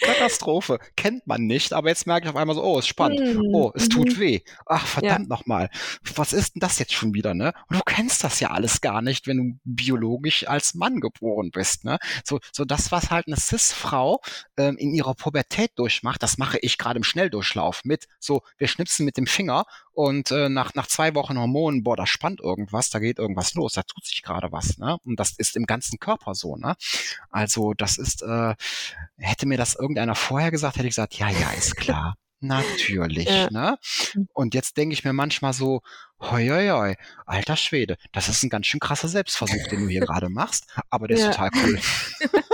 Katastrophe. 0.00 0.78
Kennt 0.96 1.26
man 1.26 1.42
nicht, 1.42 1.72
aber 1.72 1.88
jetzt 1.88 2.06
merke 2.06 2.26
ich 2.26 2.30
auf 2.30 2.36
einmal 2.36 2.54
so, 2.54 2.62
oh, 2.62 2.78
ist 2.78 2.86
spannend. 2.86 3.20
Mhm. 3.20 3.54
Oh, 3.54 3.72
es 3.74 3.88
tut 3.88 4.16
mhm. 4.16 4.18
weh. 4.18 4.40
Ach, 4.66 4.86
verdammt 4.86 5.28
ja. 5.28 5.36
nochmal. 5.36 5.70
Was 6.14 6.32
ist 6.32 6.54
denn 6.54 6.60
das 6.60 6.78
jetzt 6.78 6.92
schon 6.92 7.14
wieder, 7.14 7.34
ne? 7.34 7.52
Und 7.68 7.78
du 7.78 7.82
kennst 7.84 8.22
das 8.22 8.38
ja 8.40 8.50
alles 8.50 8.80
gar 8.80 9.02
nicht, 9.02 9.26
wenn 9.26 9.36
du 9.36 9.58
biologisch 9.64 10.46
als 10.46 10.74
Mann 10.74 11.00
geboren 11.00 11.50
bist, 11.50 11.84
ne? 11.84 11.98
So, 12.24 12.38
so 12.52 12.64
das, 12.64 12.92
was 12.92 13.10
halt 13.10 13.26
eine 13.26 13.36
Cis-Frau 13.36 14.20
ähm, 14.56 14.76
in 14.76 14.94
ihrer 14.94 15.14
Pubertät 15.14 15.59
durchmacht, 15.68 16.22
das 16.22 16.38
mache 16.38 16.58
ich 16.58 16.78
gerade 16.78 16.98
im 16.98 17.04
Schnelldurchlauf 17.04 17.82
mit. 17.84 18.06
So, 18.18 18.42
wir 18.58 18.68
schnipsen 18.68 19.04
mit 19.04 19.16
dem 19.16 19.26
Finger 19.26 19.64
und 19.92 20.30
äh, 20.30 20.48
nach, 20.48 20.74
nach 20.74 20.86
zwei 20.86 21.14
Wochen 21.14 21.38
Hormonen, 21.38 21.82
boah, 21.82 21.96
da 21.96 22.06
spannt 22.06 22.40
irgendwas, 22.40 22.90
da 22.90 22.98
geht 22.98 23.18
irgendwas 23.18 23.54
los, 23.54 23.72
da 23.74 23.82
tut 23.82 24.04
sich 24.04 24.22
gerade 24.22 24.52
was, 24.52 24.78
ne? 24.78 24.96
Und 25.04 25.20
das 25.20 25.32
ist 25.32 25.56
im 25.56 25.66
ganzen 25.66 25.98
Körper 25.98 26.34
so, 26.34 26.56
ne? 26.56 26.76
Also, 27.30 27.74
das 27.74 27.98
ist 27.98 28.22
äh, 28.22 28.54
hätte 29.16 29.46
mir 29.46 29.58
das 29.58 29.74
irgendeiner 29.74 30.14
vorher 30.14 30.50
gesagt, 30.50 30.76
hätte 30.76 30.86
ich 30.86 30.94
gesagt, 30.94 31.14
ja, 31.14 31.28
ja, 31.28 31.50
ist 31.50 31.76
klar. 31.76 32.16
Natürlich, 32.42 33.28
ja. 33.28 33.50
ne? 33.50 33.78
Und 34.32 34.54
jetzt 34.54 34.78
denke 34.78 34.94
ich 34.94 35.04
mir 35.04 35.12
manchmal 35.12 35.52
so, 35.52 35.82
hoi, 36.20 36.48
hoi, 36.48 36.68
hoi, 36.68 36.94
alter 37.26 37.56
Schwede, 37.56 37.98
das 38.12 38.28
ist 38.28 38.42
ein 38.42 38.48
ganz 38.48 38.66
schön 38.66 38.80
krasser 38.80 39.08
Selbstversuch, 39.08 39.66
den 39.68 39.82
du 39.82 39.88
hier 39.88 40.00
gerade 40.06 40.30
machst, 40.30 40.66
aber 40.88 41.06
der 41.06 41.18
ja. 41.18 41.28
ist 41.28 41.36
total 41.36 41.50
cool. 41.62 41.78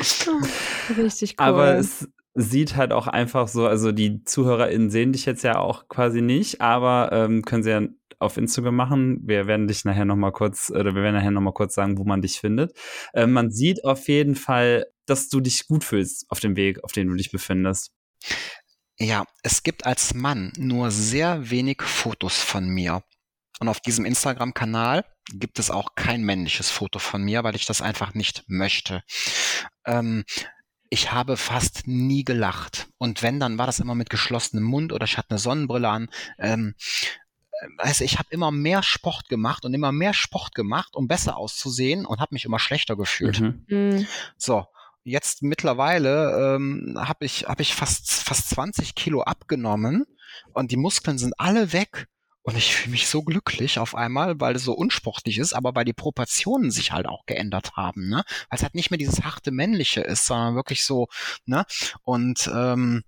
Richtig 0.96 1.36
cool. 1.38 1.46
Aber 1.46 1.74
es 1.76 2.08
sieht 2.34 2.76
halt 2.76 2.92
auch 2.92 3.06
einfach 3.06 3.48
so, 3.48 3.66
also 3.66 3.92
die 3.92 4.24
ZuhörerInnen 4.24 4.90
sehen 4.90 5.12
dich 5.12 5.26
jetzt 5.26 5.42
ja 5.42 5.58
auch 5.58 5.88
quasi 5.88 6.22
nicht, 6.22 6.60
aber 6.60 7.10
ähm, 7.12 7.42
können 7.42 7.62
sie 7.62 7.70
ja 7.70 7.82
auf 8.18 8.36
Instagram 8.36 8.76
machen. 8.76 9.20
Wir 9.24 9.46
werden 9.46 9.66
dich 9.66 9.84
nachher 9.84 10.04
noch 10.04 10.16
mal 10.16 10.30
kurz, 10.30 10.70
oder 10.70 10.94
wir 10.94 11.02
werden 11.02 11.14
nachher 11.14 11.30
noch 11.30 11.40
mal 11.40 11.52
kurz 11.52 11.74
sagen, 11.74 11.98
wo 11.98 12.04
man 12.04 12.22
dich 12.22 12.38
findet. 12.38 12.76
Äh, 13.12 13.26
man 13.26 13.50
sieht 13.50 13.84
auf 13.84 14.08
jeden 14.08 14.36
Fall, 14.36 14.86
dass 15.06 15.28
du 15.28 15.40
dich 15.40 15.66
gut 15.66 15.84
fühlst 15.84 16.26
auf 16.28 16.40
dem 16.40 16.56
Weg, 16.56 16.84
auf 16.84 16.92
dem 16.92 17.08
du 17.08 17.14
dich 17.14 17.32
befindest. 17.32 17.92
Ja, 18.98 19.24
es 19.42 19.62
gibt 19.62 19.86
als 19.86 20.12
Mann 20.12 20.52
nur 20.58 20.90
sehr 20.90 21.50
wenig 21.50 21.82
Fotos 21.82 22.36
von 22.36 22.68
mir. 22.68 23.02
Und 23.60 23.68
auf 23.68 23.80
diesem 23.80 24.04
Instagram-Kanal 24.06 25.04
gibt 25.32 25.58
es 25.58 25.70
auch 25.70 25.94
kein 25.94 26.22
männliches 26.22 26.70
Foto 26.70 26.98
von 26.98 27.22
mir, 27.22 27.44
weil 27.44 27.54
ich 27.54 27.66
das 27.66 27.82
einfach 27.82 28.14
nicht 28.14 28.44
möchte. 28.48 29.02
Ähm, 29.84 30.24
ich 30.88 31.12
habe 31.12 31.36
fast 31.36 31.86
nie 31.86 32.24
gelacht. 32.24 32.88
Und 32.98 33.22
wenn, 33.22 33.38
dann 33.38 33.58
war 33.58 33.66
das 33.66 33.78
immer 33.78 33.94
mit 33.94 34.10
geschlossenem 34.10 34.64
Mund 34.64 34.92
oder 34.92 35.04
ich 35.04 35.18
hatte 35.18 35.30
eine 35.30 35.38
Sonnenbrille 35.38 35.88
an. 35.88 36.08
Ähm, 36.38 36.74
also 37.76 38.02
ich 38.02 38.18
habe 38.18 38.28
immer 38.30 38.50
mehr 38.50 38.82
Sport 38.82 39.28
gemacht 39.28 39.64
und 39.64 39.74
immer 39.74 39.92
mehr 39.92 40.14
Sport 40.14 40.54
gemacht, 40.54 40.96
um 40.96 41.06
besser 41.06 41.36
auszusehen 41.36 42.06
und 42.06 42.20
habe 42.20 42.34
mich 42.34 42.46
immer 42.46 42.58
schlechter 42.58 42.96
gefühlt. 42.96 43.40
Mhm. 43.40 43.64
Mhm. 43.68 44.06
So, 44.38 44.66
jetzt 45.04 45.42
mittlerweile 45.42 46.56
ähm, 46.56 46.96
habe 46.96 47.26
ich, 47.26 47.44
hab 47.44 47.60
ich 47.60 47.74
fast, 47.74 48.10
fast 48.10 48.48
20 48.50 48.94
Kilo 48.94 49.22
abgenommen 49.22 50.06
und 50.54 50.70
die 50.70 50.76
Muskeln 50.76 51.18
sind 51.18 51.34
alle 51.38 51.72
weg. 51.72 52.08
Und 52.42 52.56
ich 52.56 52.74
fühle 52.74 52.92
mich 52.92 53.06
so 53.06 53.22
glücklich 53.22 53.78
auf 53.78 53.94
einmal, 53.94 54.40
weil 54.40 54.56
es 54.56 54.64
so 54.64 54.72
unsportlich 54.72 55.38
ist, 55.38 55.52
aber 55.52 55.74
weil 55.74 55.84
die 55.84 55.92
Proportionen 55.92 56.70
sich 56.70 56.92
halt 56.92 57.06
auch 57.06 57.26
geändert 57.26 57.76
haben, 57.76 58.08
ne? 58.08 58.24
Weil 58.48 58.56
es 58.56 58.62
halt 58.62 58.74
nicht 58.74 58.90
mehr 58.90 58.98
dieses 58.98 59.22
harte 59.22 59.50
männliche 59.50 60.00
ist, 60.00 60.26
sondern 60.26 60.54
wirklich 60.54 60.84
so, 60.84 61.08
ne? 61.44 61.64
Und 62.02 62.50
ähm, 62.52 63.02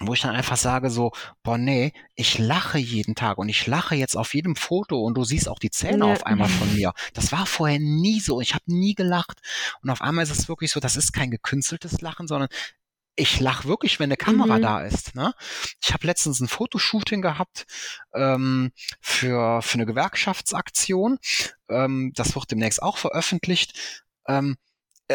wo 0.00 0.12
ich 0.12 0.20
dann 0.20 0.34
einfach 0.34 0.56
sage 0.56 0.90
so, 0.90 1.12
boah 1.42 1.58
nee, 1.58 1.92
ich 2.14 2.38
lache 2.38 2.78
jeden 2.78 3.14
Tag 3.14 3.38
und 3.38 3.48
ich 3.48 3.66
lache 3.66 3.94
jetzt 3.94 4.16
auf 4.16 4.34
jedem 4.34 4.56
Foto 4.56 5.00
und 5.00 5.14
du 5.14 5.24
siehst 5.24 5.48
auch 5.48 5.58
die 5.58 5.70
Zähne 5.70 6.06
ja. 6.06 6.12
auf 6.12 6.26
einmal 6.26 6.48
von 6.48 6.74
mir. 6.74 6.92
Das 7.12 7.32
war 7.32 7.46
vorher 7.46 7.78
nie 7.78 8.20
so. 8.20 8.40
Ich 8.40 8.54
habe 8.54 8.64
nie 8.66 8.94
gelacht 8.94 9.40
und 9.82 9.90
auf 9.90 10.00
einmal 10.00 10.24
ist 10.24 10.36
es 10.36 10.48
wirklich 10.48 10.72
so, 10.72 10.80
das 10.80 10.96
ist 10.96 11.12
kein 11.12 11.30
gekünsteltes 11.30 12.00
Lachen, 12.00 12.26
sondern 12.26 12.48
ich 13.16 13.40
lache 13.40 13.68
wirklich, 13.68 14.00
wenn 14.00 14.08
eine 14.08 14.16
Kamera 14.16 14.58
mhm. 14.58 14.62
da 14.62 14.80
ist. 14.80 15.14
Ne? 15.14 15.34
Ich 15.82 15.92
habe 15.92 16.06
letztens 16.06 16.40
ein 16.40 16.48
Fotoshooting 16.48 17.22
gehabt 17.22 17.66
ähm, 18.14 18.72
für, 19.00 19.62
für 19.62 19.74
eine 19.74 19.86
Gewerkschaftsaktion. 19.86 21.18
Ähm, 21.68 22.12
das 22.14 22.34
wird 22.34 22.50
demnächst 22.50 22.82
auch 22.82 22.98
veröffentlicht. 22.98 24.02
Ähm, 24.26 24.52
äh, 24.52 24.73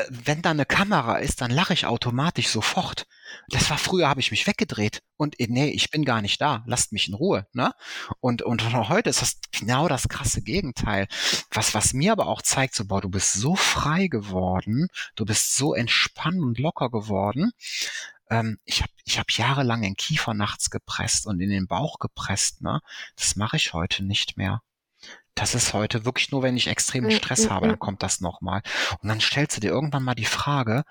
wenn 0.10 0.42
da 0.44 0.52
eine 0.52 0.66
Kamera 0.66 1.18
ist, 1.18 1.42
dann 1.42 1.50
lache 1.50 1.74
ich 1.74 1.86
automatisch 1.88 2.48
sofort. 2.50 3.08
Das 3.50 3.70
war 3.70 3.78
früher, 3.78 4.08
habe 4.08 4.20
ich 4.20 4.32
mich 4.32 4.46
weggedreht 4.46 5.02
und 5.18 5.40
äh, 5.40 5.48
nee, 5.50 5.70
ich 5.70 5.90
bin 5.90 6.06
gar 6.06 6.22
nicht 6.22 6.40
da, 6.42 6.64
lasst 6.68 6.92
mich 6.92 7.08
in 7.08 7.16
Ruhe, 7.16 7.48
ne? 7.54 7.74
Und 8.20 8.44
und 8.44 8.72
heute 8.90 9.10
ist 9.10 9.22
das 9.22 9.40
genau 9.52 9.88
das 9.88 10.08
krasse 10.08 10.42
Gegenteil. 10.44 11.08
Was 11.52 11.74
was 11.74 11.94
mir 11.94 12.12
aber 12.12 12.28
auch 12.28 12.42
zeigt, 12.44 12.76
so 12.76 12.86
boah, 12.86 13.02
du 13.02 13.10
bist 13.10 13.34
so 13.34 13.56
frei 13.56 14.08
geworden, 14.08 14.88
du 15.16 15.26
bist 15.26 15.56
so 15.56 15.74
entspannt 15.74 16.42
und 16.42 16.60
locker 16.60 16.90
geworden. 16.92 17.52
Ähm, 18.30 18.60
ich 18.66 18.82
habe 18.82 18.92
ich 19.06 19.20
hab 19.20 19.32
jahrelang 19.32 19.82
den 19.82 19.96
Kiefer 19.96 20.34
nachts 20.36 20.70
gepresst 20.70 21.26
und 21.28 21.40
in 21.42 21.50
den 21.50 21.68
Bauch 21.68 22.00
gepresst, 22.00 22.62
ne? 22.62 22.82
Das 23.16 23.36
mache 23.36 23.58
ich 23.58 23.74
heute 23.74 24.04
nicht 24.04 24.38
mehr. 24.38 24.62
Das 25.40 25.56
ist 25.56 25.74
heute 25.74 26.04
wirklich 26.04 26.32
nur, 26.32 26.44
wenn 26.44 26.58
ich 26.58 26.68
extremen 26.68 27.12
Stress 27.12 27.50
habe, 27.50 27.70
dann 27.70 27.80
kommt 27.80 28.04
das 28.04 28.20
nochmal. 28.20 28.62
Und 29.02 29.08
dann 29.08 29.22
stellst 29.22 29.56
du 29.56 29.62
dir 29.62 29.70
irgendwann 29.70 30.04
mal 30.04 30.14
die 30.14 30.26
Frage, 30.26 30.84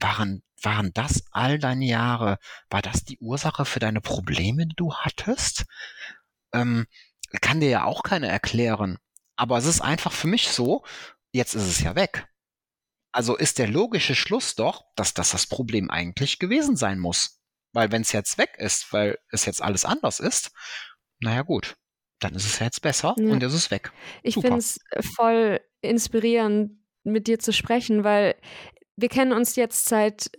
waren, 0.00 0.42
waren 0.60 0.90
das 0.92 1.22
all 1.30 1.60
deine 1.60 1.84
Jahre, 1.84 2.38
war 2.68 2.82
das 2.82 3.04
die 3.04 3.18
Ursache 3.20 3.64
für 3.64 3.78
deine 3.78 4.00
Probleme, 4.00 4.66
die 4.66 4.74
du 4.74 4.92
hattest? 4.92 5.66
Ähm, 6.52 6.86
kann 7.40 7.60
dir 7.60 7.68
ja 7.68 7.84
auch 7.84 8.02
keiner 8.02 8.26
erklären. 8.26 8.98
Aber 9.36 9.56
es 9.56 9.66
ist 9.66 9.82
einfach 9.82 10.12
für 10.12 10.26
mich 10.26 10.48
so, 10.48 10.84
jetzt 11.30 11.54
ist 11.54 11.68
es 11.68 11.80
ja 11.80 11.94
weg. 11.94 12.26
Also 13.12 13.36
ist 13.36 13.58
der 13.60 13.68
logische 13.68 14.16
Schluss 14.16 14.56
doch, 14.56 14.84
dass 14.96 15.14
das 15.14 15.30
das 15.30 15.46
Problem 15.46 15.90
eigentlich 15.92 16.40
gewesen 16.40 16.76
sein 16.76 16.98
muss. 16.98 17.40
Weil 17.72 17.92
wenn 17.92 18.02
es 18.02 18.10
jetzt 18.10 18.36
weg 18.36 18.56
ist, 18.58 18.92
weil 18.92 19.16
es 19.30 19.44
jetzt 19.44 19.62
alles 19.62 19.84
anders 19.84 20.18
ist, 20.18 20.50
naja 21.20 21.42
gut, 21.42 21.76
dann 22.20 22.34
ist 22.34 22.46
es 22.46 22.58
jetzt 22.58 22.82
besser 22.82 23.14
ja. 23.18 23.32
und 23.32 23.42
es 23.42 23.54
ist 23.54 23.70
weg. 23.70 23.92
Ich 24.22 24.34
finde 24.34 24.58
es 24.58 24.80
voll 25.14 25.60
inspirierend, 25.82 26.72
mit 27.04 27.28
dir 27.28 27.38
zu 27.38 27.52
sprechen, 27.52 28.04
weil 28.04 28.34
wir 28.96 29.08
kennen 29.08 29.32
uns 29.32 29.56
jetzt 29.56 29.86
seit 29.88 30.30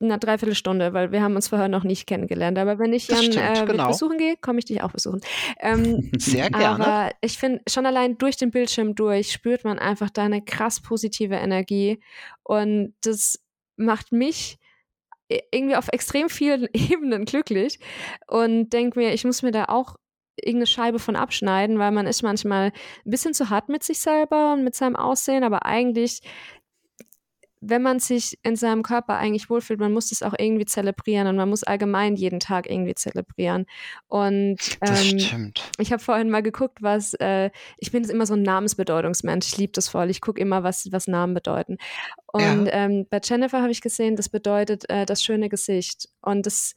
einer 0.00 0.18
Dreiviertelstunde, 0.18 0.92
weil 0.94 1.12
wir 1.12 1.22
haben 1.22 1.36
uns 1.36 1.48
vorher 1.48 1.68
noch 1.68 1.84
nicht 1.84 2.06
kennengelernt. 2.06 2.58
Aber 2.58 2.78
wenn 2.78 2.92
ich 2.92 3.08
Jan 3.08 3.18
stimmt, 3.18 3.36
äh, 3.36 3.66
genau. 3.66 3.88
besuchen 3.88 4.18
gehe, 4.18 4.36
komme 4.36 4.58
ich 4.58 4.64
dich 4.64 4.82
auch 4.82 4.92
besuchen. 4.92 5.20
Ähm, 5.60 6.10
Sehr 6.18 6.50
gerne. 6.50 6.84
Aber 6.84 7.14
ich 7.20 7.38
finde, 7.38 7.62
schon 7.68 7.86
allein 7.86 8.16
durch 8.18 8.36
den 8.36 8.50
Bildschirm 8.50 8.94
durch 8.94 9.32
spürt 9.32 9.64
man 9.64 9.78
einfach 9.78 10.10
deine 10.10 10.42
krass 10.42 10.80
positive 10.80 11.34
Energie. 11.34 12.00
Und 12.42 12.94
das 13.02 13.40
macht 13.76 14.12
mich 14.12 14.58
irgendwie 15.52 15.76
auf 15.76 15.88
extrem 15.92 16.28
vielen 16.28 16.68
Ebenen 16.72 17.24
glücklich 17.24 17.78
und 18.26 18.70
denke 18.70 18.98
mir, 18.98 19.12
ich 19.12 19.24
muss 19.24 19.42
mir 19.42 19.52
da 19.52 19.66
auch 19.66 19.96
irgendeine 20.42 20.66
Scheibe 20.66 20.98
von 20.98 21.16
abschneiden, 21.16 21.78
weil 21.78 21.90
man 21.90 22.06
ist 22.06 22.22
manchmal 22.22 22.72
ein 23.04 23.10
bisschen 23.10 23.34
zu 23.34 23.50
hart 23.50 23.68
mit 23.68 23.82
sich 23.82 24.00
selber 24.00 24.52
und 24.52 24.64
mit 24.64 24.74
seinem 24.74 24.96
Aussehen, 24.96 25.44
aber 25.44 25.66
eigentlich 25.66 26.22
wenn 27.60 27.82
man 27.82 27.98
sich 27.98 28.38
in 28.42 28.56
seinem 28.56 28.82
Körper 28.82 29.18
eigentlich 29.18 29.50
wohlfühlt, 29.50 29.80
man 29.80 29.92
muss 29.92 30.08
das 30.08 30.22
auch 30.22 30.34
irgendwie 30.36 30.64
zelebrieren 30.64 31.26
und 31.26 31.36
man 31.36 31.48
muss 31.48 31.62
allgemein 31.62 32.16
jeden 32.16 32.40
Tag 32.40 32.68
irgendwie 32.68 32.94
zelebrieren. 32.94 33.66
Und 34.08 34.56
ähm, 34.80 35.52
ich 35.78 35.92
habe 35.92 36.02
vorhin 36.02 36.30
mal 36.30 36.42
geguckt, 36.42 36.78
was, 36.80 37.12
äh, 37.14 37.50
ich 37.76 37.92
bin 37.92 38.04
immer 38.04 38.24
so 38.24 38.34
ein 38.34 38.42
Namensbedeutungsmensch, 38.42 39.46
ich 39.46 39.58
liebe 39.58 39.72
das 39.72 39.88
voll, 39.88 40.08
ich 40.08 40.22
gucke 40.22 40.40
immer, 40.40 40.62
was, 40.62 40.90
was 40.90 41.06
Namen 41.06 41.34
bedeuten. 41.34 41.76
Und 42.32 42.66
ja. 42.66 42.72
ähm, 42.72 43.06
bei 43.10 43.20
Jennifer 43.22 43.60
habe 43.60 43.72
ich 43.72 43.82
gesehen, 43.82 44.16
das 44.16 44.30
bedeutet 44.30 44.88
äh, 44.88 45.04
das 45.04 45.22
schöne 45.22 45.50
Gesicht. 45.50 46.08
Und 46.22 46.46
das 46.46 46.74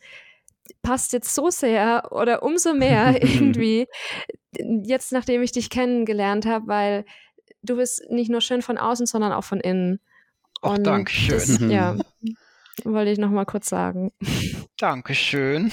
passt 0.82 1.14
jetzt 1.14 1.34
so 1.34 1.50
sehr 1.50 2.10
oder 2.12 2.44
umso 2.44 2.74
mehr 2.74 3.22
irgendwie, 3.24 3.88
jetzt 4.84 5.12
nachdem 5.12 5.42
ich 5.42 5.52
dich 5.52 5.70
kennengelernt 5.70 6.46
habe, 6.46 6.68
weil 6.68 7.06
du 7.64 7.78
bist 7.78 8.04
nicht 8.10 8.30
nur 8.30 8.42
schön 8.42 8.62
von 8.62 8.78
außen, 8.78 9.06
sondern 9.06 9.32
auch 9.32 9.44
von 9.44 9.60
innen. 9.60 10.00
Ach, 10.62 10.78
Dankeschön. 10.78 11.38
Das, 11.38 11.60
ja, 11.60 11.98
wollte 12.84 13.12
ich 13.12 13.18
noch 13.20 13.30
mal 13.30 13.46
kurz 13.46 13.70
sagen. 13.70 14.12
Dankeschön. 14.78 15.72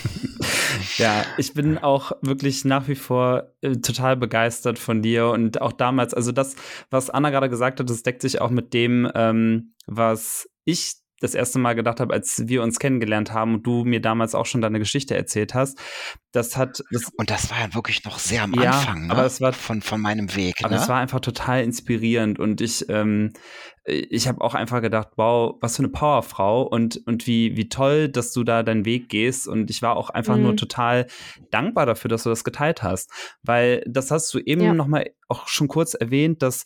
Ja, 0.97 1.25
ich 1.37 1.55
bin 1.55 1.79
auch 1.79 2.13
wirklich 2.23 2.65
nach 2.65 2.89
wie 2.89 2.95
vor 2.95 3.55
äh, 3.61 3.77
total 3.77 4.17
begeistert 4.17 4.79
von 4.79 5.03
dir 5.03 5.29
und 5.29 5.61
auch 5.61 5.73
damals, 5.73 6.15
also 6.15 6.33
das, 6.33 6.57
was 6.91 7.11
Anna 7.11 7.31
gerade 7.31 7.49
gesagt 7.49 7.81
hat, 7.81 7.91
das 7.91 8.03
deckt 8.03 8.23
sich 8.23 8.41
auch 8.41 8.51
mit 8.51 8.73
dem, 8.75 9.11
ähm, 9.15 9.75
was 9.87 10.49
ich 10.65 10.95
das 11.21 11.35
erste 11.35 11.59
Mal 11.59 11.75
gedacht 11.75 12.01
habe, 12.01 12.13
als 12.13 12.49
wir 12.49 12.63
uns 12.63 12.79
kennengelernt 12.79 13.33
haben 13.33 13.55
und 13.55 13.67
du 13.67 13.85
mir 13.85 14.01
damals 14.01 14.35
auch 14.35 14.47
schon 14.47 14.61
deine 14.61 14.79
Geschichte 14.79 15.15
erzählt 15.15 15.55
hast. 15.55 15.79
Das 16.33 16.57
hat. 16.57 16.83
Das, 16.91 17.11
und 17.17 17.31
das 17.31 17.51
war 17.51 17.61
ja 17.61 17.75
wirklich 17.75 18.05
noch 18.05 18.19
sehr 18.19 18.43
am 18.43 18.55
ja, 18.55 18.71
Anfang 18.71 19.07
ne? 19.07 19.13
aber 19.13 19.25
es 19.25 19.41
war, 19.41 19.53
von, 19.53 19.83
von 19.83 20.01
meinem 20.01 20.35
Weg. 20.35 20.57
Aber 20.63 20.75
ne? 20.75 20.81
es 20.81 20.89
war 20.89 20.99
einfach 20.99 21.21
total 21.21 21.63
inspirierend 21.63 22.39
und 22.39 22.61
ich, 22.61 22.89
ähm, 22.89 23.33
ich 23.85 24.29
habe 24.29 24.41
auch 24.41 24.55
einfach 24.55 24.81
gedacht, 24.81 25.09
wow, 25.17 25.57
was 25.61 25.77
für 25.77 25.83
eine 25.83 25.89
Powerfrau 25.89 26.63
und, 26.63 27.01
und 27.07 27.27
wie, 27.27 27.57
wie 27.57 27.69
toll, 27.69 28.09
dass 28.09 28.33
du 28.33 28.45
da 28.45 28.63
deinen 28.63 28.85
Weg 28.85 29.09
gehst. 29.09 29.49
Und 29.49 29.71
ich 29.71 29.83
war 29.83 29.97
auch 29.97 30.11
einfach 30.11 30.37
mhm. 30.37 30.43
nur 30.43 30.57
total 30.57 31.07
dankbar 31.51 31.87
dafür, 31.87 32.09
dass 32.09 32.23
du 32.23 32.31
das 32.31 32.45
geteilt 32.45 32.83
hast. 32.83 33.11
Weil 33.43 33.83
das 33.87 34.11
hast 34.11 34.33
du 34.33 34.39
eben 34.39 34.63
ja. 34.63 34.75
nochmal 34.75 35.11
auch 35.29 35.49
schon 35.49 35.69
kurz 35.69 35.95
erwähnt, 35.95 36.43
dass 36.43 36.65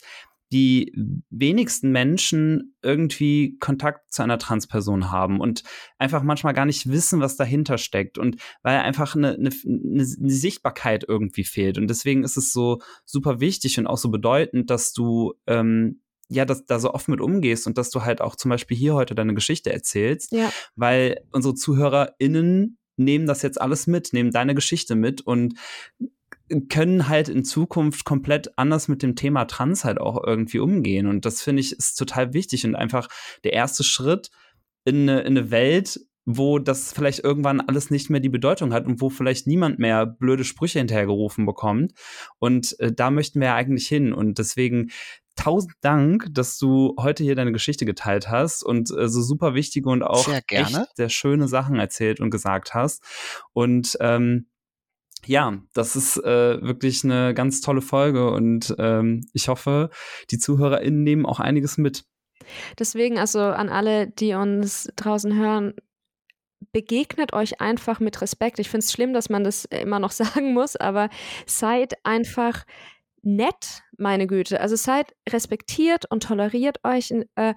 die 0.51 0.93
wenigsten 1.29 1.91
Menschen 1.91 2.75
irgendwie 2.81 3.57
Kontakt 3.59 4.13
zu 4.13 4.21
einer 4.21 4.37
Transperson 4.37 5.11
haben 5.11 5.39
und 5.39 5.63
einfach 5.97 6.23
manchmal 6.23 6.53
gar 6.53 6.65
nicht 6.65 6.89
wissen, 6.89 7.19
was 7.19 7.35
dahinter 7.35 7.77
steckt 7.77 8.17
und 8.17 8.37
weil 8.61 8.77
einfach 8.77 9.15
eine, 9.15 9.33
eine, 9.33 9.49
eine 9.65 10.05
Sichtbarkeit 10.05 11.05
irgendwie 11.07 11.43
fehlt. 11.43 11.77
Und 11.77 11.87
deswegen 11.89 12.23
ist 12.23 12.37
es 12.37 12.53
so 12.53 12.79
super 13.05 13.39
wichtig 13.39 13.79
und 13.79 13.87
auch 13.87 13.97
so 13.97 14.09
bedeutend, 14.09 14.69
dass 14.69 14.93
du 14.93 15.33
ähm, 15.47 16.01
ja, 16.27 16.45
dass 16.45 16.65
da 16.65 16.79
so 16.79 16.91
offen 16.91 17.11
mit 17.11 17.21
umgehst 17.21 17.67
und 17.67 17.77
dass 17.77 17.91
du 17.91 18.03
halt 18.03 18.19
auch 18.21 18.35
zum 18.35 18.49
Beispiel 18.49 18.75
hier 18.75 18.95
heute 18.95 19.13
deine 19.13 19.35
Geschichte 19.35 19.71
erzählst, 19.71 20.31
ja. 20.31 20.51
weil 20.75 21.21
unsere 21.31 21.53
ZuhörerInnen 21.53 22.77
nehmen 22.97 23.27
das 23.27 23.41
jetzt 23.41 23.61
alles 23.61 23.87
mit, 23.87 24.13
nehmen 24.13 24.31
deine 24.31 24.55
Geschichte 24.55 24.95
mit 24.95 25.21
und 25.21 25.55
können 26.69 27.07
halt 27.07 27.29
in 27.29 27.43
Zukunft 27.43 28.05
komplett 28.05 28.57
anders 28.57 28.87
mit 28.87 29.01
dem 29.01 29.15
Thema 29.15 29.45
Trans 29.45 29.83
halt 29.83 29.99
auch 29.99 30.23
irgendwie 30.25 30.59
umgehen. 30.59 31.07
Und 31.07 31.25
das 31.25 31.41
finde 31.41 31.61
ich 31.61 31.73
ist 31.73 31.95
total 31.95 32.33
wichtig 32.33 32.65
und 32.65 32.75
einfach 32.75 33.07
der 33.43 33.53
erste 33.53 33.83
Schritt 33.83 34.29
in 34.83 35.09
eine, 35.09 35.21
in 35.21 35.37
eine 35.37 35.51
Welt, 35.51 35.99
wo 36.25 36.59
das 36.59 36.91
vielleicht 36.93 37.19
irgendwann 37.19 37.61
alles 37.61 37.91
nicht 37.91 38.09
mehr 38.09 38.19
die 38.19 38.29
Bedeutung 38.29 38.73
hat 38.73 38.85
und 38.85 39.01
wo 39.01 39.09
vielleicht 39.09 39.47
niemand 39.47 39.79
mehr 39.79 40.05
blöde 40.05 40.43
Sprüche 40.43 40.79
hinterhergerufen 40.79 41.45
bekommt. 41.45 41.93
Und 42.39 42.79
äh, 42.79 42.91
da 42.91 43.11
möchten 43.11 43.39
wir 43.39 43.47
ja 43.47 43.55
eigentlich 43.55 43.87
hin. 43.87 44.13
Und 44.13 44.39
deswegen 44.39 44.91
tausend 45.35 45.73
Dank, 45.81 46.27
dass 46.31 46.57
du 46.57 46.95
heute 46.99 47.23
hier 47.23 47.35
deine 47.35 47.51
Geschichte 47.51 47.85
geteilt 47.85 48.29
hast 48.29 48.63
und 48.63 48.89
äh, 48.91 49.07
so 49.07 49.21
super 49.21 49.53
wichtige 49.53 49.89
und 49.89 50.01
auch 50.01 50.25
sehr 50.25 50.41
echt 50.47 50.79
sehr 50.95 51.09
schöne 51.09 51.47
Sachen 51.47 51.77
erzählt 51.77 52.19
und 52.19 52.31
gesagt 52.31 52.73
hast. 52.73 53.03
Und 53.53 53.97
ähm, 53.99 54.47
ja, 55.25 55.57
das 55.73 55.95
ist 55.95 56.17
äh, 56.17 56.61
wirklich 56.61 57.03
eine 57.03 57.33
ganz 57.33 57.61
tolle 57.61 57.81
Folge 57.81 58.31
und 58.31 58.75
ähm, 58.77 59.27
ich 59.33 59.47
hoffe, 59.47 59.89
die 60.31 60.37
ZuhörerInnen 60.37 61.03
nehmen 61.03 61.25
auch 61.25 61.39
einiges 61.39 61.77
mit. 61.77 62.05
Deswegen, 62.77 63.17
also 63.17 63.39
an 63.39 63.69
alle, 63.69 64.07
die 64.07 64.33
uns 64.33 64.91
draußen 64.95 65.35
hören, 65.35 65.73
begegnet 66.71 67.33
euch 67.33 67.61
einfach 67.61 67.99
mit 67.99 68.21
Respekt. 68.21 68.59
Ich 68.59 68.69
finde 68.69 68.83
es 68.83 68.91
schlimm, 68.91 69.13
dass 69.13 69.29
man 69.29 69.43
das 69.43 69.65
immer 69.65 69.99
noch 69.99 70.11
sagen 70.11 70.53
muss, 70.53 70.75
aber 70.75 71.09
seid 71.45 71.93
einfach 72.03 72.65
nett, 73.21 73.81
meine 73.97 74.27
Güte. 74.27 74.61
Also 74.61 74.75
seid 74.75 75.15
respektiert 75.27 76.05
und 76.11 76.23
toleriert 76.23 76.79
euch. 76.83 77.11
Äh, 77.35 77.55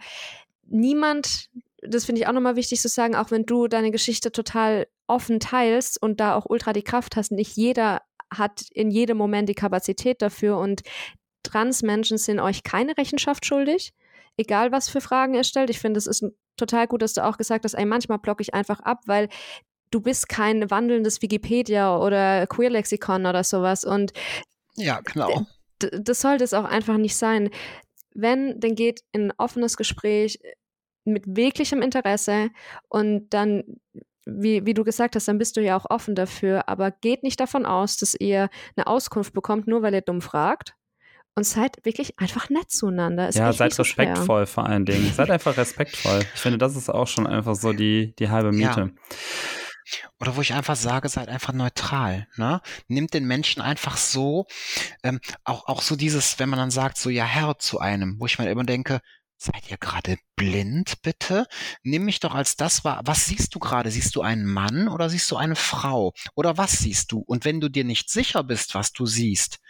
niemand 0.67 1.51
das 1.83 2.05
finde 2.05 2.21
ich 2.21 2.27
auch 2.27 2.33
nochmal 2.33 2.57
wichtig 2.57 2.81
zu 2.81 2.89
sagen, 2.89 3.15
auch 3.15 3.31
wenn 3.31 3.47
du 3.47 3.69
deine 3.69 3.91
Geschichte 3.91 4.33
total 4.33 4.87
offen 5.09 5.41
teilst 5.41 6.01
und 6.01 6.21
da 6.21 6.35
auch 6.35 6.47
ultra 6.47 6.73
die 6.73 6.83
Kraft 6.83 7.17
hast, 7.17 7.33
nicht 7.33 7.57
jeder 7.57 8.03
hat 8.33 8.63
in 8.73 8.91
jedem 8.91 9.17
Moment 9.17 9.49
die 9.49 9.55
Kapazität 9.55 10.23
dafür 10.23 10.59
und 10.59 10.83
Transmenschen 11.43 12.19
sind 12.19 12.41
euch 12.41 12.63
keine 12.63 12.97
Rechenschaft 12.97 13.47
schuldig, 13.47 13.95
egal 14.37 14.71
was 14.71 14.89
für 14.89 15.01
Fragen 15.01 15.35
ihr 15.35 15.45
stellt. 15.45 15.71
Ich 15.71 15.79
finde, 15.79 15.99
es 15.99 16.07
ist 16.07 16.25
total 16.57 16.87
gut, 16.87 17.03
dass 17.03 17.15
du 17.15 17.25
auch 17.25 17.39
gesagt 17.39 17.65
hast, 17.65 17.75
ey, 17.75 17.87
manchmal 17.87 18.19
blocke 18.19 18.43
ich 18.43 18.53
einfach 18.53 18.81
ab, 18.81 19.01
weil 19.07 19.29
du 19.91 20.01
bist 20.01 20.29
kein 20.29 20.71
wandelndes 20.71 21.23
Wikipedia 21.23 21.97
oder 21.97 22.47
Queer-Lexikon 22.47 23.25
oder 23.25 23.45
sowas 23.45 23.85
und 23.85 24.13
ja, 24.77 25.01
genau. 25.01 25.47
Das 25.79 26.21
sollte 26.21 26.45
es 26.45 26.55
auch 26.55 26.65
einfach 26.65 26.97
nicht 26.97 27.17
sein. 27.17 27.51
Wenn, 28.15 28.61
dann 28.61 28.75
geht 28.75 29.03
in 29.13 29.29
ein 29.29 29.33
offenes 29.39 29.77
Gespräch, 29.77 30.39
mit 31.09 31.25
wirklichem 31.27 31.83
Interesse 31.83 32.51
und 32.89 33.31
dann, 33.31 33.65
wie, 34.29 34.67
wie 34.67 34.75
du 34.75 34.85
gesagt 34.85 35.17
hast, 35.17 35.29
dann 35.29 35.39
bist 35.39 35.57
du 35.57 35.63
ja 35.63 35.77
auch 35.77 35.87
offen 35.89 36.15
dafür, 36.15 36.69
aber 36.69 36.91
geht 36.91 37.23
nicht 37.23 37.41
davon 37.41 37.67
aus, 37.67 37.97
dass 37.97 38.15
ihr 38.15 38.51
eine 38.77 38.87
Auskunft 38.87 39.33
bekommt, 39.33 39.67
nur 39.67 39.83
weil 39.83 39.95
ihr 39.95 40.03
dumm 40.03 40.21
fragt. 40.21 40.75
Und 41.35 41.45
seid 41.45 41.85
wirklich 41.85 42.19
einfach 42.19 42.51
nett 42.51 42.69
zueinander. 42.69 43.29
Ist 43.29 43.39
ja, 43.39 43.53
seid 43.53 43.79
respektvoll 43.79 44.45
so 44.45 44.55
vor 44.55 44.67
allen 44.67 44.85
Dingen. 44.85 45.13
Seid 45.15 45.31
einfach 45.31 45.57
respektvoll. 45.57 46.23
Ich 46.35 46.41
finde, 46.41 46.59
das 46.59 46.75
ist 46.75 46.89
auch 46.91 47.07
schon 47.07 47.29
einfach 47.29 47.55
so 47.55 47.73
die, 47.73 48.13
die 48.19 48.29
halbe 48.29 48.51
Miete. 48.51 48.91
Ja. 48.93 50.01
Oder 50.21 50.37
wo 50.37 50.41
ich 50.41 50.53
einfach 50.53 50.75
sage, 50.75 51.09
seid 51.09 51.29
einfach 51.29 51.53
neutral. 51.53 52.27
Ne? 52.37 52.61
Nimmt 52.89 53.15
den 53.15 53.25
Menschen 53.25 53.63
einfach 53.63 53.97
so, 53.97 54.47
ähm, 55.05 55.21
auch, 55.45 55.69
auch 55.69 55.81
so 55.81 55.95
dieses, 55.95 56.41
wenn 56.41 56.49
man 56.49 56.59
dann 56.59 56.71
sagt, 56.73 56.99
so 56.99 57.09
ja 57.09 57.25
Herr 57.25 57.59
zu 57.59 57.79
einem, 57.79 58.17
wo 58.19 58.27
ich 58.27 58.39
mir 58.39 58.51
immer 58.51 58.65
denke, 58.65 59.01
Seid 59.41 59.71
ihr 59.71 59.77
gerade 59.79 60.19
blind, 60.35 61.01
bitte? 61.03 61.47
Nimm 61.85 62.07
mich 62.07 62.19
doch 62.19 62.35
als 62.35 62.57
das 62.57 62.85
wahr. 62.85 63.03
Was 63.05 63.27
siehst 63.27 63.55
du 63.55 63.61
gerade? 63.61 63.91
Siehst 63.93 64.17
du 64.17 64.23
einen 64.23 64.45
Mann 64.45 64.89
oder 64.89 65.09
siehst 65.09 65.31
du 65.31 65.37
eine 65.37 65.55
Frau? 65.55 66.13
Oder 66.35 66.59
was 66.59 66.73
siehst 66.79 67.13
du? 67.13 67.21
Und 67.21 67.45
wenn 67.45 67.61
du 67.61 67.69
dir 67.69 67.85
nicht 67.85 68.11
sicher 68.11 68.43
bist, 68.43 68.75
was 68.75 68.93
du 68.93 69.07
siehst, 69.07 69.61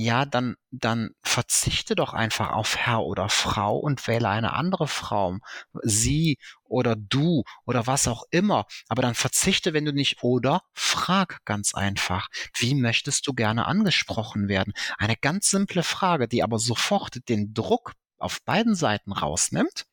ja, 0.00 0.24
dann, 0.24 0.54
dann 0.70 1.10
verzichte 1.24 1.96
doch 1.96 2.14
einfach 2.14 2.50
auf 2.50 2.76
Herr 2.76 3.02
oder 3.02 3.28
Frau 3.28 3.76
und 3.78 4.06
wähle 4.06 4.28
eine 4.28 4.52
andere 4.52 4.86
Frau. 4.86 5.38
Sie 5.82 6.38
oder 6.62 6.94
du 6.94 7.42
oder 7.66 7.88
was 7.88 8.06
auch 8.06 8.22
immer. 8.30 8.66
Aber 8.88 9.02
dann 9.02 9.16
verzichte, 9.16 9.72
wenn 9.74 9.84
du 9.84 9.92
nicht 9.92 10.22
oder 10.22 10.62
frag 10.72 11.40
ganz 11.44 11.74
einfach. 11.74 12.28
Wie 12.56 12.76
möchtest 12.76 13.26
du 13.26 13.34
gerne 13.34 13.66
angesprochen 13.66 14.46
werden? 14.46 14.72
Eine 14.98 15.16
ganz 15.16 15.50
simple 15.50 15.82
Frage, 15.82 16.28
die 16.28 16.44
aber 16.44 16.60
sofort 16.60 17.28
den 17.28 17.52
Druck 17.52 17.94
auf 18.18 18.42
beiden 18.42 18.74
Seiten 18.74 19.12
rausnimmt 19.12 19.86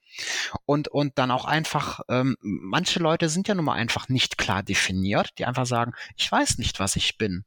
Und, 0.65 0.87
und 0.87 1.17
dann 1.17 1.31
auch 1.31 1.45
einfach, 1.45 1.99
ähm, 2.09 2.37
manche 2.41 2.99
Leute 2.99 3.29
sind 3.29 3.47
ja 3.47 3.55
nun 3.55 3.65
mal 3.65 3.73
einfach 3.73 4.07
nicht 4.09 4.37
klar 4.37 4.63
definiert, 4.63 5.31
die 5.37 5.45
einfach 5.45 5.65
sagen, 5.65 5.93
ich 6.15 6.31
weiß 6.31 6.57
nicht, 6.57 6.79
was 6.79 6.95
ich 6.95 7.17
bin 7.17 7.43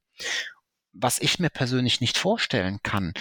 was 1.01 1.21
ich 1.21 1.39
mir 1.39 1.51
persönlich 1.51 2.01
nicht 2.01 2.19
vorstellen 2.19 2.81
kann. 2.83 3.13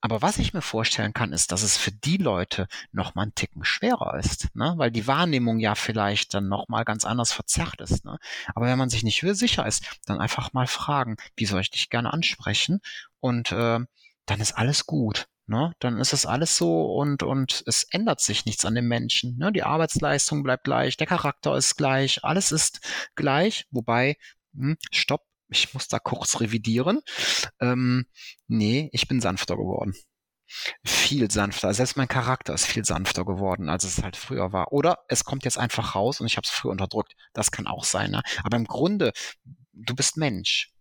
Aber 0.00 0.22
was 0.22 0.38
ich 0.38 0.54
mir 0.54 0.62
vorstellen 0.62 1.12
kann, 1.12 1.32
ist, 1.32 1.50
dass 1.50 1.62
es 1.62 1.76
für 1.76 1.90
die 1.90 2.18
Leute 2.18 2.68
noch 2.92 3.14
mal 3.14 3.22
einen 3.22 3.34
Ticken 3.34 3.64
schwerer 3.64 4.18
ist, 4.18 4.54
ne? 4.54 4.74
weil 4.76 4.90
die 4.90 5.06
Wahrnehmung 5.06 5.58
ja 5.58 5.74
vielleicht 5.74 6.34
dann 6.34 6.48
noch 6.48 6.68
mal 6.68 6.84
ganz 6.84 7.04
anders 7.04 7.32
verzerrt 7.32 7.80
ist. 7.80 8.04
Ne? 8.04 8.18
Aber 8.54 8.66
wenn 8.66 8.78
man 8.78 8.90
sich 8.90 9.02
nicht 9.02 9.20
sicher 9.20 9.66
ist, 9.66 9.84
dann 10.06 10.20
einfach 10.20 10.52
mal 10.52 10.66
fragen, 10.66 11.16
wie 11.36 11.46
soll 11.46 11.60
ich 11.60 11.70
dich 11.70 11.90
gerne 11.90 12.12
ansprechen? 12.12 12.80
Und 13.20 13.50
äh, 13.52 13.80
dann 14.26 14.40
ist 14.40 14.52
alles 14.52 14.86
gut. 14.86 15.26
Ne? 15.46 15.72
Dann 15.78 15.98
ist 15.98 16.12
es 16.12 16.26
alles 16.26 16.56
so 16.56 16.86
und, 16.94 17.22
und 17.22 17.62
es 17.66 17.84
ändert 17.90 18.20
sich 18.20 18.46
nichts 18.46 18.64
an 18.64 18.74
dem 18.74 18.88
Menschen. 18.88 19.36
Ne? 19.38 19.52
Die 19.52 19.62
Arbeitsleistung 19.62 20.42
bleibt 20.42 20.64
gleich, 20.64 20.96
der 20.96 21.06
Charakter 21.06 21.56
ist 21.56 21.76
gleich, 21.76 22.24
alles 22.24 22.50
ist 22.50 22.80
gleich, 23.14 23.66
wobei, 23.70 24.16
hm, 24.54 24.76
stopp, 24.90 25.22
ich 25.48 25.72
muss 25.74 25.86
da 25.86 26.00
kurz 26.00 26.40
revidieren. 26.40 27.00
Ähm, 27.60 28.06
nee, 28.48 28.88
ich 28.92 29.06
bin 29.06 29.20
sanfter 29.20 29.56
geworden. 29.56 29.94
Viel 30.84 31.30
sanfter. 31.30 31.74
Selbst 31.74 31.96
mein 31.96 32.08
Charakter 32.08 32.54
ist 32.54 32.66
viel 32.66 32.84
sanfter 32.84 33.24
geworden, 33.24 33.68
als 33.68 33.84
es 33.84 34.02
halt 34.02 34.16
früher 34.16 34.52
war. 34.52 34.72
Oder 34.72 34.98
es 35.08 35.24
kommt 35.24 35.44
jetzt 35.44 35.58
einfach 35.58 35.94
raus 35.94 36.20
und 36.20 36.26
ich 36.26 36.36
habe 36.36 36.44
es 36.44 36.50
früher 36.50 36.72
unterdrückt. 36.72 37.14
Das 37.32 37.50
kann 37.50 37.66
auch 37.66 37.84
sein. 37.84 38.10
Ne? 38.12 38.22
Aber 38.44 38.56
im 38.56 38.66
Grunde, 38.66 39.12
du 39.72 39.94
bist 39.94 40.16
Mensch. 40.16 40.72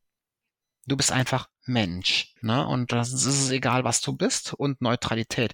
Du 0.85 0.95
bist 0.95 1.11
einfach 1.11 1.49
Mensch. 1.65 2.33
Ne? 2.41 2.65
Und 2.67 2.91
das 2.91 3.11
ist, 3.11 3.25
ist 3.25 3.51
egal, 3.51 3.83
was 3.83 4.01
du 4.01 4.15
bist. 4.15 4.53
Und 4.53 4.81
Neutralität 4.81 5.53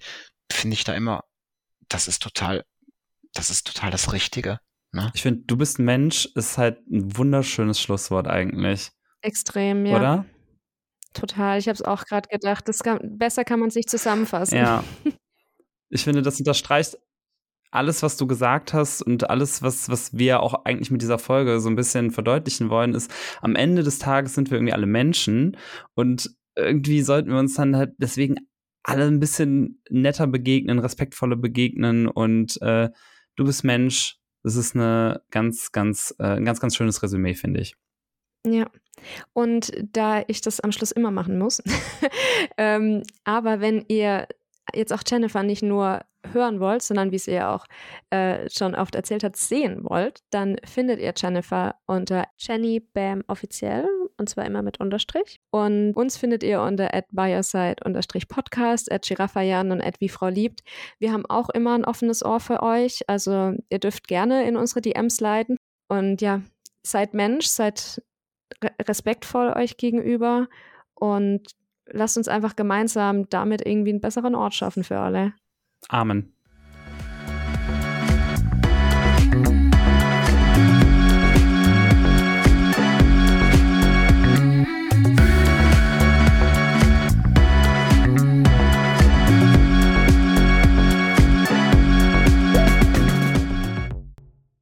finde 0.50 0.74
ich 0.74 0.84
da 0.84 0.94
immer, 0.94 1.24
das 1.88 2.08
ist 2.08 2.22
total, 2.22 2.64
das 3.32 3.50
ist 3.50 3.66
total 3.66 3.90
das 3.90 4.12
Richtige. 4.12 4.58
Ne? 4.92 5.10
Ich 5.14 5.22
finde, 5.22 5.42
du 5.46 5.56
bist 5.56 5.78
Mensch 5.78 6.26
ist 6.34 6.58
halt 6.58 6.86
ein 6.86 7.16
wunderschönes 7.16 7.80
Schlusswort 7.80 8.28
eigentlich. 8.28 8.90
Extrem, 9.22 9.86
ja. 9.86 9.96
Oder? 9.96 10.24
Total. 11.14 11.58
Ich 11.58 11.66
habe 11.66 11.74
es 11.74 11.82
auch 11.82 12.04
gerade 12.04 12.28
gedacht. 12.28 12.68
Das 12.68 12.82
kann, 12.82 13.18
besser 13.18 13.44
kann 13.44 13.60
man 13.60 13.70
sich 13.70 13.86
zusammenfassen. 13.86 14.56
Ja. 14.56 14.84
Ich 15.94 16.04
finde, 16.04 16.22
das 16.22 16.38
unterstreicht 16.38 16.96
alles, 17.72 18.02
was 18.02 18.16
du 18.16 18.26
gesagt 18.26 18.74
hast 18.74 19.02
und 19.02 19.28
alles, 19.30 19.62
was, 19.62 19.88
was 19.88 20.16
wir 20.16 20.40
auch 20.40 20.64
eigentlich 20.64 20.90
mit 20.90 21.02
dieser 21.02 21.18
Folge 21.18 21.58
so 21.58 21.68
ein 21.68 21.76
bisschen 21.76 22.10
verdeutlichen 22.10 22.70
wollen, 22.70 22.94
ist, 22.94 23.10
am 23.40 23.56
Ende 23.56 23.82
des 23.82 23.98
Tages 23.98 24.34
sind 24.34 24.50
wir 24.50 24.58
irgendwie 24.58 24.74
alle 24.74 24.86
Menschen 24.86 25.56
und 25.94 26.30
irgendwie 26.54 27.00
sollten 27.00 27.30
wir 27.30 27.38
uns 27.38 27.54
dann 27.54 27.74
halt 27.76 27.94
deswegen 27.96 28.36
alle 28.82 29.06
ein 29.06 29.20
bisschen 29.20 29.80
netter 29.88 30.26
begegnen, 30.26 30.78
respektvoller 30.78 31.36
begegnen 31.36 32.08
und 32.08 32.60
äh, 32.62 32.90
du 33.36 33.44
bist 33.44 33.64
Mensch. 33.64 34.18
Das 34.42 34.56
ist 34.56 34.74
eine 34.74 35.22
ganz, 35.30 35.72
ganz, 35.72 36.14
äh, 36.18 36.24
ein 36.24 36.44
ganz, 36.44 36.60
ganz 36.60 36.76
schönes 36.76 37.02
Resümee, 37.02 37.34
finde 37.34 37.60
ich. 37.60 37.76
Ja. 38.46 38.68
Und 39.32 39.72
da 39.92 40.24
ich 40.26 40.40
das 40.40 40.60
am 40.60 40.72
Schluss 40.72 40.92
immer 40.92 41.10
machen 41.10 41.38
muss, 41.38 41.62
ähm, 42.58 43.02
aber 43.24 43.60
wenn 43.60 43.84
ihr 43.88 44.26
jetzt 44.74 44.92
auch 44.92 45.02
Jennifer 45.06 45.42
nicht 45.42 45.62
nur 45.62 46.02
hören 46.32 46.60
wollt, 46.60 46.82
sondern 46.82 47.10
wie 47.10 47.18
sie 47.18 47.32
ja 47.32 47.54
auch 47.54 47.66
äh, 48.10 48.48
schon 48.48 48.74
oft 48.74 48.94
erzählt 48.94 49.24
hat, 49.24 49.36
sehen 49.36 49.80
wollt, 49.82 50.20
dann 50.30 50.56
findet 50.64 51.00
ihr 51.00 51.12
Jennifer 51.16 51.74
unter 51.86 52.26
Jenny 52.38 52.80
Bam 52.80 53.24
offiziell 53.26 53.86
und 54.18 54.28
zwar 54.28 54.46
immer 54.46 54.62
mit 54.62 54.78
Unterstrich. 54.80 55.40
Und 55.50 55.94
uns 55.94 56.16
findet 56.16 56.42
ihr 56.42 56.60
unter 56.62 56.94
at 56.94 57.06
unterstrich 57.84 58.28
podcast, 58.28 58.90
at 58.92 59.02
giraffajan 59.02 59.72
und 59.72 59.80
at 59.80 60.00
wie 60.00 60.08
Frau 60.08 60.28
liebt. 60.28 60.60
Wir 60.98 61.12
haben 61.12 61.26
auch 61.26 61.48
immer 61.50 61.74
ein 61.74 61.84
offenes 61.84 62.24
Ohr 62.24 62.40
für 62.40 62.62
euch, 62.62 63.02
also 63.08 63.54
ihr 63.68 63.78
dürft 63.78 64.06
gerne 64.06 64.46
in 64.46 64.56
unsere 64.56 64.80
DMs 64.80 65.20
leiten. 65.20 65.56
Und 65.88 66.20
ja, 66.20 66.40
seid 66.82 67.14
Mensch, 67.14 67.46
seid 67.46 68.02
respektvoll 68.86 69.52
euch 69.56 69.76
gegenüber 69.76 70.48
und 70.94 71.52
lasst 71.92 72.16
uns 72.16 72.28
einfach 72.28 72.56
gemeinsam 72.56 73.28
damit 73.28 73.66
irgendwie 73.66 73.90
einen 73.90 74.00
besseren 74.00 74.34
Ort 74.34 74.54
schaffen 74.54 74.84
für 74.84 74.98
alle. 74.98 75.34
Amen. 75.88 76.34